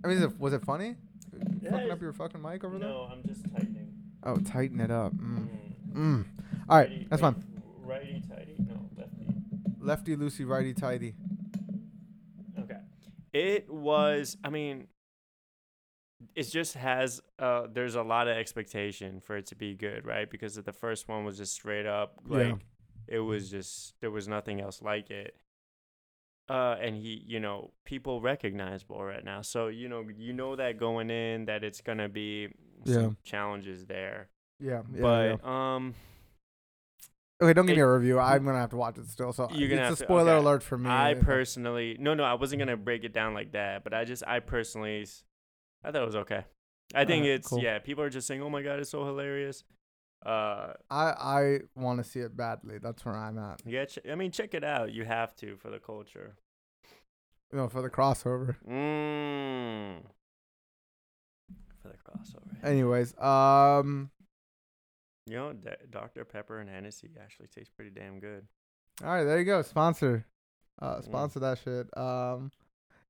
I 0.05 0.07
mean, 0.09 0.19
is 0.19 0.23
it, 0.23 0.39
was 0.39 0.53
it 0.53 0.63
funny? 0.65 0.95
Yeah, 1.61 1.73
fucking 1.73 1.91
up 1.91 2.01
your 2.01 2.13
fucking 2.13 2.41
mic 2.41 2.63
over 2.63 2.79
there? 2.79 2.89
No, 2.89 3.09
I'm 3.11 3.23
just 3.27 3.43
tightening. 3.51 3.93
Oh, 4.23 4.37
tighten 4.37 4.81
it 4.81 4.91
up. 4.93 5.13
Mm. 5.15 5.49
Mm. 5.93 5.97
Mm. 5.97 6.25
All 6.69 6.79
right, 6.79 6.89
Righty- 6.89 7.07
that's 7.11 7.21
fine. 7.23 7.45
Righty 7.83 8.23
tighty? 8.29 8.55
No, 8.59 8.75
lefty. 8.97 9.27
Lefty 9.81 10.17
loosey, 10.17 10.47
righty 10.47 10.73
tighty. 10.75 11.15
Okay. 12.61 12.79
It 13.33 13.69
was. 13.73 14.37
I 14.45 14.51
mean, 14.51 14.87
it 16.35 16.45
just 16.45 16.75
has. 16.75 17.21
Uh, 17.39 17.67
there's 17.73 17.95
a 17.95 18.03
lot 18.03 18.29
of 18.29 18.37
expectation 18.37 19.21
for 19.21 19.37
it 19.37 19.47
to 19.47 19.55
be 19.55 19.75
good, 19.75 20.05
right? 20.07 20.29
Because 20.31 20.55
the 20.57 20.73
first 20.73 21.09
one 21.09 21.25
was 21.25 21.39
just 21.39 21.53
straight 21.55 21.87
up 21.87 22.15
Yeah. 22.29 22.37
like 22.37 22.55
it 23.07 23.21
was 23.21 23.51
just 23.51 23.95
there 24.01 24.11
was 24.11 24.29
nothing 24.29 24.61
else 24.61 24.83
like 24.83 25.11
it. 25.11 25.35
Uh, 26.49 26.77
and 26.81 26.97
he, 26.97 27.23
you 27.27 27.41
know, 27.41 27.73
people 27.85 28.21
recognize 28.23 28.83
Borat 28.83 29.23
now, 29.25 29.43
so 29.43 29.69
you 29.69 29.89
know, 29.89 30.05
you 30.17 30.33
know 30.33 30.57
that 30.57 30.79
going 30.79 31.11
in 31.11 31.45
that 31.45 31.63
it's 31.63 31.81
gonna 31.83 32.09
be 32.09 32.49
some 32.87 33.03
Yeah. 33.03 33.11
challenges 33.23 33.87
there. 33.87 34.31
Yeah, 34.59 34.83
yeah. 34.93 35.01
but 35.01 35.41
yeah. 35.45 35.75
um, 35.75 35.95
Okay, 37.41 37.53
don't 37.53 37.67
give 37.67 37.77
me 37.77 37.83
a 37.83 37.87
review. 37.89 38.19
I'm 38.19 38.45
gonna 38.45 38.59
have 38.59 38.71
to 38.71 38.77
watch 38.77 38.99
it 38.99 39.07
still. 39.07 39.33
So 39.33 39.49
You're 39.53 39.69
gonna 39.69 39.83
it's 39.83 39.89
have 39.91 39.93
a 39.93 39.97
to- 39.97 40.05
spoiler 40.05 40.33
okay. 40.33 40.39
alert 40.45 40.63
for 40.65 40.77
me. 40.77 40.91
I 40.91 41.15
personally, 41.15 41.97
no, 42.01 42.15
no, 42.15 42.25
I 42.25 42.35
wasn't 42.35 42.59
gonna 42.59 42.77
break 42.77 43.05
it 43.05 43.13
down 43.13 43.33
like 43.35 43.53
that, 43.53 43.85
but 43.85 43.95
I 43.95 44.05
just, 44.05 44.25
I 44.27 44.41
personally, 44.41 45.07
I 45.85 45.91
thought 45.91 46.03
it 46.03 46.07
was 46.07 46.17
okay. 46.17 46.45
I 46.95 47.05
think 47.05 47.27
it's 47.27 47.49
cool. 47.49 47.61
yeah. 47.63 47.79
People 47.79 48.03
are 48.05 48.11
just 48.11 48.27
saying, 48.27 48.43
"Oh 48.43 48.51
my 48.51 48.63
god, 48.63 48.79
it's 48.81 48.91
so 48.91 49.05
hilarious." 49.05 49.63
Uh, 50.27 50.73
I 50.91 51.05
I 51.11 51.59
want 51.77 52.03
to 52.03 52.05
see 52.05 52.21
it 52.21 52.37
badly. 52.37 52.79
That's 52.79 53.05
where 53.05 53.15
I'm 53.17 53.39
at. 53.39 53.61
yeah, 53.65 53.85
ch- 53.85 54.01
I 54.11 54.15
mean, 54.17 54.31
check 54.33 54.55
it 54.55 54.65
out. 54.65 54.93
You 54.93 55.05
have 55.05 55.37
to 55.37 55.57
for 55.57 55.71
the 55.71 55.79
culture. 55.79 56.35
You 57.53 57.59
know, 57.59 57.69
for 57.69 57.83
the 57.83 57.89
crossover. 57.91 58.57
Mm. 58.69 60.03
For 61.83 61.89
the 61.89 61.95
crossover. 61.99 62.65
Anyways, 62.65 63.17
um, 63.19 64.11
You 65.27 65.37
know, 65.37 65.53
D- 65.53 65.71
Dr 65.91 66.25
Pepper 66.25 66.59
and 66.59 66.69
Hennessy 66.71 67.11
actually 67.23 67.49
taste 67.49 67.71
pretty 67.77 67.91
damn 67.91 68.19
good. 68.19 68.47
all 69.03 69.09
right, 69.11 69.25
there 69.25 69.39
you 69.39 69.45
go. 69.45 69.63
Sponsor, 69.63 70.27
Mm. 70.83 70.87
uh, 70.87 71.01
sponsor 71.03 71.39
that 71.41 71.59
shit. 71.59 71.97
Um, 71.97 72.51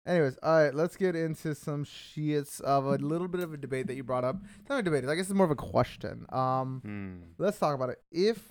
anyways, 0.09 0.36
all 0.42 0.64
right, 0.64 0.74
let's 0.74 0.96
get 0.96 1.14
into 1.14 1.54
some 1.54 1.84
shits 1.84 2.61
of 2.62 2.86
a 2.86 2.96
little 2.96 3.28
bit 3.28 3.40
of 3.42 3.52
a 3.52 3.56
debate 3.56 3.86
that 3.86 3.94
you 3.94 4.02
brought 4.02 4.24
up. 4.24 4.36
It's 4.61 4.68
not 4.68 4.80
a 4.80 4.82
debate. 4.82 5.04
I 5.04 5.14
guess 5.14 5.26
it's 5.26 5.34
more 5.34 5.44
of 5.44 5.50
a 5.52 5.56
question. 5.56 6.26
Um, 6.30 6.80
Hmm. 6.84 7.16
let's 7.38 7.59
talk 7.59 7.74
about 7.74 7.90
it. 7.90 8.02
If 8.11 8.42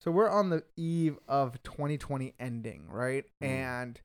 so, 0.00 0.10
we're 0.10 0.28
on 0.28 0.50
the 0.50 0.64
eve 0.76 1.18
of 1.28 1.62
2020 1.62 2.34
ending, 2.38 2.88
right? 2.88 3.24
Mhm. 3.42 3.46
And 3.46 4.00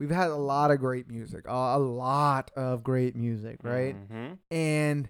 we've 0.00 0.10
had 0.10 0.30
a 0.30 0.36
lot 0.36 0.70
of 0.70 0.78
great 0.80 1.08
music, 1.08 1.44
a, 1.46 1.50
a 1.52 1.78
lot 1.78 2.50
of 2.56 2.82
great 2.82 3.14
music, 3.14 3.60
right? 3.62 3.94
Mhm. 4.10 4.38
And 4.50 5.08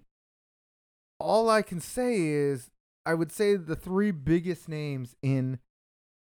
all 1.21 1.49
I 1.49 1.63
can 1.63 1.81
say 1.81 2.21
is, 2.21 2.71
I 3.07 3.15
would 3.15 3.33
say 3.33 3.57
the 3.57 3.77
three 3.77 4.11
biggest 4.11 4.69
names 4.69 5.15
in 5.23 5.59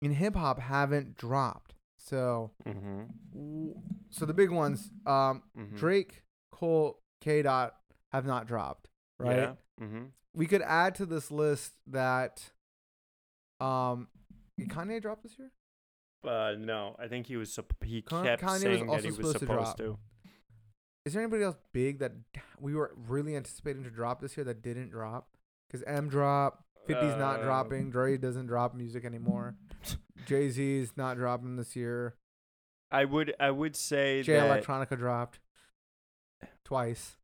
in 0.00 0.12
hip 0.12 0.34
hop 0.34 0.58
haven't 0.58 1.16
dropped. 1.16 1.71
So, 2.04 2.50
Mhm. 2.66 3.08
w- 3.32 3.80
so 4.10 4.26
the 4.26 4.34
big 4.34 4.50
ones, 4.50 4.90
um, 5.06 5.42
Mhm. 5.56 5.76
Drake, 5.76 6.24
Cole, 6.50 7.00
K. 7.20 7.42
Dot 7.42 7.76
have 8.10 8.26
not 8.26 8.46
dropped, 8.46 8.90
right? 9.18 9.36
Yeah. 9.38 9.54
Mhm. 9.80 10.10
we 10.34 10.46
could 10.46 10.62
add 10.62 10.94
to 10.96 11.04
this 11.06 11.30
list 11.30 11.74
that 11.86 12.52
um 13.60 14.08
did 14.56 14.68
Kanye 14.68 15.00
drop 15.00 15.22
this 15.22 15.38
year? 15.38 15.52
Uh, 16.24 16.54
no, 16.58 16.96
I 16.98 17.06
think 17.08 17.26
he 17.26 17.36
was. 17.36 17.50
Supp- 17.54 17.84
he 17.84 18.00
Con- 18.02 18.24
kept 18.24 18.42
Kanye 18.42 18.52
was 18.52 18.60
saying 18.62 18.86
that 18.86 18.92
also 18.92 19.02
he 19.02 19.08
was 19.08 19.16
supposed 19.16 19.32
to 19.34 19.38
supposed 19.40 19.76
drop. 19.76 19.76
to. 19.78 19.98
Is 21.04 21.12
there 21.14 21.22
anybody 21.22 21.42
else 21.44 21.56
big 21.72 21.98
that 21.98 22.12
we 22.60 22.74
were 22.74 22.94
really 22.96 23.36
anticipating 23.36 23.82
to 23.84 23.90
drop 23.90 24.20
this 24.20 24.36
year 24.36 24.44
that 24.44 24.62
didn't 24.62 24.90
drop? 24.90 25.28
Because 25.68 25.82
M 25.84 26.08
drop, 26.08 26.64
50's 26.88 27.16
not 27.18 27.40
Uh, 27.40 27.44
dropping, 27.44 27.90
Dre 27.90 28.16
doesn't 28.16 28.46
drop 28.46 28.74
music 28.74 29.04
anymore. 29.04 29.56
Jay 30.26 30.48
Z's 30.50 30.92
not 30.96 31.16
dropping 31.16 31.56
this 31.56 31.74
year. 31.76 32.14
I 32.90 33.04
would 33.04 33.34
I 33.40 33.50
would 33.50 33.74
say 33.76 34.22
Jay 34.22 34.34
that 34.34 34.62
Electronica 34.64 34.96
dropped 34.98 35.38
twice. 36.64 37.16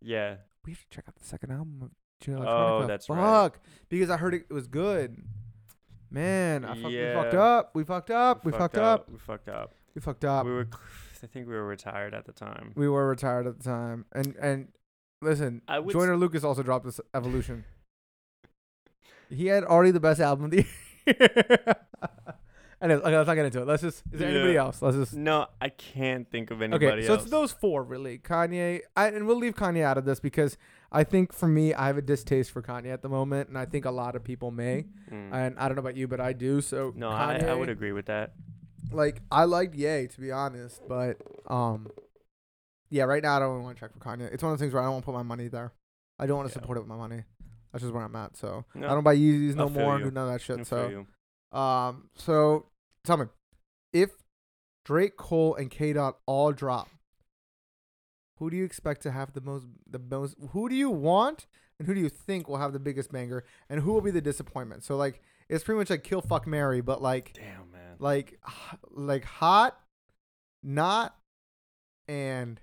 yeah. 0.00 0.36
We 0.64 0.72
have 0.72 0.80
to 0.80 0.86
check 0.90 1.04
out 1.08 1.16
the 1.16 1.24
second 1.24 1.52
album 1.52 1.78
of 1.82 1.90
Jay 2.20 2.34
Oh, 2.34 2.40
Electronica. 2.40 2.86
that's 2.86 3.08
right. 3.08 3.50
Because 3.88 4.10
I 4.10 4.18
heard 4.18 4.34
it 4.34 4.50
was 4.52 4.66
good. 4.68 5.16
Man, 6.10 6.64
I 6.66 6.74
fuck, 6.74 6.90
we 6.90 7.04
fucked 7.14 7.34
up. 7.34 7.74
We 7.74 7.82
fucked 7.84 8.10
up. 8.10 8.44
We, 8.44 8.52
fucked, 8.52 8.76
up. 8.76 9.08
We 9.10 9.18
fucked 9.18 9.48
up. 9.48 9.72
We 9.94 10.00
fucked 10.00 10.24
up. 10.24 10.44
We 10.44 10.52
were 10.52 10.68
I 11.22 11.26
think 11.26 11.46
we 11.48 11.54
were 11.54 11.64
retired 11.66 12.12
at 12.14 12.26
the 12.26 12.32
time. 12.32 12.72
We 12.76 12.88
were 12.88 13.08
retired 13.08 13.46
at 13.46 13.58
the 13.58 13.64
time, 13.64 14.04
and 14.12 14.34
and 14.40 14.68
listen, 15.22 15.62
I 15.68 15.78
would 15.78 15.92
Joyner 15.92 16.16
Lucas 16.16 16.44
also 16.44 16.62
dropped 16.62 16.84
this 16.84 17.00
Evolution. 17.14 17.64
he 19.28 19.46
had 19.46 19.64
already 19.64 19.90
the 19.92 20.00
best 20.00 20.20
album 20.20 20.46
of 20.46 20.50
the 20.50 20.56
year. 20.62 20.66
Anyways, 22.82 23.02
okay, 23.02 23.14
let's 23.14 23.26
not 23.26 23.34
get 23.34 23.44
into 23.44 23.60
it. 23.60 23.66
Let's 23.66 23.82
just. 23.82 24.02
Is 24.10 24.20
there 24.20 24.30
anybody 24.30 24.56
else? 24.56 24.80
Let's 24.80 24.96
just. 24.96 25.12
No, 25.14 25.46
I 25.60 25.68
can't 25.68 26.30
think 26.30 26.50
of 26.50 26.62
anybody 26.62 26.86
Okay, 26.86 27.06
so 27.06 27.12
else. 27.12 27.22
it's 27.24 27.30
those 27.30 27.52
four 27.52 27.82
really. 27.84 28.16
Kanye, 28.18 28.80
I, 28.96 29.08
and 29.08 29.26
we'll 29.26 29.36
leave 29.36 29.54
Kanye 29.54 29.82
out 29.82 29.98
of 29.98 30.06
this 30.06 30.18
because 30.18 30.56
I 30.90 31.04
think 31.04 31.34
for 31.34 31.46
me, 31.46 31.74
I 31.74 31.88
have 31.88 31.98
a 31.98 32.02
distaste 32.02 32.50
for 32.50 32.62
Kanye 32.62 32.90
at 32.90 33.02
the 33.02 33.10
moment, 33.10 33.50
and 33.50 33.58
I 33.58 33.66
think 33.66 33.84
a 33.84 33.90
lot 33.90 34.16
of 34.16 34.24
people 34.24 34.50
may. 34.50 34.86
Mm. 35.12 35.28
And 35.30 35.58
I 35.58 35.68
don't 35.68 35.74
know 35.76 35.80
about 35.80 35.96
you, 35.96 36.08
but 36.08 36.20
I 36.22 36.32
do. 36.32 36.62
So 36.62 36.94
no, 36.96 37.10
I, 37.10 37.34
I 37.36 37.52
would 37.52 37.68
agree 37.68 37.92
with 37.92 38.06
that. 38.06 38.32
like 38.92 39.20
I 39.30 39.44
liked 39.44 39.74
Ye 39.74 40.06
to 40.06 40.20
be 40.20 40.32
honest, 40.32 40.80
but 40.88 41.18
um, 41.48 41.86
yeah, 42.88 43.02
right 43.04 43.22
now 43.22 43.36
I 43.36 43.40
don't 43.40 43.62
want 43.62 43.76
to 43.76 43.80
check 43.80 43.92
for 43.92 43.98
Kanye. 43.98 44.32
It's 44.32 44.42
one 44.42 44.52
of 44.54 44.58
those 44.58 44.62
things 44.64 44.72
where 44.72 44.82
I 44.82 44.86
don't 44.86 44.92
want 44.94 45.04
to 45.04 45.06
put 45.12 45.14
my 45.16 45.22
money 45.22 45.48
there. 45.48 45.74
I 46.18 46.24
don't 46.26 46.38
want 46.38 46.48
to 46.48 46.52
Yeah. 46.56 46.62
support 46.62 46.78
it 46.78 46.80
with 46.80 46.88
my 46.88 46.96
money. 46.96 47.24
That's 47.72 47.82
just 47.82 47.94
where 47.94 48.02
I'm 48.04 48.16
at. 48.16 48.36
So 48.36 48.64
No, 48.74 48.86
I 48.88 48.90
don't 48.90 49.04
buy 49.04 49.16
Yeezys 49.16 49.54
no 49.54 49.68
more 49.68 49.98
you. 49.98 50.04
do 50.06 50.10
none 50.10 50.26
of 50.26 50.32
that 50.32 50.40
shit. 50.40 50.66
feel 50.66 51.06
So 51.52 51.58
um, 51.58 52.08
so 52.16 52.66
tell 53.04 53.16
me, 53.16 53.26
if 53.92 54.10
Drake, 54.84 55.16
Cole, 55.16 55.54
and 55.54 55.70
K 55.70 55.92
Dot 55.92 56.18
all 56.26 56.52
drop, 56.52 56.88
who 58.38 58.50
do 58.50 58.56
you 58.56 58.64
expect 58.64 59.02
to 59.02 59.10
have 59.10 59.32
the 59.32 59.40
most 59.40 59.66
the 59.88 59.98
most? 59.98 60.36
Who 60.52 60.68
do 60.68 60.74
you 60.74 60.90
want? 60.90 61.46
And 61.78 61.86
who 61.86 61.94
do 61.94 62.00
you 62.00 62.08
think 62.10 62.46
will 62.48 62.58
have 62.58 62.72
the 62.74 62.78
biggest 62.78 63.10
banger? 63.10 63.42
And 63.70 63.80
who 63.80 63.92
will 63.94 64.02
be 64.02 64.10
the 64.10 64.20
disappointment? 64.20 64.84
So 64.84 64.96
like, 64.96 65.22
it's 65.48 65.64
pretty 65.64 65.78
much 65.78 65.88
like 65.90 66.04
kill, 66.04 66.20
fuck, 66.20 66.46
Mary, 66.46 66.80
but 66.82 67.00
like 67.00 67.32
Damn, 67.34 67.70
man. 67.72 67.96
like 67.98 68.38
like 68.90 69.24
hot, 69.24 69.80
not, 70.62 71.16
and 72.06 72.60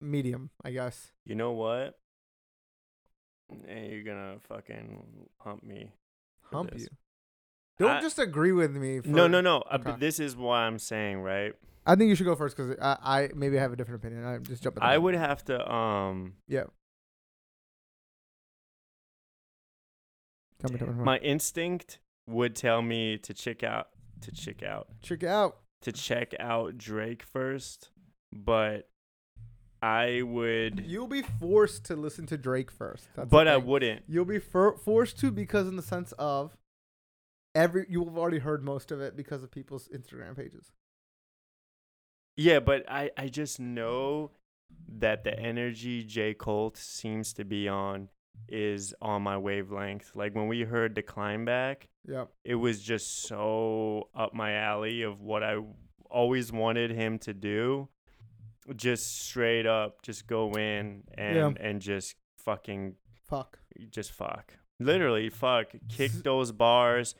medium, 0.00 0.50
I 0.64 0.72
guess. 0.72 1.12
You 1.24 1.34
know 1.34 1.52
what? 1.52 1.98
Eh, 3.68 3.86
you're 3.88 4.02
gonna 4.04 4.38
fucking 4.48 5.28
hump 5.38 5.62
me. 5.62 5.90
for 6.42 6.56
Hump 6.56 6.70
this. 6.72 6.82
you. 6.82 6.88
Don't 7.78 7.90
I- 7.92 8.00
just 8.00 8.18
agree 8.18 8.52
with 8.52 8.74
me. 8.76 9.00
For, 9.00 9.08
No, 9.08 9.26
no, 9.26 9.40
no. 9.40 9.58
Uh, 9.62 9.78
Okay. 9.80 9.96
this 9.98 10.20
is 10.20 10.36
why 10.36 10.62
I'm 10.62 10.78
saying, 10.78 11.20
right? 11.20 11.54
I 11.86 11.96
think 11.96 12.08
you 12.10 12.14
should 12.14 12.26
go 12.26 12.36
first 12.36 12.56
because 12.56 12.76
I, 12.80 12.96
I 13.02 13.30
maybe 13.34 13.56
have 13.56 13.72
a 13.72 13.76
different 13.76 14.02
opinion. 14.04 14.24
I'm 14.26 14.44
just 14.44 14.62
jumping. 14.62 14.82
I 14.82 14.90
ahead. 14.90 15.02
would 15.02 15.14
have 15.14 15.44
to 15.46 15.72
um 15.72 16.34
Yeah. 16.46 16.64
Tell 20.60 20.70
me, 20.70 20.78
tell 20.78 20.88
me, 20.88 20.92
tell 20.92 20.98
me. 21.00 21.04
my 21.04 21.18
instinct 21.18 21.98
would 22.26 22.54
tell 22.54 22.82
me 22.82 23.16
to 23.18 23.32
check 23.32 23.62
out 23.62 23.88
to 24.20 24.30
check 24.30 24.62
out 24.62 24.88
Check 25.02 25.22
it 25.22 25.28
out. 25.28 25.56
to 25.82 25.92
check 25.92 26.34
out 26.38 26.76
Drake 26.76 27.22
first, 27.22 27.90
but 28.32 28.88
I 29.82 30.22
would 30.22 30.84
You'll 30.86 31.06
be 31.06 31.22
forced 31.22 31.84
to 31.86 31.96
listen 31.96 32.26
to 32.26 32.36
Drake 32.36 32.70
first. 32.70 33.08
That's 33.16 33.28
but 33.30 33.48
I 33.48 33.56
wouldn't. 33.56 34.02
You'll 34.06 34.24
be 34.26 34.38
for- 34.38 34.76
forced 34.76 35.18
to 35.20 35.30
because 35.30 35.66
in 35.68 35.76
the 35.76 35.82
sense 35.82 36.12
of 36.18 36.56
every 37.54 37.86
you 37.88 38.04
have 38.04 38.18
already 38.18 38.38
heard 38.40 38.62
most 38.62 38.92
of 38.92 39.00
it 39.00 39.16
because 39.16 39.42
of 39.42 39.50
people's 39.50 39.88
Instagram 39.88 40.36
pages. 40.36 40.72
Yeah, 42.36 42.60
but 42.60 42.84
I 42.90 43.10
I 43.16 43.28
just 43.28 43.58
know 43.60 44.30
that 44.98 45.24
the 45.24 45.38
energy 45.38 46.04
J. 46.04 46.34
Cole 46.34 46.72
seems 46.76 47.32
to 47.34 47.44
be 47.44 47.68
on 47.68 48.08
is 48.48 48.94
on 49.02 49.22
my 49.22 49.36
wavelength. 49.36 50.12
Like 50.14 50.34
when 50.34 50.46
we 50.48 50.62
heard 50.62 50.94
the 50.94 51.02
climb 51.02 51.44
back, 51.44 51.88
Yep. 52.06 52.30
it 52.44 52.54
was 52.54 52.80
just 52.82 53.22
so 53.24 54.08
up 54.14 54.32
my 54.32 54.54
alley 54.54 55.02
of 55.02 55.20
what 55.20 55.42
I 55.42 55.56
always 56.08 56.50
wanted 56.52 56.90
him 56.92 57.18
to 57.20 57.34
do. 57.34 57.88
Just 58.76 59.20
straight 59.22 59.66
up, 59.66 60.02
just 60.02 60.26
go 60.26 60.52
in 60.52 61.02
and 61.16 61.36
Yeah. 61.36 61.50
and 61.60 61.80
just 61.80 62.14
fucking 62.38 62.96
Fuck. 63.28 63.58
just 63.90 64.12
fuck. 64.12 64.54
Literally, 64.78 65.28
fuck. 65.30 65.72
Kick 65.88 66.12
those 66.12 66.52
bars. 66.52 67.14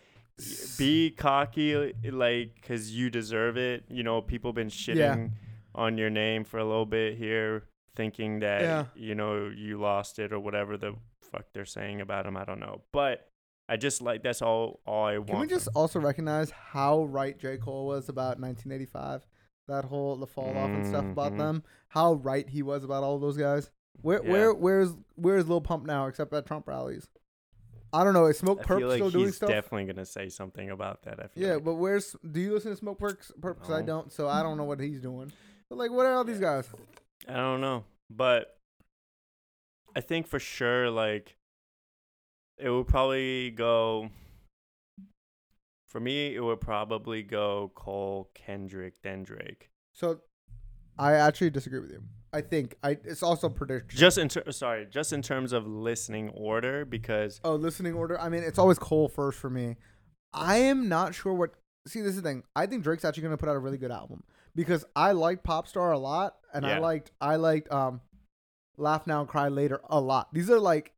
Be 0.79 1.11
cocky, 1.11 1.93
like, 2.11 2.63
cause 2.67 2.91
you 2.91 3.11
deserve 3.11 3.57
it. 3.59 3.85
You 3.91 4.03
know, 4.03 4.23
people 4.23 4.53
been 4.55 4.69
shitting 4.69 5.33
on 5.75 5.99
your 5.99 6.09
name 6.11 6.45
for 6.45 6.59
a 6.59 6.65
little 6.65 6.87
bit 6.87 7.19
here, 7.19 7.65
thinking 7.95 8.41
that 8.41 8.63
Yeah. 8.63 8.85
you 8.95 9.15
know 9.15 9.49
you 9.55 9.79
lost 9.79 10.19
it 10.19 10.33
or 10.33 10.41
whatever 10.41 10.77
the 10.79 10.95
fuck 11.21 11.53
they're 11.53 11.67
saying 11.67 12.01
about 12.01 12.25
him. 12.27 12.37
I 12.37 12.45
don't 12.45 12.61
know, 12.61 12.83
but 12.93 13.29
I 13.69 13.77
just 13.77 14.01
like 14.01 14.23
that's 14.23 14.41
all 14.43 14.81
all 14.87 15.05
I 15.05 15.19
want. 15.19 15.29
Can 15.29 15.41
we 15.41 15.47
from- 15.47 15.57
just 15.59 15.69
also 15.75 16.01
recognize 16.01 16.51
how 16.51 17.05
right 17.05 17.39
J. 17.39 17.59
Cole 17.59 17.87
was 17.87 18.09
about 18.09 18.41
1985? 18.41 19.27
That 19.69 19.85
whole 19.85 20.17
the 20.17 20.27
fall 20.27 20.57
off 20.57 20.71
and 20.71 20.87
stuff 20.87 21.05
about 21.05 21.33
Mhm. 21.33 21.39
them. 21.39 21.63
How 21.89 22.15
right 22.15 22.49
he 22.49 22.63
was 22.63 22.83
about 22.85 23.05
all 23.05 23.19
those 23.19 23.37
guys. 23.37 23.71
Where 24.03 24.23
Yeah. 24.25 24.31
where 24.31 24.55
where's 24.55 24.95
where's 25.15 25.49
Lil 25.49 25.61
Pump 25.61 25.85
now 25.87 26.07
except 26.07 26.33
at 26.33 26.47
Trump 26.47 26.67
rallies? 26.67 27.09
I 27.93 28.05
don't 28.05 28.15
know. 28.15 28.27
Is 28.27 28.39
Smoke 28.39 28.63
Perp 28.63 28.87
like 28.89 28.97
still 28.99 29.11
doing 29.11 29.27
he's 29.27 29.37
stuff? 29.37 29.49
definitely 29.49 29.93
gonna 29.93 30.07
say 30.07 30.29
something 30.29 30.71
about 30.71 31.03
that. 31.03 31.21
I 31.23 31.27
feel 31.29 31.47
yeah, 31.47 31.55
like. 31.55 31.65
but 31.65 31.75
where's 31.75 32.15
do 32.31 32.41
you 32.41 32.53
listen 32.55 32.71
to 32.71 32.77
Smoke 32.77 32.99
Perks? 32.99 33.33
Perps? 33.41 33.69
I 33.71 33.83
don't, 33.83 34.13
so 34.13 34.29
I 34.29 34.43
don't 34.43 34.57
know 34.57 34.65
what 34.65 34.81
he's 34.81 35.01
doing. 35.01 35.33
But 35.69 35.79
like, 35.79 35.91
what 35.91 36.07
are 36.07 36.15
all 36.15 36.25
these 36.25 36.41
guys? 36.41 36.69
I 37.29 37.35
don't 37.35 37.61
know, 37.61 37.85
but 38.09 38.57
I 39.95 40.01
think 40.01 40.27
for 40.29 40.39
sure, 40.39 40.89
like, 40.91 41.37
it 42.59 42.69
will 42.71 42.85
probably 42.85 43.51
go. 43.51 44.11
For 45.91 45.99
me, 45.99 46.37
it 46.37 46.41
would 46.41 46.61
probably 46.61 47.25
go 47.25 47.73
Cole, 47.75 48.31
Kendrick, 48.33 48.95
then 49.03 49.25
Drake. 49.25 49.71
So, 49.93 50.21
I 50.97 51.15
actually 51.15 51.51
disagree 51.51 51.81
with 51.81 51.91
you. 51.91 52.01
I 52.33 52.43
think 52.43 52.77
I 52.85 52.91
it's 52.91 53.25
also 53.25 53.49
prediction. 53.49 53.99
Just 53.99 54.17
in 54.17 54.29
ter- 54.29 54.49
sorry, 54.53 54.87
just 54.89 55.13
in 55.13 55.21
terms 55.21 55.53
of 55.53 55.67
listening 55.67 56.29
order, 56.29 56.85
because 56.85 57.41
Oh, 57.43 57.57
listening 57.57 57.95
order. 57.95 58.21
I 58.21 58.29
mean, 58.29 58.45
it's 58.45 58.59
always 58.59 58.79
Cole 58.79 59.09
first 59.09 59.41
for 59.41 59.51
me. 59.51 59.75
I 60.33 60.59
am 60.59 60.89
not 60.89 61.13
sure 61.13 61.35
what. 61.35 61.55
See, 61.89 62.01
this 62.01 62.11
is 62.11 62.23
the 62.23 62.29
thing. 62.29 62.45
I 62.55 62.67
think 62.67 62.85
Drake's 62.85 63.05
actually 63.05 63.23
going 63.25 63.33
to 63.33 63.37
put 63.37 63.49
out 63.49 63.57
a 63.57 63.59
really 63.59 63.79
good 63.79 63.91
album 63.91 64.23
because 64.55 64.85
I 64.95 65.11
liked 65.11 65.45
Popstar 65.45 65.93
a 65.93 65.99
lot, 65.99 66.37
and 66.55 66.65
I 66.65 66.79
liked 66.79 67.11
I 67.21 67.35
liked 67.35 67.73
um, 67.73 68.01
Laugh 68.77 69.09
Now 69.09 69.25
Cry 69.25 69.49
Later 69.49 69.81
a 69.91 70.01
lot. 70.01 70.33
These 70.33 70.51
are 70.51 70.61
like, 70.61 70.93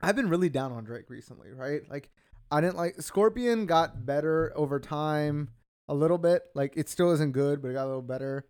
I've 0.00 0.16
been 0.16 0.30
really 0.30 0.48
down 0.48 0.72
on 0.72 0.84
Drake 0.84 1.10
recently, 1.10 1.52
right? 1.52 1.82
Like, 1.90 2.08
I 2.50 2.60
didn't 2.60 2.76
like 2.76 3.00
Scorpion 3.00 3.66
got 3.66 4.06
better 4.06 4.52
over 4.56 4.80
time 4.80 5.50
a 5.88 5.94
little 5.94 6.18
bit. 6.18 6.44
Like, 6.54 6.74
it 6.76 6.88
still 6.88 7.10
isn't 7.12 7.32
good, 7.32 7.60
but 7.60 7.68
it 7.68 7.74
got 7.74 7.84
a 7.84 7.88
little 7.88 8.02
better. 8.02 8.46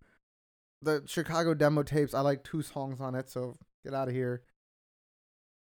The 0.81 1.03
Chicago 1.05 1.53
demo 1.53 1.83
tapes, 1.83 2.13
I 2.13 2.21
like 2.21 2.43
two 2.43 2.61
songs 2.61 3.01
on 3.01 3.15
it, 3.15 3.29
so 3.29 3.57
get 3.83 3.93
out 3.93 4.07
of 4.07 4.13
here. 4.13 4.43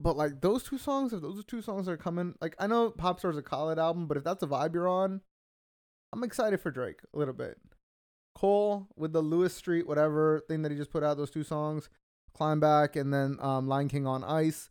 But 0.00 0.16
like 0.16 0.40
those 0.40 0.62
two 0.62 0.78
songs, 0.78 1.12
if 1.12 1.22
those 1.22 1.44
two 1.44 1.62
songs 1.62 1.88
are 1.88 1.96
coming, 1.96 2.34
like 2.40 2.54
I 2.58 2.66
know 2.66 2.90
Popstar's 2.90 3.36
a 3.36 3.42
Khaled 3.42 3.78
album, 3.78 4.06
but 4.06 4.16
if 4.16 4.24
that's 4.24 4.42
a 4.42 4.46
vibe 4.46 4.74
you're 4.74 4.88
on, 4.88 5.22
I'm 6.12 6.22
excited 6.22 6.60
for 6.60 6.70
Drake 6.70 7.00
a 7.12 7.18
little 7.18 7.34
bit. 7.34 7.58
Cole 8.34 8.86
with 8.96 9.12
the 9.12 9.20
Lewis 9.20 9.54
Street 9.54 9.88
whatever 9.88 10.40
thing 10.46 10.62
that 10.62 10.70
he 10.70 10.78
just 10.78 10.92
put 10.92 11.02
out, 11.02 11.16
those 11.16 11.30
two 11.30 11.42
songs, 11.42 11.88
Climb 12.32 12.60
Back, 12.60 12.94
and 12.94 13.12
then 13.12 13.38
um, 13.40 13.66
Lion 13.66 13.88
King 13.88 14.06
on 14.06 14.22
Ice. 14.22 14.70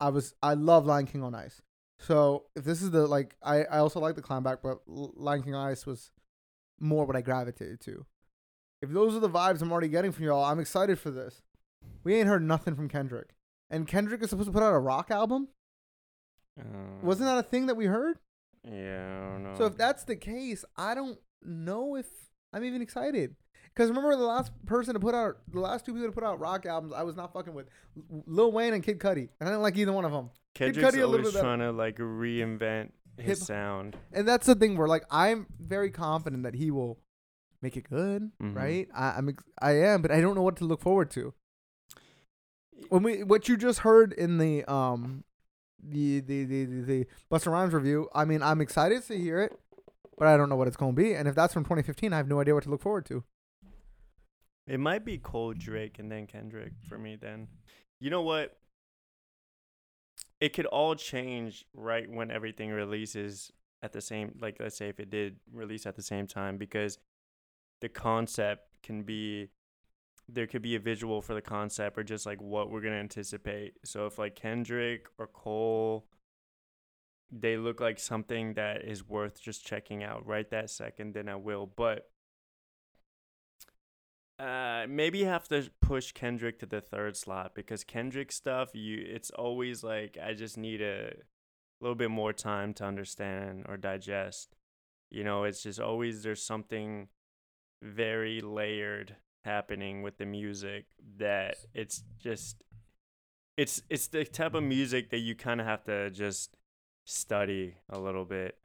I 0.00 0.08
was 0.08 0.34
I 0.42 0.54
love 0.54 0.86
Lion 0.86 1.06
King 1.06 1.22
on 1.22 1.34
Ice. 1.34 1.62
So 1.98 2.44
if 2.54 2.64
this 2.64 2.82
is 2.82 2.90
the 2.90 3.06
like 3.06 3.36
I 3.42 3.64
I 3.64 3.78
also 3.78 4.00
like 4.00 4.14
the 4.16 4.22
Climb 4.22 4.42
Back, 4.42 4.58
but 4.62 4.80
Lion 4.86 5.42
King 5.42 5.54
on 5.54 5.68
Ice 5.70 5.86
was 5.86 6.10
more 6.78 7.04
what 7.06 7.16
I 7.16 7.22
gravitated 7.22 7.80
to. 7.82 8.04
If 8.82 8.90
those 8.90 9.14
are 9.16 9.20
the 9.20 9.30
vibes 9.30 9.62
I'm 9.62 9.72
already 9.72 9.88
getting 9.88 10.12
from 10.12 10.24
y'all, 10.24 10.44
I'm 10.44 10.60
excited 10.60 10.98
for 10.98 11.10
this. 11.10 11.42
We 12.04 12.14
ain't 12.14 12.28
heard 12.28 12.42
nothing 12.42 12.74
from 12.74 12.88
Kendrick. 12.88 13.30
And 13.70 13.88
Kendrick 13.88 14.22
is 14.22 14.30
supposed 14.30 14.48
to 14.48 14.52
put 14.52 14.62
out 14.62 14.74
a 14.74 14.78
rock 14.78 15.10
album? 15.10 15.48
uh, 16.60 16.64
Wasn't 17.02 17.26
that 17.26 17.38
a 17.38 17.42
thing 17.42 17.66
that 17.66 17.74
we 17.76 17.86
heard? 17.86 18.18
Yeah, 18.62 19.26
I 19.28 19.32
don't 19.32 19.42
know. 19.44 19.54
So 19.56 19.64
if 19.66 19.76
that's 19.76 20.04
the 20.04 20.16
case, 20.16 20.64
I 20.76 20.94
don't 20.94 21.18
know 21.42 21.96
if 21.96 22.06
I'm 22.52 22.64
even 22.64 22.82
excited. 22.82 23.34
Because 23.76 23.90
remember 23.90 24.16
the 24.16 24.22
last 24.24 24.50
person 24.64 24.94
to 24.94 25.00
put 25.00 25.14
out, 25.14 25.36
the 25.52 25.60
last 25.60 25.84
two 25.84 25.92
people 25.92 26.08
to 26.08 26.12
put 26.12 26.24
out 26.24 26.40
rock 26.40 26.64
albums, 26.64 26.94
I 26.96 27.02
was 27.02 27.14
not 27.14 27.34
fucking 27.34 27.52
with 27.52 27.66
Lil 28.26 28.50
Wayne 28.50 28.72
and 28.72 28.82
Kid 28.82 28.98
Cudi, 28.98 29.28
and 29.38 29.46
I 29.48 29.52
didn't 29.52 29.60
like 29.60 29.76
either 29.76 29.92
one 29.92 30.06
of 30.06 30.12
them. 30.12 30.30
Kid 30.54 30.72
Kendrick's 30.74 30.96
Cudi 30.96 31.02
a 31.02 31.06
little 31.06 31.10
always 31.20 31.26
bit 31.26 31.34
better. 31.34 31.44
trying 31.44 31.58
to 31.58 31.72
like 31.72 31.98
reinvent 31.98 32.92
his 33.18 33.38
Hip- 33.40 33.46
sound. 33.46 33.96
And 34.12 34.26
that's 34.26 34.46
the 34.46 34.54
thing 34.54 34.78
where 34.78 34.88
like 34.88 35.04
I'm 35.10 35.46
very 35.60 35.90
confident 35.90 36.44
that 36.44 36.54
he 36.54 36.70
will 36.70 36.98
make 37.60 37.76
it 37.76 37.88
good, 37.88 38.30
Mhm. 38.42 38.56
right? 38.56 38.88
I, 38.94 39.10
I'm 39.18 39.28
ex- 39.28 39.44
I 39.60 39.72
am, 39.72 40.00
but 40.00 40.10
I 40.10 40.22
don't 40.22 40.34
know 40.34 40.42
what 40.42 40.56
to 40.56 40.64
look 40.64 40.80
forward 40.80 41.10
to. 41.10 41.34
When 42.88 43.02
we 43.02 43.22
what 43.24 43.48
you 43.48 43.56
just 43.58 43.80
heard 43.80 44.12
in 44.12 44.38
the 44.38 44.64
um 44.70 45.24
the 45.82 46.20
the 46.20 46.44
the 46.44 46.64
the, 46.64 46.80
the 46.82 47.06
Busta 47.30 47.50
Rhymes 47.52 47.72
review, 47.74 48.08
I 48.14 48.24
mean, 48.24 48.42
I'm 48.42 48.60
excited 48.62 49.02
to 49.04 49.18
hear 49.18 49.40
it, 49.40 49.58
but 50.18 50.28
I 50.28 50.36
don't 50.38 50.48
know 50.48 50.56
what 50.56 50.68
it's 50.68 50.76
going 50.76 50.94
to 50.96 51.02
be. 51.02 51.14
And 51.14 51.28
if 51.28 51.34
that's 51.34 51.52
from 51.54 51.64
2015, 51.64 52.12
I 52.12 52.16
have 52.16 52.28
no 52.28 52.40
idea 52.40 52.54
what 52.54 52.64
to 52.64 52.70
look 52.70 52.82
forward 52.82 53.04
to. 53.06 53.22
It 54.66 54.80
might 54.80 55.04
be 55.04 55.18
Cole 55.18 55.52
Drake 55.52 55.98
and 55.98 56.10
then 56.10 56.26
Kendrick 56.26 56.72
for 56.88 56.98
me 56.98 57.16
then. 57.16 57.48
You 58.00 58.10
know 58.10 58.22
what? 58.22 58.56
It 60.40 60.52
could 60.52 60.66
all 60.66 60.94
change 60.94 61.64
right 61.72 62.10
when 62.10 62.30
everything 62.30 62.70
releases 62.70 63.52
at 63.82 63.92
the 63.92 64.00
same 64.00 64.36
like 64.40 64.56
let's 64.58 64.76
say 64.76 64.88
if 64.88 64.98
it 64.98 65.10
did 65.10 65.36
release 65.52 65.86
at 65.86 65.96
the 65.96 66.02
same 66.02 66.26
time 66.26 66.56
because 66.56 66.98
the 67.80 67.88
concept 67.88 68.62
can 68.82 69.02
be 69.02 69.48
there 70.28 70.46
could 70.46 70.62
be 70.62 70.74
a 70.74 70.80
visual 70.80 71.22
for 71.22 71.34
the 71.34 71.40
concept 71.42 71.96
or 71.96 72.02
just 72.02 72.26
like 72.26 72.40
what 72.42 72.70
we're 72.70 72.80
going 72.80 72.92
to 72.92 72.98
anticipate. 72.98 73.74
So 73.84 74.06
if 74.06 74.18
like 74.18 74.34
Kendrick 74.34 75.06
or 75.18 75.26
Cole 75.26 76.06
they 77.30 77.56
look 77.56 77.80
like 77.80 77.98
something 77.98 78.54
that 78.54 78.84
is 78.84 79.08
worth 79.08 79.40
just 79.40 79.66
checking 79.66 80.04
out 80.04 80.26
right 80.26 80.48
that 80.50 80.70
second 80.70 81.14
then 81.14 81.28
I 81.28 81.36
will. 81.36 81.66
But 81.66 82.10
uh, 84.38 84.86
maybe 84.88 85.18
you 85.18 85.26
have 85.26 85.48
to 85.48 85.70
push 85.80 86.12
Kendrick 86.12 86.58
to 86.58 86.66
the 86.66 86.80
third 86.80 87.16
slot 87.16 87.54
because 87.54 87.84
Kendrick 87.84 88.30
stuff, 88.30 88.74
you 88.74 89.02
it's 89.06 89.30
always 89.30 89.82
like 89.82 90.18
I 90.22 90.34
just 90.34 90.58
need 90.58 90.82
a 90.82 91.14
little 91.80 91.94
bit 91.94 92.10
more 92.10 92.32
time 92.32 92.74
to 92.74 92.84
understand 92.84 93.64
or 93.68 93.76
digest. 93.76 94.54
You 95.10 95.24
know, 95.24 95.44
it's 95.44 95.62
just 95.62 95.80
always 95.80 96.22
there's 96.22 96.42
something 96.42 97.08
very 97.82 98.40
layered 98.40 99.16
happening 99.44 100.02
with 100.02 100.18
the 100.18 100.26
music 100.26 100.86
that 101.18 101.56
it's 101.72 102.02
just 102.18 102.62
it's 103.56 103.80
it's 103.88 104.08
the 104.08 104.24
type 104.24 104.54
of 104.54 104.62
music 104.62 105.10
that 105.10 105.18
you 105.18 105.34
kind 105.34 105.60
of 105.60 105.66
have 105.66 105.84
to 105.84 106.10
just 106.10 106.56
study 107.04 107.76
a 107.88 107.98
little 107.98 108.24
bit. 108.24 108.58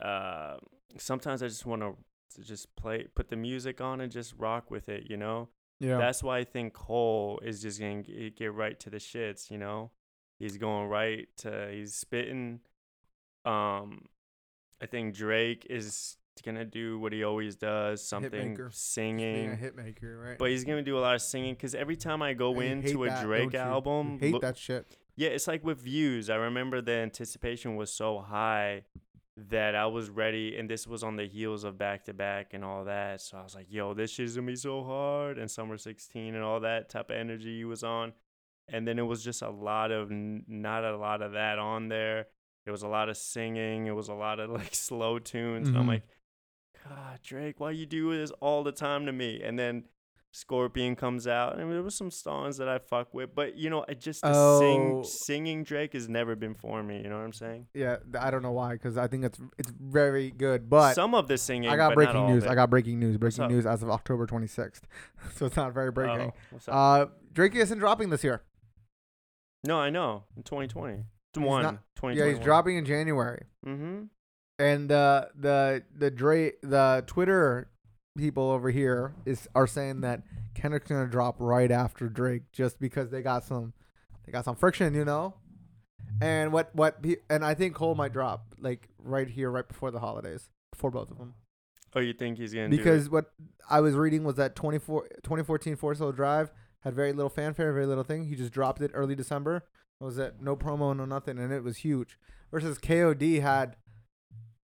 Uh, 0.00 0.58
sometimes 0.96 1.42
I 1.42 1.48
just 1.48 1.66
want 1.66 1.82
to 1.82 1.96
to 2.34 2.42
just 2.42 2.74
play 2.76 3.06
put 3.14 3.28
the 3.28 3.36
music 3.36 3.80
on 3.80 4.00
and 4.00 4.10
just 4.12 4.34
rock 4.38 4.70
with 4.70 4.88
it 4.88 5.08
you 5.10 5.16
know 5.16 5.48
Yeah. 5.80 5.98
that's 5.98 6.22
why 6.22 6.38
i 6.38 6.44
think 6.44 6.72
cole 6.74 7.40
is 7.44 7.62
just 7.62 7.80
gonna 7.80 8.02
get, 8.02 8.36
get 8.36 8.52
right 8.54 8.78
to 8.80 8.90
the 8.90 8.98
shits 8.98 9.50
you 9.50 9.58
know 9.58 9.90
he's 10.38 10.56
going 10.58 10.88
right 10.88 11.28
to 11.38 11.68
he's 11.72 11.94
spitting 11.94 12.60
um 13.44 14.02
i 14.80 14.86
think 14.86 15.14
drake 15.14 15.66
is 15.70 16.16
gonna 16.44 16.64
do 16.64 16.98
what 16.98 17.12
he 17.12 17.22
always 17.22 17.54
does 17.56 18.02
something 18.06 18.56
Hitmaker. 18.56 18.72
singing 18.74 19.34
Being 19.34 19.50
a 19.50 19.56
hit 19.56 19.76
maker, 19.76 20.18
right? 20.18 20.38
but 20.38 20.48
he's 20.50 20.64
gonna 20.64 20.82
do 20.82 20.98
a 20.98 21.00
lot 21.00 21.14
of 21.14 21.22
singing 21.22 21.54
because 21.54 21.74
every 21.74 21.94
time 21.96 22.22
i 22.22 22.32
go 22.32 22.58
I 22.60 22.64
into 22.64 23.04
a 23.04 23.08
that, 23.08 23.24
drake 23.24 23.52
don't 23.52 23.60
you? 23.62 23.66
You 23.68 23.72
album 23.74 24.18
hate 24.18 24.32
look- 24.32 24.42
that 24.42 24.56
shit. 24.56 24.96
yeah, 25.14 25.28
it's 25.28 25.46
like 25.46 25.62
with 25.62 25.78
views. 25.80 26.30
I 26.30 26.36
remember 26.36 26.80
the 26.80 26.92
anticipation 26.92 27.76
was 27.76 27.92
so 27.92 28.18
high 28.20 28.82
that 29.36 29.74
I 29.74 29.86
was 29.86 30.10
ready, 30.10 30.58
and 30.58 30.68
this 30.68 30.86
was 30.86 31.02
on 31.02 31.16
the 31.16 31.26
heels 31.26 31.64
of 31.64 31.78
back 31.78 32.04
to 32.04 32.14
back 32.14 32.52
and 32.52 32.64
all 32.64 32.84
that. 32.84 33.20
So 33.20 33.38
I 33.38 33.42
was 33.42 33.54
like, 33.54 33.66
"Yo, 33.70 33.94
this 33.94 34.10
shit's 34.10 34.36
gonna 34.36 34.46
be 34.46 34.56
so 34.56 34.84
hard." 34.84 35.38
And 35.38 35.50
Summer 35.50 35.78
16 35.78 36.34
and 36.34 36.44
all 36.44 36.60
that 36.60 36.90
type 36.90 37.10
of 37.10 37.16
energy 37.16 37.56
he 37.58 37.64
was 37.64 37.82
on, 37.82 38.12
and 38.68 38.86
then 38.86 38.98
it 38.98 39.02
was 39.02 39.24
just 39.24 39.42
a 39.42 39.50
lot 39.50 39.90
of 39.90 40.10
not 40.10 40.84
a 40.84 40.96
lot 40.96 41.22
of 41.22 41.32
that 41.32 41.58
on 41.58 41.88
there. 41.88 42.26
It 42.66 42.70
was 42.70 42.82
a 42.82 42.88
lot 42.88 43.08
of 43.08 43.16
singing. 43.16 43.86
It 43.86 43.94
was 43.94 44.08
a 44.08 44.14
lot 44.14 44.38
of 44.38 44.50
like 44.60 44.74
slow 44.74 45.18
tunes, 45.18 45.68
and 45.68 45.76
I'm 45.76 45.82
mm-hmm. 45.82 45.90
like, 45.90 46.08
God, 46.88 47.20
Drake, 47.22 47.58
why 47.58 47.70
you 47.70 47.86
do 47.86 48.16
this 48.16 48.30
all 48.40 48.62
the 48.62 48.72
time 48.72 49.06
to 49.06 49.12
me? 49.12 49.42
And 49.42 49.58
then 49.58 49.84
Scorpion 50.34 50.96
comes 50.96 51.26
out. 51.26 51.56
I 51.56 51.58
mean, 51.58 51.72
there 51.72 51.82
was 51.82 51.94
some 51.94 52.10
songs 52.10 52.56
that 52.56 52.66
I 52.66 52.78
fuck 52.78 53.12
with, 53.12 53.34
but 53.34 53.56
you 53.56 53.68
know, 53.68 53.84
I 53.86 53.92
just 53.92 54.22
the 54.22 54.58
sing 54.58 54.92
Oh. 54.94 55.02
singing 55.02 55.62
Drake 55.62 55.92
has 55.92 56.08
never 56.08 56.34
been 56.34 56.54
for 56.54 56.82
me. 56.82 57.02
You 57.02 57.10
know 57.10 57.18
what 57.18 57.24
I'm 57.24 57.34
saying? 57.34 57.66
Yeah, 57.74 57.98
I 58.18 58.30
don't 58.30 58.42
know 58.42 58.52
why, 58.52 58.72
because 58.72 58.96
I 58.96 59.08
think 59.08 59.24
it's 59.24 59.38
it's 59.58 59.70
very 59.70 60.30
good. 60.30 60.70
But 60.70 60.94
some 60.94 61.14
of 61.14 61.28
the 61.28 61.36
singing. 61.36 61.68
I 61.68 61.76
got 61.76 61.94
breaking 61.94 62.26
news. 62.26 62.44
I 62.46 62.54
got 62.54 62.70
breaking 62.70 62.98
news. 62.98 63.18
Breaking 63.18 63.46
news 63.48 63.66
as 63.66 63.82
of 63.82 63.90
October 63.90 64.26
26th, 64.26 64.80
so 65.34 65.44
it's 65.46 65.56
not 65.56 65.74
very 65.74 65.90
breaking. 65.90 66.32
Oh, 66.66 66.72
uh, 66.72 67.06
Drake 67.32 67.54
isn't 67.54 67.78
dropping 67.78 68.08
this 68.08 68.24
year. 68.24 68.42
no, 69.64 69.78
I 69.78 69.90
know. 69.90 70.24
In 70.36 70.42
2020, 70.42 71.04
He's 71.34 71.44
one, 71.44 71.78
Yeah, 72.04 72.26
he's 72.28 72.38
dropping 72.38 72.76
in 72.76 72.84
January. 72.86 73.44
Mm-hmm. 73.66 74.04
And 74.58 74.92
uh, 74.92 75.26
the 75.38 75.82
the 75.94 76.10
Drake 76.10 76.54
the 76.62 77.04
Twitter 77.06 77.68
people 78.16 78.50
over 78.50 78.70
here 78.70 79.14
is 79.24 79.48
are 79.54 79.66
saying 79.66 80.02
that 80.02 80.22
Kendrick's 80.54 80.88
gonna 80.88 81.08
drop 81.08 81.36
right 81.38 81.70
after 81.70 82.08
Drake 82.08 82.42
just 82.52 82.78
because 82.78 83.10
they 83.10 83.22
got 83.22 83.44
some 83.44 83.72
they 84.24 84.32
got 84.32 84.44
some 84.44 84.56
friction, 84.56 84.94
you 84.94 85.04
know. 85.04 85.34
And 86.20 86.52
what 86.52 86.74
what 86.74 87.04
and 87.30 87.44
I 87.44 87.54
think 87.54 87.74
Cole 87.74 87.94
might 87.94 88.12
drop 88.12 88.54
like 88.58 88.88
right 88.98 89.28
here, 89.28 89.50
right 89.50 89.66
before 89.66 89.90
the 89.90 90.00
holidays, 90.00 90.48
before 90.70 90.90
both 90.90 91.10
of 91.10 91.18
them. 91.18 91.34
Oh, 91.94 92.00
you 92.00 92.12
think 92.12 92.38
he's 92.38 92.54
gonna 92.54 92.68
do 92.68 92.76
Because 92.76 93.10
what 93.10 93.32
I 93.68 93.80
was 93.80 93.94
reading 93.94 94.24
was 94.24 94.36
that 94.36 94.56
24, 94.56 95.08
2014 95.22 95.76
Forest 95.76 96.00
Hill 96.00 96.12
Drive 96.12 96.50
had 96.80 96.94
very 96.94 97.12
little 97.12 97.30
fanfare, 97.30 97.72
very 97.72 97.86
little 97.86 98.04
thing. 98.04 98.24
He 98.24 98.34
just 98.34 98.52
dropped 98.52 98.80
it 98.82 98.90
early 98.94 99.14
December. 99.14 99.64
Was 100.00 100.18
it? 100.18 100.36
No 100.40 100.56
promo, 100.56 100.96
no 100.96 101.04
nothing, 101.04 101.38
and 101.38 101.52
it 101.52 101.62
was 101.62 101.78
huge. 101.78 102.18
Versus 102.50 102.78
KOD 102.78 103.40
had 103.40 103.76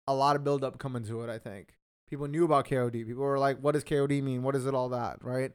a 0.07 0.13
lot 0.13 0.35
of 0.35 0.43
build 0.43 0.63
up 0.63 0.79
coming 0.79 1.03
to 1.03 1.21
it. 1.21 1.29
I 1.29 1.37
think 1.37 1.76
people 2.09 2.27
knew 2.27 2.45
about 2.45 2.67
KOD. 2.67 3.05
People 3.05 3.23
were 3.23 3.39
like, 3.39 3.59
"What 3.59 3.73
does 3.73 3.84
KOD 3.84 4.21
mean? 4.23 4.43
What 4.43 4.55
is 4.55 4.65
it? 4.65 4.73
All 4.73 4.89
that, 4.89 5.23
right?" 5.23 5.51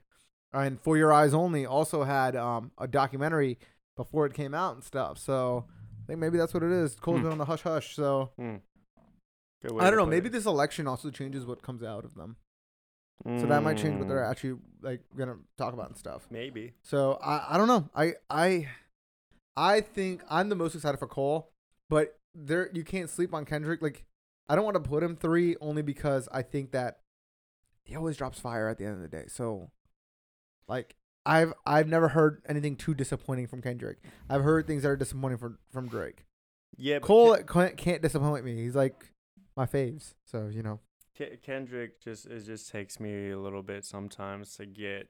And 0.52 0.80
For 0.80 0.96
Your 0.96 1.12
Eyes 1.12 1.32
Only 1.34 1.64
also 1.64 2.04
had 2.04 2.36
um, 2.36 2.72
a 2.78 2.86
documentary 2.86 3.58
before 3.96 4.26
it 4.26 4.34
came 4.34 4.52
out 4.54 4.74
and 4.74 4.84
stuff. 4.84 5.18
So 5.18 5.66
I 5.68 6.06
think 6.06 6.18
maybe 6.18 6.36
that's 6.38 6.52
what 6.54 6.62
it 6.62 6.70
is. 6.72 6.94
Cole's 6.96 7.18
Hmm. 7.18 7.22
been 7.24 7.32
on 7.32 7.38
the 7.38 7.44
hush 7.46 7.62
hush. 7.62 7.94
So 7.96 8.30
Hmm. 8.36 8.56
I 9.78 9.88
don't 9.90 9.96
know. 9.96 10.06
Maybe 10.06 10.28
it. 10.28 10.32
this 10.32 10.44
election 10.46 10.86
also 10.88 11.10
changes 11.10 11.46
what 11.46 11.62
comes 11.62 11.82
out 11.82 12.04
of 12.04 12.14
them. 12.14 12.36
So 13.38 13.46
that 13.46 13.62
might 13.62 13.76
change 13.78 13.98
what 13.98 14.08
they're 14.08 14.18
Mm, 14.24 14.30
actually 14.30 14.58
like 14.80 15.00
gonna 15.16 15.36
talk 15.56 15.72
about 15.74 15.88
and 15.88 15.96
stuff. 15.96 16.26
Maybe. 16.30 16.72
So 16.82 17.12
I 17.22 17.54
I 17.54 17.56
don't 17.58 17.68
know. 17.68 17.88
I 17.94 18.14
I 18.28 18.68
I 19.56 19.80
think 19.80 20.22
I'm 20.28 20.48
the 20.48 20.56
most 20.56 20.74
excited 20.74 20.98
for 20.98 21.06
Cole, 21.06 21.52
but 21.88 22.18
there 22.34 22.68
you 22.72 22.82
can't 22.82 23.08
sleep 23.08 23.32
on 23.32 23.44
Kendrick. 23.44 23.80
Like 23.80 24.04
I 24.48 24.56
don't 24.56 24.64
want 24.64 24.82
to 24.82 24.88
put 24.88 25.02
him 25.02 25.16
three 25.16 25.56
only 25.60 25.82
because 25.82 26.28
I 26.32 26.42
think 26.42 26.72
that 26.72 26.98
he 27.84 27.96
always 27.96 28.16
drops 28.16 28.38
fire 28.38 28.68
at 28.68 28.78
the 28.78 28.84
end 28.84 28.94
of 28.94 29.02
the 29.02 29.08
day. 29.08 29.24
So 29.28 29.70
like 30.68 30.96
I've 31.24 31.52
I've 31.64 31.88
never 31.88 32.08
heard 32.08 32.42
anything 32.48 32.76
too 32.76 32.94
disappointing 32.94 33.46
from 33.46 33.62
Kendrick. 33.62 33.98
I've 34.28 34.42
heard 34.42 34.66
things 34.66 34.82
that 34.82 34.88
are 34.88 34.96
disappointing 34.96 35.38
from 35.38 35.58
from 35.70 35.88
Drake. 35.88 36.24
Yeah, 36.76 36.98
but 36.98 37.06
Cole 37.06 37.36
can't, 37.36 37.76
can't 37.76 38.02
disappoint 38.02 38.44
me. 38.44 38.56
He's 38.56 38.74
like 38.74 39.12
my 39.56 39.66
faves. 39.66 40.14
So 40.24 40.48
you 40.52 40.62
know. 40.62 40.80
Ke- 41.16 41.42
Kendrick 41.42 42.00
just 42.00 42.26
it 42.26 42.40
just 42.44 42.70
takes 42.70 42.98
me 42.98 43.30
a 43.30 43.38
little 43.38 43.62
bit 43.62 43.84
sometimes 43.84 44.56
to 44.56 44.66
get 44.66 45.08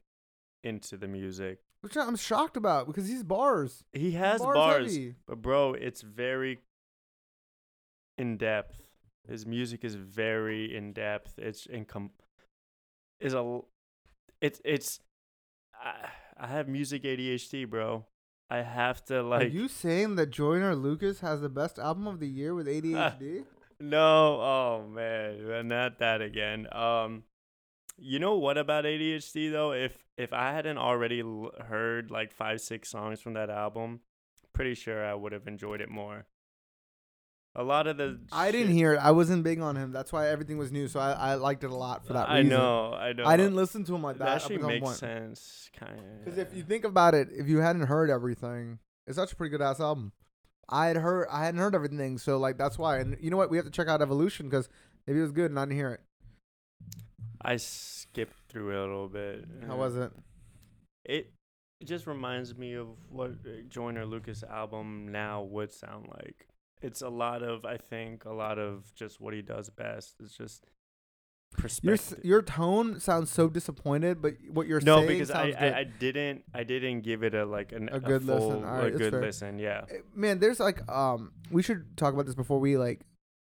into 0.65 0.97
the 0.97 1.09
music. 1.09 1.61
Which 1.81 1.97
I'm 1.97 2.17
shocked 2.17 2.57
about 2.57 2.87
because 2.87 3.09
he's 3.09 3.23
bars. 3.23 3.85
He 3.93 4.13
has 4.13 4.41
Bars 4.41 4.55
bars, 4.55 4.99
but 5.27 5.43
bro, 5.43 5.75
it's 5.75 6.03
very 6.03 6.59
in 8.19 8.37
depth. 8.37 8.81
His 9.29 9.47
music 9.47 9.85
is 9.85 9.95
very 9.95 10.75
in 10.77 10.93
depth. 10.93 11.39
It's 11.39 11.67
income 11.67 12.11
is 13.21 13.35
a 13.35 13.61
it's 14.41 14.61
it's 14.65 15.01
I, 15.83 16.09
I 16.39 16.47
have 16.49 16.69
music 16.69 17.05
ADHD, 17.05 17.69
bro. 17.69 18.05
I 18.51 18.59
have 18.63 19.05
to 19.07 19.23
like. 19.23 19.43
Are 19.43 19.47
you 19.47 19.69
saying 19.69 20.17
that 20.17 20.31
Joyner 20.31 20.75
Lucas 20.75 21.21
has 21.21 21.41
the 21.41 21.49
best 21.49 21.79
album 21.79 22.07
of 22.07 22.21
the 22.21 22.29
year 22.29 22.55
with 22.55 22.67
ADHD? 22.77 23.45
No, 23.81 24.41
oh 24.41 24.87
man, 24.89 25.69
not 25.69 25.99
that 25.99 26.21
again. 26.21 26.67
Um, 26.73 27.25
you 27.99 28.19
know 28.19 28.37
what 28.37 28.59
about 28.59 28.85
ADHD 28.85 29.51
though? 29.51 29.73
If 29.73 29.97
if 30.17 30.33
I 30.33 30.53
hadn't 30.53 30.79
already 30.79 31.21
l- 31.21 31.53
heard 31.67 32.11
like 32.11 32.33
five 32.33 32.61
six 32.61 32.91
songs 32.91 33.21
from 33.21 33.35
that 33.35 33.51
album, 33.51 34.01
pretty 34.53 34.75
sure 34.75 35.05
I 35.05 35.15
would 35.15 35.33
have 35.33 35.47
enjoyed 35.47 35.81
it 35.81 35.89
more. 35.89 36.27
A 37.55 37.63
lot 37.63 37.87
of 37.87 37.99
the 37.99 38.19
I 38.33 38.51
didn't 38.51 38.73
hear 38.73 38.95
it. 38.95 38.97
I 38.99 39.11
wasn't 39.11 39.45
big 39.45 39.61
on 39.61 39.77
him. 39.77 39.93
That's 39.93 40.11
why 40.11 40.29
everything 40.31 40.57
was 40.57 40.73
new. 40.73 40.89
So 40.89 40.99
I, 41.01 41.13
I 41.13 41.35
liked 41.35 41.65
it 41.65 41.71
a 41.71 41.75
lot 41.75 42.07
for 42.07 42.15
that 42.15 42.29
I 42.31 42.39
reason. 42.39 42.51
know, 42.51 42.95
I 42.95 43.13
know. 43.13 43.25
I 43.27 43.37
didn't 43.37 43.57
listen 43.57 43.85
to 43.85 43.95
him 43.95 44.03
like 44.03 44.17
that. 44.19 44.25
That 44.25 44.31
up 44.31 44.37
actually 44.37 44.55
until 44.57 44.69
makes 44.71 44.85
point. 44.85 44.97
sense, 44.97 45.71
kind 45.79 45.99
of. 45.99 46.25
Because 46.25 46.39
if 46.39 46.55
you 46.55 46.63
think 46.63 46.85
about 46.85 47.15
it, 47.15 47.29
if 47.31 47.49
you 47.49 47.59
hadn't 47.59 47.83
heard 47.83 48.09
everything, 48.09 48.79
it's 49.07 49.19
actually 49.19 49.35
a 49.35 49.37
pretty 49.37 49.51
good 49.51 49.63
ass 49.63 49.81
album. 49.81 50.13
I 50.71 50.87
had 50.87 50.97
heard, 50.97 51.27
I 51.31 51.45
hadn't 51.45 51.61
heard 51.61 51.75
everything, 51.75 52.17
so 52.17 52.39
like 52.39 52.57
that's 52.57 52.79
why. 52.79 53.01
And 53.01 53.19
you 53.21 53.31
know 53.31 53.37
what? 53.37 53.51
We 53.51 53.59
have 53.59 53.67
to 53.67 53.73
check 53.73 53.87
out 53.89 54.01
Evolution 54.01 54.49
because 54.49 54.71
maybe 55.07 55.19
it 55.19 55.23
was 55.23 55.33
good 55.33 55.51
and 55.51 55.59
I 55.61 55.65
didn't 55.65 55.77
hear 55.77 55.91
it. 55.91 56.01
I 57.43 57.57
skipped 57.57 58.37
through 58.49 58.71
it 58.71 58.77
a 58.79 58.81
little 58.81 59.09
bit. 59.09 59.45
How 59.67 59.77
was 59.77 59.97
it? 59.97 60.11
It 61.05 61.33
it 61.81 61.85
just 61.85 62.07
reminds 62.07 62.57
me 62.57 62.75
of 62.75 62.87
what 63.11 63.33
uh, 63.45 63.63
Joyner 63.69 64.07
Lucas 64.07 64.43
album 64.45 65.09
now 65.11 65.43
would 65.43 65.71
sound 65.73 66.09
like. 66.17 66.47
It's 66.83 67.03
a 67.03 67.09
lot 67.09 67.43
of 67.43 67.65
I 67.65 67.77
think 67.77 68.25
a 68.25 68.33
lot 68.33 68.59
of 68.59 68.93
just 68.95 69.21
what 69.21 69.35
he 69.35 69.43
does 69.43 69.71
best. 69.71 70.17
It's 70.21 70.37
just 70.37 70.67
Your 71.57 71.63
perspective. 71.63 72.25
your 72.25 72.43
tone 72.43 72.99
sounds 73.01 73.31
so 73.31 73.49
disappointed, 73.49 74.23
but 74.23 74.35
what 74.51 74.67
you're 74.67 74.81
saying 74.81 74.87
no, 74.87 75.07
saying 75.07 75.09
because 75.21 75.31
I. 75.31 75.51
I 75.59 75.79
I 75.81 75.85
didn't 75.85 76.45
I 76.55 76.65
didn't 76.65 77.03
give 77.03 77.23
it 77.23 77.35
a 77.35 77.45
like 77.45 77.73
an, 77.73 77.89
A 77.93 78.01
good 78.01 78.25
listen. 78.25 78.41
full, 78.51 78.65
Alright, 78.65 78.95
a 78.95 78.99
good 78.99 79.13
fair. 79.13 79.21
listen. 79.23 79.59
Yeah. 79.59 79.85
Eh, 79.91 79.99
man, 80.15 80.39
there's 80.39 80.61
like 80.61 80.87
um, 80.91 81.33
we 81.51 81.63
should 81.63 81.97
talk 81.97 82.15
about 82.15 82.27
this 82.27 82.35
before 82.35 82.59
we 82.59 82.77
like 82.77 83.03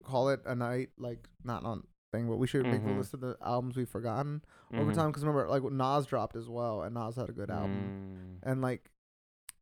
call 0.04 0.30
it 0.30 0.40
a 0.46 0.54
night. 0.54 0.88
Like 0.98 1.28
not 1.44 1.64
on 1.64 1.84
thing, 2.12 2.26
but 2.26 2.36
we 2.38 2.46
should 2.48 2.64
make 2.66 2.82
the 2.82 2.90
Mhm. 2.90 2.98
list 2.98 3.14
of 3.14 3.20
the 3.20 3.36
albums 3.40 3.76
we've 3.76 3.88
forgotten 3.88 4.42
over 4.74 4.90
Mhm. 4.90 4.94
time. 4.94 5.06
Because 5.10 5.22
remember, 5.24 5.48
like 5.48 5.62
Nas 5.70 6.06
dropped 6.06 6.34
as 6.34 6.48
well, 6.48 6.82
and 6.82 6.94
Nas 6.94 7.14
had 7.16 7.28
a 7.28 7.32
good 7.32 7.50
album. 7.50 8.38
Mm, 8.42 8.50
And 8.50 8.60
like, 8.62 8.90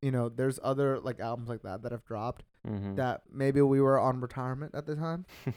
you 0.00 0.10
know, 0.10 0.28
there's 0.30 0.58
other 0.62 0.98
like 1.00 1.20
albums 1.20 1.48
like 1.50 1.62
that 1.62 1.82
that 1.82 1.92
have 1.92 2.04
dropped 2.04 2.44
mhm. 2.68 2.96
that 2.96 3.22
maybe 3.32 3.60
we 3.60 3.80
were 3.80 3.98
on 3.98 4.20
retirement 4.20 4.74
at 4.74 4.86
the 4.86 4.94
time. 4.96 5.26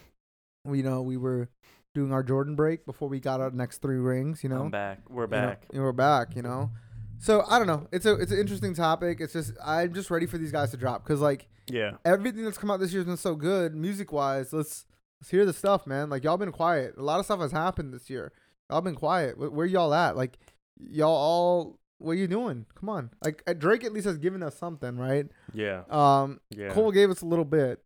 we 0.66 0.78
you 0.80 0.84
know 0.84 1.02
we 1.02 1.18
were 1.18 1.50
doing 1.94 2.14
our 2.14 2.24
Jordan 2.24 2.56
break 2.56 2.86
before 2.86 3.10
we 3.10 3.20
got 3.20 3.42
our 3.42 3.52
next 3.52 3.80
three 3.82 3.98
rings. 3.98 4.44
You 4.44 4.50
know, 4.50 4.64
I'm 4.64 4.72
back. 4.72 5.00
We're 5.10 5.24
you 5.24 5.30
know, 5.30 5.38
back. 5.38 5.66
we're 5.74 5.92
back. 5.92 6.36
You 6.36 6.42
know, 6.42 6.72
so 7.20 7.44
I 7.50 7.58
don't 7.58 7.68
know. 7.68 7.88
It's 7.92 8.06
a 8.06 8.16
it's 8.16 8.32
an 8.32 8.40
interesting 8.40 8.74
topic. 8.74 9.20
It's 9.22 9.34
just 9.34 9.54
I'm 9.64 9.94
just 9.94 10.10
ready 10.10 10.26
for 10.26 10.38
these 10.38 10.52
guys 10.52 10.72
to 10.72 10.78
drop 10.78 11.04
because 11.04 11.22
like 11.22 11.48
Yeah. 11.70 11.92
everything 12.06 12.44
that's 12.44 12.58
come 12.58 12.72
out 12.72 12.80
this 12.80 12.92
year 12.92 13.02
has 13.02 13.08
been 13.08 13.18
so 13.18 13.36
good 13.36 13.76
music 13.76 14.12
wise. 14.12 14.54
Let's 14.54 14.86
let's 15.20 15.30
hear 15.30 15.46
the 15.46 15.54
stuff, 15.54 15.86
man. 15.86 16.10
Like 16.10 16.24
y'all 16.24 16.38
been 16.38 16.52
quiet. 16.52 16.96
A 16.98 17.04
lot 17.04 17.20
of 17.20 17.26
stuff 17.26 17.40
has 17.40 17.52
happened 17.52 17.94
this 17.94 18.10
year. 18.10 18.32
Y'all 18.70 18.82
been 18.82 18.96
quiet. 18.96 19.38
Where, 19.38 19.50
where 19.50 19.66
y'all 19.66 19.94
at? 19.94 20.16
Like 20.16 20.38
y'all 20.80 21.10
all. 21.14 21.78
What 22.02 22.12
are 22.12 22.16
you 22.16 22.28
doing? 22.28 22.66
Come 22.76 22.90
on. 22.90 23.12
Like 23.24 23.44
uh, 23.48 23.54
Drake 23.54 23.84
at 23.84 23.94
least 23.94 24.06
has 24.08 24.18
given 24.18 24.42
us 24.44 24.58
something, 24.58 24.98
right? 24.98 25.28
Yeah. 25.54 25.84
Um, 25.90 26.40
Yeah. 26.50 26.70
Cole 26.70 26.92
gave 26.92 27.10
us 27.10 27.22
a 27.22 27.26
little 27.26 27.46
bit. 27.46 27.82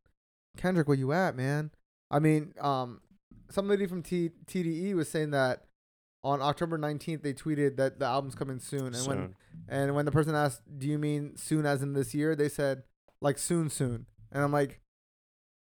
Kendrick, 0.57 0.87
where 0.87 0.97
you 0.97 1.11
at, 1.11 1.35
man? 1.35 1.71
I 2.09 2.19
mean, 2.19 2.53
um, 2.61 3.01
somebody 3.49 3.87
from 3.87 4.01
T- 4.03 4.31
TDE 4.47 4.93
was 4.95 5.09
saying 5.09 5.31
that 5.31 5.65
on 6.23 6.41
October 6.41 6.77
19th 6.77 7.21
they 7.21 7.33
tweeted 7.33 7.77
that 7.77 7.99
the 7.99 8.05
album's 8.05 8.35
coming 8.35 8.59
soon, 8.59 8.95
and 8.95 9.07
when 9.07 9.35
and 9.67 9.95
when 9.95 10.05
the 10.05 10.11
person 10.11 10.33
asked, 10.35 10.61
"Do 10.77 10.87
you 10.87 10.97
mean 10.97 11.35
soon 11.35 11.65
as 11.65 11.81
in 11.81 11.93
this 11.93 12.13
year?" 12.13 12.35
they 12.35 12.49
said 12.49 12.83
like 13.21 13.37
soon, 13.37 13.69
soon, 13.69 14.05
and 14.31 14.43
I'm 14.43 14.51
like, 14.51 14.79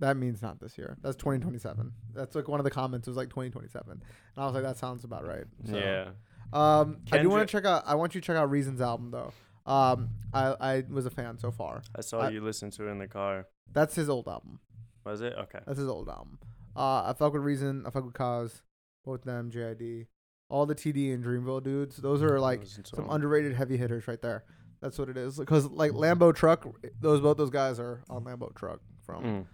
that 0.00 0.16
means 0.16 0.42
not 0.42 0.58
this 0.60 0.76
year. 0.76 0.98
That's 1.00 1.16
2027. 1.16 1.92
That's 2.14 2.34
like 2.34 2.48
one 2.48 2.60
of 2.60 2.64
the 2.64 2.70
comments 2.70 3.06
was 3.06 3.16
like 3.16 3.28
2027, 3.30 3.90
and 3.92 4.02
I 4.36 4.44
was 4.46 4.54
like, 4.54 4.64
that 4.64 4.76
sounds 4.78 5.04
about 5.04 5.26
right. 5.26 5.44
So, 5.64 5.76
Yeah. 5.76 6.10
Um, 6.52 6.98
I 7.10 7.18
do 7.18 7.28
want 7.30 7.46
to 7.48 7.50
check 7.50 7.64
out. 7.64 7.82
I 7.86 7.94
want 7.94 8.14
you 8.14 8.20
to 8.20 8.26
check 8.26 8.36
out 8.36 8.50
Reason's 8.50 8.80
album 8.80 9.10
though. 9.10 9.32
Um, 9.64 10.10
I 10.34 10.54
I 10.60 10.84
was 10.90 11.06
a 11.06 11.10
fan 11.10 11.38
so 11.38 11.50
far. 11.50 11.82
I 11.96 12.00
saw 12.00 12.20
I- 12.20 12.30
you 12.30 12.40
listen 12.42 12.70
to 12.72 12.86
it 12.88 12.90
in 12.90 12.98
the 12.98 13.08
car. 13.08 13.46
That's 13.72 13.94
his 13.94 14.08
old 14.10 14.28
album. 14.28 14.60
Was 15.04 15.20
it? 15.20 15.32
Okay. 15.38 15.60
That's 15.66 15.78
his 15.78 15.88
old 15.88 16.08
album. 16.08 16.38
Uh, 16.76 17.04
I 17.04 17.14
fuck 17.18 17.32
with 17.32 17.42
Reason. 17.42 17.84
I 17.86 17.90
fuck 17.90 18.04
with 18.04 18.14
Cozz. 18.14 18.60
Both 19.04 19.22
them, 19.24 19.50
JID. 19.50 20.06
All 20.48 20.66
the 20.66 20.74
TD 20.74 21.12
and 21.14 21.24
Dreamville 21.24 21.62
dudes. 21.62 21.96
Those 21.96 22.22
are 22.22 22.38
like 22.38 22.62
some 22.66 23.08
underrated 23.10 23.54
heavy 23.54 23.76
hitters 23.76 24.06
right 24.06 24.20
there. 24.20 24.44
That's 24.82 24.98
what 24.98 25.08
it 25.08 25.16
is. 25.16 25.38
Because 25.38 25.66
like 25.70 25.92
Lambo 25.92 26.34
Truck, 26.34 26.66
those 27.00 27.20
both 27.20 27.36
those 27.38 27.50
guys 27.50 27.80
are 27.80 28.02
on 28.10 28.24
Lambo 28.24 28.54
Truck 28.54 28.80
from 29.06 29.24
Mm. 29.24 29.46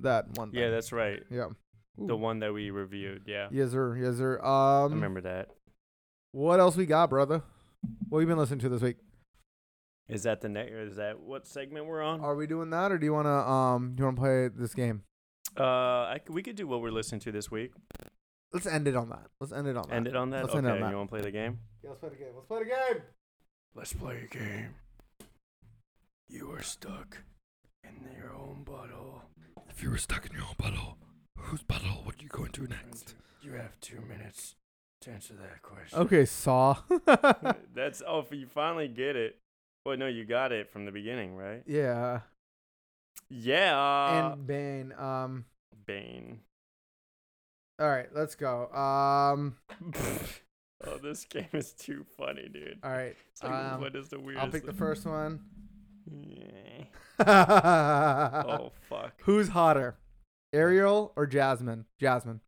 that 0.00 0.26
one. 0.38 0.50
Yeah, 0.54 0.70
that's 0.70 0.92
right. 0.92 1.22
yeah. 1.30 1.48
The 1.98 2.16
one 2.16 2.38
that 2.40 2.52
we 2.54 2.70
reviewed. 2.70 3.24
Yeah. 3.26 3.48
Yes 3.50 3.70
sir. 3.72 3.96
Yes 3.96 4.16
sir. 4.16 4.40
I 4.42 4.84
Um, 4.84 4.92
remember 4.94 5.20
that. 5.22 5.50
What 6.36 6.60
else 6.60 6.76
we 6.76 6.84
got, 6.84 7.08
brother? 7.08 7.42
What 8.10 8.20
you 8.20 8.26
been 8.26 8.36
listening 8.36 8.58
to 8.60 8.68
this 8.68 8.82
week? 8.82 8.96
Is 10.06 10.24
that 10.24 10.42
the 10.42 10.50
next? 10.50 10.70
Is 10.72 10.96
that 10.96 11.18
what 11.18 11.46
segment 11.46 11.86
we're 11.86 12.02
on? 12.02 12.20
Are 12.20 12.36
we 12.36 12.46
doing 12.46 12.68
that, 12.70 12.92
or 12.92 12.98
do 12.98 13.06
you 13.06 13.14
wanna 13.14 13.34
um, 13.34 13.94
do 13.94 14.02
you 14.02 14.04
wanna 14.04 14.18
play 14.18 14.48
this 14.48 14.74
game? 14.74 15.02
Uh, 15.58 15.62
I 15.64 16.20
c 16.26 16.32
we 16.32 16.42
could 16.42 16.54
do 16.54 16.66
what 16.66 16.82
we're 16.82 16.90
listening 16.90 17.22
to 17.22 17.32
this 17.32 17.50
week. 17.50 17.72
Let's 18.52 18.66
end 18.66 18.86
it 18.86 18.94
on 18.94 19.08
that. 19.08 19.28
Let's 19.40 19.52
end 19.54 19.66
it 19.66 19.78
on 19.78 19.88
that. 19.88 19.94
End 19.94 20.06
it 20.06 20.14
on 20.14 20.30
that. 20.30 20.42
Let's 20.42 20.50
okay. 20.50 20.58
end 20.58 20.66
it 20.66 20.70
on 20.72 20.80
that. 20.82 20.90
You 20.90 20.96
want 20.98 21.08
to 21.08 21.14
play 21.14 21.22
the 21.22 21.30
game? 21.30 21.58
Yeah, 21.82 21.90
let's 21.90 22.00
play 22.00 22.10
the 22.10 22.16
game. 22.16 22.34
Let's 22.34 22.46
play 22.46 22.58
the 22.58 22.64
game. 22.64 23.02
Let's 23.74 23.92
play 23.94 24.16
a 24.22 24.34
game. 24.34 24.74
You 26.28 26.52
are 26.52 26.62
stuck 26.62 27.18
in 27.82 28.10
your 28.14 28.34
own 28.34 28.62
butthole. 28.64 29.22
If 29.70 29.82
you 29.82 29.90
were 29.90 29.98
stuck 29.98 30.26
in 30.26 30.32
your 30.32 30.42
own 30.42 30.56
butthole, 30.60 30.96
whose 31.38 31.62
butthole 31.62 32.04
would 32.04 32.20
you 32.20 32.28
go 32.28 32.44
into 32.44 32.68
next? 32.68 33.14
You 33.42 33.52
have 33.52 33.80
two 33.80 34.02
minutes 34.02 34.54
to 35.02 35.10
answer 35.10 35.34
that 35.34 35.62
question. 35.62 35.98
Okay, 36.00 36.24
Saw. 36.24 36.76
That's 37.74 38.02
oh, 38.06 38.20
if 38.20 38.32
you 38.32 38.46
finally 38.46 38.88
get 38.88 39.16
it. 39.16 39.38
Well, 39.84 39.96
no, 39.96 40.06
you 40.06 40.24
got 40.24 40.52
it 40.52 40.72
from 40.72 40.84
the 40.84 40.92
beginning, 40.92 41.36
right? 41.36 41.62
yeah. 41.66 42.20
Yeah. 43.28 44.32
and 44.32 44.46
Bane. 44.46 44.92
Um. 44.98 45.44
Bane. 45.86 46.40
All 47.78 47.88
right, 47.88 48.08
let's 48.14 48.34
go. 48.34 48.68
Um. 48.72 49.56
oh, 50.86 50.98
this 51.02 51.24
game 51.24 51.48
is 51.52 51.72
too 51.72 52.04
funny, 52.16 52.48
dude. 52.52 52.78
All 52.82 52.90
right. 52.90 53.16
Like, 53.42 53.52
um, 53.52 53.80
what 53.80 53.94
is 53.94 54.08
the 54.08 54.18
weirdest? 54.18 54.44
I'll 54.44 54.50
pick 54.50 54.66
the 54.66 54.72
first 54.72 55.06
one. 55.06 55.40
Yeah. 56.10 56.84
Oh 57.18 58.72
fuck. 58.88 59.14
Who's 59.22 59.48
hotter, 59.48 59.96
Ariel 60.52 61.12
or 61.16 61.26
Jasmine? 61.26 61.86
Jasmine. 61.98 62.40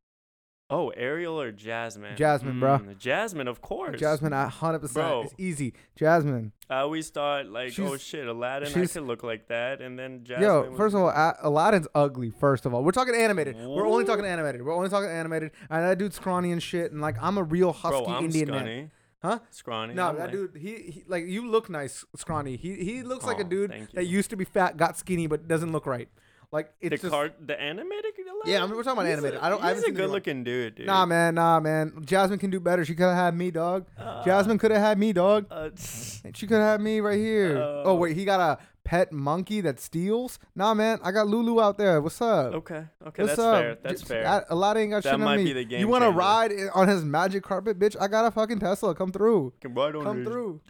Oh, 0.70 0.90
Ariel 0.90 1.40
or 1.40 1.50
Jasmine? 1.50 2.14
Jasmine, 2.16 2.60
bro. 2.60 2.78
Mm, 2.78 2.98
Jasmine, 2.98 3.48
of 3.48 3.62
course. 3.62 3.98
Jasmine, 3.98 4.34
at 4.34 4.50
hundred 4.50 4.80
percent. 4.80 5.24
It's 5.24 5.34
easy. 5.38 5.72
Jasmine. 5.96 6.52
I 6.68 6.80
always 6.80 7.08
thought 7.08 7.46
like, 7.46 7.72
oh 7.78 7.96
shit, 7.96 8.26
Aladdin, 8.26 8.68
I 8.68 8.72
she's- 8.72 8.92
could 8.92 9.04
look 9.04 9.22
like 9.22 9.48
that, 9.48 9.80
and 9.80 9.98
then 9.98 10.24
Jasmine. 10.24 10.42
Yo, 10.46 10.68
was- 10.68 10.76
first 10.76 10.94
of 10.94 11.00
all, 11.00 11.34
Aladdin's 11.42 11.88
ugly. 11.94 12.28
First 12.30 12.66
of 12.66 12.74
all, 12.74 12.84
we're 12.84 12.92
talking 12.92 13.14
animated. 13.14 13.56
We're 13.56 13.86
only 13.86 14.04
talking 14.04 14.26
animated. 14.26 14.62
We're 14.62 14.74
only 14.74 14.90
talking 14.90 15.08
animated. 15.08 15.52
And 15.70 15.84
that 15.84 15.96
dude's 15.96 16.16
scrawny 16.16 16.52
and 16.52 16.62
shit. 16.62 16.92
And 16.92 17.00
like, 17.00 17.16
I'm 17.22 17.38
a 17.38 17.42
real 17.42 17.72
husky 17.72 18.04
bro, 18.04 18.18
Indian 18.20 18.48
scrawny. 18.48 18.64
man. 18.64 18.90
Huh? 19.22 19.38
Scrawny. 19.50 19.94
No, 19.94 20.08
I'm 20.10 20.16
that 20.16 20.22
like- 20.24 20.32
dude, 20.32 20.56
he, 20.56 20.74
he 20.92 21.04
like 21.08 21.24
you 21.26 21.48
look 21.50 21.70
nice, 21.70 22.04
scrawny. 22.14 22.56
He 22.56 22.74
he 22.74 23.02
looks 23.02 23.24
like 23.24 23.40
a 23.40 23.44
dude 23.44 23.88
that 23.94 24.04
used 24.06 24.28
to 24.30 24.36
be 24.36 24.44
fat, 24.44 24.76
got 24.76 24.98
skinny, 24.98 25.26
but 25.26 25.48
doesn't 25.48 25.72
look 25.72 25.86
right. 25.86 26.08
Like 26.50 26.72
The 26.80 26.86
it's 26.94 27.02
just 27.02 27.12
card, 27.12 27.34
the 27.44 27.60
animated. 27.60 28.04
Yeah, 28.46 28.62
I 28.62 28.66
mean, 28.66 28.76
we're 28.76 28.82
talking 28.82 28.92
about 28.92 29.04
He's 29.06 29.12
animated. 29.18 29.40
I 29.40 29.50
don't- 29.50 29.62
I 29.62 29.68
He's 29.68 29.68
haven't 29.68 29.82
a 29.82 29.84
seen 29.86 29.94
the 29.94 30.00
new 30.00 30.06
good-looking 30.06 30.44
dude, 30.44 30.74
dude. 30.76 30.86
nah, 30.86 31.04
man, 31.04 31.34
nah, 31.34 31.60
man. 31.60 32.02
Jasmine 32.06 32.38
can 32.38 32.48
do 32.50 32.58
better. 32.60 32.84
She 32.86 32.94
could 32.94 33.04
have 33.04 33.16
had 33.16 33.36
me, 33.36 33.50
dog. 33.50 33.86
Uh, 33.98 34.24
Jasmine 34.24 34.56
could 34.56 34.70
have 34.70 34.80
had 34.80 34.98
me, 34.98 35.12
dog. 35.12 35.44
Uh, 35.50 35.68
She 35.76 36.46
could 36.46 36.56
have 36.58 36.66
had 36.66 36.80
me 36.80 37.00
right 37.00 37.18
here. 37.18 37.58
Uh, 37.58 37.82
oh 37.84 37.94
wait, 37.96 38.16
he 38.16 38.24
got 38.24 38.40
a 38.40 38.58
pet 38.84 39.12
monkey 39.12 39.60
that 39.60 39.78
steals. 39.78 40.38
Nah, 40.54 40.72
man, 40.72 40.98
I 41.04 41.10
got 41.12 41.26
Lulu 41.26 41.60
out 41.60 41.76
there. 41.76 42.00
What's 42.00 42.22
up? 42.22 42.54
okay, 42.54 42.84
okay, 43.06 43.22
What's 43.24 43.36
that's 43.36 43.38
up? 43.38 43.60
fair. 43.60 43.78
That's 43.82 44.00
J- 44.00 44.06
fair. 44.06 44.26
I- 44.26 44.42
a 44.48 44.54
lot 44.54 44.78
ain't 44.78 44.92
got 44.92 45.02
That 45.02 45.10
shit 45.18 45.20
on 45.20 45.36
me. 45.36 45.44
be 45.44 45.52
the 45.52 45.64
game 45.64 45.80
you 45.80 45.88
want 45.88 46.00
to 46.02 46.06
changer. 46.06 46.18
ride 46.18 46.52
i- 46.52 46.68
on 46.74 46.88
his 46.88 47.04
magic 47.04 47.42
carpet, 47.42 47.78
bitch? 47.78 47.94
I 48.00 48.08
got 48.08 48.24
a 48.24 48.30
fucking 48.30 48.60
Tesla. 48.60 48.94
Come 48.94 49.12
through. 49.12 49.52
Can 49.60 49.74
ride 49.74 49.94
on 49.96 50.04
Come 50.04 50.18
his- 50.18 50.26
through. 50.28 50.60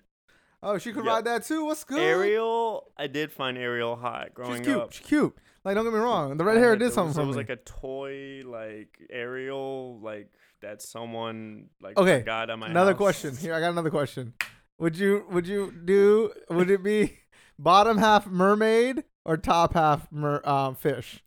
Oh, 0.60 0.76
she 0.78 0.92
could 0.92 1.04
Yeah. 1.04 1.12
ride 1.12 1.24
that 1.26 1.44
too. 1.44 1.66
What's 1.66 1.84
good? 1.84 2.00
Ariel, 2.00 2.90
I 2.96 3.06
did 3.06 3.30
find 3.30 3.56
Ariel 3.56 3.94
hot 3.94 4.34
growing 4.34 4.56
She's 4.56 4.66
cute. 4.66 4.76
up. 4.80 4.92
She's 4.92 5.06
cute. 5.06 5.36
Like, 5.68 5.74
don't 5.74 5.84
get 5.84 5.92
me 5.92 5.98
wrong. 5.98 6.34
The 6.38 6.44
red 6.44 6.56
I 6.56 6.60
hair 6.60 6.76
did 6.76 6.94
something 6.94 7.12
for 7.12 7.20
It 7.20 7.26
was 7.26 7.36
me. 7.36 7.42
like 7.42 7.50
a 7.50 7.56
toy, 7.56 8.40
like 8.42 8.98
Ariel, 9.10 10.00
like 10.00 10.32
that 10.62 10.80
someone 10.80 11.66
like 11.82 11.98
okay. 11.98 12.20
forgot 12.20 12.48
at 12.48 12.58
my 12.58 12.68
another 12.70 12.92
house. 12.92 12.96
question. 12.96 13.36
Here, 13.36 13.52
I 13.52 13.60
got 13.60 13.72
another 13.72 13.90
question. 13.90 14.32
Would 14.78 14.96
you 14.96 15.26
would 15.30 15.46
you 15.46 15.70
do? 15.84 16.32
Would 16.48 16.70
it 16.70 16.82
be 16.82 17.18
bottom 17.58 17.98
half 17.98 18.26
mermaid 18.26 19.04
or 19.26 19.36
top 19.36 19.74
half 19.74 20.10
mer, 20.10 20.40
um, 20.48 20.74
fish? 20.74 21.22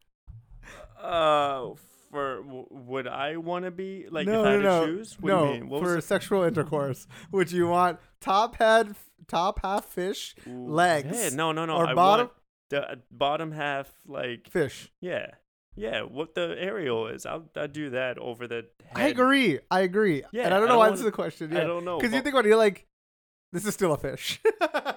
Uh, 1.00 1.76
for 2.10 2.42
would 2.72 3.06
I 3.06 3.38
want 3.38 3.66
to 3.66 3.72
be 3.72 4.08
like 4.10 4.26
no, 4.26 4.42
if 4.42 4.48
I 4.48 4.52
had 4.54 4.62
no, 4.64 4.64
no, 4.64 4.86
to 4.88 4.92
choose? 4.98 5.18
What 5.20 5.30
no. 5.30 5.46
you 5.46 5.54
mean? 5.54 5.70
What 5.70 5.84
for 5.84 6.02
sexual 6.02 6.42
intercourse, 6.42 7.06
would 7.32 7.52
you 7.52 7.68
want 7.68 8.00
top 8.22 8.56
head, 8.56 8.96
top 9.28 9.62
half 9.62 9.86
fish. 9.86 10.34
Ooh, 10.48 10.66
legs? 10.68 11.32
No, 11.36 11.52
no, 11.52 11.68
no. 11.68 11.76
or 11.76 11.86
I 11.86 11.94
bottom 11.94 12.26
want 12.26 12.38
the 12.72 12.92
uh, 12.92 12.96
bottom 13.12 13.52
half, 13.52 13.88
like 14.08 14.50
fish? 14.50 14.92
yeah, 15.00 15.28
yeah. 15.76 16.02
What 16.02 16.34
the 16.36 16.56
Ariel 16.60 17.08
is, 17.08 17.26
I'll 17.26 17.46
I'll 17.56 17.68
do 17.68 17.92
that 17.92 18.18
over 18.18 18.48
the. 18.48 18.66
Head. 18.86 18.96
I 18.96 19.08
agree. 19.10 19.60
I 19.70 19.82
agree. 19.82 20.24
Yeah, 20.32 20.46
and 20.46 20.54
I 20.54 20.58
don't 20.58 20.64
I 20.64 20.66
know 20.66 20.68
don't 20.70 20.78
why 20.80 20.86
wanna- 20.86 20.92
this 20.94 21.02
is 21.02 21.06
a 21.08 21.12
question. 21.12 21.56
I 21.56 21.64
don't 21.64 21.86
know, 21.86 22.00
because 22.00 22.14
you 22.14 22.22
think 22.22 22.34
about 22.34 22.46
it, 22.46 22.50
you're 22.50 22.58
like, 22.58 22.88
this 23.54 23.66
is 23.66 23.74
still 23.76 23.94
a 23.94 23.98
fish. 23.98 24.42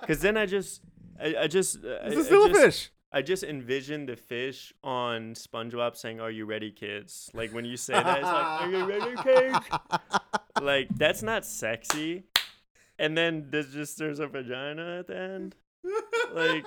Because 0.05 0.20
then 0.20 0.36
I 0.36 0.44
just, 0.44 0.82
I, 1.18 1.34
I 1.44 1.46
just, 1.46 1.78
I, 1.78 2.09
this 2.10 2.18
is 2.18 2.26
still 2.26 2.44
a 2.44 2.48
just- 2.48 2.60
fish. 2.60 2.90
I 3.10 3.22
just 3.22 3.42
envision 3.44 4.06
the 4.06 4.16
fish 4.16 4.72
on 4.82 5.34
SpongeBob 5.34 5.96
saying, 5.96 6.20
"Are 6.20 6.32
you 6.32 6.44
ready, 6.46 6.72
kids?" 6.72 7.30
Like 7.32 7.52
when 7.55 7.64
you 7.64 7.76
say 7.76 7.94
that, 7.94 8.18
it's 8.18 8.26
like, 8.26 8.62
"Are 8.62 8.70
you 8.70 8.84
ready, 8.84 9.14
kids?" 9.22 9.59
like 10.60 10.88
that's 10.96 11.22
not 11.22 11.46
sexy. 11.46 12.24
And 12.98 13.16
then 13.16 13.46
there's 13.51 13.72
just 13.72 13.98
there's 13.98 14.18
a 14.18 14.26
vagina 14.26 14.98
at 14.98 15.06
the 15.06 15.16
end. 15.16 15.55
Like 16.34 16.64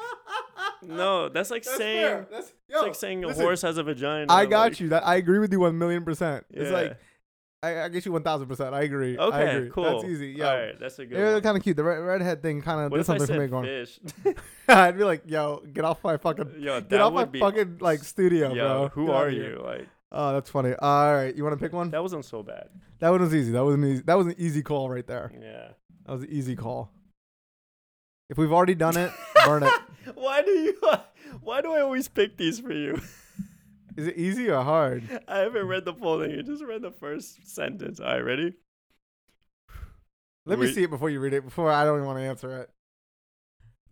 no, 0.83 1.29
that's 1.29 1.49
like 1.51 1.63
That's 1.63 1.77
saying 1.77 2.01
fair. 2.05 2.27
That's, 2.31 2.53
it's 2.69 2.81
like 2.81 2.95
saying 2.95 3.23
a 3.23 3.27
listen, 3.27 3.43
horse 3.43 3.61
has 3.61 3.77
a 3.77 3.83
vagina. 3.83 4.31
I 4.31 4.45
got 4.45 4.71
like- 4.71 4.79
you. 4.79 4.89
That 4.89 5.05
I 5.05 5.15
agree 5.15 5.39
with 5.39 5.51
you 5.51 5.59
one 5.59 5.77
million 5.77 6.03
percent. 6.05 6.45
It's 6.49 6.69
Yeah. 6.71 6.77
like 6.77 6.97
I, 7.63 7.81
I 7.85 7.89
get 7.89 8.05
you 8.05 8.11
one 8.11 8.21
thousand 8.23 8.47
percent. 8.47 8.73
I 8.75 8.81
agree. 8.83 9.17
I 9.17 9.21
Okay, 9.23 9.55
agree. 9.57 9.69
cool. 9.71 9.83
That's 9.85 10.03
easy. 10.05 10.27
Yeah, 10.37 10.49
All 10.51 10.57
right, 10.59 10.79
that's 10.79 10.99
a 10.99 11.05
good 11.05 11.17
they're 11.17 11.33
one. 11.33 11.41
kind 11.41 11.57
of 11.57 11.63
cute. 11.63 11.75
The 11.75 11.83
red, 11.83 11.97
redhead 11.97 12.41
thing 12.43 12.61
kind 12.61 12.81
of 12.81 12.91
What 12.91 12.97
did 12.97 13.01
if 13.01 13.09
I 13.09 13.17
something 13.17 13.27
for 13.27 13.33
me. 13.33 13.45
said 13.45 13.51
Going, 13.51 14.33
fish? 14.35 14.35
I'd 14.67 14.97
be 14.97 15.03
like, 15.03 15.23
yo, 15.25 15.63
get 15.73 15.83
off 15.83 16.03
my 16.03 16.17
fucking, 16.17 16.53
Yo, 16.59 16.79
get 16.81 16.89
that 16.89 17.01
off 17.01 17.13
my 17.13 17.25
be- 17.25 17.39
fucking 17.39 17.77
like 17.81 18.03
studio, 18.03 18.53
Yo, 18.53 18.67
bro. 18.67 18.87
who 18.89 19.05
Get 19.07 19.15
are 19.15 19.29
here. 19.29 19.51
you? 19.57 19.63
Like 19.63 19.87
Oh, 20.11 20.33
that's 20.33 20.49
funny. 20.49 20.73
All 20.79 21.13
right, 21.15 21.35
you 21.35 21.43
want 21.43 21.57
to 21.57 21.59
pick 21.63 21.73
one? 21.73 21.89
That 21.91 22.01
wasn't 22.03 22.23
so 22.25 22.43
bad. 22.43 22.69
That 22.99 23.09
one 23.09 23.21
was 23.21 23.33
easy. 23.35 23.51
That 23.51 23.63
was 23.65 23.75
an 23.75 23.83
easy. 23.85 24.03
That 24.03 24.17
was 24.17 24.27
an 24.27 24.35
easy 24.37 24.61
call 24.61 24.89
right 24.89 25.05
there. 25.05 25.31
Yeah. 25.33 25.69
That 26.05 26.11
was 26.13 26.21
an 26.23 26.29
easy 26.31 26.55
call. 26.55 26.91
If 28.29 28.37
we've 28.37 28.51
already 28.53 28.75
done 28.75 28.97
it, 28.97 29.11
burn 29.45 29.63
it. 29.63 29.73
Why 30.15 30.41
do 30.41 30.51
you? 30.51 30.79
Why 31.41 31.61
do 31.61 31.73
I 31.73 31.81
always 31.81 32.07
pick 32.07 32.38
these 32.38 32.59
for 32.59 32.73
you? 32.73 33.01
Is 33.95 34.07
it 34.07 34.17
easy 34.17 34.49
or 34.49 34.63
hard? 34.63 35.03
I 35.27 35.39
haven't 35.39 35.67
read 35.67 35.85
the 35.85 35.93
full 35.93 36.21
thing. 36.21 36.38
I 36.38 36.41
just 36.43 36.63
read 36.63 36.81
the 36.81 36.91
first 36.91 37.47
sentence. 37.49 37.99
All 37.99 38.07
right, 38.07 38.23
ready? 38.23 38.53
Let 40.45 40.59
me 40.59 40.71
see 40.71 40.84
it 40.84 40.89
before 40.89 41.09
you 41.09 41.19
read 41.19 41.34
it. 41.34 41.43
Before 41.43 41.71
I 41.71 41.84
don't 41.84 41.97
even 41.97 42.07
want 42.07 42.19
to 42.19 42.23
answer 42.23 42.61
it. 42.61 42.69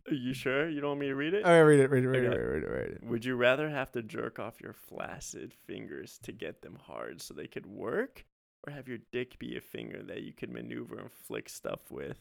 Are 0.08 0.14
you 0.14 0.34
sure 0.34 0.70
you 0.70 0.80
don't 0.80 0.92
want 0.92 1.00
me 1.02 1.08
to 1.08 1.16
read 1.16 1.34
it? 1.34 1.42
Oh, 1.44 1.50
All 1.50 1.56
right, 1.56 1.62
read 1.62 1.80
it. 1.80 1.90
Read 1.90 2.04
it. 2.04 2.08
Read 2.08 2.24
it. 2.24 2.28
Okay. 2.28 2.38
Read 2.38 2.46
it. 2.46 2.48
Read 2.48 2.64
it. 2.64 2.70
Read 2.70 2.92
it. 2.92 3.04
Would 3.04 3.26
you 3.26 3.36
rather 3.36 3.70
have 3.70 3.92
to 3.94 4.04
jerk 4.04 4.38
off 4.38 4.62
your 4.62 4.74
flaccid 4.74 5.54
fingers 5.66 6.20
to 6.24 6.32
get 6.32 6.62
them 6.62 6.78
hard 6.86 7.22
so 7.22 7.34
they 7.34 7.48
could 7.48 7.66
work, 7.66 8.24
or 8.66 8.72
have 8.72 8.88
your 8.88 9.00
dick 9.12 9.40
be 9.40 9.58
a 9.58 9.62
finger 9.62 10.04
that 10.04 10.22
you 10.22 10.32
could 10.32 10.52
maneuver 10.52 10.98
and 11.00 11.12
flick 11.12 11.50
stuff 11.50 11.90
with? 11.90 12.20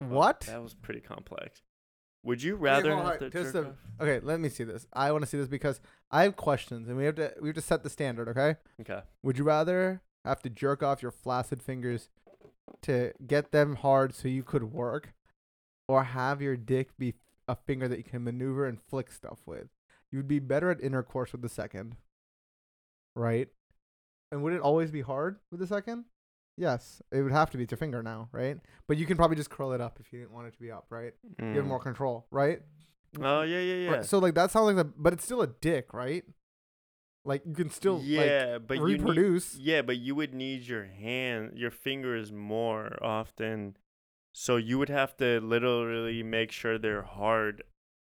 What? 0.00 0.40
That 0.40 0.62
was 0.62 0.74
pretty 0.74 1.00
complex. 1.00 1.60
Would 2.24 2.42
you 2.42 2.56
rather 2.56 2.90
to 3.18 3.30
just 3.30 3.54
a- 3.54 3.74
okay, 4.00 4.20
let 4.20 4.40
me 4.40 4.48
see 4.48 4.64
this. 4.64 4.86
I 4.92 5.12
want 5.12 5.22
to 5.22 5.30
see 5.30 5.38
this 5.38 5.48
because 5.48 5.80
I 6.10 6.22
have 6.24 6.36
questions, 6.36 6.88
and 6.88 6.96
we 6.96 7.04
have 7.04 7.14
to 7.16 7.32
we 7.40 7.48
have 7.48 7.54
to 7.56 7.62
set 7.62 7.82
the 7.82 7.90
standard. 7.90 8.28
Okay. 8.28 8.56
Okay. 8.80 9.02
Would 9.22 9.38
you 9.38 9.44
rather 9.44 10.02
have 10.24 10.42
to 10.42 10.50
jerk 10.50 10.82
off 10.82 11.00
your 11.02 11.10
flaccid 11.12 11.62
fingers 11.62 12.10
to 12.82 13.12
get 13.26 13.52
them 13.52 13.76
hard 13.76 14.14
so 14.14 14.28
you 14.28 14.42
could 14.42 14.64
work, 14.72 15.14
or 15.86 16.04
have 16.04 16.42
your 16.42 16.56
dick 16.56 16.96
be 16.98 17.14
a 17.46 17.54
finger 17.56 17.88
that 17.88 17.98
you 17.98 18.04
can 18.04 18.24
maneuver 18.24 18.66
and 18.66 18.80
flick 18.82 19.10
stuff 19.12 19.40
with? 19.46 19.68
You'd 20.10 20.28
be 20.28 20.38
better 20.40 20.70
at 20.70 20.82
intercourse 20.82 21.32
with 21.32 21.42
the 21.42 21.48
second, 21.48 21.96
right? 23.14 23.48
And 24.32 24.42
would 24.42 24.52
it 24.52 24.60
always 24.60 24.90
be 24.90 25.00
hard 25.02 25.38
with 25.50 25.60
the 25.60 25.66
second? 25.66 26.04
Yes, 26.58 27.00
it 27.12 27.22
would 27.22 27.32
have 27.32 27.50
to 27.50 27.56
be. 27.56 27.62
It's 27.62 27.70
your 27.70 27.78
finger 27.78 28.02
now, 28.02 28.28
right? 28.32 28.58
But 28.88 28.96
you 28.98 29.06
can 29.06 29.16
probably 29.16 29.36
just 29.36 29.48
curl 29.50 29.72
it 29.72 29.80
up 29.80 29.98
if 30.00 30.12
you 30.12 30.18
didn't 30.18 30.32
want 30.32 30.48
it 30.48 30.52
to 30.54 30.58
be 30.58 30.70
up, 30.72 30.86
right? 30.90 31.12
You 31.38 31.44
have 31.54 31.64
Mm. 31.64 31.68
more 31.68 31.78
control, 31.80 32.26
right? 32.30 32.60
Oh 33.20 33.42
yeah, 33.42 33.60
yeah, 33.60 33.74
yeah. 33.74 33.90
Right, 33.90 34.04
So 34.04 34.18
like 34.18 34.34
that 34.34 34.50
sounds 34.50 34.66
like 34.66 34.76
the, 34.76 34.84
but 34.84 35.12
it's 35.12 35.24
still 35.24 35.40
a 35.40 35.46
dick, 35.46 35.94
right? 35.94 36.24
Like 37.24 37.42
you 37.46 37.54
can 37.54 37.70
still 37.70 38.00
yeah, 38.02 38.52
like, 38.54 38.66
but 38.66 38.76
you 38.78 38.86
need- 38.88 39.00
reproduce. 39.00 39.56
yeah, 39.56 39.82
but 39.82 39.98
you 39.98 40.14
would 40.14 40.34
need 40.34 40.62
your 40.66 40.84
hand, 40.84 41.52
your 41.58 41.70
fingers 41.70 42.32
more 42.32 42.96
often. 43.02 43.76
So 44.32 44.56
you 44.56 44.78
would 44.78 44.88
have 44.88 45.16
to 45.18 45.40
literally 45.40 46.22
make 46.22 46.52
sure 46.52 46.78
they're 46.78 47.02
hard 47.02 47.62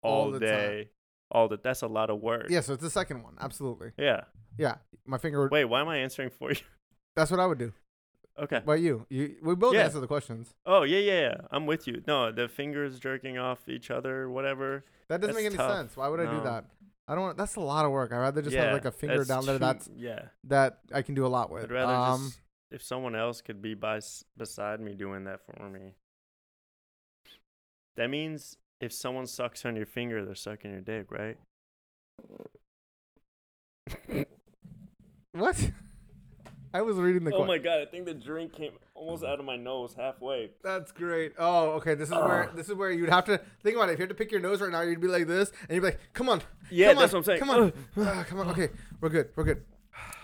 all, 0.03 0.25
All 0.25 0.31
the 0.31 0.39
time. 0.39 0.47
day. 0.49 0.89
All 1.31 1.47
the 1.47 1.57
that's 1.61 1.81
a 1.81 1.87
lot 1.87 2.09
of 2.09 2.19
work. 2.19 2.47
Yeah, 2.49 2.61
so 2.61 2.73
it's 2.73 2.83
the 2.83 2.89
second 2.89 3.23
one, 3.23 3.35
absolutely. 3.39 3.91
Yeah. 3.97 4.21
Yeah, 4.57 4.75
my 5.05 5.17
finger. 5.17 5.41
Would, 5.43 5.51
Wait, 5.51 5.65
why 5.65 5.79
am 5.81 5.87
I 5.87 5.97
answering 5.97 6.29
for 6.29 6.49
you? 6.51 6.57
That's 7.15 7.31
what 7.31 7.39
I 7.39 7.45
would 7.45 7.57
do. 7.57 7.71
Okay. 8.39 8.57
About 8.57 8.79
you? 8.79 9.05
You 9.09 9.35
we 9.43 9.55
both 9.55 9.73
Yeah. 9.73 9.81
answer 9.83 9.99
the 9.99 10.07
questions. 10.07 10.53
Oh 10.65 10.83
yeah, 10.83 10.99
yeah, 10.99 11.19
yeah. 11.21 11.35
I'm 11.51 11.65
with 11.65 11.87
you. 11.87 12.01
No, 12.07 12.31
the 12.31 12.47
fingers 12.47 12.99
jerking 12.99 13.37
off 13.37 13.67
each 13.67 13.91
other, 13.91 14.29
whatever. 14.29 14.83
That 15.09 15.21
doesn't 15.21 15.35
make 15.35 15.45
any 15.45 15.55
tough. 15.57 15.71
sense. 15.71 15.97
Why 15.97 16.07
would 16.07 16.19
I 16.19 16.31
do 16.31 16.41
that? 16.43 16.65
I 17.07 17.15
don't. 17.15 17.23
want 17.25 17.37
That's 17.37 17.55
a 17.57 17.59
lot 17.61 17.85
of 17.85 17.91
work. 17.91 18.11
I'd 18.13 18.17
rather 18.19 18.41
just 18.41 18.55
have 18.55 18.71
like 18.73 18.85
a 18.85 18.91
finger 18.91 19.25
down 19.25 19.45
there. 19.45 19.55
too- 19.55 19.59
That's 19.59 19.89
yeah. 19.95 20.27
that 20.45 20.79
I 20.93 21.01
can 21.01 21.13
do 21.15 21.25
a 21.25 21.27
lot 21.27 21.49
with. 21.51 21.63
I'd 21.65 21.71
rather 21.71 21.93
um, 21.93 22.25
just 22.27 22.39
if 22.71 22.81
someone 22.83 23.15
else 23.15 23.41
could 23.41 23.61
be 23.61 23.73
by 23.73 23.99
beside 24.37 24.79
me 24.79 24.93
doing 24.93 25.25
that 25.25 25.41
for 25.45 25.69
me. 25.69 25.95
That 27.97 28.09
means 28.09 28.57
if 28.79 28.93
someone 28.93 29.27
sucks 29.27 29.65
on 29.65 29.75
your 29.75 29.85
finger, 29.85 30.23
they're 30.23 30.35
sucking 30.35 30.71
your 30.71 30.79
dick, 30.81 31.11
right? 31.11 31.37
what? 35.33 35.71
I 36.73 36.81
was 36.81 36.97
reading 36.97 37.23
the. 37.23 37.33
oh 37.33 37.39
que- 37.39 37.45
my 37.47 37.57
god! 37.57 37.79
I 37.81 37.85
think 37.85 38.05
the 38.05 38.13
drink 38.13 38.53
came 38.53 38.71
almost 38.95 39.23
out 39.23 39.39
of 39.39 39.45
my 39.45 39.57
nose 39.57 39.93
halfway. 39.97 40.51
That's 40.63 40.91
great. 40.91 41.33
Oh, 41.37 41.71
okay. 41.71 41.95
This 41.95 42.09
is 42.09 42.15
where 42.15 42.49
this 42.55 42.69
is 42.69 42.75
where 42.75 42.91
you'd 42.91 43.09
have 43.09 43.25
to 43.25 43.39
think 43.63 43.75
about 43.75 43.89
it. 43.89 43.93
If 43.93 43.99
you 43.99 44.03
had 44.03 44.09
to 44.09 44.15
pick 44.15 44.31
your 44.31 44.41
nose 44.41 44.61
right 44.61 44.71
now, 44.71 44.81
you'd 44.81 45.01
be 45.01 45.07
like 45.07 45.27
this, 45.27 45.51
and 45.67 45.75
you'd 45.75 45.81
be 45.81 45.87
like, 45.87 45.99
"Come 46.13 46.29
on, 46.29 46.41
Yeah, 46.69 46.93
come 46.93 46.97
that's 47.01 47.13
on, 47.13 47.17
what 47.17 47.19
I'm 47.19 47.23
saying. 47.25 47.39
Come 47.39 47.49
on, 47.49 47.73
Ah, 47.97 48.25
come 48.27 48.39
on. 48.39 48.49
Okay, 48.49 48.69
we're 49.01 49.09
good. 49.09 49.29
We're 49.35 49.43
good. 49.43 49.63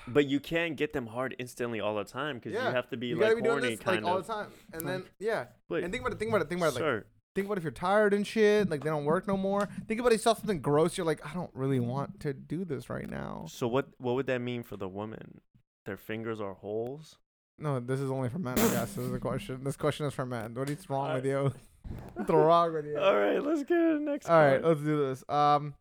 But 0.07 0.25
you 0.27 0.39
can't 0.39 0.77
get 0.77 0.93
them 0.93 1.05
hard 1.07 1.35
instantly 1.37 1.81
all 1.81 1.95
the 1.95 2.05
time 2.05 2.37
because 2.37 2.53
Yeah, 2.53 2.69
you 2.69 2.75
have 2.75 2.89
to 2.91 2.97
be 2.97 3.07
you 3.07 3.17
like 3.17 3.35
be 3.35 3.41
doing 3.41 3.59
horny 3.59 3.75
this 3.75 3.79
kind 3.81 4.05
like 4.05 4.11
all 4.13 4.21
the 4.21 4.27
time, 4.33 4.47
and 4.71 4.83
Like, 4.83 4.91
then 4.93 5.03
yeah, 5.19 5.45
and 5.69 5.91
think 5.91 6.01
about 6.01 6.13
it. 6.13 6.19
Think 6.19 6.31
about 6.31 6.41
it. 6.43 6.47
Think 6.49 6.61
about 6.61 6.67
it. 6.71 6.75
Like, 6.75 6.81
sir, 6.81 7.05
think 7.35 7.45
about 7.47 7.57
if 7.57 7.63
you're 7.65 7.71
tired 7.71 8.13
and 8.13 8.25
shit, 8.25 8.69
like 8.69 8.81
they 8.85 8.89
don't 8.89 9.03
work 9.03 9.27
no 9.27 9.35
more. 9.35 9.67
Think 9.85 9.99
about 9.99 10.13
if 10.13 10.19
you 10.19 10.23
saw 10.23 10.33
something 10.33 10.61
gross, 10.61 10.97
you're 10.97 11.05
like, 11.05 11.19
I 11.29 11.33
don't 11.33 11.51
really 11.53 11.81
want 11.81 12.21
to 12.21 12.31
do 12.33 12.63
this 12.63 12.89
right 12.89 13.09
now. 13.09 13.47
so 13.49 13.67
what? 13.67 13.89
What 13.97 14.15
would 14.15 14.27
that 14.27 14.39
mean 14.39 14.63
for 14.63 14.77
the 14.77 14.87
woman? 14.87 15.41
Their 15.87 15.95
fingers 15.97 16.41
are 16.41 16.53
holes. 16.53 17.15
No, 17.57 17.79
this 17.79 18.01
is 18.01 18.11
only 18.11 18.27
for 18.27 18.39
men. 18.39 18.59
I 18.59 18.67
guess 18.67 18.91
this 18.93 19.05
is 19.05 19.13
a 19.13 19.19
question. 19.19 19.63
This 19.63 19.77
question 19.77 20.05
is 20.05 20.13
for 20.13 20.25
men. 20.25 20.53
What 20.53 20.69
is 20.69 20.89
wrong 20.89 21.13
with 21.15 21.25
you? 21.25 21.53
What's 22.13 22.29
wrong 22.29 22.73
with 22.73 22.85
you? 22.85 22.97
All 22.99 23.15
right, 23.15 23.41
let's 23.41 23.61
get 23.61 23.69
to 23.69 23.93
the 23.93 23.99
next. 24.01 24.29
All 24.29 24.37
right, 24.37 24.61
let's 24.61 24.81
do 24.81 25.07
this. 25.07 25.23
Um, 25.29 25.75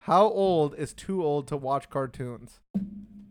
how 0.00 0.24
old 0.28 0.74
is 0.74 0.92
too 0.92 1.24
old 1.24 1.48
to 1.48 1.56
watch 1.56 1.88
cartoons? 1.88 2.60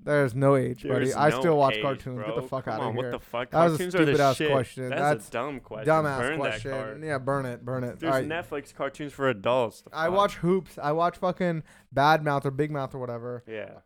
There's 0.04 0.34
no 0.34 0.56
age, 0.56 0.82
buddy. 0.82 1.06
There's 1.06 1.16
I 1.16 1.30
no 1.30 1.40
still 1.40 1.58
watch 1.58 1.76
age, 1.76 1.84
cartoons. 1.84 2.18
Get 2.18 2.26
bro. 2.26 2.42
the 2.42 2.48
fuck 2.48 2.66
Come 2.66 2.74
out 2.74 2.82
on, 2.82 2.90
of 2.90 2.96
what 2.96 3.04
here. 3.04 3.12
the 3.12 3.20
fuck? 3.20 3.52
That 3.52 3.64
was 3.64 3.74
a 3.74 3.78
Cartoons 3.78 3.94
stupid 3.94 4.20
ass 4.20 4.36
shit. 4.38 4.52
question. 4.52 4.90
That's, 4.90 5.02
That's 5.02 5.28
a 5.28 5.32
dumb 5.32 5.60
question. 5.60 5.94
Dumbass 5.94 6.18
Burn 6.20 6.38
question. 6.38 7.04
Yeah, 7.04 7.18
burn 7.20 7.46
it, 7.46 7.64
burn 7.64 7.84
it. 7.84 8.00
There's 8.00 8.12
All 8.12 8.20
right. 8.20 8.28
Netflix 8.28 8.74
cartoons 8.74 9.14
for 9.14 9.30
adults. 9.30 9.84
I 9.94 10.10
watch 10.10 10.34
Hoops. 10.38 10.80
I 10.82 10.94
watch 10.94 11.18
fucking 11.18 11.62
Bad 11.92 12.24
Mouth 12.24 12.44
or 12.46 12.52
Big 12.52 12.72
Mouth 12.72 12.96
or 12.96 13.00
whatever. 13.00 13.44
Yeah. 13.48 13.82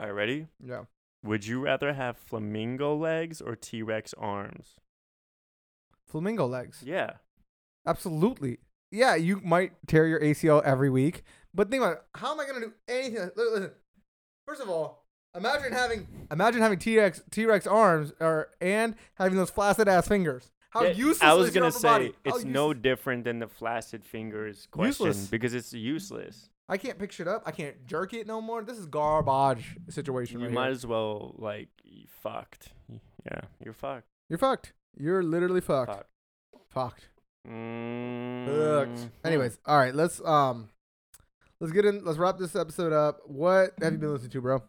All 0.00 0.06
right, 0.06 0.12
ready? 0.12 0.46
Yeah. 0.64 0.84
Would 1.22 1.46
you 1.46 1.60
rather 1.60 1.92
have 1.94 2.16
flamingo 2.16 2.94
legs 2.96 3.40
or 3.40 3.56
T 3.56 3.82
Rex 3.82 4.14
arms? 4.18 4.74
Flamingo 6.06 6.46
legs. 6.46 6.82
Yeah. 6.84 7.12
Absolutely. 7.86 8.58
Yeah, 8.90 9.14
you 9.14 9.40
might 9.42 9.72
tear 9.86 10.06
your 10.06 10.20
ACL 10.20 10.62
every 10.64 10.90
week, 10.90 11.22
but 11.52 11.70
think 11.70 11.82
about 11.82 11.94
it. 11.94 12.02
How 12.14 12.32
am 12.32 12.40
I 12.40 12.46
gonna 12.46 12.60
do 12.60 12.72
anything? 12.88 13.30
Listen. 13.36 13.70
First 14.46 14.60
of 14.60 14.68
all, 14.68 15.04
imagine 15.36 15.72
having 15.72 16.06
imagine 16.30 16.60
having 16.60 16.78
T 16.78 16.98
Rex 16.98 17.22
T 17.30 17.46
Rex 17.46 17.66
arms 17.66 18.12
or 18.20 18.50
and 18.60 18.94
having 19.14 19.36
those 19.36 19.50
flaccid 19.50 19.88
ass 19.88 20.06
fingers. 20.06 20.50
How 20.70 20.82
Yeah, 20.82 20.90
useless 20.90 21.22
I 21.22 21.32
was 21.34 21.50
gonna 21.50 21.72
say 21.72 21.88
body? 21.88 22.12
It's 22.24 22.44
no 22.44 22.74
different 22.74 23.24
than 23.24 23.38
the 23.38 23.48
flaccid 23.48 24.04
fingers 24.04 24.68
question 24.70 25.06
Useless. 25.06 25.26
because 25.28 25.54
it's 25.54 25.72
useless. 25.72 26.50
I 26.68 26.78
can't 26.78 26.98
pick 26.98 27.12
shit 27.12 27.28
up. 27.28 27.42
I 27.44 27.50
can't 27.50 27.86
jerk 27.86 28.14
it 28.14 28.26
no 28.26 28.40
more. 28.40 28.62
This 28.62 28.78
is 28.78 28.86
garbage 28.86 29.76
situation. 29.90 30.40
You 30.40 30.46
right 30.46 30.54
might 30.54 30.64
here. 30.64 30.72
as 30.72 30.86
well 30.86 31.34
like 31.38 31.68
you 31.84 32.06
fucked. 32.22 32.70
Yeah, 32.90 33.40
you're 33.62 33.74
fucked. 33.74 34.06
You're 34.28 34.38
fucked. 34.38 34.72
You're 34.98 35.22
literally 35.22 35.60
fucked. 35.60 35.92
Fuck. 35.92 36.06
Fucked. 36.70 37.08
Mm, 37.46 38.46
Fucked. 38.46 39.10
Anyways, 39.24 39.58
all 39.66 39.78
right. 39.78 39.94
Let's 39.94 40.24
um, 40.24 40.70
let's 41.60 41.72
get 41.72 41.84
in. 41.84 42.02
Let's 42.04 42.18
wrap 42.18 42.38
this 42.38 42.56
episode 42.56 42.92
up. 42.92 43.20
What 43.26 43.72
have 43.82 43.92
you 43.92 43.98
been 43.98 44.12
listening 44.12 44.30
to, 44.30 44.40
bro? 44.40 44.62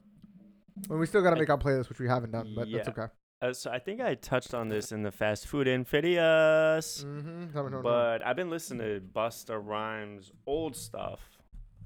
Well, 0.89 0.99
we 0.99 1.05
still 1.05 1.21
gotta 1.21 1.37
make 1.37 1.49
our 1.49 1.57
playlist, 1.57 1.87
which 1.87 1.99
we 1.99 2.09
haven't 2.09 2.31
done, 2.31 2.53
but 2.55 2.67
yeah. 2.67 2.77
that's 2.77 2.89
okay. 2.89 3.07
Uh, 3.41 3.53
so 3.53 3.71
I 3.71 3.79
think 3.79 4.01
I 4.01 4.15
touched 4.15 4.53
on 4.53 4.67
this 4.69 4.91
in 4.91 5.03
the 5.03 5.11
Fast 5.11 5.47
Food 5.47 5.67
& 5.85 5.87
Furious, 5.87 7.05
Mm-hmm. 7.05 7.81
But 7.81 8.25
I've 8.25 8.35
been 8.35 8.49
listening 8.49 8.79
to 8.79 9.01
Busta 9.01 9.59
Rhymes 9.61 10.31
old 10.47 10.75
stuff 10.75 11.34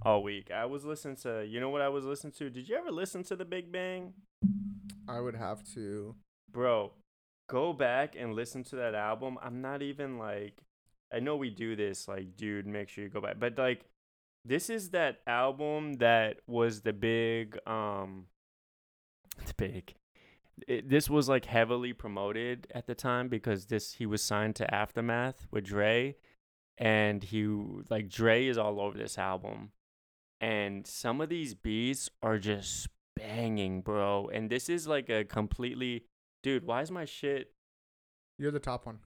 all 0.01 0.23
week. 0.23 0.49
I 0.51 0.65
was 0.65 0.85
listening 0.85 1.17
to, 1.17 1.45
you 1.45 1.59
know 1.59 1.69
what 1.69 1.81
I 1.81 1.89
was 1.89 2.05
listening 2.05 2.33
to? 2.33 2.49
Did 2.49 2.69
you 2.69 2.75
ever 2.75 2.91
listen 2.91 3.23
to 3.23 3.35
The 3.35 3.45
Big 3.45 3.71
Bang? 3.71 4.13
I 5.07 5.19
would 5.19 5.35
have 5.35 5.63
to. 5.73 6.15
Bro, 6.51 6.93
go 7.49 7.73
back 7.73 8.15
and 8.17 8.33
listen 8.33 8.63
to 8.65 8.75
that 8.77 8.95
album. 8.95 9.37
I'm 9.41 9.61
not 9.61 9.81
even 9.81 10.17
like 10.17 10.61
I 11.11 11.19
know 11.19 11.35
we 11.35 11.49
do 11.49 11.75
this 11.75 12.07
like 12.07 12.37
dude, 12.37 12.67
make 12.67 12.89
sure 12.89 13.03
you 13.03 13.09
go 13.09 13.21
back. 13.21 13.39
But 13.39 13.57
like 13.57 13.85
this 14.45 14.69
is 14.69 14.91
that 14.91 15.19
album 15.27 15.93
that 15.95 16.37
was 16.47 16.81
the 16.81 16.93
big 16.93 17.57
um 17.67 18.25
the 19.45 19.53
big 19.57 19.95
it, 20.67 20.89
this 20.89 21.09
was 21.09 21.29
like 21.29 21.45
heavily 21.45 21.93
promoted 21.93 22.67
at 22.73 22.85
the 22.85 22.95
time 22.95 23.27
because 23.27 23.65
this 23.65 23.93
he 23.93 24.05
was 24.05 24.21
signed 24.21 24.55
to 24.57 24.73
Aftermath 24.73 25.47
with 25.51 25.65
Dre 25.65 26.15
and 26.77 27.23
he 27.23 27.45
like 27.89 28.09
Dre 28.09 28.45
is 28.45 28.57
all 28.57 28.79
over 28.79 28.97
this 28.97 29.17
album 29.17 29.71
and 30.41 30.85
some 30.85 31.21
of 31.21 31.29
these 31.29 31.53
beats 31.53 32.09
are 32.21 32.37
just 32.37 32.87
banging, 33.15 33.81
bro. 33.81 34.29
And 34.33 34.49
this 34.49 34.69
is 34.69 34.87
like 34.87 35.09
a 35.09 35.23
completely 35.23 36.05
dude, 36.43 36.65
why 36.65 36.81
is 36.81 36.91
my 36.91 37.05
shit 37.05 37.51
You're 38.37 38.51
the 38.51 38.59
top 38.59 38.85
one. 38.85 38.99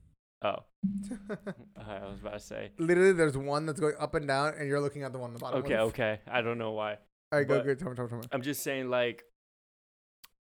Oh. 0.44 0.58
I 1.78 2.08
was 2.08 2.20
about 2.22 2.34
to 2.34 2.40
say. 2.40 2.72
Literally, 2.78 3.14
there's 3.14 3.36
one 3.36 3.66
that's 3.66 3.80
going 3.80 3.96
up 4.00 4.14
and 4.14 4.28
down, 4.28 4.54
and 4.60 4.68
you're 4.68 4.82
looking 4.82 5.02
at 5.04 5.12
the 5.12 5.18
one 5.18 5.30
on 5.30 5.34
the 5.34 5.40
bottom. 5.40 5.60
Okay, 5.64 5.78
okay. 5.78 6.20
I 6.28 6.42
don't 6.42 6.60
know 6.60 6.72
why. 6.72 6.98
All 7.32 7.40
right, 7.40 7.48
go, 7.48 7.58
but 7.58 7.66
go. 7.66 7.74
Tell 7.74 7.90
me, 7.90 7.96
tell 7.96 8.06
me, 8.06 8.10
tell 8.10 8.20
me. 8.20 8.28
I'm 8.32 8.44
just 8.44 8.62
saying 8.62 8.92
like 8.92 9.24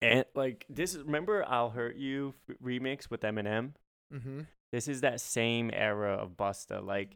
and 0.01 0.25
like 0.33 0.65
this 0.69 0.95
is 0.95 1.03
remember 1.03 1.43
I'll 1.47 1.69
Hurt 1.69 1.97
You 1.97 2.33
f- 2.49 2.55
remix 2.63 3.09
with 3.09 3.21
Eminem? 3.21 3.73
Mm-hmm. 4.13 4.41
This 4.71 4.87
is 4.87 5.01
that 5.01 5.19
same 5.19 5.71
era 5.73 6.13
of 6.13 6.37
Busta. 6.37 6.83
Like 6.83 7.15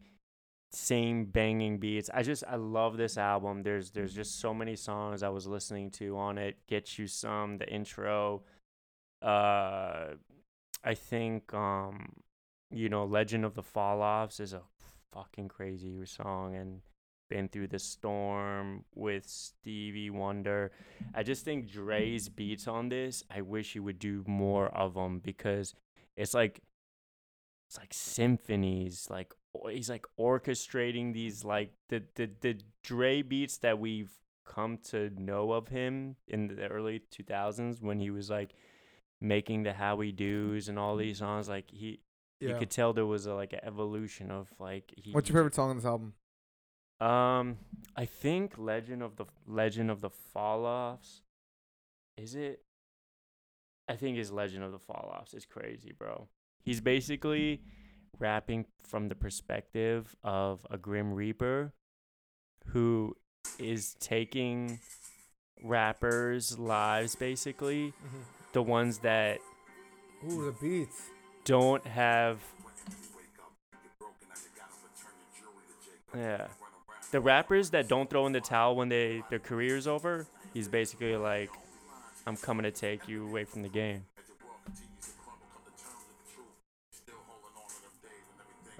same 0.73 1.25
banging 1.25 1.77
beats. 1.77 2.09
I 2.13 2.23
just 2.23 2.43
I 2.47 2.55
love 2.55 2.97
this 2.97 3.17
album. 3.17 3.63
There's 3.63 3.91
there's 3.91 4.13
just 4.13 4.39
so 4.39 4.53
many 4.53 4.75
songs 4.75 5.23
I 5.23 5.29
was 5.29 5.47
listening 5.47 5.91
to 5.91 6.17
on 6.17 6.37
it. 6.37 6.57
Get 6.67 6.97
you 6.97 7.07
some, 7.07 7.57
the 7.57 7.69
intro. 7.69 8.43
Uh, 9.21 10.15
I 10.83 10.93
think 10.95 11.53
um, 11.53 12.13
you 12.71 12.89
know, 12.89 13.05
Legend 13.05 13.45
of 13.45 13.53
the 13.53 13.63
Fall 13.63 14.01
Offs 14.01 14.39
is 14.39 14.53
a 14.53 14.61
fucking 15.11 15.47
crazy 15.47 16.05
song 16.05 16.55
and 16.55 16.81
been 17.29 17.47
through 17.47 17.67
the 17.67 17.79
storm 17.79 18.83
with 18.95 19.27
Stevie 19.27 20.09
Wonder. 20.09 20.71
I 21.13 21.23
just 21.23 21.45
think 21.45 21.71
Dre's 21.71 22.29
beats 22.29 22.67
on 22.67 22.89
this. 22.89 23.23
I 23.33 23.41
wish 23.41 23.73
he 23.73 23.79
would 23.79 23.99
do 23.99 24.23
more 24.27 24.67
of 24.67 24.95
them 24.95 25.19
because 25.19 25.75
it's 26.17 26.33
like 26.33 26.61
it's 27.69 27.77
like 27.77 27.93
symphonies. 27.93 29.07
Like 29.09 29.33
he's 29.69 29.89
like 29.89 30.05
orchestrating 30.19 31.13
these 31.13 31.43
like 31.43 31.71
the 31.89 32.03
the 32.15 32.29
the 32.41 32.57
Dre 32.83 33.21
beats 33.21 33.57
that 33.59 33.79
we've 33.79 34.11
come 34.45 34.77
to 34.89 35.09
know 35.17 35.51
of 35.51 35.69
him 35.69 36.15
in 36.27 36.47
the 36.47 36.67
early 36.67 37.01
2000s 37.17 37.81
when 37.81 37.99
he 37.99 38.09
was 38.09 38.29
like 38.29 38.53
making 39.21 39.63
the 39.63 39.73
How 39.73 39.95
We 39.95 40.11
Do's 40.11 40.67
and 40.67 40.77
all 40.77 40.97
these 40.97 41.19
songs. 41.19 41.47
Like 41.49 41.69
he. 41.71 41.99
You 42.39 42.57
could 42.57 42.71
tell 42.71 42.91
there 42.91 43.05
was 43.05 43.25
a, 43.25 43.33
like 43.33 43.53
an 43.53 43.61
evolution 43.63 44.29
of 44.29 44.51
like 44.59 44.93
he, 44.97 45.13
What's 45.13 45.29
your 45.29 45.37
favorite 45.37 45.55
song 45.55 45.69
on 45.69 45.77
this 45.77 45.85
album? 45.85 46.13
um, 46.99 47.57
I 47.95 48.03
think 48.03 48.57
Legend 48.57 49.01
of 49.01 49.15
the 49.15 49.25
Legend 49.47 49.89
of 49.89 50.01
the 50.01 50.09
Fall 50.09 50.65
Offs. 50.65 51.21
Is 52.17 52.35
it? 52.35 52.61
I 53.87 53.95
think 53.95 54.17
it's 54.17 54.29
Legend 54.29 54.63
of 54.65 54.73
the 54.73 54.79
Fall 54.79 55.15
Offs. 55.17 55.33
It's 55.33 55.45
crazy, 55.45 55.93
bro. 55.97 56.27
He's 56.63 56.81
basically 56.81 57.61
rapping 58.19 58.65
from 58.83 59.09
the 59.09 59.15
perspective 59.15 60.15
of 60.23 60.65
a 60.69 60.77
Grim 60.77 61.13
Reaper 61.13 61.73
who 62.67 63.15
is 63.59 63.95
taking 63.99 64.79
rappers' 65.63 66.57
lives, 66.59 67.15
basically. 67.15 67.93
Mm-hmm. 68.05 68.17
The 68.53 68.63
ones 68.63 68.99
that 68.99 69.39
Ooh, 70.29 70.45
the 70.45 70.51
beats. 70.61 71.09
don't 71.43 71.85
have 71.87 72.39
yeah 76.15 76.45
the 77.11 77.19
rappers 77.19 77.71
that 77.71 77.87
don't 77.87 78.09
throw 78.09 78.27
in 78.27 78.33
the 78.33 78.39
towel 78.39 78.75
when 78.75 78.89
they 78.89 79.23
their 79.29 79.39
career's 79.39 79.87
over 79.87 80.27
he's 80.53 80.67
basically 80.67 81.15
like 81.15 81.49
i'm 82.27 82.37
coming 82.37 82.63
to 82.63 82.71
take 82.71 83.07
you 83.07 83.27
away 83.27 83.43
from 83.43 83.63
the 83.63 83.69
game 83.69 84.05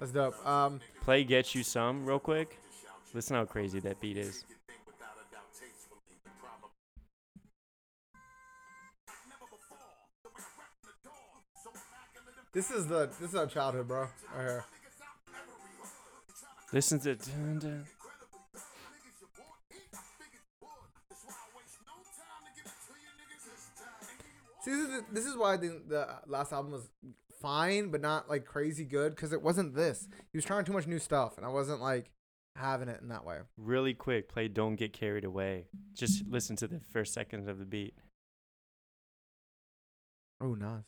That's 0.04 0.12
dope. 0.12 0.46
Um, 0.46 0.82
play 1.00 1.24
get 1.24 1.56
you 1.56 1.64
some 1.64 2.06
real 2.06 2.20
quick 2.20 2.60
listen 3.14 3.38
how 3.38 3.46
crazy 3.46 3.80
that 3.80 4.02
beat 4.02 4.18
is 4.18 4.44
this 12.52 12.70
is 12.70 12.86
the 12.88 13.10
this 13.18 13.30
is 13.30 13.36
our 13.36 13.46
childhood, 13.48 13.88
bro. 13.88 14.02
Right 14.02 14.10
here. 14.36 14.66
listen 16.74 17.00
to 17.00 17.16
dun, 17.16 17.60
dun. 17.60 17.86
See, 24.66 24.72
this 24.72 24.90
is, 24.90 25.04
this 25.14 25.26
is 25.26 25.38
why 25.38 25.54
I 25.54 25.58
think 25.58 25.88
the 25.88 26.08
last 26.28 26.52
album 26.52 26.74
was 26.74 26.90
fine, 27.44 27.90
but 27.90 28.02
not 28.02 28.28
like 28.28 28.46
crazy 28.46 28.86
good, 28.86 29.16
because 29.16 29.34
it 29.34 29.44
wasn't 29.44 29.76
this. 29.76 30.08
He 30.32 30.38
was 30.38 30.46
trying 30.46 30.66
too 30.66 30.74
much 30.74 30.88
new 30.88 30.98
stuff, 30.98 31.38
and 31.38 31.46
I 31.46 31.50
wasn't 31.50 31.82
like 31.82 32.10
having 32.56 32.88
it 32.88 33.02
in 33.02 33.10
that 33.10 33.26
way. 33.26 33.40
really 33.58 33.94
quick 33.94 34.30
play 34.30 34.48
don't 34.48 34.76
get 34.76 34.94
carried 34.94 35.26
away 35.26 35.66
just 35.96 36.24
listen 36.28 36.56
to 36.56 36.68
the 36.68 36.80
first 36.92 37.12
seconds 37.12 37.48
of 37.48 37.58
the 37.58 37.66
beat 37.66 37.96
Oh, 40.44 40.56
nice. 40.56 40.84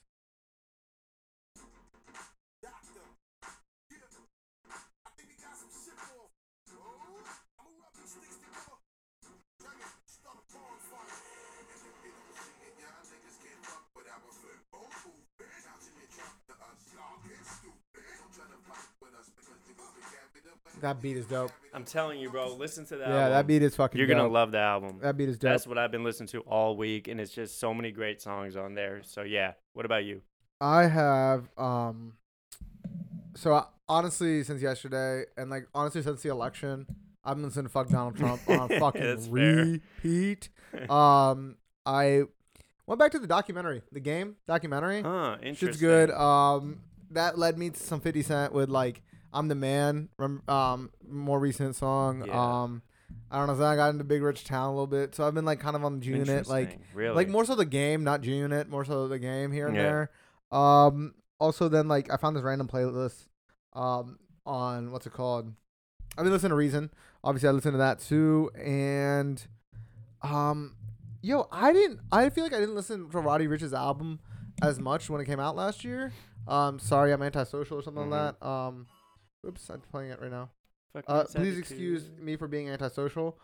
That 20.86 21.02
beat 21.02 21.18
is 21.18 21.26
dope. 21.26 21.52
i'm 21.74 21.84
telling 21.84 22.20
you 22.20 22.30
bro 22.30 22.56
listen 22.56 22.86
to 22.86 22.98
that 22.98 23.10
Yeah, 23.10 23.30
that 23.30 23.48
beat 23.48 23.64
is 23.64 23.76
fucking 23.76 23.98
dope. 23.99 24.07
you're 24.07 24.16
gonna 24.16 24.30
love 24.32 24.52
the 24.52 24.60
album 24.60 24.99
That 25.02 25.18
beat 25.18 25.30
is 25.30 25.38
dope. 25.40 25.49
That's 25.52 25.66
what 25.66 25.78
I've 25.80 25.91
been 25.91 26.03
listening 26.03 26.28
to 26.30 26.41
all 26.41 26.78
week, 26.78 27.07
and 27.07 27.20
it's 27.20 27.32
just 27.32 27.60
so 27.60 27.74
many 27.74 27.91
great 27.91 28.22
songs 28.22 28.56
on 28.56 28.76
there. 28.76 29.02
So 29.03 29.24
yeah, 29.24 29.53
what 29.74 29.86
about 29.86 30.03
you? 30.06 30.22
I 30.62 30.84
have 30.88 31.49
um 31.57 32.14
so 33.36 33.53
I, 33.53 33.64
honestly 33.90 34.44
since 34.44 34.62
yesterday 34.62 35.24
and 35.38 35.49
like 35.49 35.68
honestly 35.74 36.02
since 36.02 36.22
the 36.22 36.30
election 36.30 36.86
I've 37.24 37.36
been 37.38 37.45
listening 37.45 37.66
to 37.66 37.72
fuck 37.72 37.90
Donald 37.90 38.16
Trump 38.16 38.41
on 38.48 38.72
a 38.72 38.80
fucking 38.80 39.32
repeat. 39.32 40.49
um 40.90 41.57
I 41.86 42.24
went 42.86 42.99
back 42.99 43.12
to 43.12 43.20
the 43.20 43.28
documentary, 43.28 43.82
the 43.91 43.99
game 43.99 44.36
documentary. 44.48 45.02
Huh, 45.02 45.38
Shit's 45.41 45.62
interesting. 45.64 45.88
good. 45.88 46.12
Um 46.12 46.82
that 47.12 47.38
led 47.40 47.57
me 47.57 47.70
to 47.72 47.80
some 47.80 47.99
50 47.99 48.22
Cent 48.22 48.53
with 48.53 48.70
like 48.70 49.02
I'm 49.36 49.48
the 49.48 49.56
man, 49.56 50.10
um 50.48 50.90
more 51.07 51.40
recent 51.40 51.76
song. 51.76 52.24
Yeah. 52.26 52.62
Um 52.64 52.82
I 53.30 53.38
don't 53.38 53.48
know, 53.48 53.56
then 53.56 53.68
I 53.68 53.76
got 53.76 53.90
into 53.90 54.03
Big 54.03 54.22
Rich 54.22 54.45
Town 54.45 54.68
a 54.70 54.72
little 54.72 54.88
bit. 54.88 55.14
So 55.14 55.28
I've 55.28 55.34
been 55.34 55.45
like 55.45 55.60
kind 55.60 55.76
of 55.76 55.84
on 55.84 55.99
the 55.99 56.06
unit 56.06 56.48
like 56.48 56.80
really? 56.94 57.14
like 57.16 57.30
more 57.30 57.45
so 57.45 57.53
the 57.56 57.66
game, 57.66 58.03
not 58.03 58.22
G 58.22 58.36
Unit, 58.36 58.70
more 58.70 58.86
so 58.86 59.07
the 59.07 59.20
game 59.20 59.52
here 59.52 59.68
and 59.68 59.76
Yeah. 59.76 59.82
there. 59.82 60.12
Um, 60.52 61.16
also 61.40 61.68
then 61.68 61.88
like 61.88 62.12
I 62.12 62.18
found 62.18 62.36
this 62.36 62.44
random 62.44 62.68
playlist, 62.68 63.28
um, 63.74 64.18
on 64.45 64.91
what's 64.91 65.06
it 65.06 65.14
called? 65.14 65.53
I've 66.18 66.24
been 66.24 66.32
listening 66.32 66.52
to 66.52 66.56
Reason. 66.56 66.90
Obviously, 67.24 67.49
I 67.49 67.52
listened 67.52 67.74
to 67.74 67.78
that 67.80 67.99
too, 67.99 68.52
and 68.56 69.45
um, 70.22 70.76
yo, 71.22 71.48
I 71.52 71.74
didn't. 71.74 71.99
I 72.12 72.30
feel 72.30 72.44
like 72.44 72.53
I 72.53 72.60
didn't 72.60 72.76
listen 72.76 73.10
to 73.10 73.20
Roddy 73.20 73.48
Ricch's 73.48 73.74
album 73.74 74.20
as 74.62 74.80
much 74.80 75.10
when 75.10 75.20
it 75.20 75.26
came 75.26 75.40
out 75.40 75.56
last 75.56 75.84
year. 75.84 76.14
Um, 76.48 76.80
sorry, 76.80 77.12
I'm 77.12 77.22
antisocial 77.22 77.80
or 77.80 77.82
something 77.82 78.10
like 78.10 78.38
that. 78.40 78.45
Um, 78.48 78.88
oops, 79.45 79.69
I'm 79.69 79.81
playing 79.81 80.11
it 80.11 80.22
right 80.22 80.31
now. 80.31 80.49
Uh, 81.07 81.26
please 81.26 81.57
excuse 81.57 82.09
me 82.22 82.35
for 82.38 82.47
being 82.47 82.69
antisocial. 82.69 83.38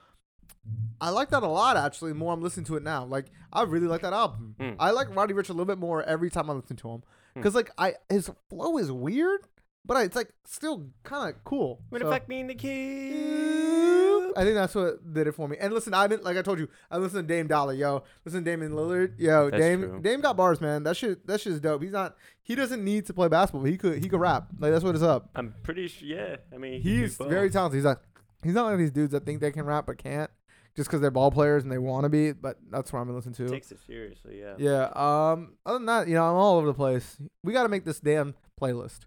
I 1.01 1.09
like 1.09 1.29
that 1.29 1.43
a 1.43 1.47
lot, 1.47 1.75
actually. 1.77 2.13
More 2.13 2.33
I'm 2.33 2.41
listening 2.41 2.65
to 2.67 2.77
it 2.77 2.83
now. 2.83 3.03
Like 3.05 3.25
I 3.51 3.63
really 3.63 3.87
like 3.87 4.01
that 4.01 4.13
album. 4.13 4.55
Hmm. 4.59 4.71
I 4.79 4.91
like 4.91 5.13
Roddy 5.15 5.33
Ricch 5.33 5.49
a 5.49 5.53
little 5.53 5.65
bit 5.65 5.77
more 5.77 6.01
every 6.03 6.29
time 6.29 6.49
I 6.49 6.53
listen 6.53 6.77
to 6.77 6.89
him, 6.89 7.03
Hmm. 7.33 7.39
because 7.39 7.55
like 7.55 7.71
I 7.77 7.95
his 8.09 8.29
flow 8.49 8.77
is 8.77 8.91
weird, 8.91 9.41
but 9.85 9.97
it's 10.05 10.15
like 10.15 10.29
still 10.45 10.87
kind 11.03 11.29
of 11.33 11.43
cool. 11.43 11.81
What 11.89 11.99
the 11.99 12.05
So- 12.05 12.11
fuck 12.11 12.27
mean 12.29 12.47
the 12.47 12.55
kid? 12.55 14.00
I 14.35 14.43
think 14.43 14.55
that's 14.55 14.75
what 14.75 15.13
did 15.13 15.27
it 15.27 15.33
for 15.33 15.47
me. 15.47 15.57
And 15.59 15.73
listen, 15.73 15.93
I 15.93 16.07
didn't 16.07 16.23
like 16.23 16.37
I 16.37 16.41
told 16.41 16.59
you, 16.59 16.67
I 16.89 16.97
listened 16.97 17.27
to 17.27 17.33
Dame 17.33 17.47
Dollar, 17.47 17.73
yo. 17.73 18.03
Listen 18.25 18.43
to 18.43 18.49
Damian 18.49 18.71
Lillard, 18.73 19.13
yo. 19.17 19.49
That's 19.49 19.61
Dame 19.61 19.81
true. 19.81 20.01
Dame 20.01 20.21
got 20.21 20.37
bars, 20.37 20.61
man. 20.61 20.83
That 20.83 20.97
shit 20.97 21.25
that 21.27 21.41
shit's 21.41 21.59
dope. 21.59 21.81
He's 21.81 21.91
not 21.91 22.15
he 22.43 22.55
doesn't 22.55 22.83
need 22.83 23.05
to 23.07 23.13
play 23.13 23.27
basketball. 23.27 23.63
He 23.63 23.77
could 23.77 24.03
he 24.03 24.09
could 24.09 24.19
rap. 24.19 24.47
Like 24.59 24.71
that's 24.71 24.83
what 24.83 24.95
it's 24.95 25.03
up. 25.03 25.29
I'm 25.35 25.55
pretty 25.63 25.87
sure. 25.87 26.07
Yeah, 26.07 26.37
I 26.53 26.57
mean, 26.57 26.81
he 26.81 27.01
He's 27.01 27.17
very 27.17 27.49
talented. 27.49 27.77
He's 27.77 27.85
not 27.85 28.01
he's 28.43 28.53
not 28.53 28.65
one 28.65 28.73
of 28.73 28.79
these 28.79 28.91
dudes 28.91 29.11
that 29.11 29.25
think 29.25 29.41
they 29.41 29.51
can 29.51 29.65
rap 29.65 29.85
but 29.85 29.97
can't 29.97 30.29
just 30.75 30.89
because 30.89 31.01
they're 31.01 31.11
ball 31.11 31.31
players 31.31 31.63
and 31.63 31.71
they 31.71 31.77
want 31.77 32.05
to 32.05 32.09
be. 32.09 32.31
But 32.31 32.57
that's 32.69 32.91
what 32.93 32.99
I'm 32.99 33.07
gonna 33.07 33.17
listen 33.17 33.33
to. 33.33 33.47
Takes 33.47 33.71
it 33.71 33.79
seriously, 33.85 34.39
yeah. 34.39 34.55
Yeah. 34.57 34.83
Um. 34.95 35.53
Other 35.65 35.79
than 35.79 35.85
that, 35.87 36.07
you 36.07 36.15
know, 36.15 36.23
I'm 36.23 36.35
all 36.35 36.57
over 36.57 36.67
the 36.67 36.73
place. 36.73 37.17
We 37.43 37.53
got 37.53 37.63
to 37.63 37.69
make 37.69 37.85
this 37.85 37.99
damn 37.99 38.35
playlist. 38.59 39.01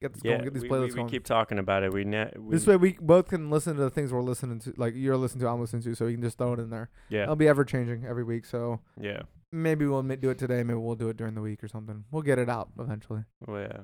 Get 0.00 0.14
this 0.14 0.22
Yeah, 0.24 0.32
going. 0.32 0.44
Get 0.44 0.54
these 0.54 0.62
we, 0.62 0.68
playlists 0.68 0.80
we, 0.80 0.86
we 0.88 0.94
going. 0.94 1.08
keep 1.08 1.24
talking 1.24 1.58
about 1.58 1.82
it. 1.82 1.92
We, 1.92 2.04
ne- 2.04 2.32
we 2.38 2.52
this 2.54 2.66
way, 2.66 2.76
we 2.76 2.96
both 3.00 3.28
can 3.28 3.50
listen 3.50 3.76
to 3.76 3.82
the 3.82 3.90
things 3.90 4.12
we're 4.12 4.22
listening 4.22 4.58
to, 4.60 4.72
like 4.78 4.94
you're 4.96 5.16
listening 5.16 5.42
to, 5.42 5.48
I'm 5.48 5.60
listening 5.60 5.82
to, 5.82 5.94
so 5.94 6.06
we 6.06 6.14
can 6.14 6.22
just 6.22 6.38
throw 6.38 6.54
it 6.54 6.58
in 6.60 6.70
there. 6.70 6.88
Yeah. 7.10 7.24
It'll 7.24 7.36
be 7.36 7.48
ever 7.48 7.64
changing 7.64 8.06
every 8.06 8.24
week. 8.24 8.46
So 8.46 8.80
Yeah. 8.98 9.22
maybe 9.52 9.84
we'll 9.86 10.02
do 10.02 10.30
it 10.30 10.38
today. 10.38 10.62
Maybe 10.62 10.78
we'll 10.78 10.94
do 10.94 11.10
it 11.10 11.18
during 11.18 11.34
the 11.34 11.42
week 11.42 11.62
or 11.62 11.68
something. 11.68 12.04
We'll 12.10 12.22
get 12.22 12.38
it 12.38 12.48
out 12.48 12.70
eventually. 12.78 13.24
Well, 13.46 13.60
yeah. 13.60 13.80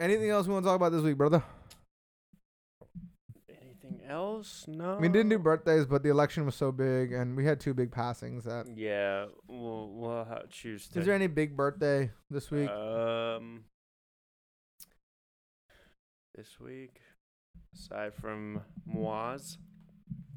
Anything 0.00 0.30
else 0.30 0.46
we 0.46 0.54
want 0.54 0.64
to 0.64 0.68
talk 0.70 0.76
about 0.76 0.92
this 0.92 1.02
week, 1.02 1.18
brother? 1.18 1.42
Anything 3.50 4.00
else? 4.08 4.64
No. 4.68 4.96
We 4.96 5.08
didn't 5.08 5.28
do 5.28 5.38
birthdays, 5.38 5.84
but 5.84 6.02
the 6.02 6.08
election 6.08 6.46
was 6.46 6.54
so 6.54 6.72
big, 6.72 7.12
and 7.12 7.36
we 7.36 7.44
had 7.44 7.60
two 7.60 7.74
big 7.74 7.90
passings. 7.92 8.44
That 8.44 8.66
Yeah, 8.74 9.26
we'll 9.48 9.90
we'll 9.92 10.26
choose. 10.48 10.88
is 10.94 11.04
there 11.04 11.14
any 11.14 11.26
big 11.26 11.56
birthday 11.56 12.10
this 12.30 12.50
week? 12.50 12.70
Um, 12.70 13.64
this 16.38 16.60
week, 16.60 17.00
aside 17.74 18.14
from 18.14 18.62
Moaz. 18.88 19.56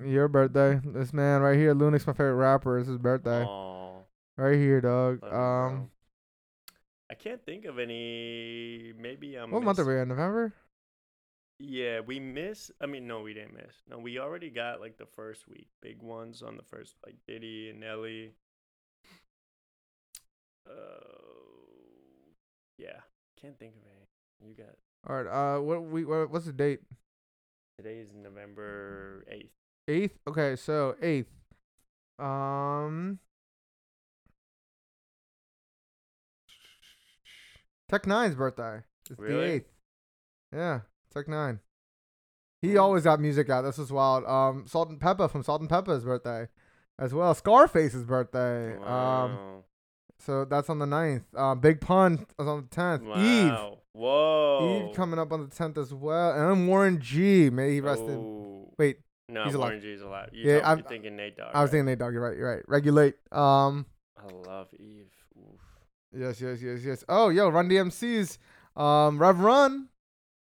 Your 0.03 0.27
birthday. 0.27 0.81
This 0.83 1.13
man 1.13 1.41
right 1.41 1.55
here, 1.55 1.75
Lunix, 1.75 2.07
my 2.07 2.13
favorite 2.13 2.33
rapper. 2.33 2.79
It's 2.79 2.87
his 2.87 2.97
birthday. 2.97 3.43
Aw. 3.45 3.99
Right 4.35 4.57
here, 4.57 4.81
dog. 4.81 5.23
Um. 5.23 5.91
I 7.11 7.13
can't 7.13 7.45
think 7.45 7.65
of 7.65 7.77
any. 7.77 8.93
Maybe 8.99 9.35
I'm. 9.35 9.51
what 9.51 9.61
month 9.61 9.77
are 9.77 9.85
we 9.85 9.99
in? 9.99 10.07
November. 10.07 10.53
Yeah, 11.59 11.99
we 11.99 12.19
miss. 12.19 12.71
I 12.81 12.87
mean, 12.87 13.05
no, 13.05 13.21
we 13.21 13.35
didn't 13.35 13.53
miss. 13.53 13.75
No, 13.87 13.99
we 13.99 14.17
already 14.17 14.49
got 14.49 14.81
like 14.81 14.97
the 14.97 15.05
first 15.05 15.47
week, 15.47 15.67
big 15.83 16.01
ones 16.01 16.41
on 16.41 16.57
the 16.57 16.63
first, 16.63 16.95
like 17.05 17.17
Diddy 17.27 17.69
and 17.69 17.79
Nelly. 17.79 18.31
Uh, 20.67 20.73
yeah, 22.79 23.01
can't 23.39 23.59
think 23.59 23.75
of 23.75 23.83
any. 23.83 24.49
You 24.49 24.55
got 24.55 24.73
All 25.07 25.15
right. 25.21 25.27
Uh, 25.57 25.59
what 25.61 25.83
we 25.83 26.05
what, 26.05 26.29
what's 26.31 26.45
the 26.45 26.53
date? 26.53 26.79
today 27.77 27.97
is 27.99 28.13
November 28.13 29.25
eighth. 29.29 29.49
Eighth. 29.87 30.19
Okay, 30.27 30.55
so 30.55 30.95
eighth. 31.01 31.29
Um. 32.19 33.19
Tech 37.89 38.03
N9ne's 38.03 38.35
birthday. 38.35 38.81
It's 39.09 39.17
the 39.17 39.23
Really? 39.23 39.45
eighth. 39.47 39.69
Yeah, 40.53 40.81
Tech 41.13 41.25
N9ne. 41.27 41.59
He 42.61 42.77
always 42.77 43.03
got 43.03 43.19
music 43.19 43.49
out. 43.49 43.63
This 43.63 43.79
is 43.79 43.91
wild. 43.91 44.23
Um, 44.25 44.65
Salt 44.67 44.89
and 44.89 44.99
Pepper 45.01 45.27
from 45.27 45.41
Salt-N-Pepa's 45.43 46.03
birthday, 46.05 46.47
as 46.99 47.11
well. 47.13 47.33
Scarface's 47.33 48.03
birthday. 48.03 48.75
Um, 48.75 48.81
Wow. 48.81 49.63
so 50.19 50.45
that's 50.45 50.69
on 50.69 50.77
the 50.77 50.85
9th. 50.85 51.23
Um, 51.35 51.59
Big 51.59 51.81
Pun 51.81 52.25
is 52.39 52.47
on 52.47 52.61
the 52.61 52.67
tenth. 52.67 53.01
Eve. 53.17 53.79
Whoa. 53.93 54.87
Eve 54.89 54.95
coming 54.95 55.19
up 55.19 55.31
on 55.31 55.41
the 55.41 55.53
tenth 55.53 55.77
as 55.77 55.93
well, 55.93 56.31
and 56.31 56.41
I'm 56.43 56.67
Warren 56.67 56.99
G. 56.99 57.49
May 57.49 57.71
he 57.73 57.81
rest 57.81 58.03
in. 58.03 58.67
Wait, 58.77 58.97
No, 59.27 59.43
he's 59.45 59.53
alive. 59.53 59.69
Warren 59.69 59.81
G's 59.81 60.01
alive. 60.01 60.29
You 60.33 60.49
Yeah, 60.51 60.67
I'm- 60.67 60.79
you're 60.79 60.87
thinking 60.87 61.15
Nate 61.15 61.37
Dogg. 61.37 61.51
I 61.53 61.61
was 61.61 61.67
right? 61.67 61.71
thinking 61.71 61.85
Nate 61.85 61.99
Dogg. 61.99 62.13
You're 62.13 62.21
right. 62.23 62.37
You're 62.37 62.55
right. 62.55 62.63
Regulate. 62.67 63.15
Um. 63.31 63.85
I 64.17 64.27
love 64.47 64.67
Eve. 64.77 65.09
Oof. 65.37 65.59
Yes, 66.13 66.39
yes, 66.41 66.61
yes, 66.61 66.83
yes. 66.83 67.03
Oh, 67.09 67.29
yo, 67.29 67.49
Run 67.49 67.67
DMC's 67.69 68.37
um 68.75 69.17
Rev 69.19 69.39
Run. 69.39 69.89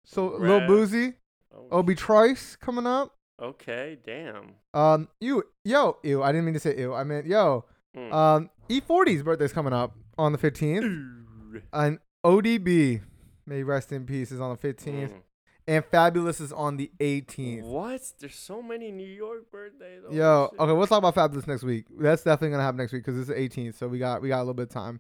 So 0.04 0.28
Lil 0.38 0.62
Boosie, 0.62 1.16
Oh, 1.54 1.68
Obi 1.72 1.96
Trice 1.96 2.56
coming 2.56 2.88
up. 2.88 3.16
Okay, 3.42 3.98
damn. 4.06 4.56
Um, 4.74 5.10
you, 5.20 5.44
yo, 5.66 5.98
ew. 6.04 6.22
I 6.24 6.32
didn't 6.32 6.46
mean 6.46 6.54
to 6.56 6.60
say 6.60 6.78
ew. 6.78 6.94
I 6.94 7.04
meant 7.04 7.26
yo. 7.28 7.66
Mm. 7.96 8.14
Um, 8.14 8.50
E-40's 8.70 9.22
birthday's 9.24 9.52
coming 9.52 9.74
up 9.74 9.96
on 10.18 10.32
the 10.32 10.38
15th, 10.38 11.62
and 11.74 12.00
ODB, 12.26 13.02
may 13.46 13.64
rest 13.64 13.92
in 13.92 14.06
peace, 14.06 14.32
is 14.32 14.40
on 14.42 14.50
the 14.52 14.58
15th, 14.58 15.12
Mm. 15.12 15.22
and 15.68 15.84
Fabolous 15.86 16.40
is 16.42 16.52
on 16.54 16.78
the 16.78 16.92
18th. 17.00 17.64
What? 17.66 18.02
There's 18.20 18.36
so 18.36 18.62
many 18.62 18.92
New 18.92 19.08
York 19.08 19.52
birthdays. 19.52 20.02
Holy 20.06 20.18
Yo, 20.18 20.50
shit. 20.52 20.60
okay, 20.60 20.74
we'll 20.74 20.88
talk 20.88 21.04
about 21.04 21.16
Fabolous 21.16 21.48
next 21.48 21.64
week. 21.64 21.86
That's 22.00 22.24
definitely 22.24 22.52
gonna 22.52 22.64
happen 22.64 22.78
next 22.78 22.94
week 22.94 23.04
because 23.06 23.20
it's 23.20 23.28
the 23.30 23.36
18th, 23.40 23.76
so 23.78 23.88
we 23.88 24.00
got 24.00 24.22
we 24.22 24.30
got 24.30 24.38
a 24.40 24.44
little 24.44 24.54
bit 24.54 24.64
of 24.64 24.70
time. 24.70 25.00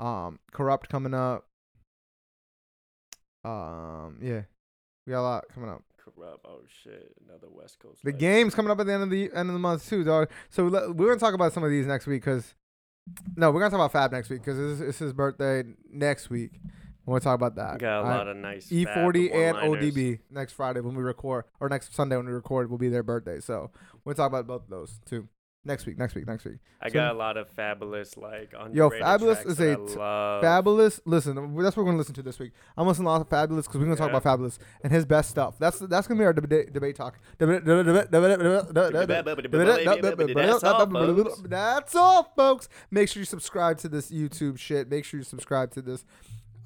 Um, 0.00 0.38
Kurupt 0.52 0.88
coming 0.88 1.14
up. 1.14 1.46
Um, 3.44 4.18
yeah, 4.22 4.42
we 5.06 5.10
got 5.12 5.20
a 5.20 5.22
lot 5.22 5.44
coming 5.54 5.68
up. 5.70 5.82
Kurupt. 6.02 6.38
Oh 6.44 6.60
shit, 6.82 7.14
another 7.26 7.48
West 7.50 7.78
Coast. 7.78 8.02
The 8.02 8.08
legend. 8.10 8.20
game's 8.20 8.54
coming 8.54 8.70
up 8.70 8.80
at 8.80 8.86
the 8.86 8.92
end 8.92 9.02
of 9.02 9.10
the 9.10 9.24
end 9.34 9.48
of 9.48 9.52
the 9.54 9.58
month 9.58 9.88
too, 9.88 10.04
dog. 10.04 10.30
So 10.50 10.64
we're 10.68 11.08
gonna 11.08 11.16
talk 11.18 11.34
about 11.34 11.52
some 11.52 11.64
of 11.64 11.70
these 11.70 11.86
next 11.86 12.06
week 12.06 12.22
because 12.22 12.54
no, 13.36 13.50
we're 13.50 13.60
gonna 13.60 13.70
talk 13.70 13.78
about 13.80 13.92
Fab 13.92 14.12
next 14.12 14.30
week 14.30 14.40
because 14.42 14.58
it's, 14.58 14.80
it's 14.80 14.98
his 14.98 15.12
birthday 15.12 15.62
next 15.90 16.30
week. 16.30 16.60
We'll 17.06 17.20
talk 17.20 17.34
about 17.34 17.56
that. 17.56 17.78
Got 17.78 18.00
a 18.00 18.08
lot 18.08 18.28
of 18.28 18.36
nice 18.36 18.72
E-40 18.72 19.30
Fab 19.30 19.56
and. 19.56 19.56
ODB 19.74 20.20
next 20.30 20.52
Friday 20.54 20.80
when 20.80 20.94
we 20.94 21.02
record, 21.02 21.44
or 21.60 21.68
next 21.68 21.94
Sunday 21.94 22.16
when 22.16 22.26
we 22.26 22.32
record 22.32 22.70
will 22.70 22.78
be 22.78 22.88
their 22.88 23.02
birthday. 23.02 23.40
So 23.40 23.70
we'll 24.04 24.14
talk 24.14 24.28
about 24.28 24.46
both 24.46 24.62
of 24.64 24.70
those 24.70 25.00
too 25.04 25.28
next 25.66 25.86
week. 25.86 25.98
Next 25.98 26.14
week. 26.14 26.26
Next 26.26 26.44
week. 26.44 26.56
I 26.80 26.88
So- 26.88 26.94
got 26.94 27.14
a 27.14 27.18
lot 27.18 27.36
of 27.36 27.48
Fabolous 27.54 28.16
like 28.16 28.52
on. 28.58 28.74
Yo, 28.74 28.90
Fabolous 28.90 29.46
is 29.46 29.60
a 29.60 29.72
I 29.72 29.74
t-. 29.76 29.94
Fabolous. 29.94 31.00
Listen, 31.04 31.34
that's 31.56 31.76
what 31.76 31.84
we're 31.84 31.90
gonna 31.90 31.98
listen 31.98 32.14
to 32.14 32.22
this 32.22 32.38
week. 32.38 32.52
I'm 32.76 32.86
listening 32.86 33.04
to 33.06 33.10
a 33.10 33.12
lot 33.12 33.20
of 33.20 33.28
Fabolous 33.28 33.64
because 33.64 33.78
we're 33.80 33.84
gonna 33.84 33.96
talk 33.96 34.10
about 34.10 34.24
Fabolous 34.24 34.58
and 34.82 34.92
his 34.92 35.04
best 35.06 35.30
stuff. 35.30 35.58
That's 35.58 35.78
that's 35.80 36.06
gonna 36.06 36.18
be 36.20 36.24
our 36.24 36.32
debate 36.32 36.72
debate 36.72 36.96
talk. 36.96 37.18
That's 41.48 41.94
all, 41.94 42.32
folks. 42.36 42.68
Make 42.90 43.08
sure 43.08 43.20
you 43.20 43.26
subscribe 43.26 43.78
to 43.78 43.88
this 43.88 44.10
YouTube 44.10 44.58
shit. 44.58 44.90
Make 44.90 45.04
sure 45.04 45.18
you 45.18 45.24
subscribe 45.24 45.70
to 45.72 45.82
this 45.82 46.04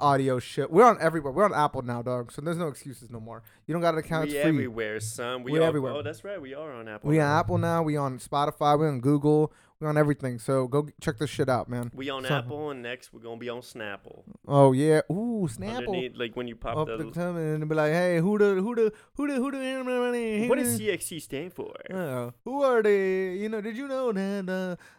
audio 0.01 0.39
shit. 0.39 0.70
We're 0.70 0.85
on 0.85 0.99
everywhere. 1.01 1.33
We're 1.33 1.45
on 1.45 1.55
Apple 1.55 1.83
now, 1.83 2.03
dog. 2.03 2.33
So 2.33 2.41
there's 2.43 2.57
no 2.57 2.69
excuses 2.69 3.11
no 3.11 3.20
more. 3.20 3.43
You 3.66 3.73
don't 3.73 3.83
got 3.83 3.95
an 3.95 4.01
account. 4.01 4.29
We 4.29 4.35
It's 4.37 4.43
free. 4.43 4.51
everywhere, 4.51 5.01
son. 5.01 5.43
We 5.43 5.53
We 5.53 5.59
are, 5.59 5.62
everywhere. 5.62 5.93
Oh, 5.93 6.03
that's 6.03 6.25
right. 6.25 6.41
We 6.41 6.55
are 6.55 6.73
on 6.73 6.89
Apple. 6.89 7.11
We 7.11 7.20
on. 7.20 7.39
Apple 7.39 7.59
now. 7.59 7.83
We 7.83 7.97
on 7.97 8.19
Spotify. 8.19 8.79
We 8.79 8.87
on 8.87 9.01
Google. 9.01 9.53
We 9.80 9.86
on 9.86 9.96
everything. 9.96 10.40
So 10.40 10.66
go 10.66 10.88
check 11.00 11.18
this 11.18 11.30
shit 11.30 11.48
out, 11.48 11.68
man. 11.68 11.92
We 11.94 12.10
on 12.10 12.26
Apple, 12.26 12.70
and 12.70 12.82
next 12.82 13.12
we're 13.12 13.20
gonna 13.20 13.36
be 13.36 13.48
on 13.48 13.60
Snapple. 13.60 14.24
Oh 14.46 14.72
yeah. 14.72 15.02
Ooh, 15.09 15.48
Snapple. 15.48 15.76
Underneath, 15.76 16.16
like 16.16 16.34
when 16.34 16.48
you 16.48 16.56
pop 16.56 16.78
up 16.78 16.88
the. 16.88 16.96
the 16.96 17.10
time 17.12 17.36
and 17.36 17.68
be 17.68 17.76
like, 17.76 17.92
hey, 17.92 18.18
who 18.18 18.38
the 18.38 18.60
who 18.60 18.74
the 18.74 18.92
who 19.14 19.28
the 19.28 19.34
who 19.34 19.50
the 19.52 20.48
what 20.48 20.59
does 20.59 20.80
CXC 20.80 21.22
stand 21.22 21.52
for? 21.52 21.72
Uh, 21.94 22.32
who 22.44 22.64
are 22.64 22.82
they? 22.82 23.34
You 23.34 23.48
know, 23.48 23.60
did 23.60 23.76
you 23.76 23.86
know 23.86 24.10
that 24.10 24.48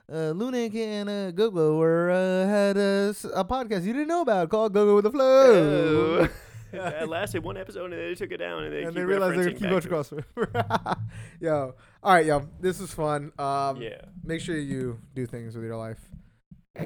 uh, 0.09 0.13
uh, 0.13 0.33
and 0.33 1.09
uh, 1.09 1.31
Gogo 1.31 1.77
were 1.77 2.09
uh, 2.09 2.47
had 2.47 2.77
a 2.77 3.43
podcast 3.43 3.83
you 3.83 3.91
didn't 3.91 4.07
know 4.07 4.21
about 4.21 4.49
called 4.49 4.73
Gogo 4.73 4.95
with 4.95 5.03
the 5.03 5.11
Flow? 5.11 6.19
Oh. 6.21 6.29
that 6.77 7.09
lasted 7.09 7.43
one 7.43 7.57
episode, 7.57 7.85
and 7.85 7.93
then 7.93 7.99
they 7.99 8.15
took 8.15 8.31
it 8.31 8.37
down, 8.37 8.63
and 8.63 8.73
they 8.73 8.79
and 8.83 8.87
keep 8.89 8.95
they 8.95 9.03
realized 9.05 9.39
they 9.39 9.45
referencing 9.45 9.59
could 9.59 9.59
keep 9.59 9.69
going 9.69 9.85
across. 9.85 10.97
yo, 11.39 11.75
all 12.03 12.13
right, 12.13 12.25
yo, 12.25 12.47
this 12.59 12.79
is 12.79 12.93
fun. 12.93 13.31
Um, 13.37 13.81
Yeah. 13.81 14.01
Make 14.23 14.41
sure 14.41 14.57
you 14.57 14.99
do 15.13 15.25
things 15.25 15.55
with 15.55 15.65
your 15.65 15.77
life. 15.77 15.99
all 16.79 16.85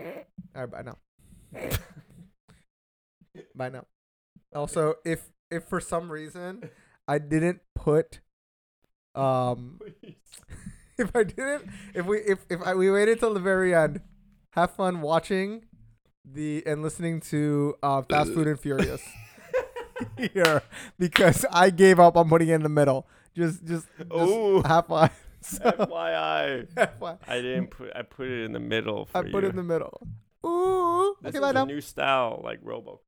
right, 0.56 0.72
bye 0.72 0.82
now. 0.82 0.98
bye 3.56 3.70
now. 3.70 3.86
Also, 4.56 4.96
if 5.06 5.32
if 5.50 5.64
for 5.66 5.80
some 5.80 6.12
reason 6.12 6.70
I 7.08 7.18
didn't 7.20 7.62
put 7.76 8.22
um 9.16 9.80
if 10.98 11.16
I 11.16 11.24
didn't 11.24 11.70
if 11.94 12.06
we 12.06 12.18
if 12.20 12.40
if 12.50 12.62
I, 12.62 12.74
we 12.76 12.90
waited 12.90 13.20
till 13.20 13.34
the 13.34 13.40
very 13.40 13.74
end, 13.76 14.02
have 14.54 14.72
fun 14.72 15.02
watching 15.02 15.66
the 16.26 16.64
and 16.66 16.82
listening 16.82 17.20
to 17.20 17.76
uh 17.84 18.02
Fast 18.04 18.34
Food 18.34 18.48
and 18.48 18.60
Furious 18.60 19.02
here 20.18 20.62
because 20.98 21.46
I 21.52 21.70
gave 21.70 22.00
up 22.00 22.18
on 22.18 22.30
putting 22.30 22.50
it 22.50 22.56
in 22.56 22.64
the 22.64 22.70
middle. 22.70 23.08
Just 23.36 23.66
just, 23.66 23.88
just 23.98 24.88
fun. 24.88 25.10
So, 25.46 25.60
FYI, 25.60 26.74
FYI. 26.78 27.18
I 27.28 27.42
didn't 27.42 27.68
put. 27.68 27.92
I 27.94 28.04
put 28.04 28.30
it 28.30 28.46
in 28.46 28.54
the 28.54 28.62
middle. 28.62 29.08
For 29.08 29.24
you. 29.24 29.28
I 29.28 29.32
put 29.34 29.44
it 29.44 29.50
in 29.50 29.58
the 29.58 29.64
middle. 29.64 30.08
Ooh. 30.46 31.18
This 31.22 31.36
okay, 31.36 31.46
is 31.46 31.52
a 31.52 31.54
now. 31.54 31.66
new 31.66 31.82
style, 31.82 32.40
like 32.42 32.64
RoboCop. 32.64 33.00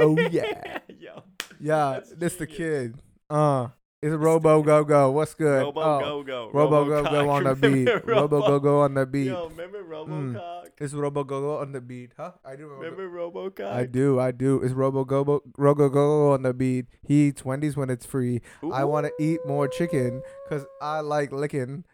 Oh 0.00 0.18
yeah. 0.30 0.78
Yo. 0.98 1.24
Yeah, 1.60 1.92
That's 1.92 2.10
this 2.14 2.36
the 2.36 2.46
kid. 2.46 2.94
Uh, 3.28 3.68
it's 4.02 4.14
Robo 4.14 4.62
Go 4.62 4.84
Go. 4.84 5.10
What's 5.10 5.34
good? 5.34 5.62
Robo 5.62 5.80
oh, 5.80 6.00
Go 6.00 6.22
Go. 6.22 6.50
Robo 6.52 6.84
Go 6.84 7.02
Go 7.10 7.30
on 7.30 7.44
the 7.44 7.54
beat. 7.54 7.88
Robo 8.06 8.40
Go 8.40 8.60
Go 8.60 8.80
on 8.82 8.94
the 8.94 9.06
beat. 9.06 9.26
Yo, 9.26 9.48
remember 9.48 9.82
Mm. 9.82 10.34
RoboCop? 10.34 10.64
It's 10.78 10.94
Robo 10.94 11.24
Go 11.24 11.40
Go 11.40 11.58
on 11.58 11.72
the 11.72 11.80
beat, 11.80 12.12
huh? 12.16 12.32
I 12.44 12.54
do 12.54 12.68
remember. 12.68 13.02
Remember 13.02 13.18
RoboCop? 13.18 13.72
I 13.72 13.84
do, 13.86 14.20
I 14.20 14.30
do. 14.30 14.62
It's 14.62 14.72
Robo 14.72 15.04
Go 15.04 15.24
Go 15.24 15.42
Robo 15.56 15.88
Go 15.88 16.06
Go 16.06 16.32
on 16.32 16.42
the 16.42 16.54
beat. 16.54 16.86
He 17.06 17.28
eats 17.28 17.44
Wendy's 17.44 17.76
when 17.76 17.90
it's 17.90 18.06
free. 18.06 18.40
I 18.72 18.84
want 18.84 19.06
to 19.06 19.12
eat 19.22 19.40
more 19.46 19.66
chicken 19.66 20.22
because 20.48 20.64
I 20.80 21.00
like 21.00 21.32
licking. 21.32 21.84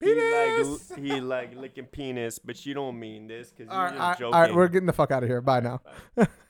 He 0.00 0.14
like 0.14 0.56
Penis! 0.56 0.92
he 0.96 1.20
like 1.20 1.56
licking 1.56 1.86
penis, 1.86 2.38
but 2.38 2.64
you 2.64 2.72
don't 2.72 2.98
mean 3.00 3.26
this 3.26 3.50
because 3.50 3.72
you're 3.72 3.82
right, 3.82 3.94
just 3.94 4.20
joking. 4.20 4.34
all 4.34 4.40
right, 4.40 4.54
we're 4.54 4.68
getting 4.68 4.86
the 4.86 4.92
fuck 4.92 5.10
out 5.10 5.24
of 5.24 5.28
here. 5.28 5.40
Bye 5.40 5.58
now. 5.60 5.80